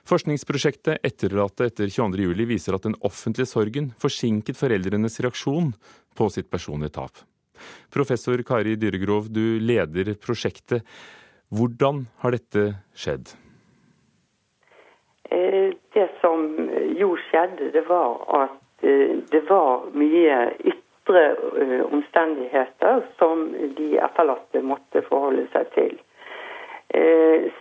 Forskningsprosjektet 0.05 1.01
Etterlatte 1.07 1.71
etter 1.71 1.89
22.07 1.89 2.45
viser 2.51 2.77
at 2.77 2.85
den 2.85 2.99
offentlige 3.01 3.49
sorgen 3.49 3.89
forsinket 3.97 4.59
foreldrenes 4.59 5.17
reaksjon 5.25 5.73
på 6.13 6.29
sitt 6.35 6.51
personlige 6.53 6.93
tap. 6.99 7.25
Professor 7.89 8.37
Kari 8.45 8.77
Dyregrov, 8.77 9.33
du 9.33 9.57
leder 9.57 10.13
prosjektet. 10.21 10.85
Hvordan 11.49 12.05
har 12.21 12.37
dette 12.37 12.69
skjedd? 12.93 13.33
Det 15.97 16.09
som 16.21 16.45
jo 16.93 17.15
skjedde, 17.25 17.73
det 17.73 17.87
var 17.89 18.21
at 18.45 18.59
det 19.33 19.47
var 19.49 19.87
mye 19.97 20.35
ytre 21.07 21.83
omstendigheter 21.91 23.01
som 23.17 23.53
de 23.77 23.97
etterlatte 23.97 24.61
måtte 24.61 25.01
forholde 25.07 25.47
seg 25.53 25.69
til. 25.75 25.93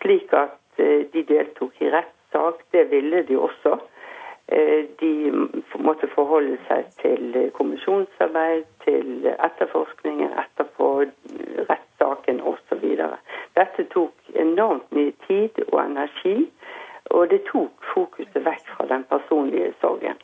Slik 0.00 0.32
at 0.32 0.58
de 0.78 1.22
deltok 1.28 1.72
i 1.80 1.90
rettssak, 1.90 2.62
det 2.72 2.90
ville 2.90 3.22
de 3.28 3.38
også. 3.38 3.78
De 5.00 5.12
måtte 5.78 6.08
forholde 6.14 6.58
seg 6.68 6.86
til 7.00 7.50
kommisjonsarbeid, 7.54 8.64
til 8.84 9.26
etterforskningen 9.26 10.34
etterpå, 10.38 11.06
rettssaken 11.70 12.40
osv. 12.40 12.84
Dette 13.56 13.86
tok 13.94 14.14
enormt 14.34 14.90
mye 14.94 15.14
tid 15.26 15.62
og 15.72 15.80
energi, 15.86 16.50
og 17.10 17.30
det 17.30 17.44
tok 17.50 17.72
fokuset 17.94 18.42
vekk 18.44 18.70
fra 18.76 18.86
den 18.90 19.06
personlige 19.10 19.72
sorgen. 19.80 20.18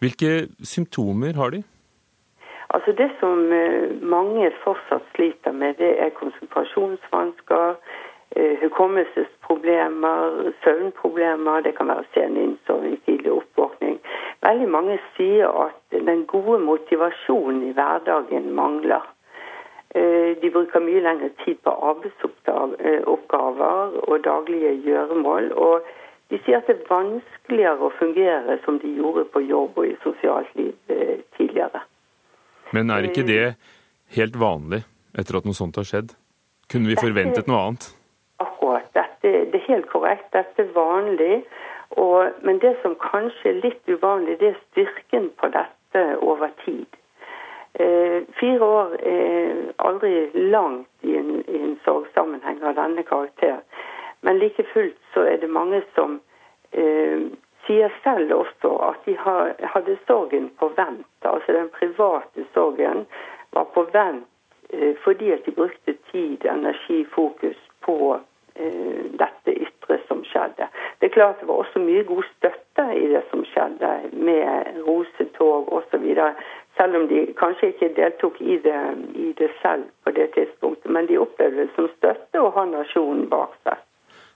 Hvilke 0.00 0.48
symptomer 0.64 1.36
har 1.36 1.54
de? 1.54 1.62
Altså 2.74 2.92
Det 2.92 3.10
som 3.20 3.38
mange 4.02 4.50
fortsatt 4.64 5.02
sliter 5.14 5.52
med, 5.52 5.74
det 5.78 5.92
er 6.02 6.16
konsentrasjonsvansker, 6.18 7.74
hukommelsesproblemer, 8.62 10.52
søvnproblemer, 10.64 11.60
det 11.60 11.76
kan 11.76 11.88
være 11.88 12.04
sen 12.14 12.36
innsovning, 12.36 12.98
tidlig 13.06 13.32
oppvåkning. 13.32 14.00
Veldig 14.42 14.68
mange 14.68 14.98
sier 15.16 15.48
at 15.66 15.78
den 16.10 16.26
gode 16.26 16.58
motivasjonen 16.58 17.62
i 17.68 17.72
hverdagen 17.78 18.50
mangler. 18.58 19.06
De 20.42 20.50
bruker 20.50 20.82
mye 20.82 21.06
lengre 21.06 21.30
tid 21.44 21.62
på 21.62 21.70
arbeidsoppgaver 21.92 23.98
og 24.10 24.24
daglige 24.24 24.74
gjøremål. 24.88 25.52
Og 25.52 25.80
de 26.30 26.42
sier 26.42 26.58
at 26.58 26.66
det 26.66 26.80
er 26.80 26.90
vanskeligere 26.90 27.86
å 27.86 27.96
fungere 28.02 28.58
som 28.66 28.82
de 28.82 28.90
gjorde 28.98 29.30
på 29.30 29.46
jobb 29.46 29.78
og 29.78 29.86
i 29.86 30.00
sosialt 30.02 30.50
liv 30.58 30.74
tidligere. 31.38 31.86
Men 32.74 32.90
er 32.90 33.06
ikke 33.06 33.26
det 33.28 33.54
helt 34.16 34.38
vanlig 34.40 34.82
etter 35.18 35.38
at 35.38 35.46
noe 35.46 35.56
sånt 35.56 35.78
har 35.78 35.86
skjedd? 35.86 36.16
Kunne 36.70 36.90
vi 36.90 36.98
forventet 36.98 37.46
noe 37.50 37.60
annet? 37.68 37.86
Akkurat. 38.42 38.88
Dette, 38.94 39.30
det 39.50 39.60
er 39.60 39.68
helt 39.68 39.86
korrekt. 39.92 40.26
Dette 40.34 40.64
er 40.64 40.74
vanlig. 40.74 41.44
Og, 42.00 42.34
men 42.46 42.58
det 42.62 42.74
som 42.82 42.96
kanskje 42.98 43.52
er 43.52 43.62
litt 43.62 43.90
uvanlig, 43.90 44.38
det 44.40 44.52
er 44.52 44.60
styrken 44.70 45.30
på 45.38 45.50
dette 45.54 46.04
over 46.22 46.50
tid. 46.64 46.98
Eh, 47.74 48.22
fire 48.38 48.66
år 48.66 48.94
er 49.02 49.62
aldri 49.82 50.12
langt 50.50 51.06
i 51.06 51.16
en, 51.18 51.32
i 51.46 51.58
en 51.58 51.76
sorgsammenheng 51.86 52.62
av 52.62 52.76
denne 52.78 53.02
karakter. 53.06 53.62
Men 54.22 54.38
like 54.38 54.66
fullt 54.72 54.98
så 55.14 55.26
er 55.26 55.40
det 55.42 55.50
mange 55.50 55.82
som 55.94 56.20
eh, 56.72 57.26
sier 57.66 57.92
selv 58.02 58.32
også 58.32 58.76
at 58.90 59.06
de 59.06 59.16
hadde 59.74 59.96
sorgen 60.06 60.50
på 60.58 60.70
vent. 60.76 61.06
Altså 61.22 61.52
den 61.52 61.70
private 61.78 62.46
sorgen 62.54 63.06
var 63.52 63.64
på 63.74 63.86
vent 63.92 64.26
eh, 64.70 64.94
fordi 65.04 65.32
at 65.32 65.46
de 65.46 65.52
brukte 65.52 65.96
tid, 66.12 66.44
energi, 66.44 67.04
fokus 67.14 67.56
på 67.86 68.18
eh, 68.54 69.04
dette 69.20 69.54
ytre 69.66 69.98
som 70.08 70.24
skjedde. 70.24 70.68
Det 70.98 71.10
er 71.10 71.14
klart 71.14 71.40
det 71.40 71.48
var 71.48 71.62
også 71.64 71.82
mye 71.84 72.04
god 72.08 72.24
støtte 72.36 72.86
i 72.98 73.06
det 73.12 73.22
som 73.30 73.44
skjedde, 73.52 73.92
med 74.12 74.82
rosetog 74.86 75.72
osv. 75.72 76.06
Selv 76.76 76.96
om 76.98 77.08
de 77.08 77.26
kanskje 77.38 77.70
ikke 77.72 77.92
deltok 77.96 78.40
i 78.40 78.58
det, 78.64 78.80
i 79.14 79.32
det 79.38 79.50
selv 79.62 79.86
på 80.04 80.10
det 80.16 80.32
tidspunktet. 80.34 80.90
Men 80.90 81.06
de 81.06 81.20
opplevde 81.22 81.66
det 81.66 81.74
som 81.76 81.90
støtte 81.98 82.40
å 82.40 82.50
ha 82.56 82.66
nasjonen 82.70 83.28
bak 83.30 83.54
seg. 83.66 83.78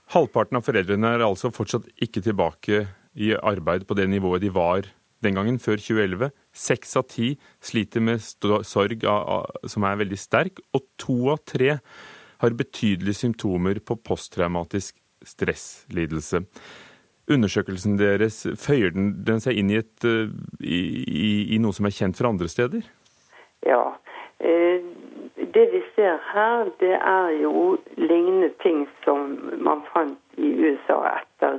Halvparten 0.09 0.57
av 0.57 0.65
foreldrene 0.65 1.11
er 1.17 1.21
altså 1.21 1.51
fortsatt 1.53 1.85
ikke 2.01 2.23
tilbake 2.25 2.85
i 3.15 3.33
arbeid 3.35 3.87
på 3.87 3.97
det 3.97 4.09
nivået 4.09 4.43
de 4.43 4.53
var 4.53 4.87
den 5.23 5.35
gangen, 5.35 5.59
før 5.59 5.79
2011. 5.79 6.31
Seks 6.55 6.95
av 6.99 7.07
ti 7.11 7.33
sliter 7.63 8.03
med 8.03 8.21
sorg 8.23 9.03
som 9.67 9.87
er 9.87 9.99
veldig 9.99 10.19
sterk, 10.19 10.61
og 10.73 10.85
to 11.01 11.17
av 11.33 11.43
tre 11.47 11.79
har 12.39 12.55
betydelige 12.55 13.25
symptomer 13.25 13.81
på 13.83 13.97
posttraumatisk 13.99 14.95
stresslidelse. 15.27 16.45
Undersøkelsen 17.29 17.97
deres, 17.99 18.41
føyer 18.57 18.95
den, 18.95 19.11
den 19.27 19.43
seg 19.43 19.59
inn 19.59 19.73
i, 19.73 19.81
et, 19.83 20.07
i, 20.63 20.79
i, 21.03 21.33
i, 21.55 21.59
noe 21.61 21.75
som 21.75 21.85
er 21.85 21.93
kjent 21.93 22.17
fra 22.17 22.31
andre 22.31 22.47
steder? 22.49 22.87
Ja. 23.67 23.83
Det 25.59 25.65
vi 25.71 25.81
ser 25.95 26.17
her, 26.33 26.69
det 26.79 26.93
er 26.95 27.29
jo 27.41 27.77
lignende 27.97 28.49
ting 28.63 28.85
som 29.03 29.33
man 29.59 29.81
fant 29.91 30.39
i 30.39 30.53
USA 30.55 31.01
etter 31.09 31.57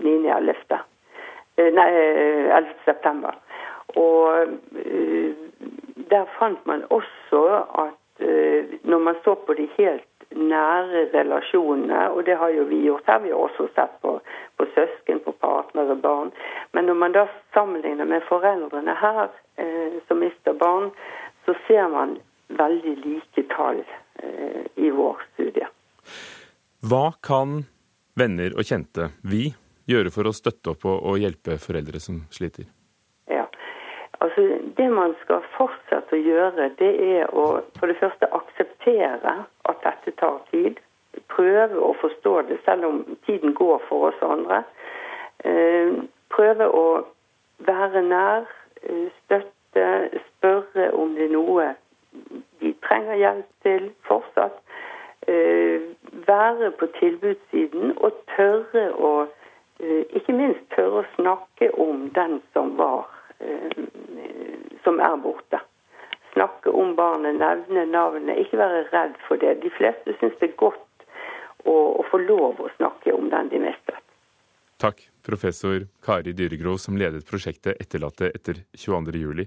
9.11. 0.00 0.78
Nei, 1.76 1.90
11. 2.56 2.72
september. 2.86 3.36
Og 4.00 4.48
der 6.08 6.24
fant 6.38 6.64
man 6.64 6.86
også 6.88 7.44
at 7.84 8.24
når 8.88 8.98
man 9.10 9.20
så 9.26 9.34
på 9.34 9.58
de 9.60 9.68
helt 9.76 10.08
nære 10.34 11.08
relasjonene, 11.14 12.10
og 12.10 12.26
det 12.26 12.36
har 12.36 12.48
jo 12.48 12.64
vi 12.64 12.80
gjort 12.86 13.06
her. 13.06 13.18
Vi 13.18 13.28
har 13.28 13.36
også 13.44 13.68
sett 13.74 14.00
på, 14.02 14.18
på 14.56 14.66
søsken, 14.74 15.20
på 15.20 15.32
partnere, 15.40 15.96
barn. 15.96 16.32
Men 16.72 16.84
når 16.84 16.94
man 16.94 17.12
da 17.12 17.26
sammenligner 17.54 18.04
med 18.04 18.24
foreldrene 18.28 18.94
her, 19.00 19.28
eh, 19.58 20.00
som 20.08 20.18
mister 20.18 20.52
barn, 20.52 20.90
så 21.44 21.54
ser 21.66 21.88
man 21.88 22.16
veldig 22.48 22.96
like 23.04 23.44
tall 23.54 23.82
eh, 24.22 24.64
i 24.74 24.90
vår 24.90 25.22
studie. 25.32 25.68
Hva 26.84 27.14
kan 27.24 27.62
venner 28.18 28.54
og 28.58 28.66
kjente, 28.68 29.10
vi, 29.22 29.48
gjøre 29.90 30.12
for 30.14 30.28
å 30.28 30.34
støtte 30.36 30.74
opp 30.74 30.86
og, 30.88 30.96
og 31.10 31.20
hjelpe 31.20 31.58
foreldre 31.60 32.00
som 32.00 32.22
sliter? 32.34 32.68
Ja, 33.30 33.46
altså 34.18 34.44
Det 34.76 34.88
man 34.92 35.14
skal 35.22 35.44
fortsette 35.56 36.16
å 36.16 36.24
gjøre, 36.24 36.70
det 36.78 36.92
er 37.18 37.32
å 37.32 37.46
for 37.78 37.90
det 37.90 37.98
første 38.00 38.28
akseptere 38.36 39.36
at 39.70 39.86
dette 39.86 40.14
tar 40.20 40.40
tid. 40.52 40.80
Prøve 41.30 41.78
å 41.78 41.92
forstå 42.00 42.34
det, 42.48 42.58
selv 42.66 42.88
om 42.88 43.02
tiden 43.26 43.54
går 43.54 43.82
for 43.88 44.10
oss 44.10 44.22
andre. 44.26 44.64
Prøve 46.34 46.66
å 46.66 46.86
være 47.64 48.02
nær, 48.02 48.48
støtte, 49.24 49.86
spørre 50.34 50.90
om 50.98 51.14
det 51.14 51.28
er 51.28 51.34
noe 51.34 51.68
de 52.60 52.74
trenger 52.86 53.20
hjelp 53.20 53.48
til 53.66 53.90
fortsatt. 54.08 54.60
Være 56.26 56.70
på 56.78 56.86
tilbudssiden 56.98 57.96
og 57.96 58.12
tørre 58.36 58.90
å 58.94 59.14
ikke 60.14 60.32
minst 60.36 60.64
tørre 60.76 61.02
å 61.02 61.12
snakke 61.16 61.70
om 61.80 62.08
den 62.14 62.38
som 62.52 62.74
var, 62.78 63.08
som 64.84 65.00
er 65.00 65.16
borte. 65.22 65.60
Snakke 66.34 66.70
om 66.70 66.94
barnet, 66.98 67.38
nevne 67.38 67.84
navnet, 67.90 68.38
ikke 68.42 68.58
være 68.58 68.86
redd 68.92 69.18
for 69.28 69.38
det. 69.42 69.56
De 69.62 69.70
fleste 69.70 70.16
syns 70.18 70.38
det 70.40 70.50
er 70.50 70.56
godt 70.58 71.06
å, 71.64 71.74
å 71.74 72.06
få 72.10 72.22
lov 72.24 72.60
å 72.60 72.72
snakke 72.76 73.14
om 73.14 73.30
den 73.30 73.50
de 73.52 73.62
mistet. 73.62 74.00
Takk, 74.84 74.98
professor 75.22 75.86
Kari 76.04 76.34
Dyregro, 76.36 76.74
som 76.78 76.98
ledet 77.00 77.24
prosjektet 77.24 77.78
Etterlatte 77.80 78.28
etter 78.36 78.58
22.07. 78.76 79.46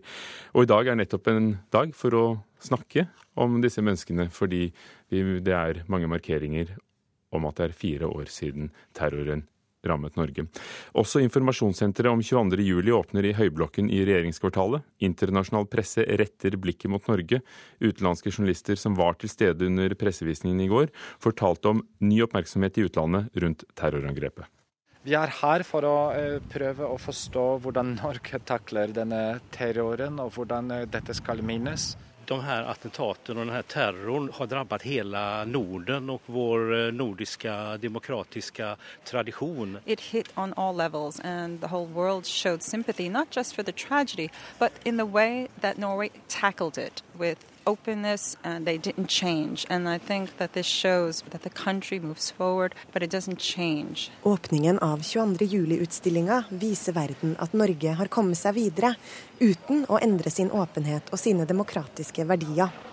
Og 0.57 0.63
i 0.65 0.69
dag 0.71 0.87
er 0.89 0.97
nettopp 0.97 1.29
en 1.29 1.51
dag 1.69 1.91
for 1.93 2.17
å 2.17 2.23
snakke 2.57 3.03
om 3.37 3.59
disse 3.61 3.83
menneskene, 3.85 4.31
fordi 4.33 4.71
det 5.11 5.53
er 5.53 5.83
mange 5.93 6.09
markeringer 6.09 6.73
om 7.29 7.45
at 7.45 7.61
det 7.61 7.67
er 7.67 7.77
fire 7.83 8.09
år 8.09 8.33
siden 8.33 8.71
terroren 8.97 9.45
rammet 9.85 10.17
Norge. 10.17 10.47
Også 10.97 11.21
informasjonssenteret 11.21 12.17
om 12.17 12.25
22.07 12.25 12.91
åpner 12.97 13.29
i 13.29 13.37
Høyblokken 13.37 13.93
i 13.93 14.01
regjeringskvartalet. 14.09 14.89
Internasjonal 15.05 15.69
presse 15.69 16.01
retter 16.17 16.57
blikket 16.57 16.89
mot 16.89 17.05
Norge. 17.13 17.43
Utenlandske 17.77 18.33
journalister 18.33 18.79
som 18.79 18.97
var 18.97 19.21
til 19.21 19.29
stede 19.29 19.69
under 19.69 19.93
pressevisningen 20.01 20.65
i 20.65 20.71
går, 20.73 20.89
fortalte 21.21 21.77
om 21.77 21.85
ny 22.01 22.23
oppmerksomhet 22.25 22.81
i 22.81 22.89
utlandet 22.89 23.29
rundt 23.37 23.69
terrorangrepet. 23.77 24.49
Vi 25.07 25.13
er 25.15 25.31
her 25.39 25.63
for 25.63 25.85
å 25.87 25.97
prøve 26.51 26.83
å 26.83 26.97
forstå 26.99 27.43
hvordan 27.63 27.93
Norge 27.95 28.41
takler 28.43 28.91
denne 28.91 29.39
terroren, 29.55 30.17
og 30.19 30.33
hvordan 30.35 30.67
dette 30.91 31.15
skal 31.15 31.39
minnes. 31.47 31.93
De 32.27 32.35
her 32.43 32.67
attentatene 32.67 33.39
og 33.39 33.45
denne 33.45 33.61
terroren 33.71 34.27
har 34.35 34.51
rammet 34.51 34.83
hele 34.83 35.21
Norden 35.47 36.11
og 36.11 36.27
vår 36.27 36.91
nordiske 36.91 37.55
demokratiske 37.79 38.73
tradisjon. 39.07 39.77
It 39.85 40.11
hit 40.11 40.27
on 40.35 40.51
all 40.57 40.75
levels, 40.75 41.21
and 41.23 41.61
the 41.61 41.71
whole 41.71 41.87
world 41.87 42.27
showed 42.27 42.61
sympathy, 42.61 43.07
not 43.07 43.31
just 43.31 43.55
for 43.55 43.63
the 43.63 43.71
tragedy, 43.71 44.27
but 44.59 44.73
in 44.83 44.97
the 44.97 45.07
way 45.07 45.47
that 45.61 45.77
Norway 45.77 46.11
tackled 46.27 46.77
it 46.77 47.01
with 47.17 47.39
openness 47.67 48.37
and 48.43 48.65
they 48.65 48.77
didn't 48.77 49.07
change. 49.07 49.65
And 49.69 49.89
I 49.89 49.99
think 49.99 50.37
that 50.37 50.53
this 50.53 50.65
shows 50.65 51.23
that 51.29 51.43
the 51.43 51.49
country 51.49 51.99
moves 51.99 52.31
forward, 52.31 52.75
but 52.93 53.03
it 53.03 53.11
doesn't 53.11 53.39
change. 53.39 54.11
Åpningen 54.23 54.79
av 54.79 55.01
22. 55.03 55.45
juli-utstillinga 55.45 56.43
viser 56.49 56.93
verden 56.93 57.35
at 57.39 57.53
Norge 57.53 57.93
har 57.93 58.07
kommet 58.07 58.37
seg 58.37 58.55
videre 58.55 58.95
uten 59.39 59.85
å 59.89 59.99
endre 60.01 60.31
sin 60.31 60.51
åpenhet 60.51 61.11
og 61.11 61.19
sine 61.19 61.45
demokratiske 61.45 62.25
verdier. 62.25 62.86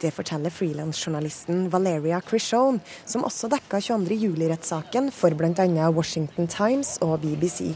Det 0.00 0.12
forteller 0.14 0.50
frilansjournalisten 0.54 1.68
Valeria 1.72 2.20
Crishone, 2.20 2.80
som 3.04 3.24
også 3.24 3.50
dekka 3.52 3.80
22. 3.80 4.18
juli-rettssaken 4.26 5.10
for 5.14 5.34
bl.a. 5.36 5.90
Washington 5.90 6.48
Times 6.50 6.96
og 7.04 7.20
BBC. 7.20 7.72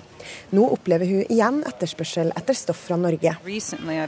Nå 0.56 0.64
opplever 0.72 1.06
hun 1.10 1.24
igjen 1.28 1.60
etterspørsel 1.68 2.32
etter 2.36 2.56
stoff 2.56 2.86
fra 2.88 2.96
Norge. 2.96 3.34
Recently 3.44 3.98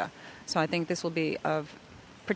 uh. 0.00 0.08
So 0.46 0.60
I 0.60 0.66
think 0.66 0.88
this 0.88 1.02
will 1.02 1.10
be 1.10 1.36
of 1.44 1.85
I 2.26 2.34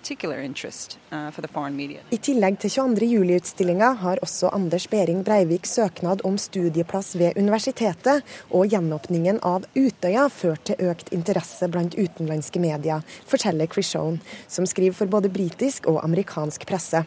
tillegg 2.23 2.59
til 2.63 2.71
22. 2.71 3.07
juli-utstillinga 3.11 3.89
har 3.99 4.21
også 4.23 4.53
Anders 4.55 4.87
Behring 4.91 5.25
Breivik 5.27 5.67
søknad 5.67 6.21
om 6.25 6.39
studieplass 6.39 7.17
ved 7.19 7.39
universitetet, 7.41 8.23
og 8.55 8.71
gjenåpningen 8.71 9.41
av 9.43 9.67
Utøya 9.75 10.29
ført 10.31 10.63
til 10.71 10.79
økt 10.93 11.11
interesse 11.17 11.67
blant 11.73 11.97
utenlandske 11.99 12.63
medier, 12.63 13.03
forteller 13.27 13.67
Krishone, 13.67 14.21
som 14.47 14.67
skriver 14.67 14.95
for 14.95 15.07
både 15.11 15.29
britisk 15.33 15.87
og 15.91 16.05
amerikansk 16.05 16.67
presse. 16.71 17.03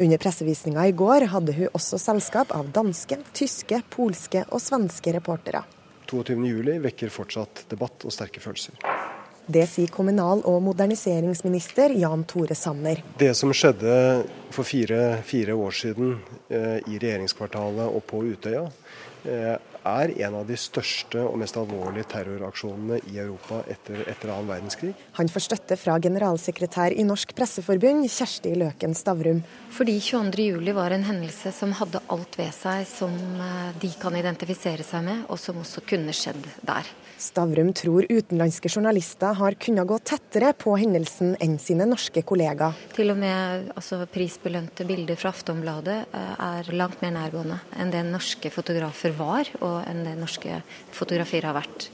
Under 0.00 0.18
pressevisninga 0.18 0.88
i 0.88 0.96
går 0.96 1.28
hadde 1.30 1.52
hun 1.54 1.68
også 1.76 1.98
selskap 2.02 2.50
av 2.56 2.72
danske, 2.74 3.16
tyske, 3.30 3.82
polske 3.94 4.42
og 4.48 4.60
svenske 4.64 5.12
reportere. 5.14 5.62
22.07 6.08 6.82
vekker 6.88 7.08
fortsatt 7.12 7.66
debatt 7.70 8.04
og 8.08 8.12
sterke 8.16 8.40
følelser. 8.42 8.74
Det 9.48 9.64
sier 9.64 9.88
kommunal- 9.88 10.42
og 10.44 10.58
moderniseringsminister 10.60 11.94
Jan 11.96 12.26
Tore 12.28 12.52
Sanner. 12.54 13.00
Det 13.16 13.30
som 13.36 13.48
skjedde 13.56 13.94
for 14.52 14.68
fire, 14.68 15.22
fire 15.24 15.56
år 15.56 15.72
siden 15.72 16.18
eh, 16.52 16.84
i 16.84 16.98
regjeringskvartalet 17.00 17.88
og 17.88 18.04
på 18.10 18.20
Utøya, 18.28 18.66
eh, 19.24 19.56
er 19.88 20.12
en 20.26 20.36
av 20.42 20.44
de 20.44 20.58
største 20.60 21.22
og 21.24 21.38
mest 21.40 21.56
alvorlige 21.56 22.10
terroraksjonene 22.12 23.00
i 23.08 23.16
Europa 23.22 23.62
etter, 23.72 24.04
etter 24.04 24.34
annen 24.34 24.52
verdenskrig. 24.52 24.92
Han 25.16 25.32
får 25.32 25.46
støtte 25.46 25.80
fra 25.80 25.96
generalsekretær 25.96 26.92
i 26.92 27.08
Norsk 27.08 27.32
Presseforbund, 27.38 28.04
Kjersti 28.04 28.52
Løken 28.52 28.92
Stavrum. 28.98 29.40
Fordi 29.72 29.96
22.07 29.96 30.74
var 30.76 30.92
en 30.92 31.08
hendelse 31.08 31.56
som 31.56 31.72
hadde 31.80 32.04
alt 32.12 32.36
ved 32.36 32.52
seg 32.52 32.84
som 32.90 33.16
de 33.80 33.96
kan 33.96 34.12
identifisere 34.20 34.84
seg 34.84 35.08
med, 35.08 35.24
og 35.32 35.40
som 35.40 35.64
også 35.64 35.88
kunne 35.88 36.12
skjedd 36.12 36.44
der. 36.60 36.98
Stavrum 37.18 37.72
tror 37.74 38.06
utenlandske 38.06 38.70
journalister 38.70 39.34
har 39.34 39.56
kunnet 39.58 39.88
gå 39.90 39.96
tettere 40.06 40.52
på 40.54 40.76
hendelsen 40.78 41.32
enn 41.42 41.56
sine 41.58 41.88
norske 41.90 42.22
kollegaer. 42.22 42.78
Til 42.94 43.10
og 43.10 43.18
med 43.18 43.72
altså, 43.74 43.98
prisbelønte 44.12 44.86
bilder 44.86 45.18
fra 45.18 45.32
Aftonbladet 45.34 45.96
er 46.14 46.70
langt 46.78 47.02
mer 47.02 47.16
nærgående 47.16 47.58
enn 47.74 47.90
det 47.90 48.04
norske 48.06 48.52
fotografer 48.54 49.16
var, 49.18 49.50
og 49.58 49.80
enn 49.90 50.04
det 50.06 50.14
norske 50.20 50.60
fotografier 50.94 51.50
har 51.50 51.58
vært. 51.58 51.88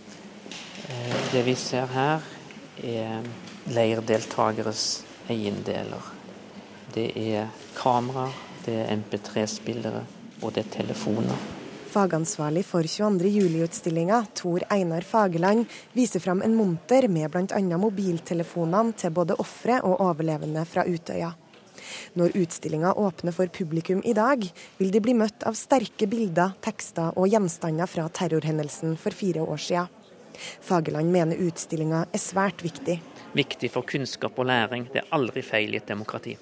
Det 1.33 1.41
vi 1.49 1.57
ser 1.57 1.89
her, 1.97 2.29
er 2.85 3.25
leirdeltakeres 3.73 4.87
eiendeler. 5.33 6.13
Det 6.93 7.09
er 7.17 7.49
kameraer, 7.81 8.37
det 8.69 8.77
er 8.83 8.97
MP3-spillere, 9.01 10.05
og 10.43 10.53
det 10.53 10.67
er 10.67 10.75
telefoner. 10.83 11.64
Fagansvarlig 11.95 12.65
for 12.67 12.83
22. 12.83 13.29
juli-utstillinga, 13.29 14.27
Tor 14.35 14.63
Einar 14.69 15.01
Fageland, 15.01 15.67
viser 15.93 16.21
fram 16.21 16.43
en 16.43 16.55
monter 16.55 17.07
med 17.09 17.31
bl.a. 17.31 17.61
mobiltelefonene 17.79 18.97
til 18.99 19.13
både 19.15 19.37
ofre 19.39 19.77
og 19.87 20.01
overlevende 20.03 20.65
fra 20.67 20.83
Utøya. 20.91 21.29
Når 22.19 22.35
utstillinga 22.41 22.97
åpner 22.99 23.37
for 23.37 23.47
publikum 23.47 24.01
i 24.03 24.15
dag, 24.19 24.43
vil 24.81 24.91
de 24.91 25.03
bli 25.05 25.15
møtt 25.15 25.47
av 25.47 25.55
sterke 25.55 26.09
bilder, 26.11 26.57
tekster 26.67 27.15
og 27.15 27.29
gjenstander 27.31 27.87
fra 27.87 28.09
terrorhendelsen 28.11 28.97
for 28.99 29.15
fire 29.15 29.47
år 29.47 29.63
siden. 29.63 29.93
Fageland 30.67 31.15
mener 31.15 31.45
utstillinga 31.47 32.09
er 32.11 32.25
svært 32.25 32.67
viktig. 32.67 32.99
Viktig 33.39 33.71
for 33.71 33.87
kunnskap 33.87 34.35
og 34.43 34.51
læring. 34.51 34.89
Det 34.91 35.05
er 35.05 35.15
aldri 35.15 35.47
feil 35.47 35.79
i 35.79 35.79
et 35.79 35.95
demokrati. 35.95 36.35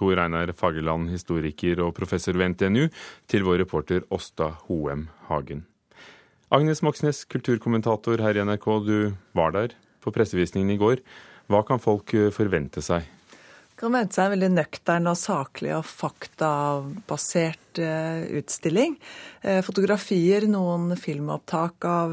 Tor 0.00 0.16
Einar 0.24 0.54
Fagerland, 0.56 1.10
historiker 1.12 1.84
og 1.84 1.92
professor 1.98 2.32
ved 2.40 2.54
NTNU, 2.54 2.88
til 3.28 3.44
vår 3.44 3.60
reporter 3.66 4.06
Åsta 4.08 4.54
Hoem 4.64 5.10
Hagen. 5.28 5.66
Agnes 6.50 6.80
Moxnes, 6.82 7.26
kulturkommentator 7.28 8.24
her 8.24 8.40
i 8.40 8.44
NRK, 8.48 8.66
du 8.88 8.96
var 9.36 9.52
der 9.54 9.76
på 10.00 10.10
pressevisningen 10.16 10.72
i 10.72 10.80
går. 10.80 11.04
Hva 11.52 11.60
kan 11.68 11.82
folk 11.82 12.16
forvente 12.32 12.80
seg? 12.82 13.04
Kan 13.80 13.94
vente 13.94 14.16
seg 14.16 14.26
en 14.26 14.34
veldig 14.34 14.50
nøktern 14.52 15.08
og 15.08 15.16
saklig 15.16 15.72
og 15.78 15.86
faktabasert 15.88 17.80
utstilling. 18.36 18.96
Fotografier, 19.64 20.44
noen 20.50 20.92
filmopptak 21.00 21.86
av 21.88 22.12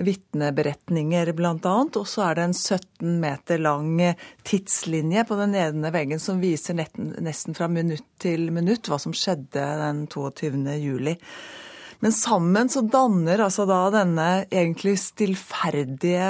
vitneberetninger 0.00 1.32
bl.a. 1.36 1.76
Og 1.84 2.08
så 2.08 2.24
er 2.30 2.38
det 2.38 2.46
en 2.48 2.56
17 2.56 3.20
meter 3.20 3.60
lang 3.60 4.00
tidslinje 4.48 5.26
på 5.28 5.38
den 5.42 5.56
ene 5.60 5.92
veggen 5.92 6.22
som 6.22 6.40
viser 6.40 6.78
nesten 6.78 7.58
fra 7.58 7.68
minutt 7.68 8.06
til 8.22 8.48
minutt 8.54 8.88
hva 8.88 8.98
som 9.02 9.12
skjedde 9.16 9.64
den 9.84 10.06
22. 10.08 10.78
juli. 10.80 11.18
Men 12.04 12.14
sammen 12.14 12.68
så 12.70 12.84
danner 12.86 13.42
altså 13.42 13.64
da 13.66 13.80
denne 13.90 14.26
egentlig 14.46 14.94
stillferdige 15.02 16.28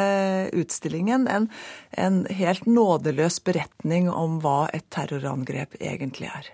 utstillingen 0.57 1.27
en, 1.28 1.49
en 1.93 2.23
helt 2.32 2.65
nådeløs 2.69 3.40
beretning 3.45 4.09
om 4.09 4.39
hva 4.45 4.70
et 4.73 4.86
terrorangrep 4.95 5.77
egentlig 5.81 6.31
er. 6.32 6.49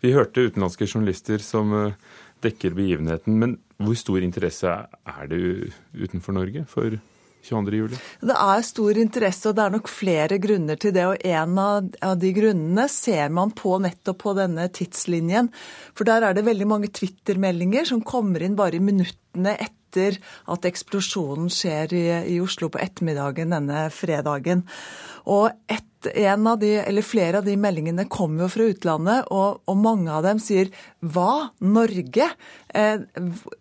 Vi 0.00 0.14
hørte 0.14 0.46
utenlandske 0.48 0.88
journalister 0.88 1.42
som 1.44 1.74
dekker 2.44 2.76
begivenheten, 2.78 3.36
men 3.36 3.56
hvor 3.82 3.98
stor 3.98 4.22
interesse 4.24 4.70
er 4.70 5.30
det 5.30 5.40
utenfor 5.92 6.38
Norge 6.38 6.64
for 6.70 6.96
22. 7.46 7.78
juli? 7.78 8.00
Det 8.20 8.34
er 8.34 8.66
stor 8.66 9.00
interesse, 9.00 9.48
og 9.48 9.56
det 9.56 9.64
er 9.64 9.74
nok 9.76 9.90
flere 9.92 10.38
grunner 10.42 10.80
til 10.80 10.94
det. 10.96 11.06
Og 11.08 11.26
en 11.28 11.58
av 11.62 12.18
de 12.20 12.32
grunnene 12.36 12.88
ser 12.92 13.32
man 13.34 13.54
på 13.56 13.78
nettopp 13.82 14.22
på 14.24 14.36
denne 14.38 14.68
tidslinjen. 14.74 15.50
For 15.96 16.08
der 16.08 16.26
er 16.26 16.36
det 16.36 16.46
veldig 16.48 16.68
mange 16.68 16.92
Twitter-meldinger 16.92 17.88
som 17.92 18.04
kommer 18.04 18.44
inn 18.44 18.58
bare 18.58 18.78
i 18.78 18.84
minuttene 18.84 19.56
etter 19.56 19.77
at 20.54 20.68
eksplosjonen 20.68 21.50
skjer 21.52 21.94
i, 21.96 22.06
i 22.34 22.40
Oslo 22.44 22.70
på 22.72 22.80
ettermiddagen 22.82 23.54
denne 23.56 23.86
fredagen. 23.94 24.64
Og 25.28 25.50
et 25.68 25.84
av 26.06 26.58
de, 26.60 27.02
flere 27.02 27.40
av 27.40 27.44
de 27.44 27.56
meldingene 27.58 28.06
kommer 28.08 28.44
jo 28.44 28.48
fra 28.52 28.66
utlandet, 28.70 29.26
og, 29.34 29.60
og 29.66 29.76
mange 29.82 30.12
av 30.14 30.22
dem 30.24 30.38
sier 30.40 30.70
hva? 31.02 31.50
Norge? 31.58 32.28
Eh, 32.68 33.02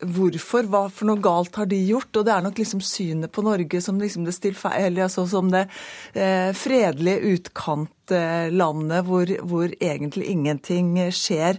hvorfor? 0.06 0.70
Hva 0.70 0.84
for 0.94 1.10
noe 1.10 1.22
galt 1.24 1.58
har 1.58 1.66
de 1.66 1.80
gjort? 1.82 2.14
Og 2.16 2.28
det 2.28 2.36
er 2.36 2.46
nok 2.46 2.62
liksom 2.62 2.84
synet 2.86 3.34
på 3.34 3.44
Norge 3.46 3.82
som 3.82 4.00
liksom 4.00 4.28
det 4.28 4.36
eller 4.38 5.08
altså 5.08 5.26
som 5.28 5.50
det 5.52 5.66
eh, 6.14 6.54
fredelige 6.54 7.34
utkantlandet 7.34 9.08
hvor, 9.08 9.34
hvor 9.42 9.74
egentlig 9.82 10.30
ingenting 10.30 10.94
skjer. 11.12 11.58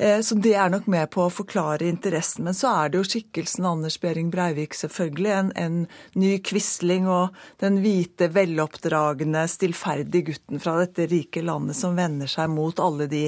Eh, 0.00 0.20
så 0.20 0.34
det 0.34 0.54
er 0.56 0.70
nok 0.72 0.86
med 0.88 1.10
på 1.12 1.26
å 1.26 1.32
forklare 1.32 1.84
interessen. 1.84 2.46
Men 2.46 2.56
så 2.56 2.70
er 2.72 2.88
det 2.88 3.00
jo 3.00 3.04
skikkelsen 3.04 3.66
Anders 3.68 3.98
Behring 4.00 4.30
Breivik, 4.32 4.72
selvfølgelig. 4.78 5.32
En, 5.34 5.50
en 5.60 5.74
ny 6.16 6.30
Quisling 6.40 7.04
og 7.04 7.36
den 7.60 7.76
hvite, 7.84 8.30
veloppdragne, 8.32 9.42
stillferdige 9.52 10.30
gutten 10.30 10.62
fra 10.62 10.78
dette 10.80 11.04
rike 11.10 11.42
landet 11.44 11.76
som 11.76 11.98
vender 12.00 12.30
seg 12.32 12.48
mot 12.48 12.80
alle 12.80 13.10
de 13.12 13.26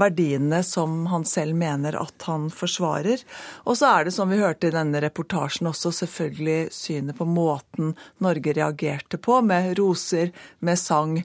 verdiene 0.00 0.62
som 0.64 1.02
han 1.12 1.26
selv 1.28 1.58
mener 1.60 1.98
at 2.00 2.24
han 2.30 2.48
forsvarer. 2.48 3.20
Og 3.68 3.76
så 3.76 3.90
er 3.90 4.08
det, 4.08 4.14
som 4.16 4.32
vi 4.32 4.40
hørte 4.40 4.70
i 4.70 4.76
denne 4.76 5.02
reportasjen, 5.04 5.68
også 5.68 5.92
selvfølgelig 5.98 6.72
synet 6.72 7.20
på 7.20 7.28
måten 7.28 7.92
Norge 8.24 8.56
reagerte 8.56 9.20
på, 9.20 9.42
med 9.44 9.74
roser, 9.76 10.32
med 10.64 10.80
sang 10.80 11.20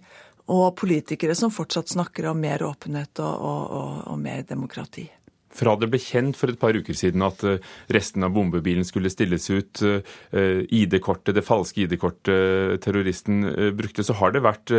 og 0.49 0.75
politikere 0.79 1.35
som 1.37 1.53
fortsatt 1.53 1.91
snakker 1.91 2.29
om 2.31 2.39
mer 2.41 2.63
åpenhet 2.65 3.21
og, 3.23 3.47
og, 3.51 3.97
og, 4.11 4.19
mer 4.19 4.45
demokrati. 4.47 5.05
Fra 5.51 5.75
det 5.75 5.89
ble 5.91 5.99
kjent 5.99 6.37
for 6.39 6.51
et 6.51 6.59
par 6.59 6.77
uker 6.77 6.95
siden 6.95 7.25
at 7.27 7.43
eh, 7.47 7.59
resten 7.91 8.23
av 8.23 8.31
bombebilen 8.35 8.87
skulle 8.87 9.11
stilles 9.11 9.49
ut, 9.51 9.81
eh, 9.83 10.61
ID-kortet, 10.63 11.35
det 11.35 11.43
falske 11.43 11.83
ID-kortet 11.83 12.79
terroristen 12.85 13.43
eh, 13.51 13.71
brukte, 13.75 14.05
så 14.07 14.15
har 14.21 14.35
det 14.35 14.45
vært 14.47 14.77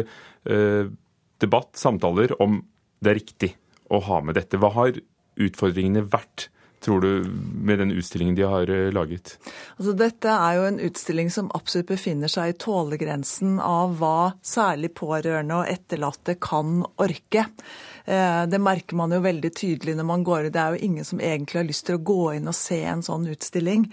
debatt, 1.42 1.76
samtaler, 1.78 2.32
om 2.42 2.56
det 3.02 3.10
er 3.10 3.18
riktig 3.18 3.50
å 3.92 4.00
ha 4.08 4.18
med 4.24 4.34
dette. 4.38 4.58
Hva 4.58 4.72
har 4.74 4.96
utfordringene 5.42 6.02
vært 6.10 6.48
tror 6.82 7.00
du, 7.00 7.24
med 7.62 7.78
den 7.78 7.92
utstillingen 7.94 8.34
de 8.34 8.42
har 8.42 8.70
eh, 8.70 8.90
laget? 8.92 9.36
Altså, 9.76 9.94
dette 9.98 10.34
er 10.34 10.58
jo 10.58 10.66
en 10.68 10.80
utstilling 10.82 11.30
som 11.30 11.50
absolutt 11.54 11.92
befinner 11.92 12.32
seg 12.32 12.52
i 12.52 12.58
tålegrensen 12.64 13.60
av 13.62 13.96
hva 14.00 14.32
særlig 14.44 14.92
pårørende 14.98 15.62
og 15.62 15.70
etterlatte 15.70 16.36
kan 16.42 16.82
orke. 17.02 17.46
Eh, 18.04 18.42
det 18.50 18.60
merker 18.62 18.98
man 18.98 19.14
jo 19.14 19.22
veldig 19.22 19.52
tydelig 19.54 19.96
når 19.98 20.10
man 20.10 20.26
går 20.26 20.48
ut. 20.48 20.52
Det 20.54 20.64
er 20.64 20.74
jo 20.74 20.90
ingen 20.90 21.08
som 21.08 21.22
egentlig 21.22 21.62
har 21.62 21.70
lyst 21.70 21.86
til 21.88 22.00
å 22.00 22.04
gå 22.12 22.20
inn 22.36 22.50
og 22.50 22.58
se 22.58 22.82
en 22.82 23.06
sånn 23.06 23.30
utstilling. 23.30 23.88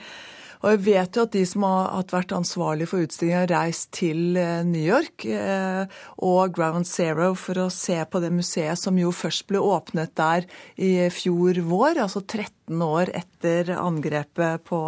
Og 0.60 0.73
jeg 0.73 0.81
vet 0.90 1.15
jo 1.15 1.23
at 1.23 1.36
de 1.36 1.41
som 1.48 1.64
har 1.64 2.10
vært 2.11 2.34
ansvarlig 2.36 2.90
for 2.91 3.06
utstillingen, 3.06 3.45
har 3.45 3.52
reist 3.53 3.94
til 3.95 4.36
eh, 4.40 4.60
New 4.68 4.84
York 4.84 5.23
eh, 5.23 5.88
og 6.26 6.52
Ground 6.56 6.88
Zero 6.90 7.31
for 7.40 7.61
å 7.64 7.69
se 7.72 7.95
på 8.03 8.19
det 8.19 8.34
museet 8.36 8.80
som 8.80 8.99
jo 8.99 9.14
først 9.15 9.48
ble 9.48 9.61
åpnet 9.64 10.11
der 10.19 10.48
i 10.76 10.91
fjor 11.15 11.61
vår, 11.64 12.02
altså 12.03 12.26
13 12.26 12.84
år 12.84 13.11
etter 13.15 13.72
angrepet 13.80 14.65
på, 14.68 14.81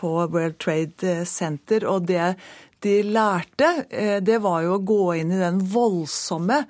på 0.00 0.12
World 0.32 0.56
Trade 0.64 1.18
Center. 1.28 1.84
Og 1.92 2.08
det 2.08 2.32
de 2.82 2.96
lærte, 3.06 3.68
eh, 3.90 4.16
det 4.24 4.40
var 4.42 4.64
jo 4.64 4.78
å 4.78 4.82
gå 4.82 5.02
inn 5.20 5.36
i 5.36 5.42
den 5.42 5.60
voldsomme 5.70 6.62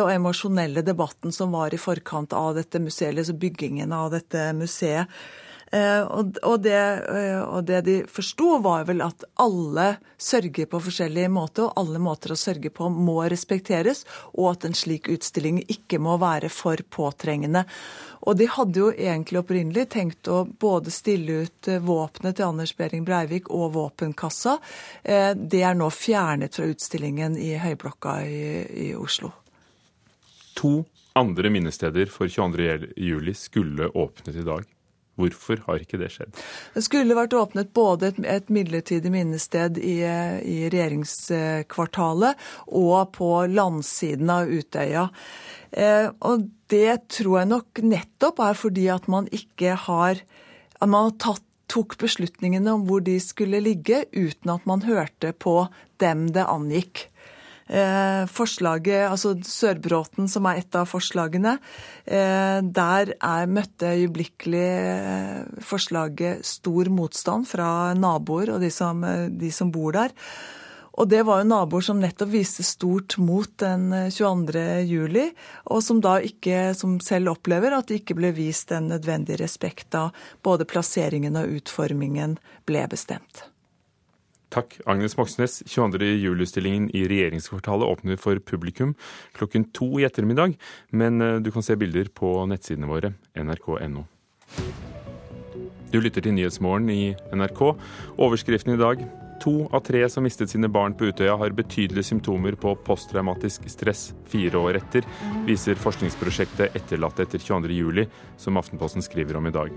og 0.00 0.08
emosjonelle 0.10 0.82
debatten 0.88 1.36
som 1.36 1.52
var 1.52 1.76
i 1.76 1.78
forkant 1.78 2.32
av 2.32 2.56
dette 2.56 2.80
museet, 2.82 3.12
altså 3.12 3.36
byggingen 3.38 3.92
av 3.92 4.08
dette 4.16 4.48
museet. 4.56 5.20
Eh, 5.70 6.02
og 6.02 6.62
det, 6.64 6.74
eh, 6.74 7.40
og 7.40 7.64
det 7.64 7.80
de 7.86 7.96
forsto, 8.10 8.56
var 8.62 8.88
vel 8.88 9.04
at 9.06 9.22
alle 9.38 10.00
sørger 10.18 10.66
på 10.66 10.80
forskjellige 10.82 11.30
måter, 11.30 11.68
og 11.68 11.78
alle 11.78 12.00
måter 12.02 12.34
å 12.34 12.38
sørge 12.38 12.72
på 12.74 12.88
må 12.90 13.20
respekteres, 13.30 14.02
og 14.34 14.50
at 14.50 14.66
en 14.66 14.74
slik 14.74 15.06
utstilling 15.12 15.60
ikke 15.70 16.00
må 16.02 16.16
være 16.18 16.50
for 16.50 16.82
påtrengende. 16.90 17.62
Og 18.26 18.36
de 18.36 18.48
hadde 18.50 18.82
jo 18.82 18.90
egentlig 18.90 19.40
opprinnelig 19.40 19.86
tenkt 19.94 20.28
å 20.28 20.42
både 20.44 20.90
stille 20.90 21.44
ut 21.46 21.70
eh, 21.70 21.78
våpenet 21.78 22.40
til 22.40 22.48
Anders 22.50 22.74
Behring 22.76 23.06
Breivik 23.06 23.52
og 23.54 23.70
våpenkassa. 23.78 24.58
Det 25.00 25.60
er 25.64 25.76
nå 25.78 25.86
fjernet 25.94 26.56
fra 26.56 26.66
utstillingen 26.68 27.36
i 27.38 27.54
Høyblokka 27.60 28.16
i, 28.26 28.42
i 28.88 28.90
Oslo. 28.98 29.30
To 30.60 30.82
andre 31.16 31.50
minnesteder 31.52 32.10
for 32.12 32.28
22.07 32.30 33.32
skulle 33.38 33.88
åpnet 33.94 34.36
i 34.36 34.46
dag. 34.46 34.68
Hvorfor 35.20 35.62
har 35.66 35.82
ikke 35.82 36.00
det 36.00 36.10
skjedd? 36.14 36.40
Det 36.74 36.84
skulle 36.86 37.18
vært 37.18 37.36
åpnet 37.36 37.72
både 37.76 38.10
et, 38.12 38.22
et 38.38 38.50
midlertidig 38.52 39.12
minnested 39.12 39.78
i, 39.78 39.98
i, 40.04 40.58
regjeringskvartalet 40.72 42.48
og 42.80 43.12
på 43.16 43.30
landsiden 43.52 44.32
av 44.32 44.50
Utøya. 44.50 45.08
Eh, 45.70 46.08
og 46.26 46.48
det 46.72 47.10
tror 47.12 47.42
jeg 47.42 47.52
nok 47.52 47.84
nettopp 47.84 48.42
er 48.42 48.58
fordi 48.58 48.88
at 48.92 49.06
man 49.10 49.28
ikke 49.34 49.76
har 49.86 50.24
at 50.80 50.88
man 50.88 51.10
har 51.10 51.16
tatt 51.20 51.46
tok 51.70 51.96
beslutningene 52.00 52.72
om 52.74 52.86
hvor 52.88 53.02
de 53.06 53.16
skulle 53.22 53.60
ligge, 53.62 54.04
uten 54.10 54.54
at 54.54 54.66
man 54.66 54.84
hørte 54.86 55.32
på 55.32 55.68
dem 56.02 56.28
det 56.34 56.46
angikk. 56.50 57.06
Eh, 57.70 58.26
forslaget, 58.26 59.04
altså 59.06 59.36
Sørbråten, 59.46 60.26
som 60.28 60.46
er 60.50 60.58
et 60.58 60.74
av 60.74 60.88
forslagene, 60.90 61.52
eh, 62.02 62.58
der 62.66 63.12
er, 63.14 63.46
møtte 63.46 63.92
øyeblikkelig 63.94 64.70
eh, 64.74 65.60
forslaget 65.62 66.42
stor 66.46 66.90
motstand 66.90 67.46
fra 67.46 67.94
naboer 67.94 68.56
og 68.56 68.64
de 68.64 68.72
som, 68.74 69.04
de 69.30 69.52
som 69.54 69.70
bor 69.70 69.94
der. 69.94 70.10
Og 70.98 71.06
det 71.08 71.22
var 71.22 71.40
jo 71.40 71.46
naboer 71.52 71.86
som 71.86 72.00
nettopp 72.02 72.32
viste 72.32 72.66
stort 72.66 73.14
mot 73.22 73.52
den 73.62 73.86
22. 74.10 74.64
juli, 74.90 75.28
og 75.70 75.84
som 75.86 76.02
da 76.02 76.16
ikke, 76.18 76.74
som 76.74 76.98
selv 76.98 77.36
opplever 77.36 77.76
at 77.76 77.86
det 77.86 78.02
ikke 78.02 78.18
ble 78.18 78.34
vist 78.34 78.74
den 78.74 78.90
nødvendige 78.90 79.38
respekt 79.44 79.92
da 79.94 80.08
både 80.42 80.66
plasseringen 80.66 81.38
og 81.38 81.54
utformingen 81.60 82.34
ble 82.66 82.84
bestemt. 82.90 83.46
Takk, 84.50 84.80
Agnes 84.86 85.14
Moxnes. 85.18 85.60
22. 85.70 86.08
juli-utstillingen 86.18 86.88
i 86.96 87.04
regjeringskvartalet 87.10 87.86
åpner 87.86 88.18
for 88.18 88.40
publikum 88.42 88.96
klokken 89.38 89.68
to 89.76 89.92
i 90.00 90.06
ettermiddag, 90.08 90.56
men 90.90 91.22
eh, 91.22 91.38
du 91.38 91.52
kan 91.54 91.62
se 91.62 91.78
bilder 91.78 92.10
på 92.14 92.32
nettsidene 92.50 92.90
våre 92.90 93.14
nrk.no. 93.38 94.04
Du 95.90 95.98
lytter 95.98 96.22
til 96.22 96.34
Nyhetsmorgen 96.34 96.90
i 96.90 97.14
NRK. 97.34 97.62
Overskriften 98.18 98.74
i 98.74 98.80
dag 98.80 99.02
To 99.40 99.64
av 99.72 99.80
tre 99.80 100.02
som 100.12 100.24
mistet 100.26 100.50
sine 100.52 100.68
barn 100.68 100.92
på 100.92 101.06
Utøya, 101.08 101.32
har 101.40 101.54
betydelige 101.56 102.10
symptomer 102.10 102.56
på 102.60 102.74
posttraumatisk 102.84 103.64
stress 103.72 104.10
fire 104.28 104.60
år 104.60 104.76
etter, 104.82 105.06
viser 105.46 105.80
forskningsprosjektet 105.80 106.76
Etterlatte 106.76 107.24
etter 107.24 107.40
22.07, 107.40 108.02
som 108.40 108.60
Aftenposten 108.60 109.04
skriver 109.04 109.38
om 109.40 109.48
i 109.48 109.54
dag. 109.54 109.72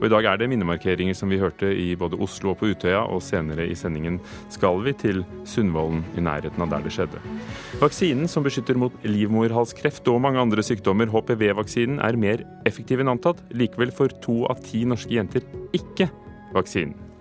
Og 0.00 0.08
I 0.08 0.10
dag 0.10 0.26
er 0.32 0.40
det 0.40 0.50
minnemarkeringer 0.50 1.14
som 1.14 1.30
vi 1.30 1.38
hørte 1.38 1.70
i 1.70 1.92
både 1.98 2.18
Oslo 2.26 2.54
og 2.54 2.58
på 2.58 2.72
Utøya, 2.72 3.04
og 3.06 3.22
senere 3.22 3.68
i 3.70 3.78
sendingen 3.78 4.18
skal 4.50 4.82
vi 4.82 4.96
til 4.98 5.22
Sundvolden, 5.46 6.02
i 6.18 6.24
nærheten 6.24 6.66
av 6.66 6.74
der 6.74 6.82
det 6.88 6.96
skjedde. 6.98 7.22
Vaksinen 7.84 8.26
som 8.30 8.42
beskytter 8.46 8.78
mot 8.80 8.98
livmorhalskreft 9.06 10.10
og 10.10 10.22
mange 10.26 10.42
andre 10.42 10.66
sykdommer, 10.66 11.12
HPV-vaksinen, 11.14 12.02
er 12.02 12.18
mer 12.18 12.42
effektiv 12.66 13.04
enn 13.04 13.14
antatt. 13.14 13.46
Likevel 13.54 13.94
får 13.94 14.18
to 14.26 14.42
av 14.50 14.62
ti 14.66 14.82
norske 14.88 15.14
jenter 15.14 15.46
ikke 15.76 16.10
vaksinen. 16.54 17.13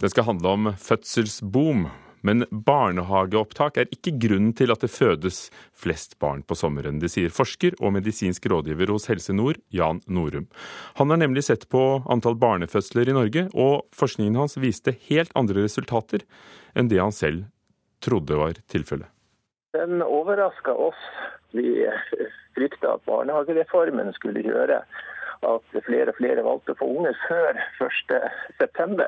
Det 0.00 0.10
skal 0.12 0.24
handle 0.24 0.48
om 0.48 0.72
fødselsboom. 0.78 1.88
Men 2.22 2.44
barnehageopptak 2.50 3.78
er 3.78 3.90
ikke 3.94 4.12
grunnen 4.22 4.52
til 4.54 4.70
at 4.70 4.82
det 4.82 4.90
fødes 4.90 5.48
flest 5.74 6.16
barn 6.22 6.44
på 6.46 6.54
sommeren. 6.58 7.00
Det 7.02 7.10
sier 7.10 7.34
forsker 7.34 7.74
og 7.78 7.94
medisinsk 7.96 8.46
rådgiver 8.50 8.92
hos 8.94 9.08
Helse 9.10 9.34
Nord, 9.34 9.58
Jan 9.74 9.98
Norum. 10.06 10.46
Han 10.98 11.10
har 11.10 11.18
nemlig 11.22 11.44
sett 11.48 11.66
på 11.70 11.82
antall 12.10 12.38
barnefødsler 12.38 13.10
i 13.10 13.16
Norge, 13.16 13.46
og 13.54 13.86
forskningen 13.94 14.38
hans 14.38 14.58
viste 14.62 14.94
helt 15.08 15.34
andre 15.38 15.66
resultater 15.66 16.26
enn 16.78 16.90
det 16.90 17.02
han 17.02 17.14
selv 17.14 17.46
trodde 18.04 18.38
var 18.38 18.58
tilfellet. 18.70 19.10
Den 19.74 20.02
overraska 20.02 20.74
oss. 20.74 20.98
Vi 21.50 21.74
frykta 22.54 22.94
at 22.98 23.06
barnehagereformen 23.06 24.14
skulle 24.14 24.46
gjøre 24.46 24.82
at 25.46 25.82
flere 25.86 26.10
og 26.10 26.18
flere 26.18 26.42
valgte 26.42 26.74
å 26.74 26.78
få 26.80 26.88
unger 26.98 27.18
før 27.28 27.58
1.9. 27.82 29.06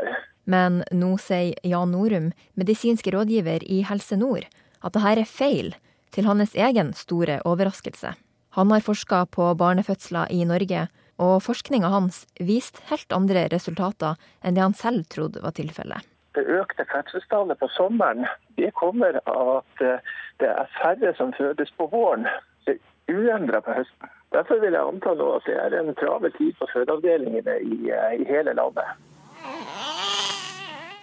Men 0.50 0.82
nå 0.90 1.14
sier 1.22 1.54
Jan 1.66 1.92
Norum, 1.94 2.32
medisinsk 2.58 3.06
rådgiver 3.14 3.62
i 3.62 3.82
Helse 3.86 4.18
Nord, 4.18 4.48
at 4.82 4.96
dette 4.96 5.14
er 5.20 5.28
feil, 5.28 5.74
til 6.10 6.26
hans 6.26 6.56
egen 6.58 6.90
store 6.98 7.38
overraskelse. 7.46 8.16
Han 8.58 8.72
har 8.74 8.82
forska 8.82 9.26
på 9.30 9.52
barnefødsler 9.54 10.32
i 10.34 10.42
Norge, 10.44 10.88
og 11.22 11.42
forskninga 11.44 11.90
hans 11.92 12.24
viste 12.40 12.82
helt 12.90 13.12
andre 13.14 13.44
resultater 13.52 14.18
enn 14.42 14.56
det 14.56 14.64
han 14.64 14.74
selv 14.74 15.06
trodde 15.12 15.42
var 15.44 15.54
tilfellet. 15.54 16.02
Det 16.34 16.42
økte 16.46 16.86
fødselstallet 16.90 17.58
på 17.60 17.68
sommeren 17.76 18.26
det 18.58 18.70
kommer 18.78 19.20
av 19.30 19.52
at 19.58 19.84
eh, 19.86 20.02
det 20.42 20.50
er 20.50 20.72
færre 20.78 21.12
som 21.18 21.34
fødes 21.36 21.70
på 21.78 21.86
våren. 21.92 22.26
Det 22.66 22.76
er 22.78 23.14
uendra 23.18 23.60
på 23.64 23.74
høsten. 23.78 24.10
Derfor 24.34 24.60
vil 24.62 24.76
jeg 24.76 24.86
anta 24.86 25.14
nå 25.18 25.30
at 25.38 25.46
det 25.48 25.56
er 25.58 25.78
en 25.78 25.94
travel 25.98 26.34
tid 26.38 26.54
på 26.58 26.68
fødeavdelingene 26.74 27.56
i, 27.66 27.80
eh, 27.90 28.20
i 28.22 28.28
hele 28.30 28.54
landet. 28.58 28.94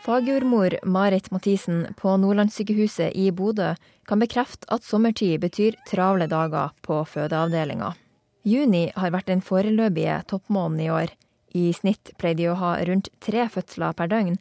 Fagjordmor 0.08 0.80
Marit 0.84 1.32
Mathisen 1.32 1.88
på 1.98 2.14
Nordlandssykehuset 2.18 3.12
i 3.16 3.32
Bodø 3.32 3.74
kan 4.08 4.22
bekrefte 4.24 4.70
at 4.72 4.86
sommertid 4.88 5.42
betyr 5.44 5.76
travle 5.90 6.30
dager 6.32 6.72
på 6.80 7.02
fødeavdelinga. 7.12 7.90
Juni 8.48 8.86
har 8.96 9.12
vært 9.12 9.28
den 9.28 9.44
foreløpige 9.44 10.22
toppmåneden 10.32 10.86
i 10.86 10.88
år. 10.96 11.12
I 11.60 11.66
snitt 11.76 12.14
pleide 12.16 12.40
de 12.40 12.48
å 12.54 12.56
ha 12.56 12.72
rundt 12.88 13.12
tre 13.20 13.50
fødsler 13.52 14.00
per 14.00 14.08
døgn, 14.16 14.40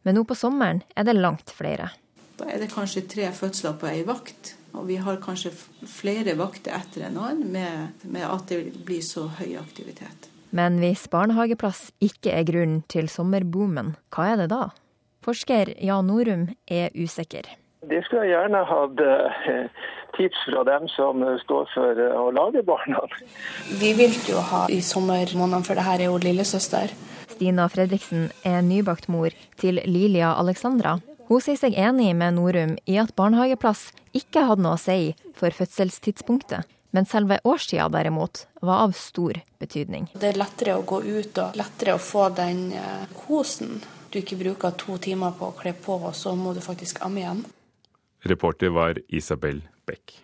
men 0.00 0.16
nå 0.16 0.24
på 0.24 0.38
sommeren 0.46 0.80
er 0.96 1.04
det 1.04 1.18
langt 1.20 1.52
flere. 1.52 1.92
Da 2.40 2.48
er 2.48 2.64
det 2.64 2.72
kanskje 2.72 3.04
tre 3.04 3.28
fødsler 3.36 3.76
på 3.76 3.92
ei 3.92 4.06
vakt, 4.08 4.54
og 4.72 4.88
vi 4.88 4.96
har 4.96 5.20
kanskje 5.20 5.52
flere 5.84 6.40
vakter 6.40 6.72
etter 6.80 7.10
en 7.10 7.20
annen 7.20 7.52
med, 7.52 8.04
med 8.08 8.30
at 8.32 8.48
det 8.48 8.64
blir 8.80 9.04
så 9.04 9.28
høy 9.28 9.58
aktivitet. 9.60 10.32
Men 10.56 10.80
hvis 10.80 11.04
barnehageplass 11.12 11.90
ikke 12.00 12.32
er 12.32 12.48
grunnen 12.48 12.80
til 12.88 13.12
sommerboomen, 13.12 13.98
hva 14.08 14.32
er 14.32 14.40
det 14.40 14.54
da? 14.56 14.70
Forsker 15.22 15.74
Jan 15.78 16.08
Norum 16.10 16.48
er 16.66 16.90
usikker. 16.94 17.46
Det 17.86 18.00
skulle 18.06 18.26
jeg 18.26 18.34
gjerne 18.34 18.62
hatt 18.66 19.00
eh, 19.02 19.86
tips 20.16 20.44
fra 20.46 20.64
dem 20.66 20.88
som 20.90 21.22
står 21.42 21.70
for 21.74 21.98
eh, 21.98 22.18
å 22.18 22.30
lage 22.34 22.62
barna. 22.66 23.02
Vi 23.80 23.92
vil 23.98 24.14
jo 24.28 24.42
ha 24.52 24.64
i 24.70 24.80
sommermånedene, 24.82 25.62
for 25.66 25.78
det 25.78 25.86
her 25.86 26.02
er 26.02 26.10
jo 26.10 26.20
lillesøster. 26.22 26.94
Stina 27.32 27.66
Fredriksen 27.70 28.28
er 28.46 28.62
nybakt 28.66 29.08
mor 29.10 29.34
til 29.62 29.80
Lilia 29.86 30.34
Alexandra. 30.38 30.98
Hun 31.30 31.42
sier 31.42 31.58
seg 31.58 31.78
enig 31.78 32.12
med 32.18 32.36
Norum 32.36 32.76
i 32.86 32.98
at 33.00 33.14
barnehageplass 33.18 33.88
ikke 34.14 34.44
hadde 34.46 34.66
noe 34.66 34.76
å 34.76 34.82
si 34.82 35.14
for 35.38 35.54
fødselstidspunktet. 35.54 36.66
Men 36.92 37.06
selve 37.08 37.38
årstida 37.48 37.86
derimot 37.88 38.44
var 38.60 38.84
av 38.84 38.92
stor 38.98 39.38
betydning. 39.62 40.10
Det 40.12 40.34
er 40.34 40.36
lettere 40.36 40.76
å 40.76 40.84
gå 40.84 40.98
ut 41.00 41.38
og 41.40 41.56
lettere 41.56 41.96
å 41.96 42.02
få 42.02 42.28
den 42.36 42.66
eh, 42.76 43.06
kosen 43.24 43.80
du 44.12 44.20
ikke 44.20 44.38
bruker 44.40 44.74
to 44.78 44.98
timer 45.02 45.34
på 45.38 45.48
å 45.50 45.56
kle 45.56 45.72
på, 45.76 45.96
og 45.96 46.14
så 46.16 46.34
må 46.36 46.52
du 46.54 46.60
faktisk 46.64 47.00
amme 47.04 47.22
igjen. 47.22 47.44
Reporter 48.28 48.70
var 48.74 49.00
Isabel 49.08 49.62
Beck. 49.88 50.18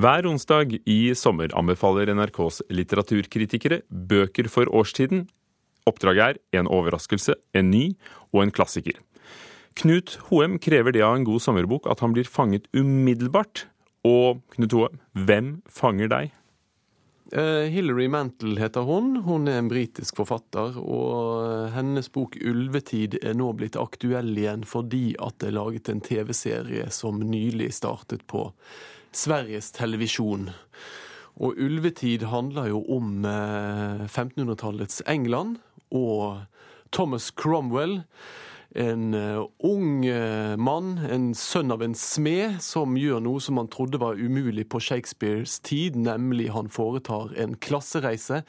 Hver 0.00 0.24
onsdag 0.30 0.78
i 0.88 1.12
sommer 1.18 1.52
anbefaler 1.58 2.08
NRKs 2.14 2.62
litteraturkritikere 2.72 3.82
bøker 3.90 4.48
for 4.48 4.70
årstiden. 4.72 5.26
Oppdraget 5.88 6.40
er 6.52 6.62
en 6.62 6.70
overraskelse, 6.70 7.36
en 7.54 7.70
ny 7.72 7.84
og 8.32 8.46
en 8.46 8.54
klassiker. 8.54 8.96
Knut 9.76 10.16
Hoem 10.28 10.58
krever 10.62 10.94
det 10.96 11.04
av 11.04 11.18
en 11.18 11.26
god 11.28 11.44
sommerbok 11.44 11.86
at 11.90 12.00
han 12.04 12.14
blir 12.16 12.28
fanget 12.28 12.66
umiddelbart. 12.72 13.66
Og 14.08 14.40
Knut 14.56 14.76
Hoem, 14.76 15.00
hvem 15.12 15.52
fanger 15.68 16.10
deg? 16.10 16.32
Uh, 17.36 17.70
Hilary 17.70 18.08
Mantel 18.08 18.58
heter 18.58 18.80
hun. 18.80 19.16
Hun 19.16 19.48
er 19.48 19.60
en 19.60 19.68
britisk 19.70 20.16
forfatter. 20.18 20.74
Og 20.82 21.70
hennes 21.76 22.08
bok 22.10 22.34
'Ulvetid' 22.36 23.20
er 23.22 23.36
nå 23.38 23.52
blitt 23.54 23.78
aktuell 23.78 24.32
igjen 24.34 24.64
fordi 24.66 25.14
at 25.22 25.38
det 25.38 25.52
er 25.52 25.58
laget 25.58 25.88
en 25.92 26.02
TV-serie 26.02 26.90
som 26.90 27.22
nylig 27.22 27.70
startet 27.76 28.26
på 28.26 28.48
Sveriges 29.12 29.70
televisjon. 29.70 30.50
Og 31.38 31.54
'Ulvetid' 31.54 32.26
handler 32.26 32.72
jo 32.74 32.82
om 32.90 33.22
1500-tallets 33.22 35.02
eh, 35.06 35.14
England 35.14 35.62
og 35.94 36.42
Thomas 36.90 37.30
Cromwell 37.30 38.00
en 38.74 39.14
uh, 39.14 39.46
ung 39.58 40.06
uh, 40.06 40.56
mann, 40.56 40.98
en 41.10 41.30
sønn 41.34 41.72
av 41.74 41.82
en 41.82 41.94
smed, 41.98 42.60
som 42.62 42.94
gjør 42.98 43.22
noe 43.24 43.42
som 43.42 43.58
han 43.58 43.70
trodde 43.72 43.98
var 43.98 44.20
umulig 44.20 44.68
på 44.70 44.80
Shakespeares 44.82 45.58
tid, 45.66 45.98
nemlig 45.98 46.50
han 46.54 46.70
foretar 46.70 47.34
en 47.40 47.56
klassereise 47.58 48.44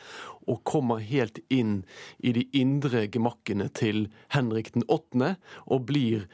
og 0.50 0.64
kommer 0.68 1.02
helt 1.06 1.42
inn 1.54 1.82
i 2.20 2.34
de 2.38 2.46
indre 2.58 3.08
gemakkene 3.12 3.70
til 3.74 4.08
Henrik 4.34 4.74
den 4.76 4.86
8., 4.88 5.36
og 5.66 5.86
blir 5.90 6.28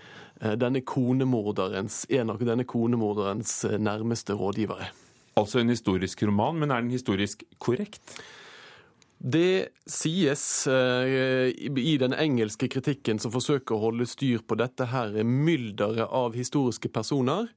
uh, 0.44 0.56
denne 0.60 0.84
konemorderens, 0.84 2.04
en 2.10 2.34
av 2.36 2.44
denne 2.44 2.68
konemorderens 2.68 3.62
nærmeste 3.80 4.36
rådgivere. 4.36 4.92
Altså 5.38 5.62
en 5.62 5.72
historisk 5.72 6.24
roman, 6.26 6.58
men 6.60 6.74
er 6.74 6.82
den 6.82 6.92
historisk 6.92 7.44
korrekt? 7.62 8.02
Det 9.18 9.74
sies 9.90 10.68
eh, 10.70 11.50
i 11.68 11.96
den 11.98 12.14
engelske 12.14 12.70
kritikken 12.70 13.18
som 13.20 13.34
forsøker 13.34 13.76
å 13.76 13.88
holde 13.88 14.06
styr 14.10 14.44
på 14.46 14.58
dette 14.60 14.90
her 14.92 15.16
mylderet 15.26 16.06
av 16.06 16.38
historiske 16.38 16.92
personer, 16.94 17.50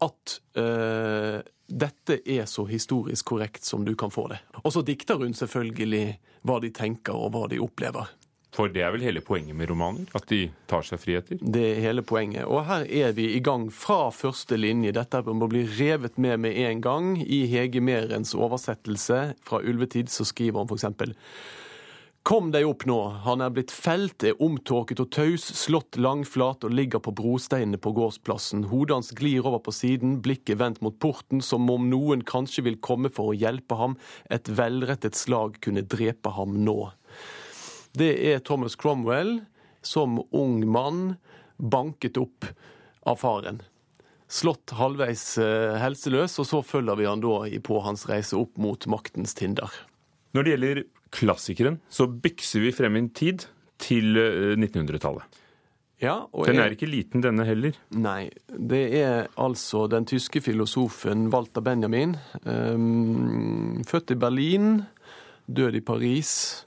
at 0.00 0.32
uh, 0.60 1.40
dette 1.66 2.18
er 2.28 2.44
så 2.44 2.66
historisk 2.68 3.30
korrekt 3.32 3.64
som 3.64 3.84
du 3.84 3.94
kan 3.96 4.12
få 4.12 4.26
det. 4.28 4.42
Og 4.60 4.74
så 4.74 4.82
dikter 4.84 5.16
hun 5.22 5.32
selvfølgelig 5.32 6.18
hva 6.44 6.58
de 6.60 6.68
tenker 6.76 7.16
og 7.16 7.32
hva 7.32 7.46
de 7.48 7.62
opplever. 7.64 8.10
For 8.56 8.72
det 8.72 8.80
er 8.86 8.94
vel 8.94 9.04
hele 9.04 9.20
poenget 9.24 9.56
med 9.58 9.68
romaner? 9.68 10.06
At 10.16 10.30
de 10.30 10.46
tar 10.70 10.86
seg 10.86 11.02
friheter? 11.02 11.40
Det 11.40 11.64
er 11.74 11.82
hele 11.84 12.04
poenget. 12.06 12.46
Og 12.48 12.64
her 12.68 12.86
er 12.88 13.12
vi 13.16 13.28
i 13.36 13.42
gang 13.44 13.68
fra 13.74 14.08
første 14.14 14.56
linje. 14.56 14.94
Dette 14.96 15.20
må 15.28 15.50
bli 15.52 15.66
revet 15.76 16.16
med 16.16 16.40
med 16.46 16.56
en 16.64 16.80
gang. 16.80 17.12
I 17.20 17.44
Hege 17.52 17.84
Merens 17.84 18.32
oversettelse 18.34 19.20
fra 19.44 19.60
Ulvetid 19.60 20.08
så 20.12 20.24
skriver 20.24 20.64
han 20.64 20.72
f.eks.: 20.72 21.22
Kom 22.26 22.48
deg 22.50 22.64
opp 22.66 22.82
nå, 22.90 22.96
han 23.22 23.38
er 23.44 23.52
blitt 23.54 23.70
felt, 23.70 24.24
er 24.26 24.40
omtåket 24.42 24.98
og 24.98 25.12
taus, 25.14 25.44
slått 25.60 25.94
langflat 25.94 26.64
og 26.66 26.72
ligger 26.74 26.98
på 26.98 27.12
brosteinene 27.14 27.78
på 27.78 27.92
gårdsplassen. 27.94 28.64
Hodet 28.72 28.96
hans 28.96 29.12
glir 29.14 29.46
over 29.46 29.60
på 29.62 29.70
siden, 29.70 30.16
blikket 30.24 30.58
vendt 30.58 30.80
mot 30.82 30.96
porten, 30.98 31.38
som 31.38 31.70
om 31.70 31.86
noen 31.86 32.24
kanskje 32.26 32.64
vil 32.66 32.80
komme 32.82 33.12
for 33.14 33.30
å 33.30 33.36
hjelpe 33.38 33.78
ham. 33.78 33.94
Et 34.26 34.50
velrettet 34.58 35.14
slag 35.14 35.60
kunne 35.62 35.86
drepe 35.86 36.34
ham 36.34 36.58
nå. 36.66 36.80
Det 37.96 38.12
er 38.30 38.42
Thomas 38.44 38.76
Cromwell 38.76 39.40
som 39.86 40.18
ung 40.34 40.60
mann 40.68 41.16
banket 41.56 42.18
opp 42.20 42.44
av 43.06 43.16
faren. 43.22 43.62
Slått 44.28 44.74
halvveis 44.74 45.38
eh, 45.38 45.76
helseløs, 45.80 46.34
og 46.42 46.48
så 46.48 46.62
følger 46.66 46.98
vi 46.98 47.06
han 47.06 47.22
da 47.22 47.38
på 47.64 47.80
hans 47.84 48.08
reise 48.10 48.36
opp 48.36 48.58
mot 48.60 48.88
maktens 48.90 49.36
tinder. 49.38 49.70
Når 50.34 50.44
det 50.44 50.54
gjelder 50.54 50.82
klassikeren, 51.14 51.80
så 51.88 52.08
bykser 52.10 52.66
vi 52.66 52.74
frem 52.74 52.98
en 52.98 53.10
tid 53.14 53.46
til 53.80 54.18
1900-tallet. 54.18 55.24
Eh, 55.24 55.42
ja, 56.04 56.16
den 56.44 56.60
er 56.60 56.74
ikke 56.74 56.90
liten, 56.90 57.22
denne 57.24 57.46
heller. 57.48 57.76
Nei. 57.96 58.28
Det 58.46 58.82
er 58.98 59.30
altså 59.40 59.86
den 59.88 60.04
tyske 60.08 60.42
filosofen 60.44 61.30
Walter 61.32 61.64
Benjamin. 61.64 62.18
Um, 62.44 63.80
født 63.88 64.12
i 64.12 64.18
Berlin, 64.20 64.82
død 65.46 65.78
i 65.80 65.84
Paris. 65.86 66.65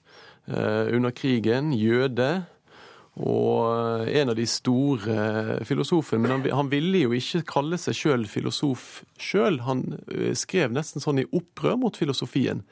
Eh, 0.50 0.96
under 0.96 1.14
krigen, 1.14 1.74
jøde. 1.78 2.30
Og 3.20 4.06
eh, 4.06 4.22
en 4.22 4.32
av 4.32 4.38
de 4.40 4.46
store 4.50 5.60
filosofene. 5.68 6.24
Men 6.24 6.38
han, 6.38 6.48
han 6.62 6.72
ville 6.72 7.06
jo 7.06 7.18
ikke 7.18 7.46
kalle 7.50 7.78
seg 7.82 7.98
sjøl 7.98 8.30
filosof 8.30 9.04
sjøl. 9.22 9.62
Han 9.68 9.86
eh, 10.08 10.34
skrev 10.38 10.74
nesten 10.74 11.04
sånn 11.04 11.22
i 11.22 11.28
opprør 11.30 11.78
mot 11.84 12.00
filosofien. 12.00 12.64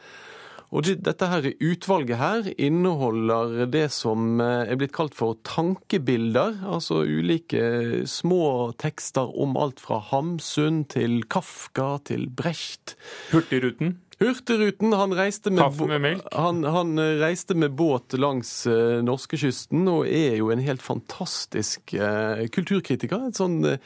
Og 0.68 0.84
det, 0.84 0.98
dette 1.06 1.30
her 1.32 1.45
utvalget 1.64 2.20
her 2.20 2.48
inneholder 2.60 3.70
det 3.72 3.86
som 3.95 4.41
er 4.44 4.74
blitt 4.76 4.91
kalt 4.98 5.16
for 5.16 5.38
tankebilder. 5.48 6.58
Altså 6.68 7.06
ulike 7.08 8.02
små 8.10 8.74
tekster 8.76 9.32
om 9.32 9.56
alt 9.56 9.80
fra 9.80 10.02
Hamsun 10.10 10.82
til 10.91 11.22
Kafka 11.32 11.94
til 12.10 12.28
Brecht. 12.28 12.98
Hurtigruten? 13.32 13.95
Hurtigruten 14.19 14.94
han 14.98 15.14
reiste 15.14 15.52
med? 15.53 16.22
Han, 16.31 16.64
han 16.64 16.98
eh, 16.98 17.18
reiste 17.22 17.56
med 17.56 17.76
båt 17.77 18.14
langs 18.18 18.49
uh, 18.65 18.98
norskekysten 19.06 19.85
og 19.91 20.07
er 20.10 20.39
jo 20.39 20.49
en 20.49 20.64
helt 20.64 20.81
fantastisk 20.81 21.94
uh, 21.94 22.41
kulturkritiker. 22.49 23.27
Et 23.30 23.38
sånn 23.38 23.60
uh, 23.61 23.77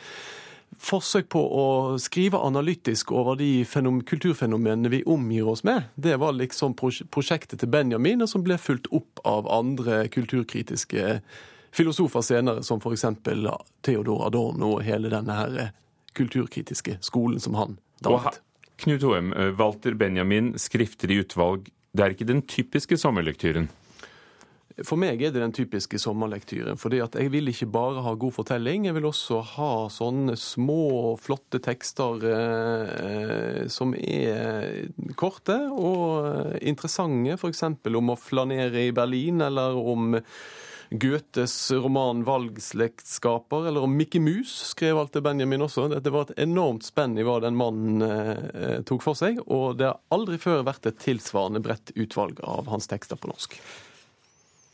forsøk 0.79 1.27
på 1.35 1.41
å 1.43 1.65
skrive 1.99 2.39
analytisk 2.39 3.11
over 3.11 3.35
de 3.35 3.65
kulturfenomenene 4.07 4.91
vi 4.93 5.01
omgir 5.03 5.49
oss 5.51 5.65
med. 5.67 5.91
Det 5.95 6.15
var 6.23 6.37
liksom 6.37 6.77
prosjektet 6.79 7.59
til 7.59 7.71
Benjamin, 7.73 8.23
og 8.23 8.31
som 8.31 8.45
ble 8.45 8.55
fulgt 8.57 8.87
opp 8.95 9.19
av 9.27 9.49
andre 9.51 10.05
kulturkritiske 10.13 11.19
filosofer 11.75 12.23
senere, 12.23 12.63
som 12.63 12.79
f.eks. 12.79 13.05
Theodor 13.83 14.25
Adorno 14.29 14.77
og 14.77 14.85
hele 14.87 15.11
denne 15.11 15.35
her 15.37 15.59
kulturkritiske 16.15 16.97
skolen 17.03 17.43
som 17.43 17.59
han 17.59 17.77
dannet. 17.99 18.39
Knut 18.81 19.03
Hoem, 19.05 19.33
eh, 19.33 19.51
Walter 19.59 19.93
Benjamin, 19.93 20.55
skrifter 20.57 21.11
i 21.11 21.19
utvalg. 21.21 21.69
Det 21.93 22.03
er 22.03 22.15
ikke 22.15 22.25
den 22.25 22.41
typiske 22.49 22.97
sommerlektyren? 22.97 23.67
For 24.87 24.97
meg 24.97 25.21
er 25.21 25.33
det 25.35 25.41
den 25.43 25.53
typiske 25.53 25.99
sommerlektyren. 25.99 26.79
at 27.03 27.15
jeg 27.15 27.31
vil 27.31 27.47
ikke 27.47 27.67
bare 27.69 28.01
ha 28.01 28.13
god 28.15 28.31
fortelling, 28.31 28.85
jeg 28.85 28.95
vil 28.95 29.05
også 29.05 29.41
ha 29.43 29.87
sånne 29.89 30.35
små, 30.35 31.17
flotte 31.19 31.59
tekster 31.59 32.23
eh, 32.25 33.67
som 33.67 33.93
er 33.93 34.89
korte 35.15 35.59
og 35.69 36.57
interessante. 36.61 37.37
F.eks. 37.37 37.63
om 37.85 38.09
å 38.09 38.17
flanere 38.17 38.87
i 38.87 38.91
Berlin, 38.91 39.41
eller 39.41 39.75
om 39.77 40.15
Goethes 40.91 41.71
roman 41.71 42.25
'Valgslektskaper', 42.25 43.67
eller 43.67 43.81
om 43.81 43.97
Mickey 43.97 44.19
Mus, 44.19 44.51
skrev 44.51 44.97
alltid 44.97 45.23
Benjamin 45.23 45.61
også. 45.61 45.87
Det 45.87 46.11
var 46.11 46.27
et 46.27 46.41
enormt 46.43 46.83
spenn 46.83 47.15
i 47.15 47.23
hva 47.23 47.37
den 47.39 47.55
mannen 47.55 48.03
eh, 48.03 48.81
tok 48.83 49.05
for 49.05 49.15
seg, 49.15 49.39
og 49.47 49.77
det 49.79 49.87
har 49.87 50.01
aldri 50.11 50.35
før 50.41 50.65
vært 50.67 50.89
et 50.91 50.99
tilsvarende 50.99 51.63
bredt 51.63 51.93
utvalg 51.95 52.41
av 52.43 52.67
hans 52.67 52.91
tekster 52.91 53.15
på 53.15 53.31
norsk. 53.31 53.55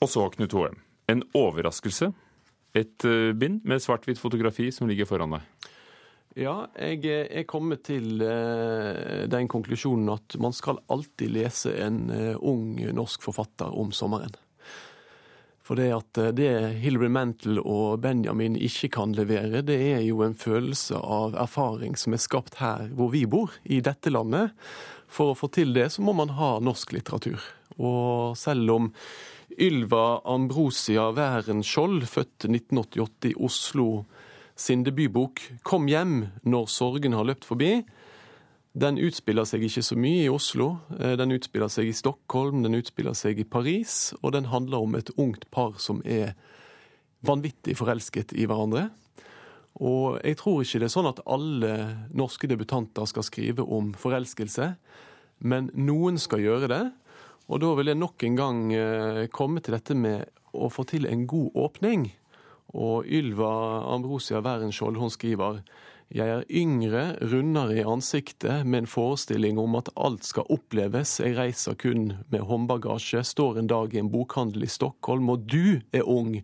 Og 0.01 0.09
så, 0.09 0.25
Knut 0.33 0.57
Hoem, 0.57 0.79
en 1.05 1.21
overraskelse. 1.37 2.09
Et 2.77 3.05
uh, 3.05 3.33
bind 3.37 3.61
med 3.65 3.81
svart-hvitt 3.81 4.19
fotografi 4.21 4.67
som 4.73 4.89
ligger 4.89 5.07
foran 5.09 5.37
deg. 5.37 5.69
Ja, 6.37 6.67
jeg 6.77 7.05
er 7.09 7.45
kommet 7.49 7.87
til 7.87 8.21
eh, 8.21 9.23
den 9.25 9.47
konklusjonen 9.49 10.11
at 10.13 10.35
man 10.37 10.53
skal 10.53 10.77
alltid 10.93 11.33
lese 11.33 11.71
en 11.81 12.03
eh, 12.13 12.35
ung 12.37 12.75
norsk 12.93 13.25
forfatter 13.25 13.73
om 13.73 13.89
sommeren. 13.89 14.35
For 15.67 15.75
det 15.75 15.89
at 15.91 16.19
det 16.37 16.51
Hilary 16.79 17.09
Mantel 17.11 17.57
og 17.59 17.99
Benjamin 17.99 18.55
ikke 18.55 18.87
kan 18.95 19.11
levere, 19.17 19.59
det 19.67 19.75
er 19.75 20.03
jo 20.05 20.21
en 20.23 20.37
følelse 20.37 20.95
av 20.95 21.35
erfaring 21.35 21.97
som 21.99 22.15
er 22.15 22.23
skapt 22.23 22.61
her 22.61 22.85
hvor 22.95 23.11
vi 23.11 23.25
bor, 23.27 23.51
i 23.67 23.81
dette 23.83 24.13
landet. 24.13 24.55
For 25.11 25.33
å 25.33 25.35
få 25.35 25.49
til 25.51 25.73
det, 25.75 25.89
så 25.91 26.05
må 26.07 26.15
man 26.15 26.31
ha 26.39 26.53
norsk 26.63 26.95
litteratur. 26.95 27.43
Og 27.83 28.37
selv 28.39 28.71
om 28.77 28.87
Ylva 29.59 30.21
Ambrosia 30.23 31.09
Wærenskjold, 31.17 32.07
født 32.07 32.47
1988 32.47 33.33
i 33.33 33.35
Oslo, 33.35 34.05
sin 34.55 34.83
debutbok 34.87 35.41
'Kom 35.63 35.87
hjem 35.87 36.31
når 36.43 36.71
sorgen 36.71 37.13
har 37.13 37.27
løpt 37.27 37.45
forbi', 37.45 37.83
den 38.77 38.99
utspiller 39.01 39.47
seg 39.47 39.63
ikke 39.65 39.83
så 39.85 39.97
mye 39.97 40.25
i 40.27 40.31
Oslo. 40.31 40.75
Eh, 40.99 41.15
den 41.17 41.33
utspiller 41.33 41.71
seg 41.71 41.89
i 41.89 41.95
Stockholm, 41.97 42.61
den 42.65 42.77
utspiller 42.77 43.17
seg 43.17 43.39
i 43.41 43.47
Paris, 43.47 44.13
og 44.21 44.35
den 44.35 44.51
handler 44.51 44.85
om 44.85 44.95
et 44.97 45.09
ungt 45.17 45.47
par 45.53 45.79
som 45.81 46.03
er 46.05 46.35
vanvittig 47.25 47.77
forelsket 47.79 48.35
i 48.37 48.45
hverandre. 48.45 48.89
Og 49.81 50.17
jeg 50.25 50.37
tror 50.39 50.61
ikke 50.61 50.81
det 50.81 50.87
er 50.89 50.93
sånn 50.93 51.09
at 51.09 51.23
alle 51.29 51.73
norske 52.17 52.49
debutanter 52.49 53.05
skal 53.09 53.25
skrive 53.25 53.65
om 53.65 53.91
forelskelse, 53.97 54.71
men 55.45 55.69
noen 55.77 56.17
skal 56.21 56.41
gjøre 56.41 56.69
det. 56.71 56.83
Og 57.47 57.61
da 57.63 57.73
vil 57.77 57.91
jeg 57.91 58.01
nok 58.01 58.23
en 58.27 58.37
gang 58.37 58.63
eh, 58.75 59.25
komme 59.33 59.61
til 59.63 59.77
dette 59.77 59.97
med 59.97 60.25
å 60.57 60.69
få 60.73 60.85
til 60.89 61.05
en 61.09 61.25
god 61.29 61.57
åpning. 61.65 62.09
Og 62.77 63.07
Ylva 63.07 63.51
Ambrosia 63.93 64.41
Wærenskiold, 64.43 64.97
hun 64.99 65.13
skriver 65.13 65.61
jeg 66.07 66.31
er 66.31 66.45
yngre, 66.55 67.17
rundere 67.19 67.81
i 67.81 67.83
ansiktet, 67.83 68.63
med 68.63 68.85
en 68.85 68.87
forestilling 68.87 69.57
om 69.59 69.73
at 69.75 69.89
alt 69.99 70.23
skal 70.23 70.47
oppleves. 70.53 71.17
Jeg 71.19 71.35
reiser 71.35 71.75
kun 71.75 72.13
med 72.31 72.45
håndbagasje, 72.47 73.25
står 73.27 73.59
en 73.59 73.67
dag 73.67 73.91
i 73.91 73.99
en 73.99 74.11
bokhandel 74.13 74.63
i 74.63 74.71
Stockholm, 74.71 75.27
og 75.33 75.43
du 75.51 75.81
er 75.91 76.07
ung. 76.07 76.37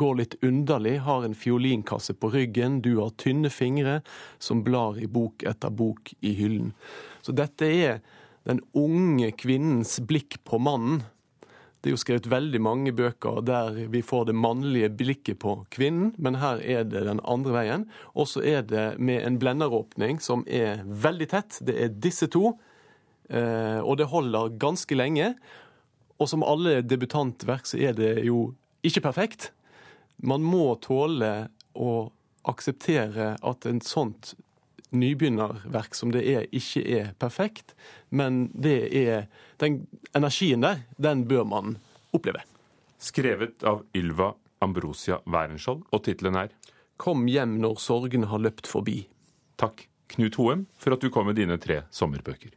Går 0.00 0.16
litt 0.22 0.38
underlig, 0.40 0.96
har 1.04 1.28
en 1.28 1.36
fiolinkasse 1.36 2.16
på 2.16 2.32
ryggen, 2.32 2.80
du 2.80 2.94
har 3.02 3.12
tynne 3.20 3.52
fingre 3.52 4.00
som 4.40 4.64
blar 4.64 4.96
i 4.96 5.10
bok 5.10 5.44
etter 5.44 5.68
bok 5.68 6.14
i 6.24 6.32
hyllen. 6.40 6.72
Så 7.20 7.36
dette 7.36 7.68
er 7.68 8.00
den 8.48 8.64
unge 8.72 9.34
kvinnens 9.36 9.98
blikk 10.00 10.40
på 10.48 10.56
mannen. 10.64 11.04
Det 11.80 11.88
er 11.88 11.94
jo 11.94 12.00
skrevet 12.00 12.28
veldig 12.28 12.60
mange 12.60 12.92
bøker 12.92 13.38
der 13.46 13.76
vi 13.92 14.02
får 14.04 14.26
det 14.28 14.36
mannlige 14.36 14.90
blikket 14.92 15.38
på 15.40 15.54
kvinnen, 15.72 16.10
men 16.20 16.36
her 16.42 16.60
er 16.60 16.84
det 16.84 17.06
den 17.06 17.22
andre 17.24 17.54
veien. 17.54 17.86
Og 18.12 18.28
så 18.28 18.42
er 18.44 18.66
det 18.68 18.84
med 19.00 19.24
en 19.24 19.38
blenderåpning 19.40 20.20
som 20.20 20.44
er 20.44 20.82
veldig 20.84 21.30
tett. 21.32 21.56
Det 21.64 21.78
er 21.80 21.96
disse 21.96 22.28
to, 22.28 22.52
eh, 23.32 23.80
og 23.80 23.96
det 23.96 24.10
holder 24.12 24.52
ganske 24.60 24.98
lenge. 24.98 25.32
Og 26.20 26.28
som 26.28 26.44
alle 26.44 26.82
debutantverk 26.84 27.64
så 27.64 27.80
er 27.80 27.96
det 27.96 28.12
jo 28.28 28.50
ikke 28.84 29.06
perfekt. 29.08 29.50
Man 30.20 30.44
må 30.44 30.74
tåle 30.84 31.48
å 31.72 32.10
akseptere 32.50 33.34
at 33.40 33.66
en 33.68 33.80
sånt 33.80 34.34
nybegynnerverk 34.96 35.94
som 35.94 36.12
det 36.14 36.24
er, 36.28 36.46
ikke 36.54 36.82
er 36.84 37.12
perfekt. 37.20 37.74
Men 38.10 38.48
det 38.54 38.78
er, 38.96 39.28
den 39.62 39.84
energien 40.16 40.64
der, 40.64 40.84
den 40.98 41.26
bør 41.30 41.46
man 41.48 41.76
oppleve. 42.16 42.42
Skrevet 43.00 43.64
av 43.64 43.84
Ylva 43.96 44.34
Ambrosia 44.60 45.20
Wærenskjold, 45.24 45.86
og 45.88 46.04
tittelen 46.04 46.36
er 46.36 46.50
Kom 47.00 47.24
hjem 47.32 47.54
når 47.62 47.78
sorgen 47.80 48.26
har 48.28 48.42
løpt 48.44 48.68
forbi. 48.68 49.06
Takk, 49.56 49.86
Knut 50.12 50.36
Hoem, 50.36 50.66
for 50.76 50.92
at 50.92 51.00
du 51.00 51.08
kom 51.12 51.30
med 51.30 51.38
dine 51.38 51.56
tre 51.56 51.78
sommerbøker. 51.94 52.52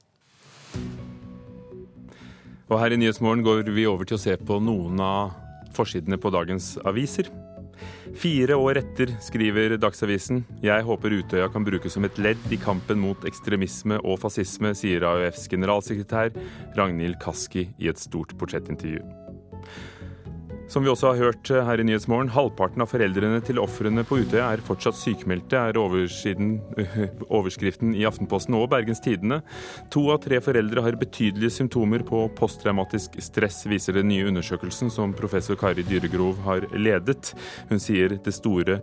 Og 2.68 2.80
her 2.82 2.96
i 2.96 2.98
Nyhetsmorgen 3.00 3.44
går 3.46 3.70
vi 3.72 3.86
over 3.88 4.08
til 4.10 4.18
å 4.18 4.24
se 4.24 4.36
på 4.36 4.58
noen 4.64 5.00
av 5.04 5.32
forsidene 5.78 6.20
på 6.20 6.32
dagens 6.34 6.74
aviser. 6.84 7.30
Fire 8.20 8.58
år 8.60 8.80
etter, 8.84 9.14
skriver 9.24 9.78
Dagsavisen. 9.82 10.44
Jeg 10.64 10.86
håper 10.86 11.16
Utøya 11.20 11.50
kan 11.54 11.66
brukes 11.66 11.96
som 11.96 12.06
et 12.08 12.20
ledd 12.22 12.54
i 12.54 12.60
kampen 12.62 13.02
mot 13.02 13.26
ekstremisme 13.28 14.00
og 14.04 14.20
fascisme, 14.24 14.74
sier 14.78 15.06
AUFs 15.08 15.48
generalsekretær 15.52 16.34
Ragnhild 16.78 17.20
Kaski 17.24 17.68
i 17.80 17.90
et 17.92 18.02
stort 18.02 18.36
portrettintervju. 18.40 19.02
Som 20.68 20.84
vi 20.84 20.90
også 20.90 21.12
har 21.12 21.20
hørt 21.20 21.50
her 21.52 21.82
i 21.82 21.86
Nyhetsmorgen, 21.86 22.32
halvparten 22.34 22.82
av 22.82 22.90
foreldrene 22.90 23.42
til 23.46 23.60
ofrene 23.62 24.06
på 24.08 24.22
Utøya 24.24 24.48
er 24.56 24.64
fortsatt 24.64 24.98
sykemeldte, 24.98 25.60
er 25.60 25.80
overskriften 27.38 27.92
i 27.98 28.06
Aftenposten 28.08 28.56
og 28.58 28.70
Bergens 28.72 29.04
Tidende. 29.04 29.42
To 29.94 30.08
av 30.14 30.22
tre 30.24 30.40
foreldre 30.44 30.86
har 30.86 30.98
betydelige 31.00 31.58
symptomer 31.60 32.06
på 32.08 32.26
posttraumatisk 32.40 33.20
stress, 33.22 33.64
viser 33.70 34.00
den 34.00 34.10
nye 34.12 34.30
undersøkelsen 34.32 34.94
som 34.94 35.14
professor 35.18 35.60
Kari 35.60 35.86
Dyregrov 35.88 36.40
har 36.48 36.66
ledet. 36.74 37.34
Hun 37.70 37.84
sier 37.84 38.18
det 38.24 38.34
store 38.34 38.80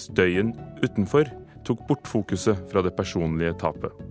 støyen 0.00 0.56
utenfor 0.82 1.30
tok 1.66 1.84
bort 1.88 2.08
fokuset 2.08 2.64
fra 2.72 2.82
det 2.82 2.96
personlige 2.96 3.54
tapet. 3.60 4.09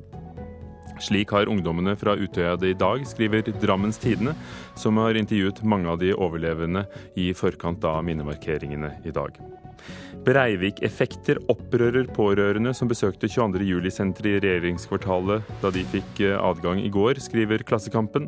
Slik 1.00 1.32
har 1.36 1.50
ungdommene 1.52 1.96
fra 2.00 2.16
Utøya 2.20 2.56
det 2.60 2.74
i 2.74 2.80
dag, 2.80 3.06
skriver 3.08 3.48
Drammens 3.62 4.00
Tidende, 4.02 4.36
som 4.76 5.00
har 5.02 5.18
intervjuet 5.20 5.64
mange 5.64 5.90
av 5.90 6.02
de 6.02 6.14
overlevende 6.16 6.86
i 7.20 7.32
forkant 7.34 7.84
av 7.88 8.04
minnemarkeringene 8.08 8.98
i 9.08 9.16
dag. 9.16 9.40
Breivik-effekter 10.26 11.40
opprører 11.52 12.10
pårørende 12.12 12.74
som 12.76 12.90
besøkte 12.92 13.30
22.07-senteret 13.32 14.28
i 14.28 14.42
regjeringskvartalet 14.44 15.48
da 15.62 15.72
de 15.74 15.86
fikk 15.94 16.20
eh, 16.26 16.36
adgang 16.36 16.82
i 16.84 16.92
går, 16.92 17.22
skriver 17.24 17.64
Klassekampen. 17.68 18.28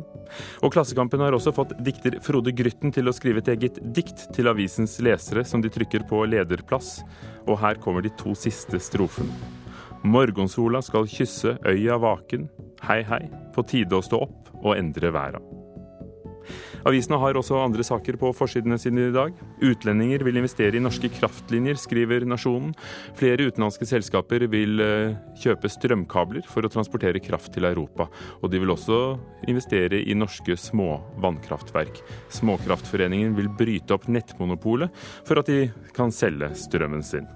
Og 0.64 0.72
Klassekampen 0.72 1.20
har 1.20 1.36
også 1.36 1.52
fått 1.54 1.76
dikter 1.84 2.16
Frode 2.24 2.54
Grytten 2.56 2.94
til 2.96 3.10
å 3.10 3.16
skrive 3.16 3.44
et 3.44 3.52
eget 3.52 3.80
dikt 3.94 4.30
til 4.32 4.48
avisens 4.48 4.96
lesere, 5.04 5.44
som 5.44 5.62
de 5.62 5.72
trykker 5.72 6.08
på 6.08 6.24
lederplass. 6.32 7.02
Og 7.44 7.58
her 7.60 7.80
kommer 7.82 8.04
de 8.04 8.14
to 8.16 8.32
siste 8.38 8.80
strofene. 8.80 9.60
Morgensola 10.02 10.80
skal 10.82 11.06
kysse 11.06 11.58
øya 11.68 12.00
vaken. 12.02 12.48
Hei, 12.82 13.02
hei, 13.06 13.26
på 13.54 13.62
tide 13.62 13.94
å 13.94 14.02
stå 14.02 14.24
opp 14.24 14.48
og 14.58 14.72
endre 14.74 15.12
verden. 15.14 15.44
Avisene 16.82 17.18
har 17.22 17.36
også 17.38 17.60
andre 17.62 17.84
saker 17.86 18.16
på 18.18 18.32
forsidene 18.34 18.74
sine 18.80 19.04
i 19.06 19.12
dag. 19.14 19.36
Utlendinger 19.62 20.24
vil 20.26 20.40
investere 20.40 20.78
i 20.78 20.82
norske 20.82 21.06
kraftlinjer, 21.14 21.78
skriver 21.78 22.26
Nasjonen. 22.26 22.72
Flere 23.18 23.46
utenlandske 23.46 23.86
selskaper 23.86 24.48
vil 24.50 24.82
eh, 24.82 25.14
kjøpe 25.44 25.70
strømkabler 25.70 26.48
for 26.50 26.66
å 26.66 26.72
transportere 26.72 27.22
kraft 27.22 27.52
til 27.54 27.68
Europa. 27.68 28.08
Og 28.42 28.50
de 28.50 28.58
vil 28.64 28.74
også 28.74 28.98
investere 29.46 30.02
i 30.02 30.16
norske 30.18 30.56
små 30.58 30.96
vannkraftverk. 31.22 32.02
Småkraftforeningen 32.34 33.38
vil 33.38 33.52
bryte 33.62 33.94
opp 33.94 34.10
nettmonopolet 34.10 34.90
for 35.22 35.38
at 35.38 35.54
de 35.54 35.68
kan 35.94 36.10
selge 36.10 36.50
strømmen 36.64 37.06
sin. 37.06 37.30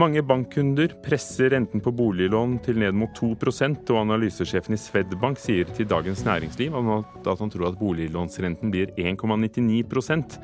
Mange 0.00 0.22
bankkunder 0.24 0.94
presser 1.04 1.50
renten 1.52 1.82
på 1.84 1.92
boliglån 1.92 2.54
til 2.64 2.78
ned 2.80 2.94
mot 2.96 3.10
2% 3.18 3.90
og 3.92 3.98
analysesjefen 4.00 4.72
i 4.72 4.78
Swedbank 4.80 5.40
sier 5.42 5.68
til 5.76 5.88
Dagens 5.90 6.22
Næringsliv 6.24 6.78
at 6.78 7.28
han 7.42 7.52
tror 7.52 7.66
at 7.68 7.76
boliglånsrenten 7.80 8.72
blir 8.72 8.94
1,99% 8.96 10.38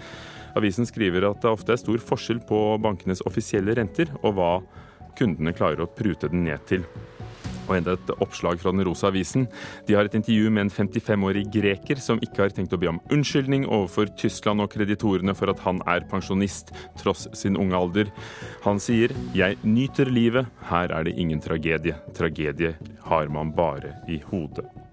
Avisen 0.57 0.89
skriver 0.89 1.31
at 1.31 1.41
det 1.41 1.53
ofte 1.53 1.73
er 1.73 1.81
stor 1.81 2.01
forskjell 2.11 2.43
på 2.49 2.59
bankenes 2.85 3.25
offisielle 3.29 3.79
renter 3.79 4.13
og 4.23 4.37
hva 4.37 4.53
kundene 5.17 5.53
klarer 5.57 5.85
å 5.85 5.89
prute 5.89 6.29
den 6.33 6.45
ned 6.45 6.65
til. 6.69 6.85
Og 7.67 7.77
enda 7.79 7.97
et 7.97 8.13
oppslag 8.17 8.61
fra 8.63 8.73
Den 8.75 8.85
rosa 8.87 9.11
avisen. 9.11 9.47
De 9.89 9.97
har 9.97 10.07
et 10.07 10.17
intervju 10.19 10.51
med 10.51 10.67
en 10.67 10.73
55-årig 10.73 11.47
greker 11.53 12.01
som 12.03 12.21
ikke 12.25 12.45
har 12.45 12.55
tenkt 12.55 12.75
å 12.77 12.81
be 12.81 12.91
om 12.91 13.01
unnskyldning 13.13 13.67
overfor 13.67 14.11
Tyskland 14.19 14.63
og 14.65 14.73
kreditorene 14.75 15.35
for 15.37 15.53
at 15.53 15.63
han 15.67 15.83
er 15.91 16.07
pensjonist 16.11 16.73
tross 17.01 17.27
sin 17.35 17.59
unge 17.59 17.77
alder. 17.77 18.13
Han 18.65 18.79
sier 18.79 19.11
'Jeg 19.35 19.59
nyter 19.65 20.11
livet, 20.11 20.47
her 20.71 20.93
er 20.93 21.05
det 21.05 21.19
ingen 21.19 21.41
tragedie'. 21.41 21.99
Tragedie 22.15 22.75
har 23.05 23.29
man 23.29 23.53
bare 23.53 23.95
i 24.09 24.19
hodet. 24.31 24.86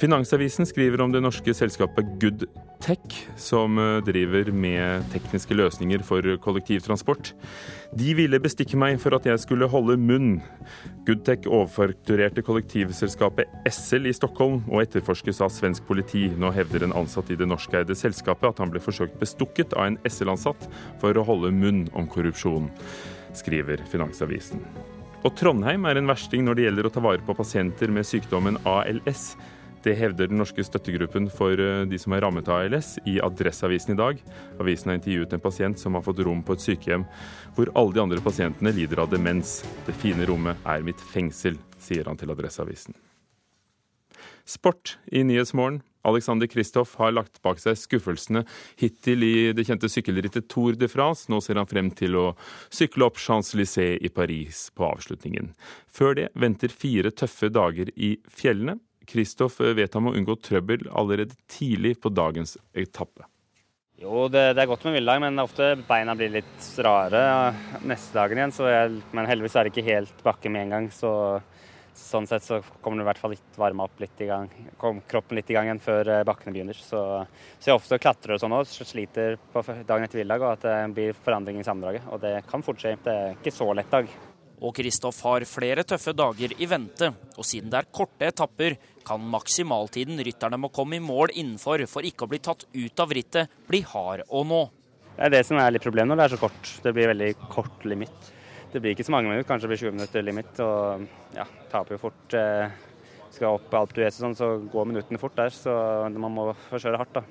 Finansavisen 0.00 0.64
skriver 0.64 1.02
om 1.04 1.12
det 1.12 1.20
norske 1.20 1.52
selskapet 1.52 2.06
Goodtech, 2.22 3.16
som 3.36 3.76
eh, 3.76 3.98
driver 4.06 4.48
med 4.48 5.04
tekniske 5.12 5.52
løsninger 5.52 6.00
for 6.08 6.24
kollektivtransport. 6.40 7.34
De 8.00 8.14
ville 8.16 8.40
bestikke 8.40 8.80
meg 8.80 8.96
for 9.02 9.12
at 9.12 9.28
jeg 9.28 9.42
skulle 9.42 9.68
holde 9.68 9.98
munn. 10.00 10.38
Goodtech 11.04 11.44
overfakturerte 11.44 12.40
kollektivselskapet 12.46 13.52
Essel 13.68 14.08
i 14.08 14.14
Stockholm 14.16 14.62
og 14.70 14.86
etterforskes 14.86 15.42
av 15.44 15.52
svensk 15.52 15.84
politi. 15.84 16.30
Nå 16.32 16.54
hevder 16.56 16.88
en 16.88 16.96
ansatt 17.02 17.28
i 17.28 17.36
det 17.36 17.50
norskeide 17.52 17.98
selskapet 17.98 18.54
at 18.54 18.64
han 18.64 18.72
ble 18.72 18.80
forsøkt 18.80 19.20
bestukket 19.20 19.76
av 19.76 19.90
en 19.90 20.00
Essel-ansatt 20.08 20.64
for 21.04 21.12
å 21.12 21.28
holde 21.28 21.52
munn 21.52 21.84
om 21.92 22.08
korrupsjon, 22.08 22.72
skriver 23.36 23.84
Finansavisen. 23.92 24.64
Og 25.20 25.36
Trondheim 25.36 25.84
er 25.84 26.00
en 26.00 26.08
versting 26.08 26.48
når 26.48 26.56
det 26.56 26.70
gjelder 26.70 26.86
å 26.88 26.96
ta 26.96 27.04
vare 27.04 27.20
på 27.26 27.36
pasienter 27.36 27.92
med 27.92 28.08
sykdommen 28.08 28.56
ALS. 28.64 29.34
Det 29.80 29.94
hevder 29.96 30.28
den 30.28 30.40
norske 30.40 30.64
støttegruppen 30.64 31.30
for 31.32 31.56
eh, 31.56 31.86
de 31.88 31.98
som 32.00 32.12
er 32.12 32.20
rammet 32.24 32.48
av 32.52 32.66
ALS 32.66 32.98
i 33.08 33.16
Adresseavisen 33.24 33.94
i 33.94 33.98
dag. 34.00 34.18
Avisen 34.60 34.92
har 34.92 34.98
intervjuet 34.98 35.32
en 35.32 35.40
pasient 35.40 35.80
som 35.80 35.96
har 35.96 36.04
fått 36.04 36.20
rom 36.26 36.42
på 36.44 36.56
et 36.56 36.64
sykehjem 36.66 37.06
hvor 37.56 37.72
alle 37.72 37.96
de 37.96 38.02
andre 38.04 38.20
pasientene 38.24 38.74
lider 38.76 39.00
av 39.00 39.08
demens. 39.12 39.60
Det 39.86 39.96
fine 39.96 40.28
rommet 40.28 40.60
er 40.68 40.84
mitt 40.84 41.00
fengsel, 41.12 41.56
sier 41.80 42.10
han 42.10 42.20
til 42.20 42.32
Adresseavisen. 42.34 42.98
Sport 44.44 44.98
i 45.08 45.24
Nyhetsmorgen. 45.24 45.80
Alexander 46.04 46.48
Kristoff 46.48 46.94
har 46.96 47.12
lagt 47.12 47.42
bak 47.44 47.60
seg 47.60 47.76
skuffelsene 47.76 48.44
hittil 48.80 49.24
i 49.24 49.34
det 49.56 49.66
kjente 49.68 49.88
sykkelrittet 49.92 50.48
Tour 50.48 50.76
de 50.80 50.88
France. 50.88 51.28
Nå 51.32 51.42
ser 51.44 51.60
han 51.60 51.68
frem 51.68 51.90
til 51.96 52.16
å 52.16 52.26
sykle 52.72 53.08
opp 53.08 53.20
Champs-Élysées 53.20 54.00
i 54.00 54.12
Paris 54.12 54.68
på 54.76 54.88
avslutningen. 54.88 55.52
Før 55.88 56.16
det 56.16 56.30
venter 56.32 56.72
fire 56.72 57.12
tøffe 57.12 57.52
dager 57.52 57.92
i 57.96 58.14
fjellene. 58.28 58.78
Kristoff 59.10 59.58
vet 59.60 59.94
han 59.96 60.06
må 60.06 60.14
unngå 60.14 60.38
trøbbel 60.38 60.86
allerede 60.94 61.36
tidlig 61.50 61.96
på 62.00 62.12
dagens 62.14 62.56
etappe. 62.72 63.26
Jo, 64.00 64.30
det, 64.32 64.54
det, 64.56 64.62
er 64.62 64.68
godt 64.70 64.86
med 64.86 64.94
hviledag, 64.96 65.20
men 65.20 65.42
ofte 65.42 65.74
beina 65.84 66.14
blir 66.16 66.30
litt 66.32 66.68
rare 66.80 67.20
neste 67.84 68.16
dagen 68.16 68.38
igjen. 68.38 68.54
Jeg, 68.72 69.02
men 69.12 69.28
heldigvis 69.28 69.58
er 69.60 69.66
det 69.66 69.74
ikke 69.74 69.90
helt 69.90 70.22
bakke 70.24 70.52
med 70.52 70.64
en 70.64 70.72
gang, 70.72 70.86
så 70.94 71.10
sånn 72.00 72.24
sett 72.30 72.46
så 72.46 72.62
kommer 72.80 72.96
du 72.96 73.04
i 73.04 73.08
hvert 73.10 73.20
fall 73.20 73.34
litt 73.34 73.58
varma 73.60 73.84
opp 73.84 74.00
litt 74.00 74.22
i 74.24 74.28
gang, 74.30 74.48
kom 74.80 75.02
kroppen 75.10 75.36
litt 75.36 75.50
i 75.52 75.56
gang 75.56 75.68
igjen 75.68 75.82
før 75.84 76.08
eh, 76.14 76.24
bakkene 76.24 76.54
begynner. 76.54 76.80
Så, 76.80 77.02
så 77.58 77.72
jeg 77.72 77.76
ofte 77.76 78.00
klatrer 78.00 78.38
og 78.38 78.40
sånn 78.40 78.56
òg, 78.56 78.72
sliter 78.72 79.36
på 79.52 79.64
dagen 79.68 80.06
etter 80.06 80.22
hviledag, 80.22 80.46
og 80.46 80.54
at 80.54 80.64
det 80.64 80.78
blir 80.96 81.20
forandring 81.26 81.60
i 81.60 81.66
sammendraget. 81.66 82.08
Og 82.08 82.24
det 82.24 82.34
kan 82.48 82.64
fort 82.64 82.80
skje. 82.80 82.96
Det 83.04 83.16
er 83.16 83.36
ikke 83.36 83.52
så 83.54 83.68
lett 83.76 83.92
dag. 83.92 84.08
Og 84.60 84.74
Kristoff 84.76 85.22
har 85.24 85.44
flere 85.48 85.84
tøffe 85.88 86.12
dager 86.16 86.52
i 86.56 86.66
vente, 86.68 87.08
og 87.36 87.46
siden 87.48 87.72
det 87.72 87.80
er 87.80 87.92
korte 87.96 88.28
etapper, 88.28 88.76
kan 89.10 89.30
maksimaltiden 89.32 90.20
rytterne 90.22 90.58
må 90.60 90.70
komme 90.74 91.00
i 91.00 91.02
mål 91.02 91.34
innenfor 91.34 91.82
for 91.90 92.06
ikke 92.06 92.26
å 92.26 92.30
bli 92.30 92.38
tatt 92.42 92.66
ut 92.70 93.02
av 93.02 93.14
rittet, 93.16 93.56
bli 93.66 93.82
hard 93.90 94.22
å 94.28 94.44
nå. 94.46 94.60
Det 95.16 95.26
er 95.26 95.32
det 95.34 95.40
som 95.48 95.58
er 95.60 95.74
litt 95.74 95.84
problemet 95.84 96.12
når 96.12 96.20
det 96.20 96.26
er 96.28 96.34
så 96.36 96.44
kort. 96.44 96.76
Det 96.84 96.92
blir 96.96 97.10
veldig 97.10 97.32
kort 97.50 97.82
limit. 97.90 98.30
Det 98.70 98.78
blir 98.78 98.94
ikke 98.94 99.04
så 99.08 99.12
mange 99.12 99.28
minutter, 99.28 99.48
kanskje 99.48 99.66
det 99.66 99.72
blir 99.72 99.82
20 99.82 99.96
minutter 99.98 100.24
limit. 100.24 100.62
Og 100.62 101.34
ja, 101.34 101.44
taper 101.72 101.96
jo 101.96 102.04
fort. 102.04 102.38
Eh, 102.38 102.78
skal 103.34 103.58
opp 103.58 103.74
Alp 103.74 103.92
du 103.96 104.00
og 104.04 104.14
sånn, 104.14 104.38
så 104.38 104.52
går 104.70 104.88
minuttene 104.92 105.20
fort 105.20 105.36
der. 105.38 105.50
Så 105.54 105.74
man 106.14 106.36
må 106.36 106.46
kjøre 106.70 107.02
hardt, 107.02 107.18
da. 107.18 107.24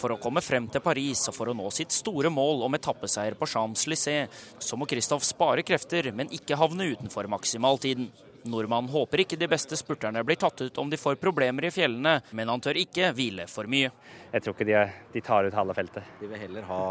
For 0.00 0.14
å 0.14 0.18
komme 0.22 0.40
frem 0.44 0.68
til 0.72 0.82
Paris 0.84 1.26
og 1.28 1.36
for 1.36 1.50
å 1.50 1.56
nå 1.56 1.68
sitt 1.74 1.92
store 1.92 2.30
mål 2.32 2.64
om 2.64 2.76
etappeseier 2.78 3.36
på 3.36 3.48
Champs-Élysées, 3.52 4.42
så 4.62 4.78
må 4.78 4.88
Kristoff 4.88 5.26
spare 5.26 5.66
krefter, 5.66 6.12
men 6.16 6.30
ikke 6.32 6.58
havne 6.58 6.92
utenfor 6.94 7.28
maksimaltiden. 7.30 8.08
Nordmannen 8.48 8.90
håper 8.92 9.24
ikke 9.24 9.38
de 9.40 9.48
beste 9.50 9.76
spurterne 9.78 10.22
blir 10.24 10.38
tatt 10.40 10.62
ut 10.62 10.80
om 10.80 10.90
de 10.90 10.98
får 11.00 11.20
problemer 11.20 11.68
i 11.68 11.74
fjellene, 11.74 12.20
men 12.36 12.50
han 12.52 12.62
tør 12.62 12.78
ikke 12.80 13.12
hvile 13.16 13.46
for 13.50 13.68
mye. 13.70 13.92
Jeg 14.32 14.44
tror 14.44 14.56
ikke 14.56 14.68
de, 14.70 14.82
de 15.14 15.22
tar 15.24 15.48
ut 15.48 15.56
halve 15.56 15.76
feltet. 15.76 16.16
De 16.20 16.30
vil 16.30 16.40
heller 16.40 16.66
ha 16.68 16.82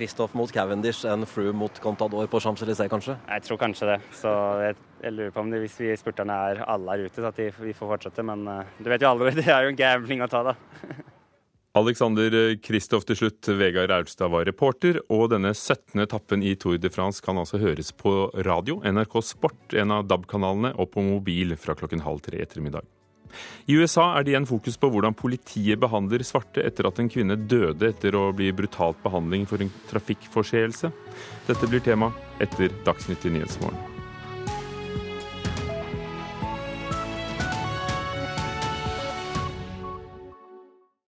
Kristoff 0.00 0.32
mot 0.38 0.50
Cavendish 0.52 1.04
enn 1.08 1.26
Froome 1.28 1.58
mot 1.64 1.80
Contador 1.82 2.28
på 2.30 2.40
Champs-Élysées, 2.40 2.88
kanskje? 2.92 3.18
Jeg 3.28 3.44
tror 3.44 3.60
kanskje 3.60 3.92
det. 3.92 3.98
Så 4.16 4.32
jeg, 4.64 4.76
jeg 5.04 5.16
lurer 5.16 5.34
på 5.34 5.44
om 5.44 5.52
det, 5.52 5.60
hvis 5.64 5.78
vi 5.82 5.94
spurterne 6.00 6.36
er 6.50 6.62
alle 6.64 6.96
er 6.96 7.06
ute, 7.06 7.20
så 7.20 7.28
at 7.28 7.40
de, 7.40 7.50
vi 7.60 7.76
får 7.76 7.96
fortsette. 7.96 8.24
Men 8.26 8.46
uh, 8.48 8.76
du 8.78 8.88
vet 8.92 9.02
jo 9.02 9.10
aldri, 9.10 9.34
det 9.40 9.48
er 9.50 9.66
jo 9.66 9.74
en 9.74 9.80
gambling 9.80 10.24
å 10.24 10.30
ta, 10.30 10.44
da. 10.52 10.56
Alexander 11.78 12.34
Kristoff 12.58 13.04
til 13.06 13.14
slutt, 13.14 13.46
Vegard 13.54 13.92
Aulstad 13.94 14.32
var 14.32 14.42
reporter, 14.48 14.96
og 15.06 15.28
denne 15.30 15.52
17. 15.54 16.00
etappen 16.02 16.42
i 16.42 16.56
Tour 16.58 16.80
de 16.82 16.90
France 16.90 17.22
kan 17.22 17.38
altså 17.38 17.60
høres 17.62 17.92
på 17.94 18.24
radio, 18.42 18.80
NRK 18.82 19.14
Sport, 19.22 19.76
en 19.78 19.94
av 19.94 20.08
DAB-kanalene, 20.10 20.72
og 20.74 20.90
på 20.90 21.04
mobil 21.06 21.54
fra 21.54 21.76
klokken 21.78 22.02
halv 22.02 22.24
tre 22.26 22.42
ettermiddag. 22.42 22.88
I 23.70 23.76
USA 23.78 24.08
er 24.16 24.26
det 24.26 24.34
igjen 24.34 24.50
fokus 24.50 24.74
på 24.82 24.90
hvordan 24.90 25.14
politiet 25.14 25.78
behandler 25.78 26.26
svarte 26.26 26.64
etter 26.66 26.90
at 26.90 26.98
en 26.98 27.12
kvinne 27.12 27.38
døde 27.38 27.92
etter 27.92 28.18
å 28.18 28.32
bli 28.34 28.50
brutalt 28.50 28.98
behandling 29.06 29.46
for 29.46 29.62
en 29.62 29.70
trafikkforseelse. 29.92 30.90
Dette 31.46 31.70
blir 31.70 31.86
tema 31.86 32.10
etter 32.42 32.74
Dagsnytt 32.82 33.30
i 33.30 33.36
Nyhetsmorgen. 33.38 33.99